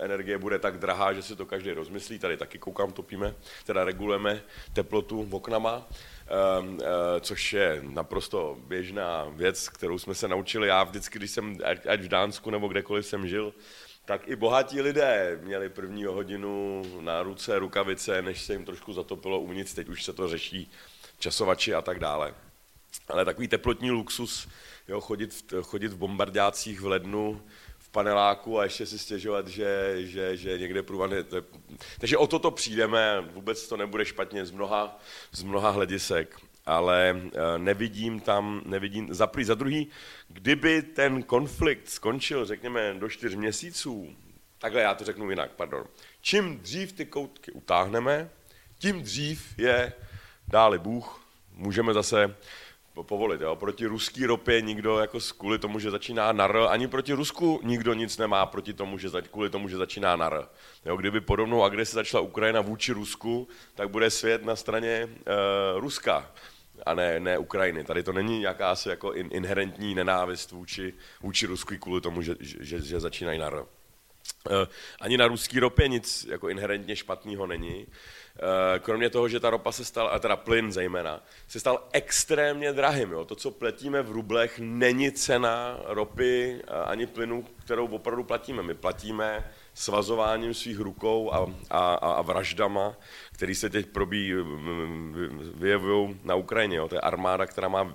energie 0.00 0.38
bude 0.38 0.58
tak 0.58 0.78
drahá, 0.78 1.12
že 1.12 1.22
si 1.22 1.36
to 1.36 1.46
každý 1.46 1.72
rozmyslí. 1.72 2.18
Tady 2.18 2.36
taky 2.36 2.58
koukám, 2.58 2.92
topíme, 2.92 3.34
teda 3.64 3.84
regulujeme 3.84 4.42
teplotu 4.72 5.22
v 5.22 5.34
oknama, 5.34 5.88
ehm, 6.58 6.78
eh, 6.82 7.20
což 7.20 7.52
je 7.52 7.80
naprosto 7.82 8.58
běžná 8.66 9.26
věc, 9.32 9.68
kterou 9.68 9.98
jsme 9.98 10.14
se 10.14 10.28
naučili. 10.28 10.68
Já 10.68 10.84
vždycky, 10.84 11.18
když 11.18 11.30
jsem, 11.30 11.58
ať 11.88 12.00
v 12.00 12.08
Dánsku 12.08 12.50
nebo 12.50 12.68
kdekoliv 12.68 13.06
jsem 13.06 13.28
žil, 13.28 13.54
tak 14.04 14.28
i 14.28 14.36
bohatí 14.36 14.80
lidé 14.80 15.38
měli 15.42 15.68
první 15.68 16.04
hodinu 16.04 16.82
na 17.00 17.22
ruce 17.22 17.58
rukavice, 17.58 18.22
než 18.22 18.42
se 18.42 18.52
jim 18.52 18.64
trošku 18.64 18.92
zatopilo 18.92 19.40
uvnitř, 19.40 19.74
teď 19.74 19.88
už 19.88 20.04
se 20.04 20.12
to 20.12 20.28
řeší 20.28 20.70
časovači 21.18 21.74
a 21.74 21.82
tak 21.82 21.98
dále. 21.98 22.34
Ale 23.08 23.24
takový 23.24 23.48
teplotní 23.48 23.90
luxus, 23.90 24.48
jo, 24.90 25.00
chodit, 25.00 25.34
v, 25.34 25.62
chodit 25.62 25.88
v 25.88 25.96
bombardácích 25.96 26.80
v 26.80 26.86
lednu 26.86 27.42
v 27.78 27.88
paneláku 27.88 28.58
a 28.58 28.64
ještě 28.64 28.86
si 28.86 28.98
stěžovat, 28.98 29.48
že, 29.48 29.96
že, 29.98 30.36
že 30.36 30.58
někde 30.58 30.82
průvan 30.82 31.12
je. 31.12 31.24
Takže 31.98 32.16
o 32.18 32.26
toto 32.26 32.50
přijdeme, 32.50 33.28
vůbec 33.32 33.68
to 33.68 33.76
nebude 33.76 34.04
špatně 34.04 34.46
z 34.46 34.50
mnoha, 34.50 34.98
z 35.32 35.42
mnoha 35.42 35.70
hledisek, 35.70 36.40
ale 36.66 37.20
eh, 37.24 37.58
nevidím 37.58 38.20
tam, 38.20 38.62
nevidím, 38.66 39.14
za 39.14 39.26
prvý, 39.26 39.44
za 39.44 39.54
druhý, 39.54 39.88
kdyby 40.28 40.82
ten 40.82 41.22
konflikt 41.22 41.88
skončil, 41.90 42.44
řekněme, 42.44 42.94
do 42.98 43.08
čtyř 43.08 43.34
měsíců, 43.34 44.16
takhle 44.58 44.80
já 44.80 44.94
to 44.94 45.04
řeknu 45.04 45.30
jinak, 45.30 45.50
pardon, 45.50 45.84
čím 46.20 46.58
dřív 46.58 46.92
ty 46.92 47.06
koutky 47.06 47.52
utáhneme, 47.52 48.30
tím 48.78 49.02
dřív 49.02 49.58
je, 49.58 49.92
dáli 50.48 50.78
Bůh, 50.78 51.26
můžeme 51.52 51.94
zase 51.94 52.36
povolit. 53.02 53.40
Jo. 53.40 53.56
Proti 53.56 53.86
ruský 53.86 54.26
ropě 54.26 54.60
nikdo 54.60 54.98
jako 54.98 55.18
kvůli 55.38 55.58
tomu, 55.58 55.78
že 55.78 55.90
začíná 55.90 56.32
na 56.32 56.44
R, 56.44 56.56
ani 56.68 56.88
proti 56.88 57.12
Rusku 57.12 57.60
nikdo 57.62 57.94
nic 57.94 58.18
nemá 58.18 58.46
proti 58.46 58.72
tomu, 58.72 58.98
že 58.98 59.08
kvůli 59.30 59.50
tomu, 59.50 59.68
že 59.68 59.76
začíná 59.76 60.16
na 60.16 60.26
R. 60.26 60.48
Jo, 60.84 60.96
kdyby 60.96 61.20
podobnou 61.20 61.64
agresi 61.64 61.94
začala 61.94 62.20
Ukrajina 62.20 62.60
vůči 62.60 62.92
Rusku, 62.92 63.48
tak 63.74 63.90
bude 63.90 64.10
svět 64.10 64.44
na 64.44 64.56
straně 64.56 65.08
uh, 65.08 65.80
Ruska 65.80 66.30
a 66.86 66.94
ne, 66.94 67.20
ne 67.20 67.38
Ukrajiny. 67.38 67.84
Tady 67.84 68.02
to 68.02 68.12
není 68.12 68.42
jakási 68.42 68.88
jako 68.88 69.12
in, 69.12 69.28
inherentní 69.32 69.94
nenávist 69.94 70.52
vůči, 70.52 70.94
vůči 71.20 71.46
Rusku 71.46 71.74
kvůli 71.78 72.00
tomu, 72.00 72.22
že, 72.22 72.36
že, 72.40 72.80
že 72.80 73.00
začínají 73.00 73.38
na 73.38 73.46
R. 73.46 73.54
Uh, 73.54 73.64
ani 75.00 75.16
na 75.16 75.26
ruský 75.26 75.60
ropě 75.60 75.88
nic 75.88 76.26
jako 76.30 76.48
inherentně 76.48 76.96
špatného 76.96 77.46
není. 77.46 77.86
Eh, 78.42 78.78
kromě 78.78 79.10
toho, 79.10 79.28
že 79.28 79.40
ta 79.40 79.50
ropa 79.50 79.72
se 79.72 79.84
stala, 79.84 80.10
a 80.10 80.18
teda 80.18 80.36
plyn 80.36 80.72
zejména, 80.72 81.22
se 81.48 81.60
stal 81.60 81.88
extrémně 81.92 82.72
drahým. 82.72 83.12
Jo. 83.12 83.24
To, 83.24 83.34
co 83.34 83.50
pletíme 83.50 84.02
v 84.02 84.10
rublech, 84.10 84.58
není 84.58 85.12
cena 85.12 85.80
ropy 85.84 86.60
eh, 86.62 86.72
ani 86.84 87.06
plynu, 87.06 87.44
kterou 87.64 87.86
opravdu 87.86 88.24
platíme. 88.24 88.62
My 88.62 88.74
platíme 88.74 89.52
svazováním 89.74 90.54
svých 90.54 90.78
rukou 90.78 91.32
a, 91.32 91.46
a, 91.70 91.94
a 91.94 92.22
vraždama, 92.22 92.96
který 93.32 93.54
se 93.54 93.70
teď 93.70 93.86
probí, 93.86 94.34
vyjevují 95.54 96.20
na 96.24 96.34
Ukrajině. 96.34 96.76
Jo. 96.76 96.88
To 96.88 96.94
je 96.94 97.00
armáda, 97.00 97.46
která 97.46 97.68
má 97.68 97.92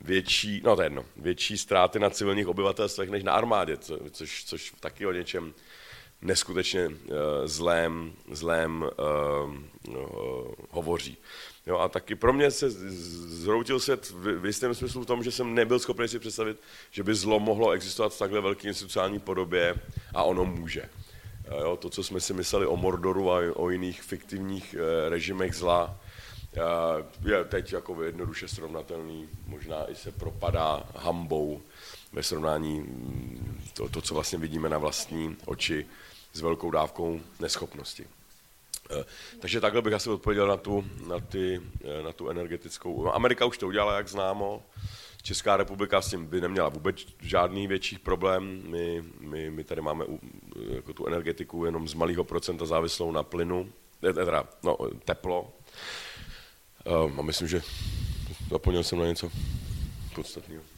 větší, 0.00 0.60
no 0.64 0.76
to 0.76 0.82
je 0.82 0.86
jedno, 0.86 1.04
větší 1.16 1.58
ztráty 1.58 1.98
na 1.98 2.10
civilních 2.10 2.48
obyvatelstvech 2.48 3.10
než 3.10 3.22
na 3.22 3.32
armádě, 3.32 3.76
což, 4.10 4.44
což 4.44 4.72
taky 4.80 5.06
o 5.06 5.12
něčem 5.12 5.54
neskutečně 6.24 6.86
uh, 6.86 6.94
zlém, 7.44 8.12
zlém 8.30 8.82
uh, 8.82 9.96
uh, 9.96 10.52
hovoří. 10.70 11.16
Jo, 11.66 11.78
a 11.78 11.88
taky 11.88 12.14
pro 12.14 12.32
mě 12.32 12.50
se 12.50 12.70
zroutil 12.70 13.80
svět 13.80 14.10
v, 14.10 14.40
v 14.40 14.46
jistém 14.46 14.74
smyslu 14.74 15.02
v 15.02 15.06
tom, 15.06 15.22
že 15.22 15.32
jsem 15.32 15.54
nebyl 15.54 15.78
schopný 15.78 16.08
si 16.08 16.18
představit, 16.18 16.56
že 16.90 17.02
by 17.02 17.14
zlo 17.14 17.40
mohlo 17.40 17.70
existovat 17.70 18.14
v 18.14 18.18
takhle 18.18 18.40
velké 18.40 18.68
institucionální 18.68 19.18
podobě 19.18 19.74
a 20.14 20.22
ono 20.22 20.44
může. 20.44 20.88
Jo, 21.60 21.76
to, 21.76 21.90
co 21.90 22.02
jsme 22.02 22.20
si 22.20 22.34
mysleli 22.34 22.66
o 22.66 22.76
Mordoru 22.76 23.32
a 23.32 23.40
o 23.54 23.70
jiných 23.70 24.02
fiktivních 24.02 24.74
režimech 25.08 25.54
zla, 25.54 26.00
je 27.24 27.44
teď 27.44 27.72
jako 27.72 28.02
jednoduše 28.02 28.48
srovnatelný, 28.48 29.28
možná 29.46 29.90
i 29.90 29.94
se 29.94 30.12
propadá 30.12 30.82
hambou 30.96 31.62
ve 32.12 32.22
srovnání 32.22 32.80
mm, 32.80 33.60
to, 33.74 33.88
to, 33.88 34.00
co 34.00 34.14
vlastně 34.14 34.38
vidíme 34.38 34.68
na 34.68 34.78
vlastní 34.78 35.36
oči 35.44 35.86
s 36.34 36.40
velkou 36.40 36.70
dávkou 36.70 37.20
neschopnosti. 37.40 38.06
Eh, 38.90 39.04
takže 39.40 39.60
takhle 39.60 39.82
bych 39.82 39.92
asi 39.92 40.10
odpověděl 40.10 40.46
na 40.46 40.56
tu, 40.56 40.84
na, 41.06 41.20
ty, 41.20 41.60
eh, 41.84 42.02
na 42.02 42.12
tu 42.12 42.28
energetickou. 42.28 43.12
Amerika 43.12 43.44
už 43.44 43.58
to 43.58 43.66
udělala, 43.66 43.96
jak 43.96 44.08
známo. 44.08 44.62
Česká 45.22 45.56
republika 45.56 46.02
s 46.02 46.10
tím 46.10 46.26
by 46.26 46.40
neměla 46.40 46.68
vůbec 46.68 46.96
žádný 47.20 47.66
větší 47.66 47.98
problém. 47.98 48.62
My, 48.70 49.04
my, 49.20 49.50
my 49.50 49.64
tady 49.64 49.80
máme 49.80 50.04
jako 50.70 50.92
tu 50.92 51.06
energetiku 51.06 51.64
jenom 51.64 51.88
z 51.88 51.94
malého 51.94 52.24
procenta 52.24 52.66
závislou 52.66 53.12
na 53.12 53.22
plynu, 53.22 53.72
eh, 54.08 54.12
teda 54.12 54.48
no, 54.62 54.76
teplo. 55.04 55.52
A 57.18 57.22
myslím, 57.22 57.48
že 57.48 57.62
zapomněl 58.50 58.82
jsem 58.82 58.98
na 58.98 59.06
něco 59.06 59.30
podstatného. 60.14 60.73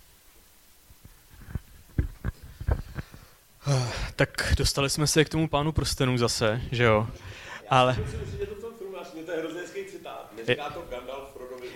Tak 4.17 4.55
dostali 4.57 4.91
jsme 4.91 5.07
se 5.07 5.25
k 5.25 5.29
tomu 5.29 5.49
pánu 5.49 5.73
prstenů 5.73 6.19
zase, 6.19 6.63
že 6.73 6.85
jo? 6.85 7.07
Ale... 7.71 7.97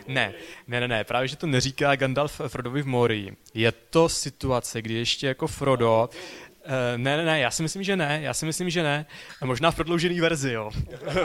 Ne, 0.06 0.34
ne, 0.68 0.80
ne, 0.80 0.88
ne, 0.88 1.04
právě, 1.04 1.28
že 1.28 1.36
to 1.36 1.46
neříká 1.46 1.96
Gandalf 1.96 2.40
Frodovi 2.48 2.82
v 2.82 2.86
Morii. 2.86 3.36
Je 3.54 3.72
to 3.72 4.08
situace, 4.08 4.82
kdy 4.82 4.94
ještě 4.94 5.26
jako 5.26 5.46
Frodo 5.46 6.08
Uh, 6.64 6.72
ne, 6.96 7.16
ne, 7.16 7.24
ne, 7.24 7.40
já 7.40 7.50
si 7.50 7.62
myslím, 7.62 7.82
že 7.82 7.96
ne, 7.96 8.18
já 8.22 8.34
si 8.34 8.46
myslím, 8.46 8.70
že 8.70 8.82
ne. 8.82 9.06
Možná 9.44 9.70
v 9.70 9.74
prodloužený 9.74 10.20
verzi, 10.20 10.52
jo. 10.52 10.70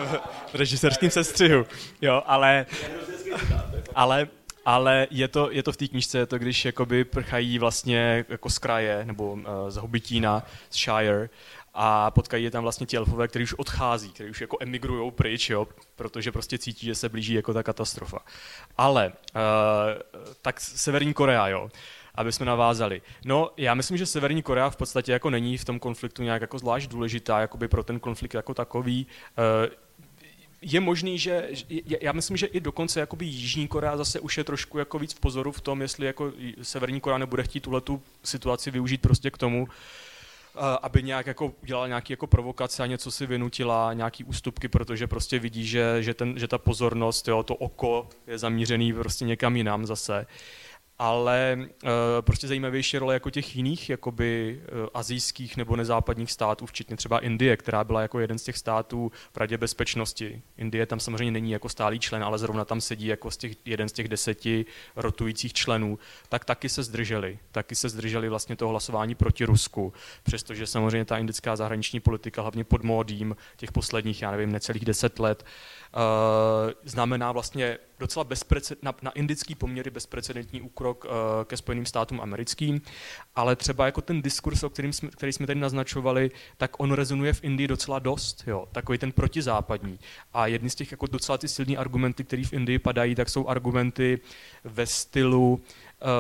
v 0.52 0.56
režisérském 0.56 1.10
sestřihu, 1.10 1.66
jo, 2.02 2.24
ale... 2.26 2.66
ale 3.96 4.28
ale 4.66 5.08
je 5.12 5.28
to, 5.28 5.52
je 5.52 5.64
to 5.64 5.72
v 5.72 5.78
té 5.78 5.88
knižce, 5.88 6.18
je 6.18 6.26
to 6.26 6.38
když 6.38 6.66
jakoby 6.66 7.04
prchají 7.04 7.60
vlastně 7.60 8.26
jako 8.30 8.50
z 8.50 8.58
kraje, 8.58 9.06
nebo 9.06 9.32
uh, 9.32 9.42
z 9.68 9.78
Hobitína, 9.78 10.44
z 10.70 10.78
Shire, 10.78 11.30
a 11.74 12.12
potkají 12.12 12.44
je 12.44 12.52
tam 12.52 12.64
vlastně 12.64 12.86
ti 12.86 12.98
elfové, 12.98 13.28
kteří 13.28 13.44
už 13.44 13.54
odchází, 13.54 14.12
kteří 14.12 14.30
už 14.30 14.42
jako 14.42 14.58
emigrují 14.60 15.12
pryč, 15.12 15.50
jo, 15.50 15.68
protože 15.96 16.32
prostě 16.32 16.58
cítí, 16.58 16.86
že 16.86 16.96
se 16.96 17.10
blíží 17.10 17.34
jako 17.34 17.54
ta 17.54 17.64
katastrofa. 17.64 18.20
Ale 18.78 19.08
uh, 19.08 19.42
tak 20.42 20.62
Severní 20.62 21.14
Korea, 21.14 21.48
jo, 21.48 21.70
aby 22.16 22.32
jsme 22.32 22.46
navázali. 22.46 23.02
No, 23.26 23.52
já 23.58 23.74
myslím, 23.74 23.98
že 23.98 24.06
Severní 24.06 24.44
Korea 24.44 24.70
v 24.70 24.76
podstatě 24.76 25.12
jako 25.12 25.30
není 25.30 25.58
v 25.58 25.66
tom 25.66 25.80
konfliktu 25.80 26.24
nějak 26.24 26.42
jako 26.42 26.60
zvlášť 26.60 26.90
důležitá, 26.90 27.40
jakoby 27.40 27.68
pro 27.68 27.84
ten 27.84 28.00
konflikt 28.00 28.34
jako 28.34 28.54
takový. 28.54 29.08
Uh, 29.68 29.85
je 30.68 30.80
možný, 30.80 31.20
že 31.20 31.50
já 32.02 32.12
myslím, 32.12 32.38
že 32.38 32.46
i 32.46 32.60
dokonce 32.60 33.00
jakoby 33.00 33.26
Jižní 33.26 33.68
Korea 33.68 33.98
zase 33.98 34.20
už 34.20 34.38
je 34.38 34.44
trošku 34.44 34.78
jako 34.78 35.00
víc 35.00 35.14
v 35.14 35.20
pozoru 35.20 35.52
v 35.52 35.62
tom, 35.62 35.82
jestli 35.82 36.06
jako 36.06 36.34
Severní 36.62 37.00
Korea 37.00 37.18
nebude 37.18 37.44
chtít 37.44 37.60
tuhle 37.60 37.82
tu 37.82 38.02
situaci 38.24 38.72
využít 38.72 39.02
prostě 39.02 39.32
k 39.32 39.38
tomu, 39.38 39.68
aby 40.82 41.04
nějak 41.04 41.28
jako 41.28 41.54
dělala 41.62 41.88
nějaký 41.88 42.14
jako 42.14 42.28
provokace 42.28 42.84
a 42.84 42.86
něco 42.86 43.12
si 43.12 43.26
vynutila, 43.26 43.94
nějaký 43.94 44.24
ústupky, 44.24 44.68
protože 44.68 45.08
prostě 45.08 45.40
vidí, 45.40 45.66
že, 45.66 46.04
že, 46.04 46.14
ten, 46.14 46.40
že 46.40 46.48
ta 46.48 46.58
pozornost, 46.58 47.28
jo, 47.28 47.44
to 47.44 47.56
oko 47.56 48.10
je 48.28 48.38
zamířený 48.38 48.94
prostě 48.94 49.26
někam 49.26 49.56
jinam 49.56 49.86
zase. 49.86 50.20
Uh, 50.20 50.65
ale 51.00 51.58
uh, 51.60 51.90
prostě 52.22 52.48
zajímavější 52.48 52.98
role 52.98 53.14
jako 53.14 53.30
těch 53.30 53.56
jiných 53.56 53.90
jakoby 53.90 54.62
uh, 54.62 54.88
azijských 54.94 55.58
nebo 55.58 55.76
nezápadních 55.76 56.32
států, 56.32 56.66
včetně 56.66 56.98
třeba 56.98 57.20
Indie, 57.20 57.58
která 57.58 57.84
byla 57.84 58.02
jako 58.02 58.20
jeden 58.20 58.38
z 58.38 58.44
těch 58.44 58.58
států 58.58 59.12
v 59.34 59.38
Radě 59.38 59.58
bezpečnosti. 59.58 60.42
Indie 60.58 60.86
tam 60.86 61.00
samozřejmě 61.00 61.32
není 61.32 61.52
jako 61.52 61.70
stálý 61.70 62.00
člen, 62.00 62.24
ale 62.24 62.38
zrovna 62.38 62.66
tam 62.66 62.82
sedí 62.82 63.06
jako 63.06 63.32
z 63.32 63.38
těch, 63.38 63.56
jeden 63.66 63.90
z 63.90 63.92
těch 63.92 64.08
deseti 64.08 64.66
rotujících 64.96 65.54
členů, 65.54 66.00
tak 66.30 66.46
taky 66.46 66.70
se 66.70 66.84
zdrželi. 66.84 67.40
Taky 67.52 67.76
se 67.76 67.90
zdrželi 67.90 68.30
vlastně 68.30 68.56
toho 68.56 68.72
hlasování 68.72 69.16
proti 69.16 69.46
Rusku, 69.46 69.94
přestože 70.24 70.68
samozřejmě 70.68 71.06
ta 71.06 71.18
indická 71.18 71.56
zahraniční 71.56 72.00
politika, 72.00 72.42
hlavně 72.42 72.64
pod 72.64 72.84
módím 72.84 73.36
těch 73.58 73.72
posledních, 73.72 74.22
já 74.22 74.32
nevím, 74.32 74.52
necelých 74.52 74.86
deset 74.86 75.20
let, 75.20 75.44
uh, 75.44 75.50
znamená 76.84 77.32
vlastně 77.32 77.78
docela 78.00 78.24
bezpreced, 78.24 78.84
na, 78.84 78.94
na 79.02 79.12
indický 79.12 79.56
poměry 79.56 79.90
bezprecedentní 79.90 80.62
úkrok 80.62 81.06
uh, 81.06 81.12
ke 81.44 81.58
Spojeným 81.58 81.86
státům 81.86 82.22
americkým, 82.22 82.82
ale 83.36 83.56
třeba 83.56 83.86
jako 83.86 84.02
ten 84.02 84.22
diskurs, 84.22 84.64
o 84.64 84.70
kterým 84.70 84.94
jsme, 84.94 85.10
který 85.10 85.34
jsme 85.34 85.48
tady 85.48 85.60
naznačovali, 85.60 86.32
tak 86.58 86.80
on 86.80 86.92
rezonuje 86.92 87.34
v 87.34 87.44
Indii 87.44 87.68
docela 87.68 88.00
dost, 88.00 88.44
jo, 88.48 88.68
takový 88.72 88.98
ten 88.98 89.12
protizápadní. 89.12 90.00
A 90.34 90.48
jedny 90.48 90.70
z 90.70 90.76
těch 90.76 90.92
jako 90.92 91.08
docela 91.08 91.38
ty 91.38 91.48
silní 91.48 91.78
argumenty, 91.78 92.24
které 92.24 92.44
v 92.44 92.54
Indii 92.54 92.80
padají, 92.80 93.16
tak 93.16 93.30
jsou 93.30 93.48
argumenty 93.48 94.20
ve 94.64 94.86
stylu, 94.86 95.54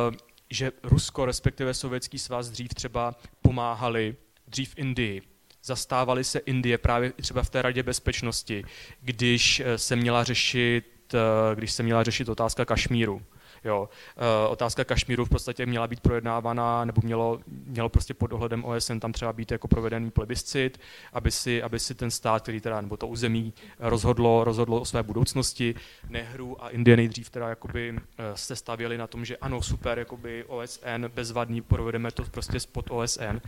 uh, 0.09 0.15
že 0.49 0.71
Rusko, 0.83 1.25
respektive 1.25 1.73
Sovětský 1.73 2.19
svaz 2.19 2.49
dřív 2.49 2.73
třeba 2.73 3.15
pomáhali 3.41 4.15
dřív 4.47 4.73
Indii, 4.77 5.21
zastávali 5.65 6.23
se 6.23 6.39
Indie 6.39 6.77
právě 6.77 7.11
třeba 7.21 7.43
v 7.43 7.49
té 7.49 7.61
radě 7.61 7.83
bezpečnosti, 7.83 8.63
když 9.01 9.59
eh, 9.59 9.77
se 9.77 9.95
měla 9.95 10.23
řešit 10.23 10.95
Eh, 11.13 11.55
když 11.55 11.71
se 11.71 11.83
měla 11.83 12.03
řešit 12.03 12.29
otázka 12.29 12.65
Kašmíru. 12.65 13.21
Jo. 13.63 13.89
Eh, 14.17 14.47
otázka 14.47 14.83
Kašmíru 14.83 15.25
v 15.25 15.29
podstatě 15.29 15.65
měla 15.65 15.87
být 15.87 15.99
projednávaná, 15.99 16.85
nebo 16.85 17.01
mělo, 17.03 17.39
mělo 17.47 17.89
prostě 17.89 18.13
pod 18.13 18.27
dohledem 18.27 18.65
OSN 18.65 18.99
tam 18.99 19.11
třeba 19.11 19.33
být 19.33 19.51
jako 19.51 19.67
provedený 19.67 20.11
plebiscit, 20.11 20.79
aby 21.13 21.31
si, 21.31 21.63
aby 21.63 21.79
si 21.79 21.95
ten 21.95 22.11
stát, 22.11 22.41
který 22.41 22.61
teda, 22.61 22.81
nebo 22.81 22.97
to 22.97 23.07
území 23.07 23.53
rozhodlo, 23.79 24.43
rozhodlo 24.43 24.81
o 24.81 24.85
své 24.85 25.03
budoucnosti. 25.03 25.75
Nehru 26.09 26.63
a 26.63 26.69
Indie 26.69 26.97
nejdřív 26.97 27.29
teda 27.29 27.49
jakoby 27.49 27.99
se 28.35 28.55
stavěli 28.55 28.97
na 28.97 29.07
tom, 29.07 29.25
že 29.25 29.37
ano, 29.37 29.61
super, 29.61 29.99
jakoby 29.99 30.43
OSN, 30.43 31.05
bezvadný, 31.07 31.61
provedeme 31.61 32.11
to 32.11 32.23
prostě 32.23 32.57
pod 32.71 32.85
OSN, 32.89 33.41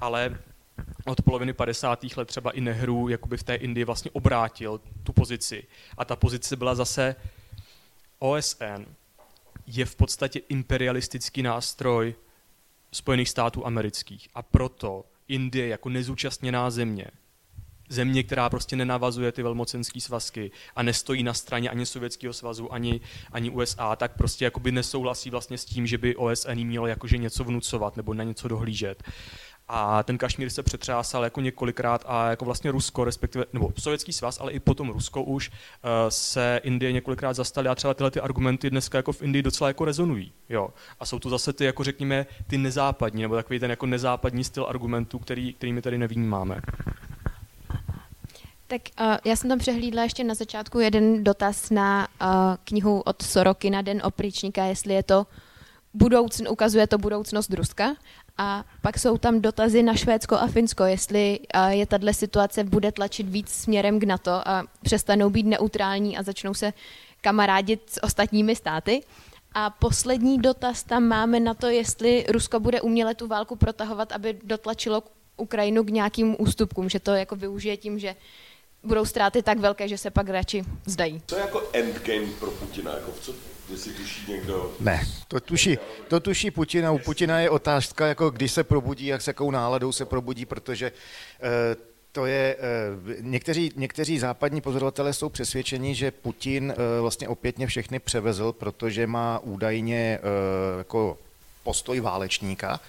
ale 0.00 0.38
od 1.06 1.22
poloviny 1.22 1.52
50. 1.52 2.04
let 2.16 2.28
třeba 2.28 2.50
i 2.50 2.60
Nehru 2.60 3.08
jakoby 3.08 3.36
v 3.36 3.42
té 3.42 3.54
Indii 3.54 3.84
vlastně 3.84 4.10
obrátil 4.10 4.80
tu 5.02 5.12
pozici. 5.12 5.64
A 5.98 6.04
ta 6.04 6.16
pozice 6.16 6.56
byla 6.56 6.74
zase 6.74 7.16
OSN 8.18 8.86
je 9.66 9.84
v 9.84 9.96
podstatě 9.96 10.40
imperialistický 10.48 11.42
nástroj 11.42 12.14
Spojených 12.92 13.28
států 13.28 13.66
amerických. 13.66 14.28
A 14.34 14.42
proto 14.42 15.04
Indie 15.28 15.68
jako 15.68 15.88
nezúčastněná 15.88 16.70
země, 16.70 17.06
země, 17.88 18.22
která 18.22 18.50
prostě 18.50 18.76
nenavazuje 18.76 19.32
ty 19.32 19.42
velmocenské 19.42 20.00
svazky 20.00 20.50
a 20.76 20.82
nestojí 20.82 21.22
na 21.22 21.34
straně 21.34 21.70
ani 21.70 21.86
Sovětského 21.86 22.32
svazu, 22.32 22.72
ani, 22.72 23.00
ani 23.32 23.50
USA, 23.50 23.96
tak 23.96 24.16
prostě 24.16 24.44
jakoby 24.44 24.72
nesouhlasí 24.72 25.30
vlastně 25.30 25.58
s 25.58 25.64
tím, 25.64 25.86
že 25.86 25.98
by 25.98 26.16
OSN 26.16 26.52
mělo 26.52 26.86
jakože 26.86 27.18
něco 27.18 27.44
vnucovat 27.44 27.96
nebo 27.96 28.14
na 28.14 28.24
něco 28.24 28.48
dohlížet. 28.48 29.02
A 29.72 30.02
ten 30.02 30.18
Kašmír 30.18 30.50
se 30.50 30.62
přetřásal 30.62 31.24
jako 31.24 31.40
několikrát 31.40 32.04
a 32.06 32.30
jako 32.30 32.44
vlastně 32.44 32.70
Rusko, 32.70 33.04
respektive, 33.04 33.44
nebo 33.52 33.72
Sovětský 33.78 34.12
svaz, 34.12 34.40
ale 34.40 34.52
i 34.52 34.60
potom 34.60 34.90
Rusko 34.90 35.22
už 35.22 35.48
uh, 35.48 35.54
se 36.08 36.60
Indie 36.62 36.92
několikrát 36.92 37.32
zastali 37.32 37.68
a 37.68 37.74
třeba 37.74 37.94
tyhle 37.94 38.10
ty 38.10 38.20
argumenty 38.20 38.70
dneska 38.70 38.98
jako 38.98 39.12
v 39.12 39.22
Indii 39.22 39.42
docela 39.42 39.68
jako 39.68 39.84
rezonují. 39.84 40.32
Jo. 40.48 40.70
A 41.00 41.06
jsou 41.06 41.18
to 41.18 41.30
zase 41.30 41.52
ty, 41.52 41.64
jako 41.64 41.84
řekněme, 41.84 42.26
ty 42.46 42.58
nezápadní, 42.58 43.22
nebo 43.22 43.36
takový 43.36 43.58
ten 43.58 43.70
jako 43.70 43.86
nezápadní 43.86 44.44
styl 44.44 44.66
argumentů, 44.68 45.18
který, 45.18 45.52
který 45.52 45.72
my 45.72 45.82
tady 45.82 45.98
nevnímáme. 45.98 46.60
Tak 48.66 48.82
uh, 49.00 49.16
já 49.24 49.36
jsem 49.36 49.50
tam 49.50 49.58
přehlídla 49.58 50.02
ještě 50.02 50.24
na 50.24 50.34
začátku 50.34 50.80
jeden 50.80 51.24
dotaz 51.24 51.70
na 51.70 52.08
uh, 52.22 52.28
knihu 52.64 53.00
od 53.00 53.22
Soroky 53.22 53.70
na 53.70 53.82
Den 53.82 54.02
opričníka, 54.04 54.64
jestli 54.64 54.94
je 54.94 55.02
to 55.02 55.26
budoucn, 55.94 56.48
ukazuje 56.48 56.86
to 56.86 56.98
budoucnost 56.98 57.54
Ruska. 57.54 57.96
A 58.38 58.64
pak 58.82 58.98
jsou 58.98 59.18
tam 59.18 59.40
dotazy 59.40 59.82
na 59.82 59.94
Švédsko 59.94 60.34
a 60.34 60.46
Finsko, 60.46 60.84
jestli 60.84 61.38
je 61.68 61.86
tahle 61.86 62.14
situace 62.14 62.64
bude 62.64 62.92
tlačit 62.92 63.28
víc 63.28 63.48
směrem 63.48 64.00
k 64.00 64.04
NATO 64.04 64.48
a 64.48 64.64
přestanou 64.82 65.30
být 65.30 65.46
neutrální 65.46 66.18
a 66.18 66.22
začnou 66.22 66.54
se 66.54 66.72
kamarádit 67.20 67.90
s 67.90 68.02
ostatními 68.02 68.56
státy. 68.56 69.02
A 69.54 69.70
poslední 69.70 70.38
dotaz 70.38 70.82
tam 70.82 71.04
máme 71.04 71.40
na 71.40 71.54
to, 71.54 71.66
jestli 71.66 72.24
Rusko 72.28 72.60
bude 72.60 72.80
uměle 72.80 73.14
tu 73.14 73.26
válku 73.26 73.56
protahovat, 73.56 74.12
aby 74.12 74.38
dotlačilo 74.44 75.02
Ukrajinu 75.36 75.84
k 75.84 75.90
nějakým 75.90 76.36
ústupkům, 76.38 76.88
že 76.88 77.00
to 77.00 77.14
jako 77.14 77.36
využije 77.36 77.76
tím, 77.76 77.98
že 77.98 78.16
budou 78.82 79.04
ztráty 79.04 79.42
tak 79.42 79.58
velké, 79.58 79.88
že 79.88 79.98
se 79.98 80.10
pak 80.10 80.28
radši 80.28 80.64
zdají. 80.86 81.22
Co 81.26 81.34
je 81.34 81.40
jako 81.40 81.62
endgame 81.72 82.26
pro 82.38 82.50
Putina? 82.50 82.92
Jako 82.92 83.12
co, 83.20 83.34
jestli 83.70 83.92
tuší 83.92 84.32
někdo? 84.32 84.74
Ne, 84.80 85.06
to 85.28 85.40
tuší, 85.40 85.78
to 86.08 86.20
tuší 86.20 86.50
Putina. 86.50 86.92
U 86.92 86.98
Putina 86.98 87.40
je 87.40 87.50
otázka, 87.50 88.06
jako 88.06 88.30
když 88.30 88.52
se 88.52 88.64
probudí, 88.64 89.06
jak 89.06 89.22
s 89.22 89.26
jakou 89.26 89.50
náladou 89.50 89.92
se 89.92 90.04
probudí, 90.04 90.46
protože 90.46 90.92
uh, 90.92 91.48
to 92.12 92.26
je, 92.26 92.56
uh, 92.56 93.14
někteří, 93.20 93.72
někteří 93.76 94.18
západní 94.18 94.60
pozorovatelé 94.60 95.12
jsou 95.12 95.28
přesvědčeni, 95.28 95.94
že 95.94 96.10
Putin 96.10 96.74
uh, 96.76 97.02
vlastně 97.02 97.28
opětně 97.28 97.66
všechny 97.66 97.98
převezl, 97.98 98.52
protože 98.52 99.06
má 99.06 99.38
údajně 99.38 100.18
jako 100.78 101.18
postoj 101.62 102.00
válečníka, 102.00 102.80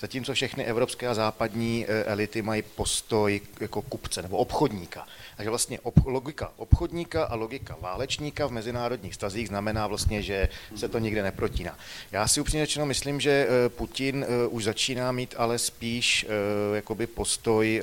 zatímco 0.00 0.34
všechny 0.34 0.64
evropské 0.64 1.08
a 1.08 1.14
západní 1.14 1.86
elity 1.86 2.42
mají 2.42 2.62
postoj 2.62 3.40
jako 3.60 3.82
kupce 3.82 4.22
nebo 4.22 4.36
obchodníka. 4.36 5.06
Takže 5.40 5.50
vlastně 5.50 5.80
ob, 5.80 5.94
logika 6.04 6.52
obchodníka 6.56 7.24
a 7.24 7.34
logika 7.34 7.76
válečníka 7.80 8.46
v 8.46 8.50
mezinárodních 8.50 9.14
stazích 9.14 9.48
znamená 9.48 9.86
vlastně, 9.86 10.22
že 10.22 10.48
se 10.76 10.88
to 10.88 10.98
nikde 10.98 11.22
neprotíná. 11.22 11.78
Já 12.12 12.28
si 12.28 12.40
upřímně 12.40 12.66
řečeno 12.66 12.86
myslím, 12.86 13.20
že 13.20 13.30
eh, 13.48 13.68
Putin 13.68 14.24
eh, 14.28 14.46
už 14.46 14.64
začíná 14.64 15.12
mít 15.12 15.34
ale 15.38 15.58
spíš 15.58 16.26
eh, 16.28 16.76
jakoby 16.76 17.06
postoj 17.06 17.82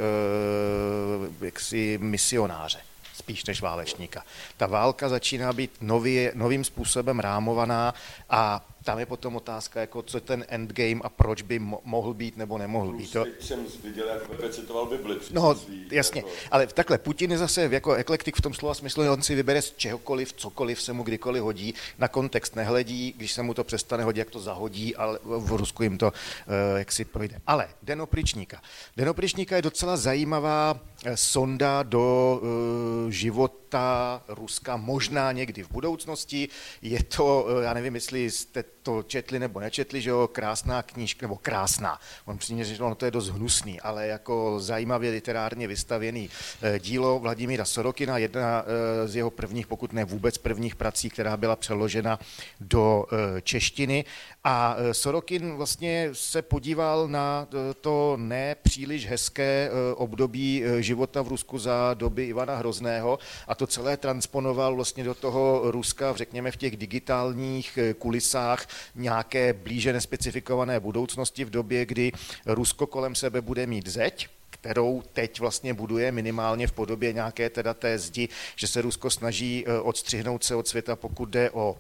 jaksi 1.42 2.00
misionáře 2.02 2.80
spíš 3.14 3.46
než 3.46 3.62
válečníka. 3.62 4.24
Ta 4.58 4.68
válka 4.68 5.10
začíná 5.10 5.54
být 5.54 5.72
nový, 5.82 6.30
novým 6.34 6.64
způsobem 6.64 7.20
rámovaná 7.20 7.94
a 8.30 8.66
tam 8.88 9.00
je 9.00 9.06
potom 9.06 9.36
otázka, 9.36 9.80
jako 9.82 10.02
co 10.02 10.22
ten 10.22 10.46
endgame 10.48 11.02
a 11.04 11.10
proč 11.10 11.42
by 11.42 11.60
mo- 11.60 11.80
mohl 11.84 12.14
být 12.14 12.38
nebo 12.38 12.58
nemohl 12.58 12.94
být. 12.94 13.12
To... 13.12 13.26
Jsem 13.40 13.66
viděl, 13.84 14.08
jak 14.08 14.28
Pepe 14.28 14.50
citoval 14.50 14.86
Bibli. 14.86 15.16
No, 15.32 15.56
jasně, 15.92 16.20
jako... 16.20 16.32
ale 16.52 16.68
takhle, 16.68 16.98
Putin 16.98 17.32
je 17.32 17.38
zase 17.38 17.70
jako 17.72 17.94
eklektik 17.94 18.36
v 18.36 18.42
tom 18.42 18.54
slova 18.54 18.74
smyslu, 18.74 19.04
že 19.04 19.10
on 19.10 19.22
si 19.22 19.36
vybere 19.36 19.62
z 19.62 19.72
čehokoliv, 19.72 20.34
cokoliv 20.34 20.82
se 20.82 20.94
mu 20.94 21.04
kdykoliv 21.04 21.44
hodí, 21.44 21.74
na 22.00 22.08
kontext 22.08 22.56
nehledí, 22.56 23.14
když 23.18 23.32
se 23.32 23.44
mu 23.44 23.54
to 23.54 23.64
přestane 23.64 24.04
hodit, 24.04 24.20
jak 24.20 24.30
to 24.30 24.40
zahodí, 24.40 24.96
ale 24.96 25.20
v 25.24 25.52
Rusku 25.52 25.84
jim 25.84 25.98
to 25.98 26.08
uh, 26.08 26.78
jak 26.78 26.92
si 26.92 27.06
projde. 27.06 27.42
Ale 27.48 27.70
Den 27.84 28.02
opričníka. 28.02 28.62
Den 28.98 29.10
opričníka 29.10 29.56
je 29.56 29.62
docela 29.62 29.98
zajímavá 29.98 30.80
eh, 31.06 31.18
sonda 31.18 31.84
do 31.84 32.40
uh, 32.42 33.12
života 33.12 34.24
Ruska, 34.28 34.78
možná 34.78 35.32
někdy 35.32 35.64
v 35.64 35.72
budoucnosti. 35.72 36.50
Je 36.82 37.04
to, 37.04 37.48
uh, 37.50 37.64
já 37.64 37.74
nevím, 37.74 37.96
jestli 37.96 38.32
jste 38.32 38.77
to 38.88 39.04
četli 39.04 39.40
nebo 39.40 39.60
nečetli, 39.60 40.02
že 40.02 40.10
jo, 40.10 40.30
krásná 40.32 40.84
knížka, 40.84 41.28
nebo 41.28 41.36
krásná, 41.36 42.00
on 42.26 42.38
přijde, 42.38 42.64
že 42.64 42.78
no, 42.80 42.96
to 42.96 43.06
je 43.06 43.12
dost 43.12 43.30
hnusný, 43.30 43.82
ale 43.82 44.08
jako 44.08 44.60
zajímavě 44.60 45.12
literárně 45.12 45.68
vystavěný 45.68 46.30
eh, 46.62 46.80
dílo 46.80 47.20
Vladimíra 47.20 47.66
Sorokina, 47.66 48.18
jedna 48.18 48.64
eh, 48.64 49.08
z 49.08 49.16
jeho 49.16 49.30
prvních, 49.30 49.68
pokud 49.68 49.94
ne 49.94 50.06
vůbec 50.06 50.38
prvních 50.38 50.76
prací, 50.76 51.10
která 51.10 51.38
byla 51.38 51.56
přeložena 51.56 52.20
do 52.60 53.06
eh, 53.12 53.42
češtiny. 53.42 54.06
A 54.44 54.76
Sorokin 54.92 55.56
vlastně 55.56 56.10
se 56.14 56.42
podíval 56.42 57.08
na 57.08 57.48
to 57.82 58.16
nepříliš 58.20 59.08
hezké 59.08 59.70
období 59.96 60.64
života 60.80 61.22
v 61.22 61.28
Rusku 61.28 61.60
za 61.60 61.94
doby 61.94 62.26
Ivana 62.26 62.56
Hrozného 62.56 63.20
a 63.48 63.56
to 63.56 63.68
celé 63.68 63.98
transponoval 63.98 64.76
vlastně 64.76 65.04
do 65.04 65.14
toho 65.14 65.72
Ruska, 65.72 66.14
řekněme 66.16 66.52
v 66.52 66.56
těch 66.56 66.78
digitálních 66.78 67.80
kulisách 68.00 68.68
nějaké 68.96 69.54
blíže 69.54 69.94
nespecifikované 69.94 70.80
budoucnosti 70.80 71.46
v 71.46 71.50
době, 71.50 71.86
kdy 71.86 72.12
Rusko 72.46 72.88
kolem 72.88 73.16
sebe 73.16 73.42
bude 73.42 73.68
mít 73.68 73.88
zeď, 73.88 74.28
kterou 74.50 75.04
teď 75.14 75.40
vlastně 75.40 75.74
buduje 75.74 76.12
minimálně 76.12 76.68
v 76.68 76.72
podobě 76.72 77.14
nějaké 77.14 77.50
teda 77.50 77.74
té 77.74 78.00
zdi, 78.00 78.30
že 78.56 78.68
se 78.68 78.82
Rusko 78.82 79.10
snaží 79.10 79.64
eh, 79.68 79.80
odstřihnout 79.80 80.44
se 80.44 80.56
od 80.56 80.68
světa, 80.68 80.96
pokud 80.96 81.30
jde 81.30 81.52
o 81.52 81.78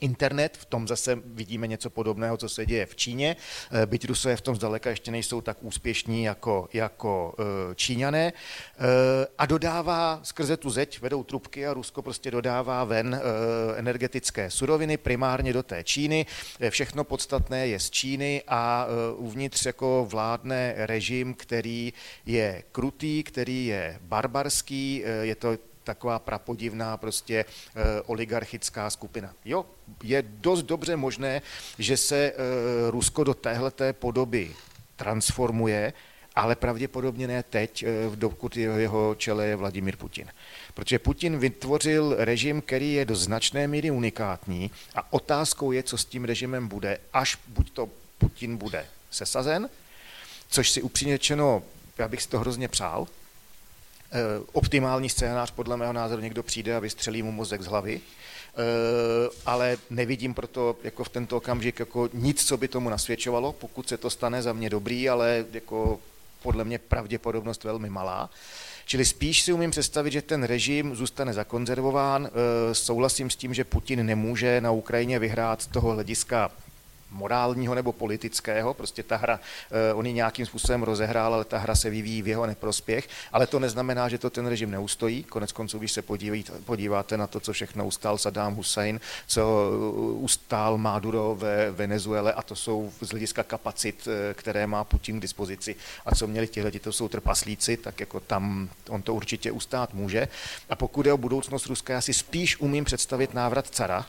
internet, 0.00 0.56
v 0.56 0.64
tom 0.64 0.88
zase 0.88 1.18
vidíme 1.24 1.66
něco 1.66 1.90
podobného, 1.90 2.36
co 2.36 2.48
se 2.48 2.66
děje 2.66 2.86
v 2.86 2.96
Číně, 2.96 3.36
eh, 3.70 3.86
byť 3.86 4.06
Rusové 4.06 4.36
v 4.36 4.40
tom 4.40 4.56
zdaleka 4.56 4.90
ještě 4.90 5.10
nejsou 5.10 5.40
tak 5.40 5.56
úspěšní 5.60 6.24
jako, 6.24 6.68
jako 6.72 7.34
eh, 7.38 7.74
Číňané. 7.74 8.32
Eh, 8.32 8.82
a 9.38 9.46
dodává 9.46 10.20
skrze 10.22 10.56
tu 10.56 10.70
zeď, 10.70 11.00
vedou 11.00 11.24
trubky 11.24 11.66
a 11.66 11.74
Rusko 11.74 12.02
prostě 12.02 12.30
dodává 12.30 12.84
ven 12.84 13.20
energetické 13.76 14.50
suroviny 14.50 14.96
primárně 14.96 15.52
do 15.52 15.62
té 15.62 15.84
Číny, 15.84 16.26
všechno 16.70 17.04
podstatné 17.04 17.68
je 17.68 17.80
z 17.80 17.90
Číny 17.90 18.42
a 18.48 18.86
uvnitř 19.16 19.66
jako 19.66 20.06
vládne 20.10 20.74
režim, 20.76 21.34
který 21.34 21.92
je 22.26 22.62
krutý, 22.72 23.22
který 23.22 23.66
je 23.66 23.98
barbarský, 24.00 25.04
je 25.22 25.34
to 25.34 25.56
taková 25.86 26.18
prapodivná 26.18 26.96
prostě 26.96 27.34
e, 27.36 27.44
oligarchická 28.02 28.90
skupina. 28.90 29.34
Jo, 29.44 29.66
je 30.02 30.22
dost 30.22 30.62
dobře 30.62 30.96
možné, 30.96 31.42
že 31.78 31.96
se 31.96 32.16
e, 32.16 32.32
Rusko 32.90 33.24
do 33.24 33.34
téhleté 33.34 33.92
podoby 33.92 34.54
transformuje, 34.96 35.92
ale 36.34 36.56
pravděpodobně 36.56 37.26
ne 37.26 37.42
teď, 37.42 37.82
e, 37.82 37.86
dokud 38.14 38.56
jeho, 38.56 39.14
čele 39.14 39.46
je 39.46 39.56
Vladimír 39.56 39.96
Putin. 39.96 40.26
Protože 40.74 40.98
Putin 40.98 41.38
vytvořil 41.38 42.14
režim, 42.18 42.62
který 42.62 42.92
je 42.92 43.04
do 43.04 43.16
značné 43.16 43.68
míry 43.68 43.90
unikátní 43.90 44.70
a 44.94 45.12
otázkou 45.12 45.72
je, 45.72 45.82
co 45.82 45.98
s 45.98 46.04
tím 46.04 46.24
režimem 46.24 46.68
bude, 46.68 46.98
až 47.12 47.38
buď 47.46 47.70
to 47.70 47.88
Putin 48.18 48.56
bude 48.56 48.86
sesazen, 49.10 49.68
což 50.48 50.70
si 50.70 50.82
upřímně 50.82 51.14
řečeno, 51.14 51.62
já 51.98 52.08
bych 52.08 52.22
si 52.22 52.28
to 52.28 52.38
hrozně 52.38 52.68
přál, 52.68 53.06
Eh, 53.06 53.25
optimální 54.52 55.08
scénář, 55.08 55.50
podle 55.50 55.76
mého 55.76 55.92
názoru, 55.92 56.22
někdo 56.22 56.42
přijde 56.42 56.76
a 56.76 56.78
vystřelí 56.78 57.22
mu 57.22 57.32
mozek 57.32 57.62
z 57.62 57.66
hlavy, 57.66 58.00
eh, 58.00 59.30
ale 59.46 59.76
nevidím 59.90 60.34
proto 60.34 60.76
jako 60.82 61.04
v 61.04 61.08
tento 61.08 61.36
okamžik 61.36 61.78
jako 61.78 62.08
nic, 62.12 62.44
co 62.44 62.56
by 62.56 62.68
tomu 62.68 62.88
nasvědčovalo, 62.88 63.52
pokud 63.52 63.88
se 63.88 63.96
to 63.96 64.10
stane 64.10 64.42
za 64.42 64.52
mě 64.52 64.70
dobrý, 64.70 65.08
ale 65.08 65.44
jako 65.52 66.00
podle 66.42 66.64
mě 66.64 66.78
pravděpodobnost 66.78 67.64
velmi 67.64 67.90
malá. 67.90 68.30
Čili 68.84 69.04
spíš 69.04 69.42
si 69.42 69.52
umím 69.52 69.70
představit, 69.70 70.10
že 70.10 70.22
ten 70.22 70.42
režim 70.42 70.94
zůstane 70.94 71.32
zakonzervován. 71.32 72.26
Eh, 72.26 72.74
souhlasím 72.74 73.30
s 73.30 73.36
tím, 73.36 73.54
že 73.54 73.64
Putin 73.64 74.06
nemůže 74.06 74.60
na 74.60 74.70
Ukrajině 74.70 75.18
vyhrát 75.18 75.62
z 75.62 75.66
toho 75.66 75.92
hlediska 75.92 76.50
morálního 77.10 77.74
nebo 77.74 77.92
politického, 77.92 78.74
prostě 78.74 79.02
ta 79.02 79.16
hra, 79.16 79.40
eh, 79.90 79.94
on 79.94 80.06
ji 80.06 80.12
nějakým 80.12 80.46
způsobem 80.46 80.82
rozehrál, 80.82 81.34
ale 81.34 81.44
ta 81.44 81.58
hra 81.58 81.74
se 81.74 81.90
vyvíjí 81.90 82.22
v 82.22 82.28
jeho 82.28 82.46
neprospěch, 82.46 83.08
ale 83.32 83.46
to 83.46 83.58
neznamená, 83.58 84.08
že 84.08 84.18
to 84.18 84.30
ten 84.30 84.46
režim 84.46 84.70
neustojí. 84.70 85.24
Konec 85.24 85.52
konců, 85.52 85.78
když 85.78 85.92
se 85.92 86.02
podíváte 86.64 87.16
na 87.16 87.26
to, 87.26 87.40
co 87.40 87.52
všechno 87.52 87.86
ustál 87.86 88.18
Saddam 88.18 88.54
Hussein, 88.54 89.00
co 89.26 89.42
eh, 89.42 90.12
ustál 90.12 90.78
Maduro 90.78 91.34
ve 91.34 91.70
Venezuele 91.70 92.32
a 92.32 92.42
to 92.42 92.56
jsou 92.56 92.92
z 93.00 93.08
hlediska 93.10 93.42
kapacit, 93.42 94.08
eh, 94.08 94.34
které 94.34 94.66
má 94.66 94.84
Putin 94.84 95.18
k 95.18 95.22
dispozici 95.22 95.76
a 96.06 96.14
co 96.14 96.26
měli 96.26 96.48
tihle, 96.48 96.70
to 96.70 96.92
jsou 96.92 97.08
trpaslíci, 97.08 97.76
tak 97.76 98.00
jako 98.00 98.20
tam 98.20 98.68
on 98.88 99.02
to 99.02 99.14
určitě 99.14 99.50
ustát 99.50 99.94
může. 99.94 100.28
A 100.70 100.76
pokud 100.76 101.06
je 101.06 101.12
o 101.12 101.18
budoucnost 101.18 101.66
Ruska, 101.66 101.92
já 101.92 102.00
si 102.00 102.12
spíš 102.14 102.60
umím 102.60 102.84
představit 102.84 103.34
návrat 103.34 103.66
cara, 103.66 104.06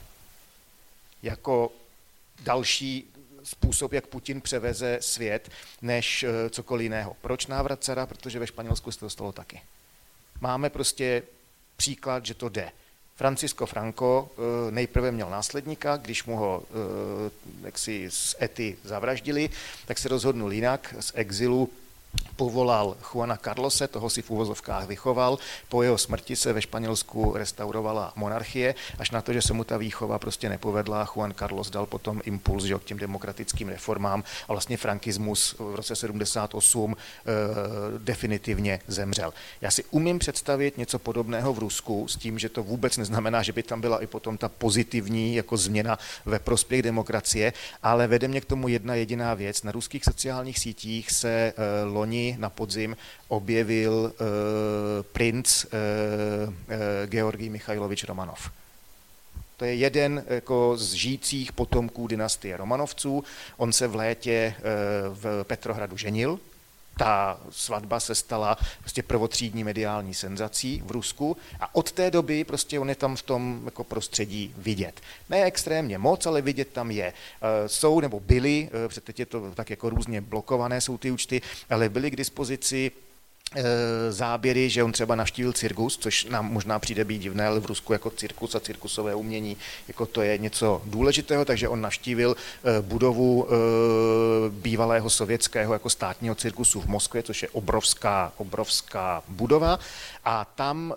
jako 1.24 1.72
další 2.44 3.14
způsob, 3.44 3.94
jak 3.94 4.08
Putin 4.08 4.42
převeze 4.42 4.98
svět, 5.02 5.50
než 5.82 6.24
eh, 6.24 6.50
cokoliv 6.50 6.84
jiného. 6.84 7.16
Proč 7.22 7.48
návrat 7.48 7.84
cara? 7.84 8.06
Protože 8.06 8.40
ve 8.40 8.48
Španělsku 8.48 8.92
se 8.92 9.00
to 9.00 9.10
stalo 9.10 9.32
taky. 9.32 9.62
Máme 10.42 10.70
prostě 10.70 11.24
příklad, 11.78 12.26
že 12.26 12.34
to 12.34 12.50
jde. 12.50 12.72
Francisco 13.16 13.66
Franco 13.66 14.30
eh, 14.32 14.72
nejprve 14.72 15.12
měl 15.12 15.30
následníka, 15.30 15.98
když 15.98 16.24
mu 16.24 16.38
ho 16.38 16.64
jaksi 17.62 18.12
z 18.12 18.36
Ety 18.42 18.78
zavraždili, 18.84 19.50
tak 19.86 19.98
se 19.98 20.10
rozhodnul 20.10 20.54
jinak, 20.54 20.96
z 21.00 21.12
exilu 21.16 21.70
povolal 22.36 22.98
Juana 23.02 23.38
Carlose, 23.38 23.88
toho 23.88 24.10
si 24.10 24.22
v 24.22 24.30
úvozovkách 24.30 24.88
vychoval. 24.88 25.38
Po 25.70 25.84
jeho 25.84 25.98
smrti 25.98 26.36
se 26.36 26.54
ve 26.54 26.62
Španělsku 26.62 27.34
restaurovala 27.34 28.14
monarchie, 28.16 28.76
až 29.00 29.12
na 29.12 29.22
to, 29.22 29.34
že 29.34 29.42
se 29.42 29.54
mu 29.54 29.64
ta 29.64 29.78
výchova 29.78 30.20
prostě 30.20 30.50
nepovedla. 30.50 31.10
Juan 31.16 31.34
Carlos 31.34 31.70
dal 31.70 31.86
potom 31.86 32.22
impuls 32.26 32.64
že, 32.64 32.76
k 32.76 32.84
těm 32.84 32.98
demokratickým 32.98 33.70
reformám 33.70 34.24
a 34.48 34.54
vlastně 34.54 34.78
frankismus 34.78 35.56
v 35.60 35.76
roce 35.76 35.96
78 35.96 36.96
e, 36.96 36.96
eh, 36.96 37.36
definitivně 37.98 38.80
zemřel. 38.88 39.34
Já 39.62 39.72
si 39.72 39.84
umím 39.92 40.20
představit 40.20 40.78
něco 40.78 41.00
podobného 41.00 41.54
v 41.54 41.60
Rusku 41.60 42.08
s 42.08 42.16
tím, 42.16 42.40
že 42.40 42.50
to 42.50 42.64
vůbec 42.64 42.98
neznamená, 42.98 43.44
že 43.44 43.54
by 43.54 43.64
tam 43.64 43.82
byla 43.82 44.02
i 44.02 44.08
potom 44.08 44.38
ta 44.38 44.50
pozitivní 44.50 45.36
jako 45.36 45.58
změna 45.58 45.98
ve 46.26 46.40
prospěch 46.40 46.82
demokracie, 46.82 47.54
ale 47.84 48.08
vede 48.08 48.28
mě 48.28 48.42
k 48.42 48.46
tomu 48.46 48.68
jedna 48.68 48.96
jediná 48.96 49.34
věc. 49.34 49.64
Na 49.64 49.72
ruských 49.72 50.04
sociálních 50.04 50.60
sítích 50.60 51.12
se 51.12 51.30
e, 51.30 51.54
loni 52.08 52.36
na 52.40 52.50
podzim 52.50 52.96
objevil 53.28 53.94
uh, 53.94 54.12
princ 55.12 55.66
uh, 55.66 55.70
uh, 55.70 56.76
Georgij 57.10 57.50
Michailovič 57.50 58.04
Romanov. 58.04 58.50
To 59.58 59.66
je 59.66 59.76
jeden 59.76 60.24
jako 60.28 60.78
z 60.78 60.94
žijících 60.94 61.52
potomků 61.52 62.08
dynastie 62.08 62.58
Romanovců. 62.58 63.24
On 63.58 63.74
se 63.74 63.88
v 63.88 63.96
létě 63.96 64.54
v 65.14 65.44
Petrohradu 65.44 65.98
ženil, 65.98 66.40
ta 66.98 67.40
svatba 67.50 68.00
se 68.00 68.16
stala 68.16 68.58
prostě 68.80 69.04
prvotřídní 69.04 69.64
mediální 69.64 70.14
senzací 70.14 70.84
v 70.86 70.92
Rusku 70.92 71.38
a 71.60 71.76
od 71.76 71.92
té 71.92 72.12
doby 72.12 72.44
prostě 72.44 72.80
on 72.80 72.90
je 72.90 72.96
tam 72.96 73.16
v 73.16 73.22
tom 73.22 73.62
jako 73.66 73.84
prostředí 73.84 74.54
vidět. 74.58 75.02
Ne 75.30 75.44
extrémně 75.44 75.98
moc, 75.98 76.26
ale 76.26 76.42
vidět 76.42 76.68
tam 76.74 76.92
je. 76.92 77.06
E, 77.06 77.14
jsou 77.70 78.00
nebo 78.00 78.20
byly, 78.20 78.70
e, 78.98 79.02
teď 79.02 79.20
je 79.20 79.26
to 79.26 79.52
tak 79.52 79.70
jako 79.70 79.90
různě 79.90 80.22
blokované 80.22 80.82
jsou 80.82 80.98
ty 80.98 81.12
účty, 81.12 81.42
ale 81.70 81.90
byly 81.90 82.12
k 82.12 82.16
dispozici 82.16 82.92
Eh, 82.98 83.07
záběry, 84.10 84.70
že 84.70 84.84
on 84.84 84.92
třeba 84.92 85.16
navštívil 85.16 85.54
cirkus, 85.54 85.98
což 85.98 86.26
nám 86.26 86.52
možná 86.52 86.80
přijde 86.80 87.06
být 87.06 87.20
divné, 87.20 87.48
ale 87.48 87.60
v 87.60 87.66
Rusku 87.66 87.94
jako 87.94 88.10
cirkus 88.10 88.56
a 88.56 88.60
cirkusové 88.60 89.16
umění, 89.16 89.58
jako 89.88 90.06
to 90.06 90.22
je 90.22 90.38
něco 90.38 90.82
důležitého, 90.86 91.46
takže 91.46 91.68
on 91.68 91.82
navštívil 91.82 92.36
eh, 92.36 92.82
budovu 92.82 93.48
eh, 93.48 93.56
bývalého 94.50 95.10
sovětského 95.10 95.74
jako 95.74 95.90
státního 95.90 96.36
cirkusu 96.36 96.82
v 96.82 96.86
Moskvě, 96.86 97.24
což 97.24 97.42
je 97.42 97.50
obrovská, 97.50 98.32
obrovská 98.38 99.24
budova. 99.28 99.80
A 100.26 100.46
tam 100.46 100.94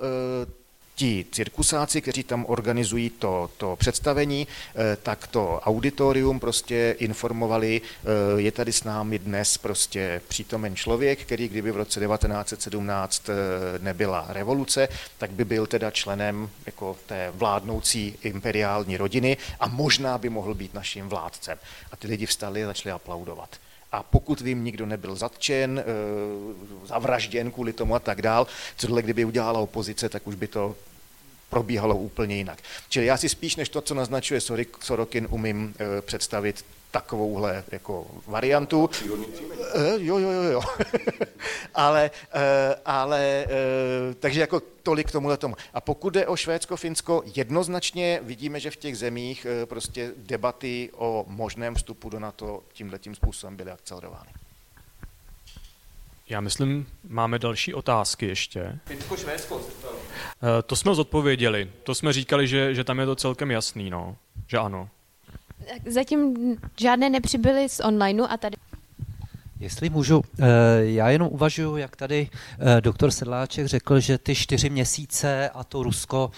ti 1.01 1.27
cirkusáci, 1.33 2.01
kteří 2.01 2.23
tam 2.23 2.45
organizují 2.49 3.11
to, 3.11 3.51
to 3.57 3.77
představení, 3.77 4.47
eh, 4.47 4.97
tak 5.03 5.27
to 5.27 5.61
auditorium 5.65 6.41
prostě 6.41 6.97
informovali, 6.99 7.81
eh, 7.81 8.41
je 8.41 8.53
tady 8.53 8.73
s 8.73 8.85
námi 8.85 9.19
dnes 9.19 9.59
prostě 9.59 10.21
přítomen 10.29 10.77
člověk, 10.77 11.21
který 11.21 11.49
kdyby 11.49 11.71
v 11.73 11.77
roce 11.77 12.01
1917 12.01 13.29
eh, 13.29 13.35
nebyla 13.79 14.27
revoluce, 14.29 14.89
tak 15.19 15.31
by 15.31 15.45
byl 15.45 15.67
teda 15.67 15.91
členem 15.91 16.51
jako 16.67 16.97
té 17.07 17.33
vládnoucí 17.35 18.17
imperiální 18.23 18.97
rodiny 18.97 19.37
a 19.61 19.69
možná 19.69 20.19
by 20.19 20.29
mohl 20.29 20.55
být 20.55 20.75
naším 20.75 21.09
vládcem. 21.09 21.59
A 21.93 21.97
ty 21.97 22.09
lidi 22.09 22.27
vstali 22.27 22.65
a 22.65 22.67
začali 22.67 22.93
aplaudovat. 22.93 23.70
A 23.93 24.03
pokud 24.03 24.41
vím, 24.41 24.65
nikdo 24.65 24.87
nebyl 24.87 25.17
zatčen, 25.17 25.85
zavražděn 26.85 27.51
kvůli 27.51 27.73
tomu 27.73 27.95
a 27.95 27.99
tak 27.99 28.23
dál, 28.23 28.47
tohle 28.81 29.03
kdyby 29.03 29.25
udělala 29.25 29.61
opozice, 29.61 30.09
tak 30.09 30.27
už 30.27 30.35
by 30.35 30.47
to 30.47 30.77
probíhalo 31.51 31.97
úplně 31.97 32.37
jinak. 32.37 32.59
Čili 32.89 33.07
já 33.07 33.17
si 33.17 33.29
spíš 33.29 33.57
než 33.57 33.69
to, 33.69 33.81
co 33.81 33.95
naznačuje 33.95 34.41
Sorokin, 34.81 35.27
umím 35.31 35.75
e, 35.79 36.03
představit 36.03 36.65
takovouhle 36.91 37.65
jako 37.73 38.07
variantu. 38.27 38.91
E, 39.75 39.91
jo, 39.97 40.19
jo, 40.19 40.31
jo, 40.31 40.43
jo. 40.43 40.61
ale, 41.75 42.11
e, 42.35 42.75
ale 42.85 43.47
takže 44.19 44.41
jako 44.41 44.63
tolik 44.83 45.09
k 45.09 45.13
tomuhle 45.13 45.37
tomu. 45.37 45.55
A 45.75 45.81
pokud 45.81 46.11
jde 46.11 46.27
o 46.27 46.37
Švédsko, 46.37 46.77
Finsko, 46.77 47.23
jednoznačně 47.35 48.21
vidíme, 48.23 48.61
že 48.61 48.71
v 48.71 48.77
těch 48.77 48.99
zemích 48.99 49.47
prostě 49.65 50.13
debaty 50.17 50.91
o 50.97 51.25
možném 51.29 51.75
vstupu 51.75 52.09
do 52.09 52.19
NATO 52.19 52.63
tímhle 52.73 52.99
tím 52.99 53.15
způsobem 53.15 53.57
byly 53.57 53.71
akcelerovány. 53.71 54.31
Já 56.31 56.41
myslím, 56.41 56.87
máme 57.09 57.39
další 57.39 57.75
otázky 57.75 58.27
ještě. 58.27 58.79
Finsko, 58.87 59.17
Švédsko. 59.17 59.61
Eh, 59.63 60.63
to 60.63 60.77
jsme 60.77 60.95
zodpověděli. 60.95 61.71
To 61.83 61.95
jsme 61.95 62.13
říkali, 62.13 62.49
že, 62.49 62.75
že 62.75 62.85
tam 62.85 62.99
je 62.99 63.07
to 63.07 63.17
celkem 63.17 63.51
jasný, 63.51 63.91
no. 63.91 64.17
Že 64.47 64.59
ano. 64.59 64.89
Zatím 65.87 66.37
žádné 66.81 67.11
nepřibyly 67.11 67.69
z 67.69 67.81
onlineu 67.81 68.25
a 68.29 68.37
tady 68.37 68.57
Jestli 69.61 69.91
můžu, 69.91 70.23
eh, 70.39 70.45
já 70.81 71.11
jenom 71.11 71.29
uvažuji, 71.33 71.77
jak 71.77 71.97
tady 71.97 72.29
eh, 72.59 72.81
doktor 72.81 73.11
Sedláček 73.11 73.67
řekl, 73.67 74.01
že 74.01 74.19
ty 74.19 74.35
čtyři 74.35 74.71
měsíce 74.71 75.49
a 75.49 75.65
to 75.65 75.83
Rusko 75.83 76.31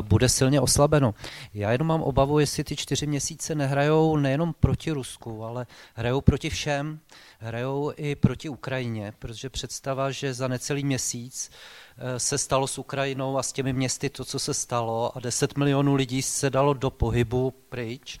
bude 0.00 0.28
silně 0.28 0.60
oslabeno. 0.60 1.14
Já 1.54 1.72
jenom 1.72 1.88
mám 1.88 2.02
obavu, 2.02 2.38
jestli 2.38 2.64
ty 2.64 2.76
čtyři 2.76 3.06
měsíce 3.06 3.54
nehrajou 3.54 4.16
nejenom 4.16 4.54
proti 4.60 4.90
Rusku, 4.90 5.44
ale 5.44 5.66
hrajou 5.94 6.20
proti 6.20 6.50
všem, 6.50 6.98
hrajou 7.38 7.92
i 7.96 8.14
proti 8.14 8.48
Ukrajině, 8.48 9.12
protože 9.18 9.50
představa, 9.50 10.10
že 10.10 10.34
za 10.34 10.48
necelý 10.48 10.84
měsíc 10.84 11.50
Eh, 11.50 11.87
se 12.18 12.38
stalo 12.38 12.66
s 12.66 12.78
Ukrajinou 12.78 13.38
a 13.38 13.42
s 13.42 13.52
těmi 13.52 13.72
městy 13.72 14.10
to, 14.10 14.24
co 14.24 14.38
se 14.38 14.54
stalo 14.54 15.16
a 15.16 15.20
10 15.20 15.56
milionů 15.58 15.94
lidí 15.94 16.22
se 16.22 16.50
dalo 16.50 16.74
do 16.74 16.90
pohybu 16.90 17.54
pryč, 17.68 18.18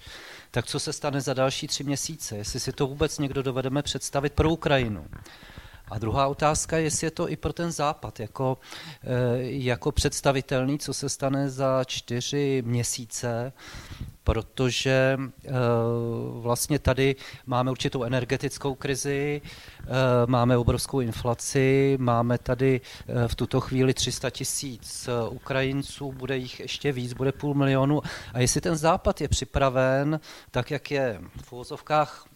tak 0.50 0.66
co 0.66 0.80
se 0.80 0.92
stane 0.92 1.20
za 1.20 1.34
další 1.34 1.66
tři 1.66 1.84
měsíce? 1.84 2.36
Jestli 2.36 2.60
si 2.60 2.72
to 2.72 2.86
vůbec 2.86 3.18
někdo 3.18 3.42
dovedeme 3.42 3.82
představit 3.82 4.32
pro 4.32 4.50
Ukrajinu. 4.50 5.06
A 5.90 5.98
druhá 5.98 6.26
otázka 6.26 6.76
je, 6.76 6.82
jestli 6.82 7.06
je 7.06 7.10
to 7.10 7.28
i 7.28 7.36
pro 7.36 7.52
ten 7.52 7.72
západ 7.72 8.20
jako, 8.20 8.58
eh, 9.04 9.08
jako 9.42 9.92
představitelný, 9.92 10.78
co 10.78 10.94
se 10.94 11.08
stane 11.08 11.50
za 11.50 11.84
čtyři 11.84 12.62
měsíce, 12.66 13.52
protože 14.24 15.18
eh, 15.18 15.50
vlastně 16.32 16.78
tady 16.78 17.16
máme 17.46 17.70
určitou 17.70 18.02
energetickou 18.02 18.74
krizi, 18.74 19.40
eh, 19.44 19.86
máme 20.26 20.56
obrovskou 20.56 21.00
inflaci, 21.00 21.96
máme 22.00 22.38
tady 22.38 22.80
v 23.26 23.34
tuto 23.34 23.60
chvíli 23.60 23.94
300 23.94 24.30
tisíc 24.30 25.08
Ukrajinců, 25.30 26.12
bude 26.12 26.36
jich 26.36 26.60
ještě 26.60 26.92
víc, 26.92 27.12
bude 27.12 27.32
půl 27.32 27.54
milionu. 27.54 28.02
A 28.34 28.40
jestli 28.40 28.60
ten 28.60 28.76
západ 28.76 29.20
je 29.20 29.28
připraven, 29.28 30.20
tak 30.50 30.70
jak 30.70 30.90
je 30.90 31.20
v 31.42 31.52
úvozovkách 31.52 32.28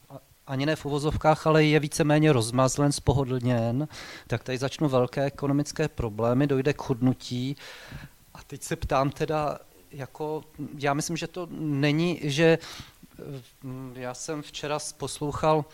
ani 0.46 0.66
ne 0.66 0.76
v 0.76 0.84
uvozovkách, 0.84 1.46
ale 1.46 1.64
je 1.64 1.80
víceméně 1.80 2.32
rozmazlen, 2.32 2.92
spohodlněn, 2.92 3.88
tak 4.26 4.44
tady 4.44 4.58
začnou 4.58 4.88
velké 4.88 5.24
ekonomické 5.24 5.88
problémy, 5.88 6.46
dojde 6.46 6.72
k 6.72 6.82
chudnutí. 6.82 7.56
A 8.34 8.38
teď 8.46 8.62
se 8.62 8.76
ptám 8.76 9.10
teda, 9.10 9.58
jako, 9.90 10.44
já 10.78 10.94
myslím, 10.94 11.16
že 11.16 11.26
to 11.26 11.48
není, 11.50 12.20
že 12.22 12.58
já 13.94 14.14
jsem 14.14 14.42
včera 14.42 14.78
poslouchal 14.96 15.64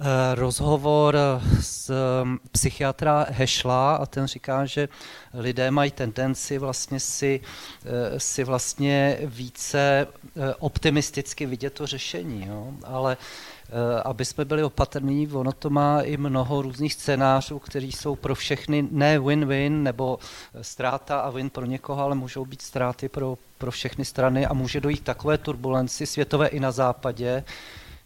eh, 0.00 0.34
rozhovor 0.34 1.16
s 1.60 1.92
mm, 2.24 2.38
psychiatra 2.52 3.26
Hešla 3.30 3.96
a 3.96 4.06
ten 4.06 4.26
říká, 4.26 4.66
že 4.66 4.88
lidé 5.34 5.70
mají 5.70 5.90
tendenci 5.90 6.58
vlastně 6.58 7.00
si, 7.00 7.40
eh, 7.84 8.20
si 8.20 8.44
vlastně 8.44 9.18
více 9.24 10.06
eh, 10.36 10.54
optimisticky 10.58 11.46
vidět 11.46 11.70
to 11.70 11.86
řešení, 11.86 12.46
jo? 12.46 12.72
ale 12.84 13.16
Eh, 13.16 13.57
aby 14.04 14.24
jsme 14.24 14.44
byli 14.44 14.62
opatrní, 14.62 15.28
ono 15.28 15.52
to 15.52 15.70
má 15.70 16.00
i 16.00 16.16
mnoho 16.16 16.62
různých 16.62 16.94
scénářů, 16.94 17.58
které 17.58 17.86
jsou 17.86 18.16
pro 18.16 18.34
všechny 18.34 18.88
ne 18.90 19.18
win-win 19.18 19.82
nebo 19.82 20.18
ztráta 20.62 21.20
a 21.20 21.30
win 21.30 21.50
pro 21.50 21.64
někoho, 21.64 22.02
ale 22.02 22.14
můžou 22.14 22.44
být 22.44 22.62
ztráty 22.62 23.08
pro, 23.08 23.38
pro 23.58 23.70
všechny 23.70 24.04
strany 24.04 24.46
a 24.46 24.54
může 24.54 24.80
dojít 24.80 25.04
takové 25.04 25.38
turbulenci 25.38 26.06
světové 26.06 26.48
i 26.48 26.60
na 26.60 26.72
západě, 26.72 27.44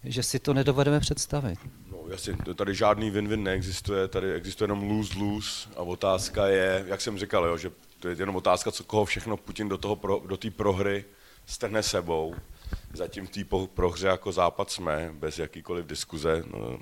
že 0.04 0.22
si 0.22 0.38
to 0.38 0.54
nedovedeme 0.54 1.00
představit. 1.00 1.58
No 1.90 1.98
jasně, 2.08 2.36
tady 2.54 2.74
žádný 2.74 3.10
win-win 3.10 3.42
neexistuje, 3.42 4.08
tady 4.08 4.34
existuje 4.34 4.64
jenom 4.64 4.90
lose-lose 4.90 5.68
a 5.76 5.82
otázka 5.82 6.46
je, 6.46 6.84
jak 6.88 7.00
jsem 7.00 7.18
říkal, 7.18 7.44
jo, 7.44 7.56
že 7.56 7.70
to 8.00 8.08
je 8.08 8.16
jenom 8.18 8.36
otázka, 8.36 8.70
co 8.72 8.84
koho 8.84 9.04
všechno 9.04 9.36
Putin 9.36 9.68
do 9.68 9.78
té 9.78 9.88
pro, 9.94 10.22
prohry 10.56 11.04
strhne 11.46 11.82
sebou 11.82 12.34
zatím 12.94 13.26
v 13.26 13.30
té 13.30 13.40
prohře 13.74 14.06
jako 14.06 14.32
západ 14.32 14.70
jsme, 14.70 15.10
bez 15.12 15.38
jakýkoliv 15.38 15.86
diskuze. 15.86 16.44
No, 16.46 16.58
uh, 16.58 16.78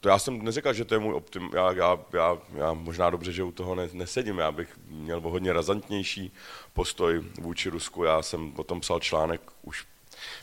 to 0.00 0.08
já 0.08 0.18
jsem 0.18 0.42
neřekl, 0.42 0.72
že 0.72 0.84
to 0.84 0.94
je 0.94 0.98
můj 0.98 1.14
optim, 1.14 1.50
já, 1.54 1.72
já, 1.72 1.98
já, 2.12 2.38
já 2.54 2.72
možná 2.72 3.10
dobře, 3.10 3.32
že 3.32 3.42
u 3.42 3.52
toho 3.52 3.74
ne, 3.74 3.88
nesedím, 3.92 4.38
já 4.38 4.52
bych 4.52 4.78
měl 4.86 5.20
hodně 5.20 5.52
razantnější 5.52 6.32
postoj 6.72 7.24
vůči 7.40 7.70
Rusku, 7.70 8.04
já 8.04 8.22
jsem 8.22 8.52
o 8.56 8.64
tom 8.64 8.80
psal 8.80 9.00
článek 9.00 9.40
už 9.62 9.86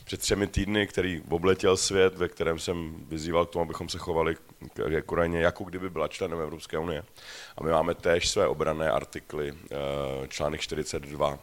před 0.04 0.20
třemi 0.20 0.46
týdny, 0.46 0.86
který 0.86 1.22
obletěl 1.30 1.76
svět, 1.76 2.16
ve 2.16 2.28
kterém 2.28 2.58
jsem 2.58 2.94
vyzýval 3.08 3.46
k 3.46 3.50
tomu, 3.50 3.62
abychom 3.62 3.88
se 3.88 3.98
chovali 3.98 4.34
k 4.34 5.02
Ukrajině, 5.04 5.40
jako 5.40 5.64
kdyby 5.64 5.90
byla 5.90 6.08
členem 6.08 6.40
Evropské 6.40 6.78
unie. 6.78 7.04
A 7.56 7.62
my 7.62 7.70
máme 7.70 7.94
též 7.94 8.28
své 8.28 8.48
obrané 8.48 8.90
artikly, 8.90 9.52
eh, 9.52 10.28
článek 10.28 10.60
42. 10.60 11.38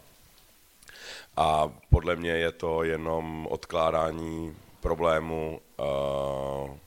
A 1.37 1.71
podle 1.89 2.15
mě 2.15 2.31
je 2.31 2.51
to 2.51 2.83
jenom 2.83 3.47
odkládání 3.49 4.55
problému. 4.79 5.61
Eh, 5.79 6.79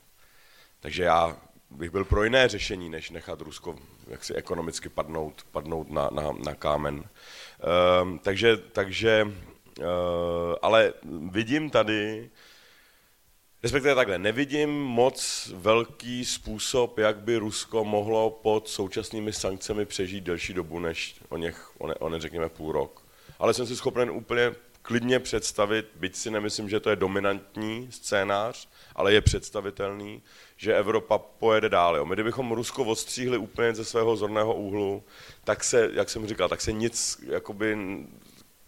takže 0.81 1.03
já 1.03 1.37
bych 1.71 1.91
byl 1.91 2.05
pro 2.05 2.25
jiné 2.25 2.49
řešení, 2.49 2.89
než 2.89 3.11
nechat 3.11 3.41
Rusko 3.41 3.77
jaksi 4.07 4.35
ekonomicky 4.35 4.89
padnout, 4.89 5.47
padnout 5.53 5.91
na, 5.91 6.09
na, 6.13 6.33
na 6.45 6.55
kámen. 6.55 7.05
Um, 8.03 8.19
takže, 8.19 8.57
takže 8.57 9.25
uh, 9.79 9.85
ale 10.63 10.93
vidím 11.31 11.71
tady, 11.71 12.31
respektive 13.63 13.95
takhle, 13.95 14.19
nevidím 14.19 14.71
moc 14.83 15.51
velký 15.55 16.25
způsob, 16.25 16.99
jak 16.99 17.17
by 17.17 17.37
Rusko 17.37 17.85
mohlo 17.85 18.31
pod 18.31 18.69
současnými 18.69 19.33
sankcemi 19.33 19.87
přežít 19.87 20.25
delší 20.25 20.55
dobu, 20.55 20.79
než 20.79 21.21
o 21.29 21.37
něch, 21.37 21.71
o 21.79 21.87
ne, 21.87 21.95
o 21.95 22.09
ne 22.09 22.21
řekněme 22.21 22.49
půl 22.49 22.73
rok. 22.73 23.08
Ale 23.39 23.55
jsem 23.55 23.67
si 23.67 23.77
schopen 23.77 24.11
úplně 24.11 24.55
klidně 24.83 25.21
představit, 25.21 25.87
byť 25.95 26.17
si 26.17 26.31
nemyslím, 26.31 26.69
že 26.69 26.81
to 26.81 26.91
je 26.91 26.97
dominantní 26.97 27.89
scénář, 27.91 28.69
ale 28.95 29.13
je 29.13 29.21
představitelný, 29.21 30.23
že 30.57 30.77
Evropa 30.77 31.19
pojede 31.19 31.69
dál. 31.69 32.05
My 32.05 32.15
kdybychom 32.15 32.53
Rusko 32.53 32.85
odstříhli 32.85 33.39
úplně 33.39 33.75
ze 33.75 33.85
svého 33.85 34.17
zorného 34.17 34.55
úhlu, 34.55 35.05
tak 35.45 35.65
se, 35.65 35.91
jak 35.93 36.11
jsem 36.11 36.27
říkal, 36.27 36.49
tak 36.49 36.61
se 36.61 36.73
nic 36.73 37.21
jakoby 37.27 37.79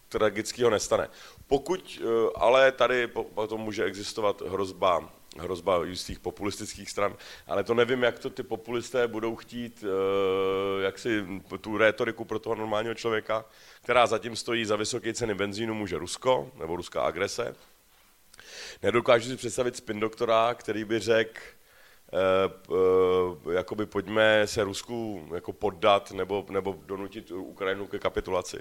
tragického 0.09 0.71
nestane. 0.71 1.09
Pokud 1.47 2.01
eh, 2.03 2.31
ale 2.35 2.73
tady 2.73 3.07
potom 3.07 3.61
může 3.61 3.85
existovat 3.85 4.43
hrozba 4.43 5.20
hrozba 5.39 5.85
jistých 5.85 6.19
populistických 6.19 6.91
stran, 6.91 7.17
ale 7.47 7.65
to 7.65 7.75
nevím, 7.75 8.03
jak 8.03 8.19
to 8.19 8.31
ty 8.31 8.43
populisté 8.43 9.09
budou 9.09 9.37
chtít, 9.37 9.85
eh, 9.85 10.83
jak 10.83 10.99
si 10.99 11.27
tu 11.61 11.79
rétoriku 11.79 12.25
pro 12.25 12.39
toho 12.39 12.55
normálního 12.55 12.95
člověka, 12.95 13.45
která 13.83 14.07
zatím 14.07 14.37
stojí 14.37 14.65
za 14.65 14.77
vysoké 14.77 15.15
ceny 15.15 15.35
benzínu, 15.35 15.75
může 15.75 15.99
Rusko, 15.99 16.51
nebo 16.59 16.77
ruská 16.77 17.03
agrese. 17.03 17.55
Nedokážu 18.83 19.31
si 19.31 19.37
představit 19.37 19.77
spin 19.77 20.01
doktora, 20.01 20.55
který 20.55 20.85
by 20.85 20.99
řekl, 20.99 21.41
jakoby 23.53 23.87
pojďme 23.87 24.47
se 24.47 24.65
Rusku 24.65 25.29
jako 25.35 25.53
poddat 25.53 26.13
nebo, 26.13 26.47
nebo 26.51 26.77
donutit 26.87 27.31
Ukrajinu 27.31 27.87
ke 27.87 27.99
kapitulaci. 27.99 28.59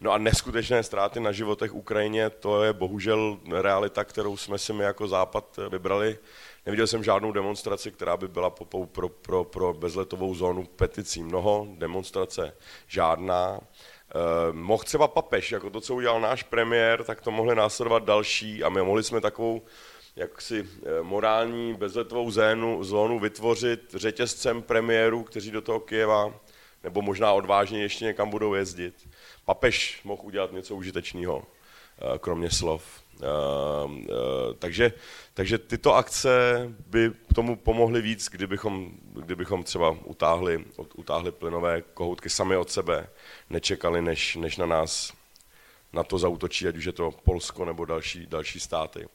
No 0.00 0.12
a 0.12 0.18
neskutečné 0.18 0.82
ztráty 0.82 1.20
na 1.20 1.32
životech 1.32 1.74
Ukrajině, 1.74 2.30
to 2.30 2.64
je 2.64 2.72
bohužel 2.72 3.38
realita, 3.60 4.04
kterou 4.04 4.36
jsme 4.36 4.58
si 4.58 4.72
my 4.72 4.84
jako 4.84 5.08
Západ 5.08 5.58
vybrali. 5.68 6.18
Neviděl 6.66 6.86
jsem 6.86 7.04
žádnou 7.04 7.32
demonstraci, 7.32 7.92
která 7.92 8.16
by 8.16 8.28
byla 8.28 8.50
pro, 8.50 8.86
pro, 8.86 9.08
pro, 9.08 9.44
pro 9.44 9.74
bezletovou 9.74 10.34
zónu 10.34 10.64
peticí. 10.64 11.22
Mnoho, 11.22 11.66
demonstrace 11.78 12.56
žádná. 12.86 13.60
Eh, 13.60 14.52
mohl 14.52 14.84
třeba 14.84 15.08
papež, 15.08 15.52
jako 15.52 15.70
to, 15.70 15.80
co 15.80 15.94
udělal 15.94 16.20
náš 16.20 16.42
premiér, 16.42 17.04
tak 17.04 17.20
to 17.20 17.30
mohli 17.30 17.54
následovat 17.54 18.04
další 18.04 18.64
a 18.64 18.68
my 18.68 18.82
mohli 18.82 19.02
jsme 19.02 19.20
takovou 19.20 19.62
jaksi 20.20 20.68
eh, 20.68 21.02
morální 21.02 21.74
bezletovou 21.74 22.30
zónu, 22.30 22.84
zónu 22.84 23.18
vytvořit 23.18 23.94
řetězcem 23.94 24.62
premiérů, 24.62 25.22
kteří 25.22 25.50
do 25.50 25.60
toho 25.60 25.80
Kijeva 25.80 26.34
nebo 26.84 27.02
možná 27.02 27.32
odvážně 27.32 27.82
ještě 27.82 28.04
někam 28.04 28.30
budou 28.30 28.54
jezdit. 28.54 29.08
Papež 29.44 30.00
mohl 30.04 30.22
udělat 30.24 30.52
něco 30.52 30.74
užitečného, 30.76 31.42
eh, 31.42 32.18
kromě 32.18 32.50
slov. 32.50 32.84
Eh, 33.22 33.26
takže, 34.58 34.92
takže 35.34 35.58
tyto 35.58 35.94
akce 35.94 36.68
by 36.86 37.10
tomu 37.34 37.56
pomohly 37.56 38.02
víc, 38.02 38.28
kdybychom, 38.28 38.90
kdybychom 39.24 39.62
třeba 39.64 39.96
utáhli, 40.04 40.64
utáhli 40.94 41.32
plynové 41.32 41.82
kohoutky 41.82 42.30
sami 42.30 42.56
od 42.56 42.70
sebe, 42.70 43.08
nečekali, 43.50 44.02
než, 44.02 44.36
než 44.36 44.56
na 44.56 44.66
nás 44.66 45.12
na 45.92 46.02
to 46.02 46.18
zautočí, 46.18 46.68
ať 46.68 46.76
už 46.76 46.84
je 46.84 46.92
to 46.92 47.10
Polsko 47.10 47.64
nebo 47.64 47.84
další, 47.84 48.26
další 48.26 48.60
státy. 48.60 49.08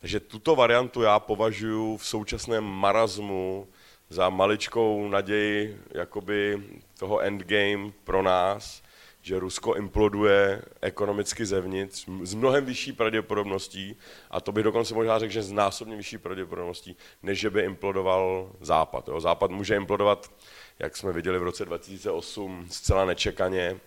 Takže 0.00 0.20
tuto 0.20 0.56
variantu 0.56 1.02
já 1.02 1.20
považuji 1.20 1.96
v 1.96 2.06
současném 2.06 2.64
marazmu 2.64 3.68
za 4.08 4.28
maličkou 4.28 5.08
naději 5.08 5.80
jakoby 5.90 6.62
toho 6.98 7.20
endgame 7.20 7.92
pro 8.04 8.22
nás, 8.22 8.82
že 9.22 9.38
Rusko 9.38 9.74
imploduje 9.74 10.62
ekonomicky 10.80 11.46
zevnitř 11.46 12.08
s 12.22 12.34
mnohem 12.34 12.64
vyšší 12.64 12.92
pravděpodobností, 12.92 13.96
a 14.30 14.40
to 14.40 14.52
bych 14.52 14.64
dokonce 14.64 14.94
možná 14.94 15.18
řekl, 15.18 15.32
že 15.32 15.42
s 15.42 15.52
násobně 15.52 15.96
vyšší 15.96 16.18
pravděpodobností, 16.18 16.96
než 17.22 17.38
že 17.38 17.50
by 17.50 17.62
implodoval 17.62 18.52
Západ. 18.60 19.08
Jo. 19.08 19.20
Západ 19.20 19.50
může 19.50 19.76
implodovat, 19.76 20.30
jak 20.78 20.96
jsme 20.96 21.12
viděli 21.12 21.38
v 21.38 21.42
roce 21.42 21.64
2008, 21.64 22.66
zcela 22.70 23.04
nečekaně, 23.04 23.80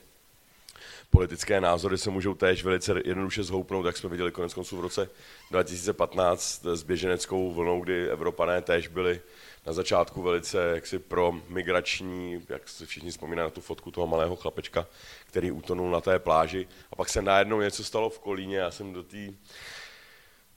politické 1.14 1.62
názory 1.62 1.98
se 1.98 2.10
můžou 2.10 2.34
též 2.34 2.64
velice 2.64 2.94
jednoduše 3.06 3.44
zhoupnout, 3.44 3.86
jak 3.86 3.98
jsme 3.98 4.10
viděli 4.10 4.32
konec 4.32 4.54
konců 4.54 4.78
v 4.78 4.82
roce 4.82 5.10
2015 5.52 6.66
s 6.66 6.84
běženeckou 6.84 7.54
vlnou, 7.54 7.82
kdy 7.82 8.10
Evropané 8.10 8.62
též 8.62 8.88
byli 8.88 9.22
na 9.66 9.74
začátku 9.74 10.22
velice 10.22 10.72
jaksi 10.76 11.00
pro 11.00 11.34
migrační, 11.50 12.46
jak 12.50 12.70
si 12.70 12.86
všichni 12.86 13.12
vzpomínají 13.12 13.46
na 13.46 13.50
tu 13.50 13.62
fotku 13.62 13.92
toho 13.92 14.08
malého 14.08 14.36
chlapečka, 14.36 14.88
který 15.26 15.52
utonul 15.52 15.92
na 15.92 16.02
té 16.02 16.20
pláži. 16.20 16.68
A 16.92 16.96
pak 16.96 17.10
se 17.10 17.22
najednou 17.22 17.62
něco 17.62 17.84
stalo 17.84 18.10
v 18.10 18.20
Kolíně, 18.20 18.58
já 18.58 18.72
jsem 18.72 18.94
do 18.94 19.04
té 19.04 19.34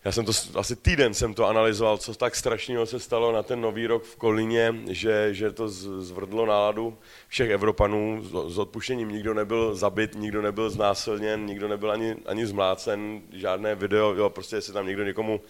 já 0.06 0.12
jsem 0.12 0.24
to, 0.24 0.32
asi 0.54 0.76
týden 0.76 1.14
jsem 1.14 1.34
to 1.34 1.46
analyzoval, 1.46 1.98
co 1.98 2.14
tak 2.14 2.36
strašného 2.36 2.86
se 2.86 3.00
stalo 3.00 3.32
na 3.32 3.42
ten 3.42 3.60
nový 3.60 3.86
rok 3.86 4.04
v 4.04 4.16
Kolíně, 4.16 4.74
že, 4.88 5.34
že 5.34 5.52
to 5.52 5.68
zvrdlo 5.68 6.46
náladu 6.46 6.98
všech 7.28 7.50
Evropanů 7.50 8.22
s 8.48 8.58
odpuštěním. 8.58 9.08
Nikdo 9.08 9.34
nebyl 9.34 9.74
zabit, 9.74 10.14
nikdo 10.14 10.42
nebyl 10.42 10.70
znásilněn, 10.70 11.46
nikdo 11.46 11.68
nebyl 11.68 11.90
ani, 11.90 12.16
ani 12.26 12.46
zmlácen, 12.46 13.22
žádné 13.32 13.74
video, 13.74 14.14
jo, 14.14 14.30
prostě 14.30 14.56
jestli 14.56 14.72
tam 14.72 14.86
někdo 14.86 15.04
někomu 15.04 15.40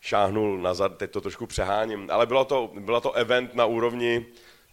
šáhnul 0.00 0.58
nazad, 0.58 0.96
teď 0.96 1.10
to 1.10 1.20
trošku 1.20 1.46
přeháním. 1.46 2.08
Ale 2.10 2.26
bylo 2.26 2.44
to, 2.44 2.70
bylo 2.80 3.00
to 3.00 3.12
event 3.12 3.54
na 3.54 3.66
úrovni 3.66 4.26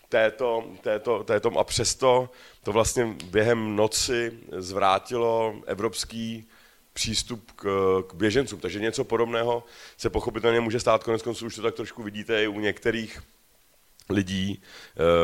této, 0.09 0.63
této, 0.81 1.23
této 1.23 1.59
a 1.59 1.63
přesto 1.63 2.29
to 2.63 2.71
vlastně 2.71 3.15
během 3.25 3.75
noci 3.75 4.39
zvrátilo 4.51 5.55
evropský 5.65 6.47
přístup 6.99 7.51
k, 7.55 7.63
k 8.07 8.13
běžencům. 8.13 8.59
Takže 8.59 8.79
něco 8.79 9.03
podobného 9.03 9.63
se 9.97 10.09
pochopitelně 10.09 10.59
může 10.59 10.79
stát, 10.79 11.03
konec 11.03 11.21
konců 11.21 11.45
už 11.45 11.55
to 11.55 11.61
tak 11.61 11.75
trošku 11.75 12.03
vidíte 12.03 12.43
i 12.43 12.47
u 12.47 12.59
některých 12.59 13.21
lidí, 14.09 14.61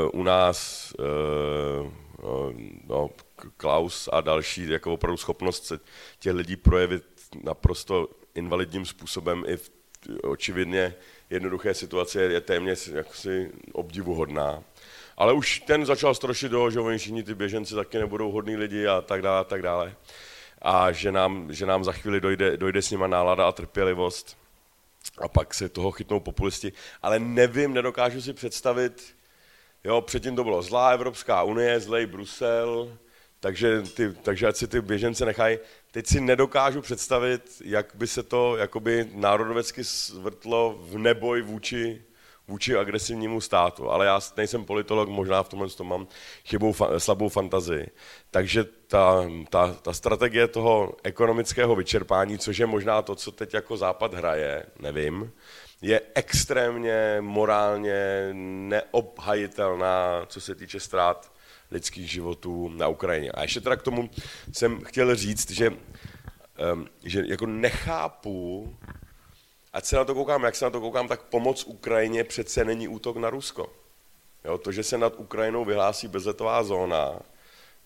uh, 0.03 0.19
u 0.19 0.23
nás, 0.23 0.93
uh, 0.99 1.91
no, 2.88 3.10
Klaus 3.57 4.10
a 4.11 4.22
další, 4.22 4.69
jako 4.69 4.93
opravdu 4.93 5.18
schopnost 5.18 5.65
se 5.65 5.80
těch 6.19 6.34
lidí 6.34 6.56
projevit 6.56 7.03
naprosto 7.43 8.07
invalidním 8.35 8.85
způsobem 8.85 9.43
i 9.47 9.57
v 9.57 9.72
očividně 10.23 10.95
jednoduché 11.30 11.73
situaci 11.73 12.19
je 12.19 12.41
téměř 12.41 12.88
jaksi 12.88 13.52
obdivuhodná. 13.73 14.64
Ale 15.18 15.34
už 15.34 15.60
ten 15.60 15.85
začal 15.85 16.15
strošit 16.15 16.52
do, 16.52 16.72
že 16.72 16.80
oni 16.80 16.97
všichni 16.97 17.23
ty 17.23 17.35
běženci 17.35 17.76
taky 17.76 17.97
nebudou 17.97 18.31
hodní 18.31 18.56
lidi 18.56 18.88
a 18.88 19.02
tak 19.02 19.22
dále, 19.22 19.39
a 19.39 19.43
tak 19.43 19.61
dále 19.61 19.95
a 20.66 20.92
že 20.92 21.12
nám, 21.12 21.54
že 21.54 21.66
nám 21.66 21.84
za 21.84 21.92
chvíli 21.92 22.22
dojde, 22.22 22.58
dojde 22.58 22.82
s 22.82 22.92
nima 22.92 23.08
nálada 23.08 23.48
a 23.48 23.52
trpělivost 23.52 24.38
a 25.18 25.28
pak 25.28 25.54
se 25.54 25.70
toho 25.70 25.92
chytnou 25.92 26.20
populisti. 26.20 26.74
Ale 27.02 27.20
nevím, 27.20 27.74
nedokážu 27.74 28.22
si 28.22 28.34
představit, 28.34 29.16
jo, 29.84 30.02
předtím 30.02 30.36
to 30.36 30.44
bylo 30.44 30.62
zlá 30.62 30.90
Evropská 30.90 31.44
unie, 31.44 31.80
zlej 31.80 32.06
Brusel, 32.06 32.98
takže, 33.40 33.82
ty, 33.82 34.14
takže 34.14 34.48
ať 34.48 34.56
si 34.56 34.68
ty 34.68 34.82
běžence 34.82 35.26
nechají. 35.26 35.60
Teď 35.92 36.08
si 36.08 36.22
nedokážu 36.22 36.82
představit, 36.82 37.62
jak 37.66 37.92
by 37.94 38.08
se 38.08 38.24
to 38.24 38.58
jakoby 38.58 39.10
národovecky 39.14 39.84
zvrtlo 39.84 40.80
v 40.82 40.98
neboj 40.98 41.42
vůči 41.42 42.02
vůči 42.47 42.77
agresivnímu 42.77 43.41
státu, 43.41 43.91
ale 43.91 44.05
já 44.05 44.19
nejsem 44.38 44.65
politolog, 44.65 45.09
možná 45.09 45.43
v 45.43 45.49
tomhle 45.49 45.69
tom 45.69 45.88
mám 45.88 46.07
chybou, 46.45 46.76
slabou 46.97 47.30
fantazii. 47.30 47.88
Takže 48.31 48.63
ta, 48.88 49.26
ta, 49.49 49.73
ta 49.73 49.93
strategie 49.93 50.47
toho 50.47 50.93
ekonomického 51.03 51.76
vyčerpání, 51.76 52.38
což 52.38 52.57
je 52.57 52.65
možná 52.65 53.01
to, 53.01 53.15
co 53.15 53.31
teď 53.31 53.53
jako 53.53 53.77
Západ 53.77 54.13
hraje, 54.13 54.65
nevím, 54.80 55.31
je 55.81 56.01
extrémně 56.15 57.17
morálně 57.22 58.30
neobhajitelná, 58.34 60.26
co 60.27 60.41
se 60.41 60.55
týče 60.55 60.80
ztrát 60.80 61.31
lidských 61.72 62.11
životů 62.11 62.69
na 62.69 62.88
Ukrajině. 62.88 63.31
A 63.31 63.41
ještě 63.41 63.61
teda 63.61 63.76
k 63.76 63.81
tomu 63.81 64.09
jsem 64.53 64.81
chtěl 64.81 65.15
říct, 65.15 65.51
že, 65.51 65.72
že 67.03 67.23
jako 67.27 67.45
nechápu, 67.45 68.76
ať 69.76 69.85
se 69.85 69.95
na 69.95 70.06
to 70.06 70.14
koukám, 70.14 70.43
jak 70.43 70.56
se 70.56 70.65
na 70.65 70.72
to 70.72 70.81
koukám, 70.81 71.07
tak 71.07 71.22
pomoc 71.22 71.64
Ukrajině 71.64 72.23
přece 72.23 72.65
není 72.65 72.88
útok 72.88 73.18
na 73.18 73.30
Rusko. 73.30 73.73
Jo, 74.45 74.57
to, 74.57 74.72
že 74.72 74.84
se 74.84 74.97
nad 74.97 75.14
Ukrajinou 75.18 75.65
vyhlásí 75.65 76.07
bezletová 76.07 76.64
zóna, 76.64 77.19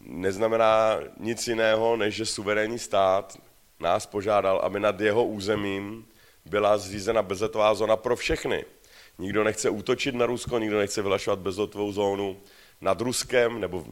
neznamená 0.02 1.00
nic 1.20 1.48
jiného, 1.48 1.98
než 1.98 2.16
že 2.16 2.26
suverénní 2.26 2.80
stát 2.80 3.38
nás 3.80 4.06
požádal, 4.06 4.60
aby 4.60 4.80
nad 4.80 5.00
jeho 5.00 5.26
územím 5.26 6.08
byla 6.46 6.78
zřízena 6.78 7.24
bezletová 7.24 7.74
zóna 7.74 7.96
pro 7.96 8.16
všechny. 8.16 8.66
Nikdo 9.20 9.44
nechce 9.44 9.70
útočit 9.70 10.16
na 10.16 10.26
Rusko, 10.26 10.60
nikdo 10.60 10.80
nechce 10.80 11.02
vylašovat 11.02 11.40
bezletovou 11.40 11.92
zónu 11.92 12.38
nad 12.82 13.02
Ruskem 13.02 13.60
nebo, 13.60 13.86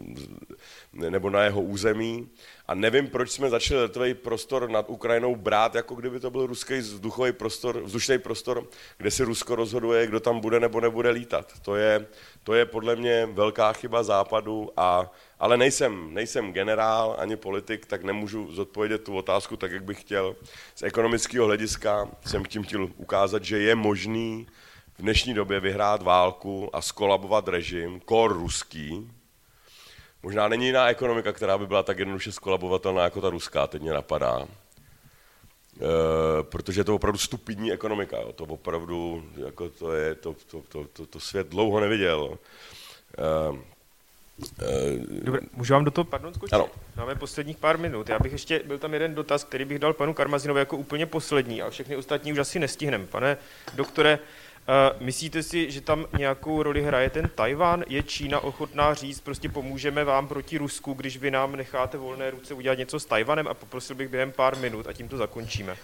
nebo 0.93 1.29
na 1.29 1.43
jeho 1.43 1.61
území. 1.61 2.29
A 2.67 2.75
nevím, 2.75 3.07
proč 3.07 3.31
jsme 3.31 3.49
začali 3.49 3.81
letový 3.81 4.13
prostor 4.13 4.69
nad 4.69 4.89
Ukrajinou 4.89 5.35
brát, 5.35 5.75
jako 5.75 5.95
kdyby 5.95 6.19
to 6.19 6.29
byl 6.29 6.45
ruský 6.45 6.77
vzduchový 6.77 7.31
prostor, 7.31 7.81
vzdušný 7.83 8.17
prostor, 8.17 8.67
kde 8.97 9.11
si 9.11 9.23
Rusko 9.23 9.55
rozhoduje, 9.55 10.07
kdo 10.07 10.19
tam 10.19 10.39
bude 10.39 10.59
nebo 10.59 10.81
nebude 10.81 11.09
lítat. 11.09 11.59
To 11.61 11.75
je, 11.75 12.07
to 12.43 12.53
je 12.53 12.65
podle 12.65 12.95
mě 12.95 13.25
velká 13.25 13.73
chyba 13.73 14.03
západu, 14.03 14.69
a, 14.77 15.11
ale 15.39 15.57
nejsem, 15.57 16.13
nejsem 16.13 16.53
generál 16.53 17.15
ani 17.19 17.35
politik, 17.35 17.85
tak 17.85 18.03
nemůžu 18.03 18.53
zodpovědět 18.53 19.03
tu 19.03 19.15
otázku 19.15 19.57
tak, 19.57 19.71
jak 19.71 19.83
bych 19.83 20.01
chtěl. 20.01 20.35
Z 20.75 20.83
ekonomického 20.83 21.45
hlediska 21.45 22.09
jsem 22.25 22.45
tím 22.45 22.63
chtěl 22.63 22.89
ukázat, 22.97 23.43
že 23.43 23.59
je 23.59 23.75
možný 23.75 24.47
v 24.97 25.01
dnešní 25.01 25.33
době 25.33 25.59
vyhrát 25.59 26.01
válku 26.01 26.75
a 26.75 26.81
skolabovat 26.81 27.47
režim, 27.47 27.99
kor 27.99 28.33
ruský, 28.33 29.11
možná 30.23 30.47
není 30.47 30.65
jiná 30.65 30.89
ekonomika, 30.89 31.33
která 31.33 31.57
by 31.57 31.67
byla 31.67 31.83
tak 31.83 31.99
jednoduše 31.99 32.31
skolabovatelná 32.31 33.03
jako 33.03 33.21
ta 33.21 33.29
ruská, 33.29 33.67
teď 33.67 33.81
mě 33.81 33.93
napadá. 33.93 34.39
E, 34.41 34.47
protože 36.43 36.79
je 36.79 36.85
to 36.85 36.95
opravdu 36.95 37.17
stupidní 37.17 37.71
ekonomika, 37.71 38.17
jo. 38.17 38.33
to 38.33 38.43
opravdu, 38.43 39.23
jako 39.45 39.69
to, 39.69 39.93
je, 39.93 40.15
to, 40.15 40.35
to, 40.51 40.61
to, 40.69 40.85
to, 40.93 41.05
to 41.05 41.19
svět 41.19 41.47
dlouho 41.47 41.79
neviděl. 41.79 42.37
E, 43.17 43.77
Dobře, 45.21 45.41
můžu 45.53 45.73
vám 45.73 45.85
do 45.85 45.91
toho, 45.91 46.05
pardon, 46.05 46.33
skočit? 46.33 46.53
Ano. 46.53 46.69
Máme 46.95 47.15
posledních 47.15 47.57
pár 47.57 47.77
minut. 47.77 48.09
Já 48.09 48.19
bych 48.19 48.31
ještě, 48.31 48.61
byl 48.65 48.77
tam 48.77 48.93
jeden 48.93 49.15
dotaz, 49.15 49.43
který 49.43 49.65
bych 49.65 49.79
dal 49.79 49.93
panu 49.93 50.13
Karmazinovi 50.13 50.59
jako 50.59 50.77
úplně 50.77 51.05
poslední 51.05 51.61
a 51.61 51.69
všechny 51.69 51.95
ostatní 51.95 52.31
už 52.31 52.37
asi 52.37 52.59
nestihneme. 52.59 53.05
Pane 53.05 53.37
doktore, 53.75 54.19
Uh, 54.67 55.01
myslíte 55.01 55.43
si, 55.43 55.71
že 55.71 55.81
tam 55.81 56.05
nějakou 56.17 56.63
roli 56.63 56.81
hraje 56.81 57.09
ten 57.09 57.29
Tajván? 57.35 57.83
Je 57.87 58.03
Čína 58.03 58.39
ochotná 58.39 58.93
říct, 58.93 59.19
prostě 59.19 59.49
pomůžeme 59.49 60.03
vám 60.03 60.27
proti 60.27 60.57
Rusku, 60.57 60.93
když 60.93 61.17
vy 61.17 61.31
nám 61.31 61.55
necháte 61.55 61.97
volné 61.97 62.31
ruce 62.31 62.53
udělat 62.53 62.77
něco 62.77 62.99
s 62.99 63.05
Tajvanem 63.05 63.47
a 63.47 63.53
poprosil 63.53 63.95
bych 63.95 64.09
během 64.09 64.31
pár 64.31 64.57
minut 64.57 64.87
a 64.87 64.93
tím 64.93 65.07
to 65.07 65.17
zakončíme. 65.17 65.71
Uh, 65.71 65.77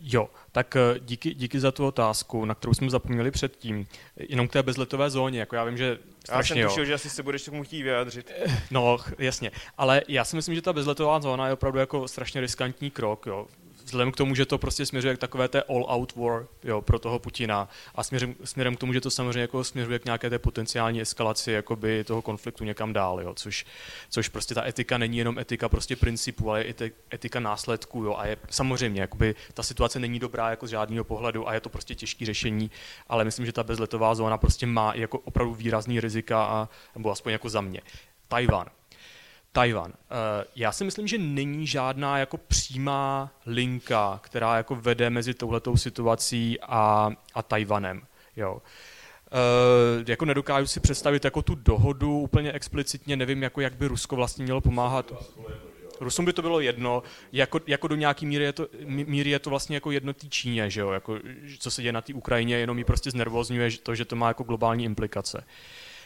jo, 0.00 0.28
tak 0.52 0.76
uh, 0.76 0.98
díky, 0.98 1.34
díky 1.34 1.60
za 1.60 1.72
tu 1.72 1.86
otázku, 1.86 2.44
na 2.44 2.54
kterou 2.54 2.74
jsme 2.74 2.90
zapomněli 2.90 3.30
předtím. 3.30 3.86
Jenom 4.16 4.48
k 4.48 4.52
té 4.52 4.62
bezletové 4.62 5.10
zóně, 5.10 5.40
jako 5.40 5.56
já 5.56 5.64
vím, 5.64 5.76
že 5.76 5.98
strašně, 6.24 6.60
Já 6.60 6.68
jsem 6.68 6.70
tušil, 6.70 6.84
že 6.84 6.94
asi 6.94 7.10
se 7.10 7.22
budeš 7.22 7.44
tomu 7.44 7.64
chtít 7.64 7.82
vyjádřit. 7.82 8.32
No, 8.70 8.98
jasně, 9.18 9.50
ale 9.78 10.02
já 10.08 10.24
si 10.24 10.36
myslím, 10.36 10.54
že 10.54 10.62
ta 10.62 10.72
bezletová 10.72 11.20
zóna 11.20 11.46
je 11.46 11.52
opravdu 11.52 11.78
jako 11.78 12.08
strašně 12.08 12.40
riskantní 12.40 12.90
krok, 12.90 13.26
jo 13.26 13.46
vzhledem 13.88 14.12
k 14.12 14.16
tomu, 14.16 14.34
že 14.34 14.46
to 14.46 14.58
prostě 14.58 14.86
směřuje 14.86 15.16
k 15.16 15.18
takové 15.18 15.48
té 15.48 15.62
all-out 15.62 16.16
war 16.16 16.46
jo, 16.64 16.80
pro 16.80 16.98
toho 16.98 17.18
Putina 17.18 17.68
a 17.94 18.04
směrem, 18.04 18.34
směrem 18.44 18.76
k 18.76 18.80
tomu, 18.80 18.92
že 18.92 19.00
to 19.00 19.10
samozřejmě 19.10 19.40
jako 19.40 19.64
směřuje 19.64 19.98
k 19.98 20.04
nějaké 20.04 20.30
té 20.30 20.38
potenciální 20.38 21.00
eskalaci 21.00 21.52
jakoby 21.52 22.04
toho 22.04 22.22
konfliktu 22.22 22.64
někam 22.64 22.92
dál, 22.92 23.20
jo, 23.20 23.34
což, 23.34 23.66
což 24.10 24.28
prostě 24.28 24.54
ta 24.54 24.66
etika 24.66 24.98
není 24.98 25.18
jenom 25.18 25.38
etika 25.38 25.68
prostě 25.68 25.96
principů, 25.96 26.50
ale 26.50 26.60
je 26.60 26.74
i 26.80 26.92
etika 27.14 27.40
následků 27.40 28.04
jo, 28.04 28.14
a 28.18 28.26
je 28.26 28.36
samozřejmě, 28.50 29.00
jakoby 29.00 29.34
ta 29.54 29.62
situace 29.62 29.98
není 29.98 30.18
dobrá 30.18 30.50
jako 30.50 30.66
z 30.66 30.70
žádného 30.70 31.04
pohledu 31.04 31.48
a 31.48 31.54
je 31.54 31.60
to 31.60 31.68
prostě 31.68 31.94
těžké 31.94 32.26
řešení, 32.26 32.70
ale 33.08 33.24
myslím, 33.24 33.46
že 33.46 33.52
ta 33.52 33.62
bezletová 33.62 34.14
zóna 34.14 34.38
prostě 34.38 34.66
má 34.66 34.92
jako 34.94 35.18
opravdu 35.18 35.54
výrazný 35.54 36.00
rizika, 36.00 36.44
a, 36.44 36.68
nebo 36.94 37.10
aspoň 37.10 37.32
jako 37.32 37.48
za 37.48 37.60
mě. 37.60 37.80
Tajvan. 38.28 38.66
Tajvan. 39.58 39.92
Eh, 39.92 40.44
já 40.56 40.72
si 40.72 40.84
myslím, 40.84 41.06
že 41.06 41.18
není 41.18 41.66
žádná 41.66 42.18
jako 42.18 42.36
přímá 42.36 43.30
linka, 43.46 44.20
která 44.22 44.56
jako 44.56 44.74
vede 44.74 45.10
mezi 45.10 45.34
touhletou 45.34 45.76
situací 45.76 46.60
a, 46.60 47.10
a 47.34 47.42
Tajvanem. 47.42 48.02
Jo. 48.36 48.54
Uh, 48.54 50.08
jako 50.08 50.24
nedokážu 50.24 50.66
si 50.66 50.80
představit 50.80 51.24
jako 51.24 51.42
tu 51.42 51.54
dohodu 51.54 52.18
úplně 52.18 52.52
explicitně, 52.52 53.16
nevím, 53.16 53.42
jako 53.42 53.60
jak 53.60 53.74
by 53.74 53.86
Rusko 53.86 54.16
vlastně 54.16 54.44
mělo 54.44 54.60
pomáhat. 54.60 55.12
Rusům 56.00 56.24
by 56.24 56.32
to 56.32 56.42
bylo 56.42 56.60
jedno, 56.60 57.02
jako, 57.32 57.60
jako 57.66 57.88
do 57.88 57.96
nějaký 57.96 58.26
míry 58.26 58.44
je, 58.44 58.52
to, 58.52 58.66
míry 58.86 59.30
je 59.30 59.38
to 59.38 59.50
vlastně 59.50 59.76
jako 59.76 59.90
jednotý 59.90 60.30
Číně, 60.30 60.70
že 60.70 60.80
jo? 60.80 60.90
Jako, 60.90 61.18
co 61.58 61.70
se 61.70 61.82
děje 61.82 61.92
na 61.92 62.00
té 62.00 62.14
Ukrajině, 62.14 62.56
jenom 62.56 62.78
ji 62.78 62.84
prostě 62.84 63.10
znervozňuje 63.10 63.70
to, 63.82 63.94
že 63.94 64.04
to 64.04 64.16
má 64.16 64.28
jako 64.28 64.42
globální 64.42 64.84
implikace. 64.84 65.38
Uh, 65.38 65.44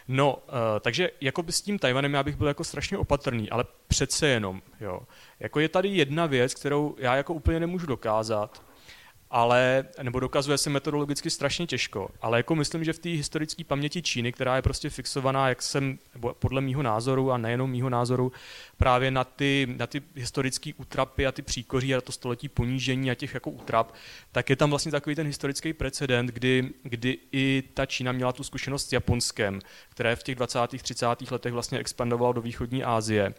No, 0.08 0.34
uh, 0.34 0.52
takže 0.80 1.10
jako 1.20 1.42
by 1.42 1.52
s 1.52 1.62
tím 1.62 1.78
Tajvanem 1.78 2.14
já 2.14 2.22
bych 2.22 2.36
byl 2.36 2.48
jako 2.48 2.64
strašně 2.64 2.98
opatrný, 2.98 3.50
ale 3.50 3.64
přece 3.88 4.28
jenom, 4.28 4.62
jo. 4.80 5.00
Jako 5.40 5.60
je 5.60 5.68
tady 5.68 5.88
jedna 5.88 6.26
věc, 6.26 6.54
kterou 6.54 6.94
já 6.98 7.16
jako 7.16 7.34
úplně 7.34 7.60
nemůžu 7.60 7.86
dokázat, 7.86 8.62
ale, 9.32 9.84
nebo 10.02 10.20
dokazuje 10.20 10.58
se 10.58 10.70
metodologicky 10.70 11.30
strašně 11.30 11.66
těžko, 11.66 12.08
ale 12.22 12.38
jako 12.38 12.54
myslím, 12.54 12.84
že 12.84 12.92
v 12.92 12.98
té 12.98 13.08
historické 13.08 13.64
paměti 13.64 14.02
Číny, 14.02 14.32
která 14.32 14.56
je 14.56 14.62
prostě 14.62 14.90
fixovaná, 14.90 15.48
jak 15.48 15.62
jsem, 15.62 15.98
nebo 16.14 16.34
podle 16.38 16.60
mýho 16.60 16.82
názoru 16.82 17.32
a 17.32 17.38
nejenom 17.38 17.70
mýho 17.70 17.90
názoru, 17.90 18.32
právě 18.76 19.10
na 19.10 19.24
ty, 19.24 19.66
na 19.76 19.86
ty 19.86 20.02
historické 20.14 20.70
útrapy 20.76 21.26
a 21.26 21.32
ty 21.32 21.42
příkoří 21.42 21.94
a 21.94 22.00
to 22.00 22.12
století 22.12 22.48
ponížení 22.48 23.10
a 23.10 23.14
těch 23.14 23.34
jako 23.34 23.50
útrap, 23.50 23.92
tak 24.32 24.50
je 24.50 24.56
tam 24.56 24.70
vlastně 24.70 24.92
takový 24.92 25.16
ten 25.16 25.26
historický 25.26 25.72
precedent, 25.72 26.30
kdy, 26.30 26.70
kdy 26.82 27.18
i 27.32 27.62
ta 27.74 27.86
Čína 27.86 28.12
měla 28.12 28.32
tu 28.32 28.44
zkušenost 28.44 28.88
s 28.88 28.92
Japonskem, 28.92 29.60
které 29.88 30.16
v 30.16 30.22
těch 30.22 30.34
20. 30.34 30.58
30. 30.82 31.06
letech 31.30 31.52
vlastně 31.52 31.78
expandovalo 31.78 32.32
do 32.32 32.40
východní 32.40 32.84
Asie 32.84 33.34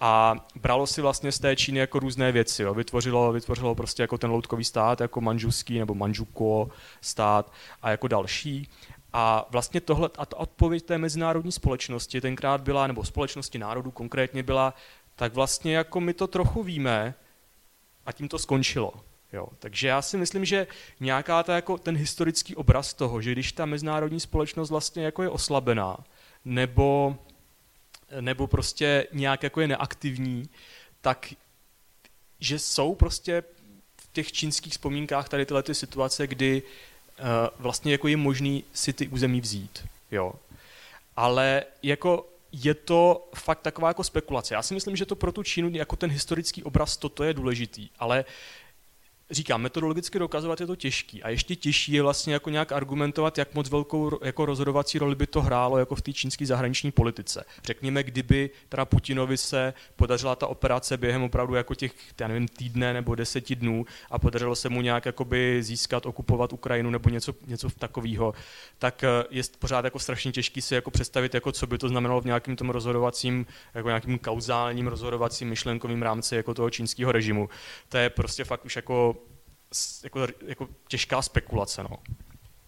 a 0.00 0.36
bralo 0.54 0.86
si 0.86 1.00
vlastně 1.00 1.32
z 1.32 1.38
té 1.38 1.56
Číny 1.56 1.78
jako 1.78 1.98
různé 1.98 2.32
věci. 2.32 2.62
Jo. 2.62 2.74
Vytvořilo, 2.74 3.32
vytvořilo 3.32 3.74
prostě 3.74 4.02
jako 4.02 4.18
ten 4.18 4.30
loutkový 4.30 4.64
stát, 4.64 5.00
jako 5.00 5.20
manžuský 5.20 5.78
nebo 5.78 5.94
manžuko 5.94 6.70
stát 7.00 7.52
a 7.82 7.90
jako 7.90 8.08
další. 8.08 8.68
A 9.12 9.46
vlastně 9.50 9.80
tohle, 9.80 10.10
a 10.18 10.26
ta 10.26 10.36
odpověď 10.36 10.84
té 10.84 10.98
mezinárodní 10.98 11.52
společnosti 11.52 12.20
tenkrát 12.20 12.60
byla, 12.60 12.86
nebo 12.86 13.04
společnosti 13.04 13.58
národů 13.58 13.90
konkrétně 13.90 14.42
byla, 14.42 14.74
tak 15.16 15.34
vlastně 15.34 15.76
jako 15.76 16.00
my 16.00 16.14
to 16.14 16.26
trochu 16.26 16.62
víme 16.62 17.14
a 18.06 18.12
tím 18.12 18.28
to 18.28 18.38
skončilo. 18.38 18.92
Jo. 19.32 19.48
Takže 19.58 19.88
já 19.88 20.02
si 20.02 20.16
myslím, 20.16 20.44
že 20.44 20.66
nějaká 21.00 21.42
ta, 21.42 21.54
jako 21.54 21.78
ten 21.78 21.96
historický 21.96 22.56
obraz 22.56 22.94
toho, 22.94 23.22
že 23.22 23.32
když 23.32 23.52
ta 23.52 23.66
mezinárodní 23.66 24.20
společnost 24.20 24.70
vlastně 24.70 25.04
jako 25.04 25.22
je 25.22 25.28
oslabená, 25.28 25.96
nebo 26.44 27.16
nebo 28.20 28.46
prostě 28.46 29.06
nějak 29.12 29.42
jako 29.42 29.60
je 29.60 29.68
neaktivní, 29.68 30.48
tak 31.00 31.34
že 32.40 32.58
jsou 32.58 32.94
prostě 32.94 33.42
v 33.96 34.12
těch 34.12 34.32
čínských 34.32 34.72
vzpomínkách 34.72 35.28
tady 35.28 35.46
tyhle 35.46 35.62
ty 35.62 35.74
situace, 35.74 36.26
kdy 36.26 36.62
uh, 36.62 37.24
vlastně 37.58 37.92
jako 37.92 38.08
je 38.08 38.16
možný 38.16 38.64
si 38.72 38.92
ty 38.92 39.08
území 39.08 39.40
vzít. 39.40 39.86
Jo. 40.10 40.32
Ale 41.16 41.64
jako 41.82 42.28
je 42.52 42.74
to 42.74 43.28
fakt 43.34 43.60
taková 43.60 43.88
jako 43.88 44.04
spekulace. 44.04 44.54
Já 44.54 44.62
si 44.62 44.74
myslím, 44.74 44.96
že 44.96 45.06
to 45.06 45.16
pro 45.16 45.32
tu 45.32 45.42
Čínu 45.42 45.70
jako 45.72 45.96
ten 45.96 46.10
historický 46.10 46.62
obraz 46.62 46.96
toto 46.96 47.24
je 47.24 47.34
důležitý, 47.34 47.88
ale 47.98 48.24
říkám, 49.30 49.62
metodologicky 49.62 50.18
dokazovat 50.18 50.60
je 50.60 50.66
to 50.66 50.76
těžký 50.76 51.22
a 51.22 51.28
ještě 51.28 51.56
těžší 51.56 51.92
je 51.92 52.02
vlastně 52.02 52.32
jako 52.32 52.50
nějak 52.50 52.72
argumentovat, 52.72 53.38
jak 53.38 53.54
moc 53.54 53.70
velkou 53.70 54.18
jako 54.24 54.46
rozhodovací 54.46 54.98
roli 54.98 55.14
by 55.14 55.26
to 55.26 55.42
hrálo 55.42 55.78
jako 55.78 55.94
v 55.94 56.02
té 56.02 56.12
čínské 56.12 56.46
zahraniční 56.46 56.92
politice. 56.92 57.44
Řekněme, 57.64 58.02
kdyby 58.02 58.50
teda 58.68 58.84
Putinovi 58.84 59.36
se 59.36 59.74
podařila 59.96 60.36
ta 60.36 60.46
operace 60.46 60.96
během 60.96 61.22
opravdu 61.22 61.54
jako 61.54 61.74
těch, 61.74 61.92
já 62.20 62.28
nevím, 62.28 62.48
týdne 62.48 62.92
nebo 62.92 63.14
deseti 63.14 63.56
dnů 63.56 63.84
a 64.10 64.18
podařilo 64.18 64.56
se 64.56 64.68
mu 64.68 64.80
nějak 64.80 65.06
jakoby 65.06 65.62
získat, 65.62 66.06
okupovat 66.06 66.52
Ukrajinu 66.52 66.90
nebo 66.90 67.10
něco, 67.10 67.34
něco 67.46 67.70
takového, 67.70 68.34
tak 68.78 69.04
eh, 69.04 69.08
je 69.30 69.42
pořád 69.58 69.84
jako 69.84 69.98
strašně 69.98 70.32
těžký 70.32 70.62
si 70.62 70.74
jako 70.74 70.90
představit, 70.90 71.34
jako 71.34 71.52
co 71.52 71.66
by 71.66 71.78
to 71.78 71.88
znamenalo 71.88 72.20
v 72.20 72.24
nějakém 72.24 72.56
tom 72.56 72.70
rozhodovacím, 72.70 73.46
jako 73.74 73.88
nějakým 73.88 74.18
kauzálním 74.18 74.86
rozhodovacím 74.86 75.48
myšlenkovým 75.48 76.02
rámci 76.02 76.36
jako 76.36 76.54
toho 76.54 76.70
čínského 76.70 77.12
režimu. 77.12 77.48
To 77.88 77.98
je 77.98 78.10
prostě 78.10 78.44
fakt 78.44 78.64
už 78.64 78.76
jako 78.76 79.15
jako, 80.04 80.26
jako 80.46 80.68
těžká 80.88 81.22
spekulace. 81.22 81.82
No. 81.82 81.98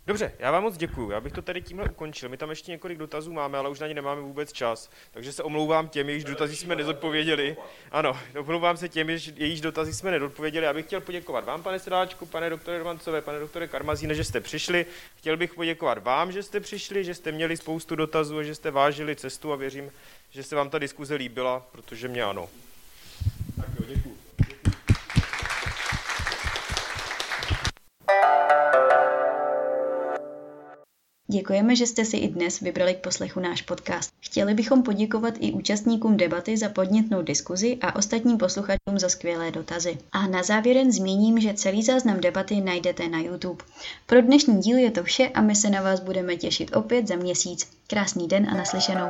Dobře, 0.09 0.33
já 0.39 0.51
vám 0.51 0.63
moc 0.63 0.77
děkuji. 0.77 1.11
Já 1.11 1.21
bych 1.21 1.33
to 1.33 1.43
tady 1.43 1.63
tímhle 1.63 1.89
ukončil. 1.89 2.29
My 2.29 2.37
tam 2.37 2.51
ještě 2.51 2.71
několik 2.71 2.99
dotazů 2.99 3.33
máme, 3.33 3.59
ale 3.59 3.69
už 3.69 3.81
na 3.81 3.87
ně 3.87 3.95
nemáme 3.95 4.21
vůbec 4.21 4.53
čas. 4.53 4.91
Takže 5.11 5.33
se 5.33 5.43
omlouvám 5.43 5.89
těm, 5.89 6.09
jejichž 6.09 6.25
dotazy 6.25 6.57
jsme 6.57 6.77
nezodpověděli. 6.77 7.57
Ano, 7.91 8.19
omlouvám 8.39 8.77
se 8.77 8.89
těm, 8.89 9.11
jejichž 9.11 9.61
dotazy 9.61 9.95
jsme 9.95 10.11
nezodpověděli. 10.11 10.67
Já 10.67 10.73
bych 10.73 10.87
chtěl 10.87 11.01
poděkovat 11.01 11.45
vám, 11.45 11.63
pane 11.63 11.79
Sedáčku, 11.79 12.27
pane 12.27 12.51
doktore 12.51 12.79
Rvancové, 12.79 13.23
pane 13.23 13.39
doktore 13.39 13.69
Karmazíne, 13.69 14.15
že 14.15 14.25
jste 14.25 14.41
přišli. 14.41 14.87
Chtěl 15.17 15.37
bych 15.37 15.55
poděkovat 15.55 16.05
vám, 16.05 16.33
že 16.33 16.43
jste 16.43 16.61
přišli, 16.61 17.05
že 17.05 17.15
jste 17.15 17.33
měli 17.33 17.57
spoustu 17.57 17.97
dotazů 17.97 18.39
a 18.39 18.43
že 18.43 18.55
jste 18.55 18.71
vážili 18.71 19.17
cestu 19.17 19.53
a 19.53 19.57
věřím, 19.57 19.93
že 20.31 20.43
se 20.43 20.57
vám 20.57 20.71
ta 20.71 20.79
diskuze 20.79 21.15
líbila, 21.15 21.67
protože 21.73 22.09
mě 22.09 22.25
ano. 22.25 22.49
Tak 23.57 23.69
jo, 23.81 23.87
děkuji. 23.95 24.18
Děkujeme, 31.31 31.77
že 31.77 31.87
jste 31.87 32.05
si 32.05 32.17
i 32.17 32.29
dnes 32.29 32.61
vybrali 32.61 32.95
k 32.95 32.99
poslechu 32.99 33.41
náš 33.41 33.63
podcast. 33.63 34.11
Chtěli 34.21 34.55
bychom 34.55 34.83
poděkovat 34.83 35.35
i 35.41 35.53
účastníkům 35.53 36.17
debaty 36.17 36.57
za 36.57 36.69
podnětnou 36.69 37.23
diskuzi 37.23 37.79
a 37.81 37.97
ostatním 37.97 38.39
posluchačům 38.39 38.99
za 38.99 39.09
skvělé 39.09 39.51
dotazy. 39.51 39.99
A 40.13 40.27
na 40.27 40.43
závěr 40.43 40.77
jen 40.77 40.93
zmíním, 40.93 41.41
že 41.41 41.55
celý 41.55 41.83
záznam 41.83 42.21
debaty 42.21 42.61
najdete 42.61 43.09
na 43.09 43.21
YouTube. 43.21 43.65
Pro 44.07 44.23
dnešní 44.23 44.61
díl 44.61 44.79
je 44.79 44.91
to 44.91 45.05
vše 45.05 45.29
a 45.29 45.41
my 45.41 45.55
se 45.55 45.71
na 45.71 45.83
vás 45.83 46.01
budeme 46.01 46.37
těšit 46.37 46.77
opět 46.77 47.09
za 47.09 47.17
měsíc. 47.17 47.71
Krásný 47.87 48.29
den 48.29 48.47
a 48.51 48.55
naslyšenou. 48.55 49.09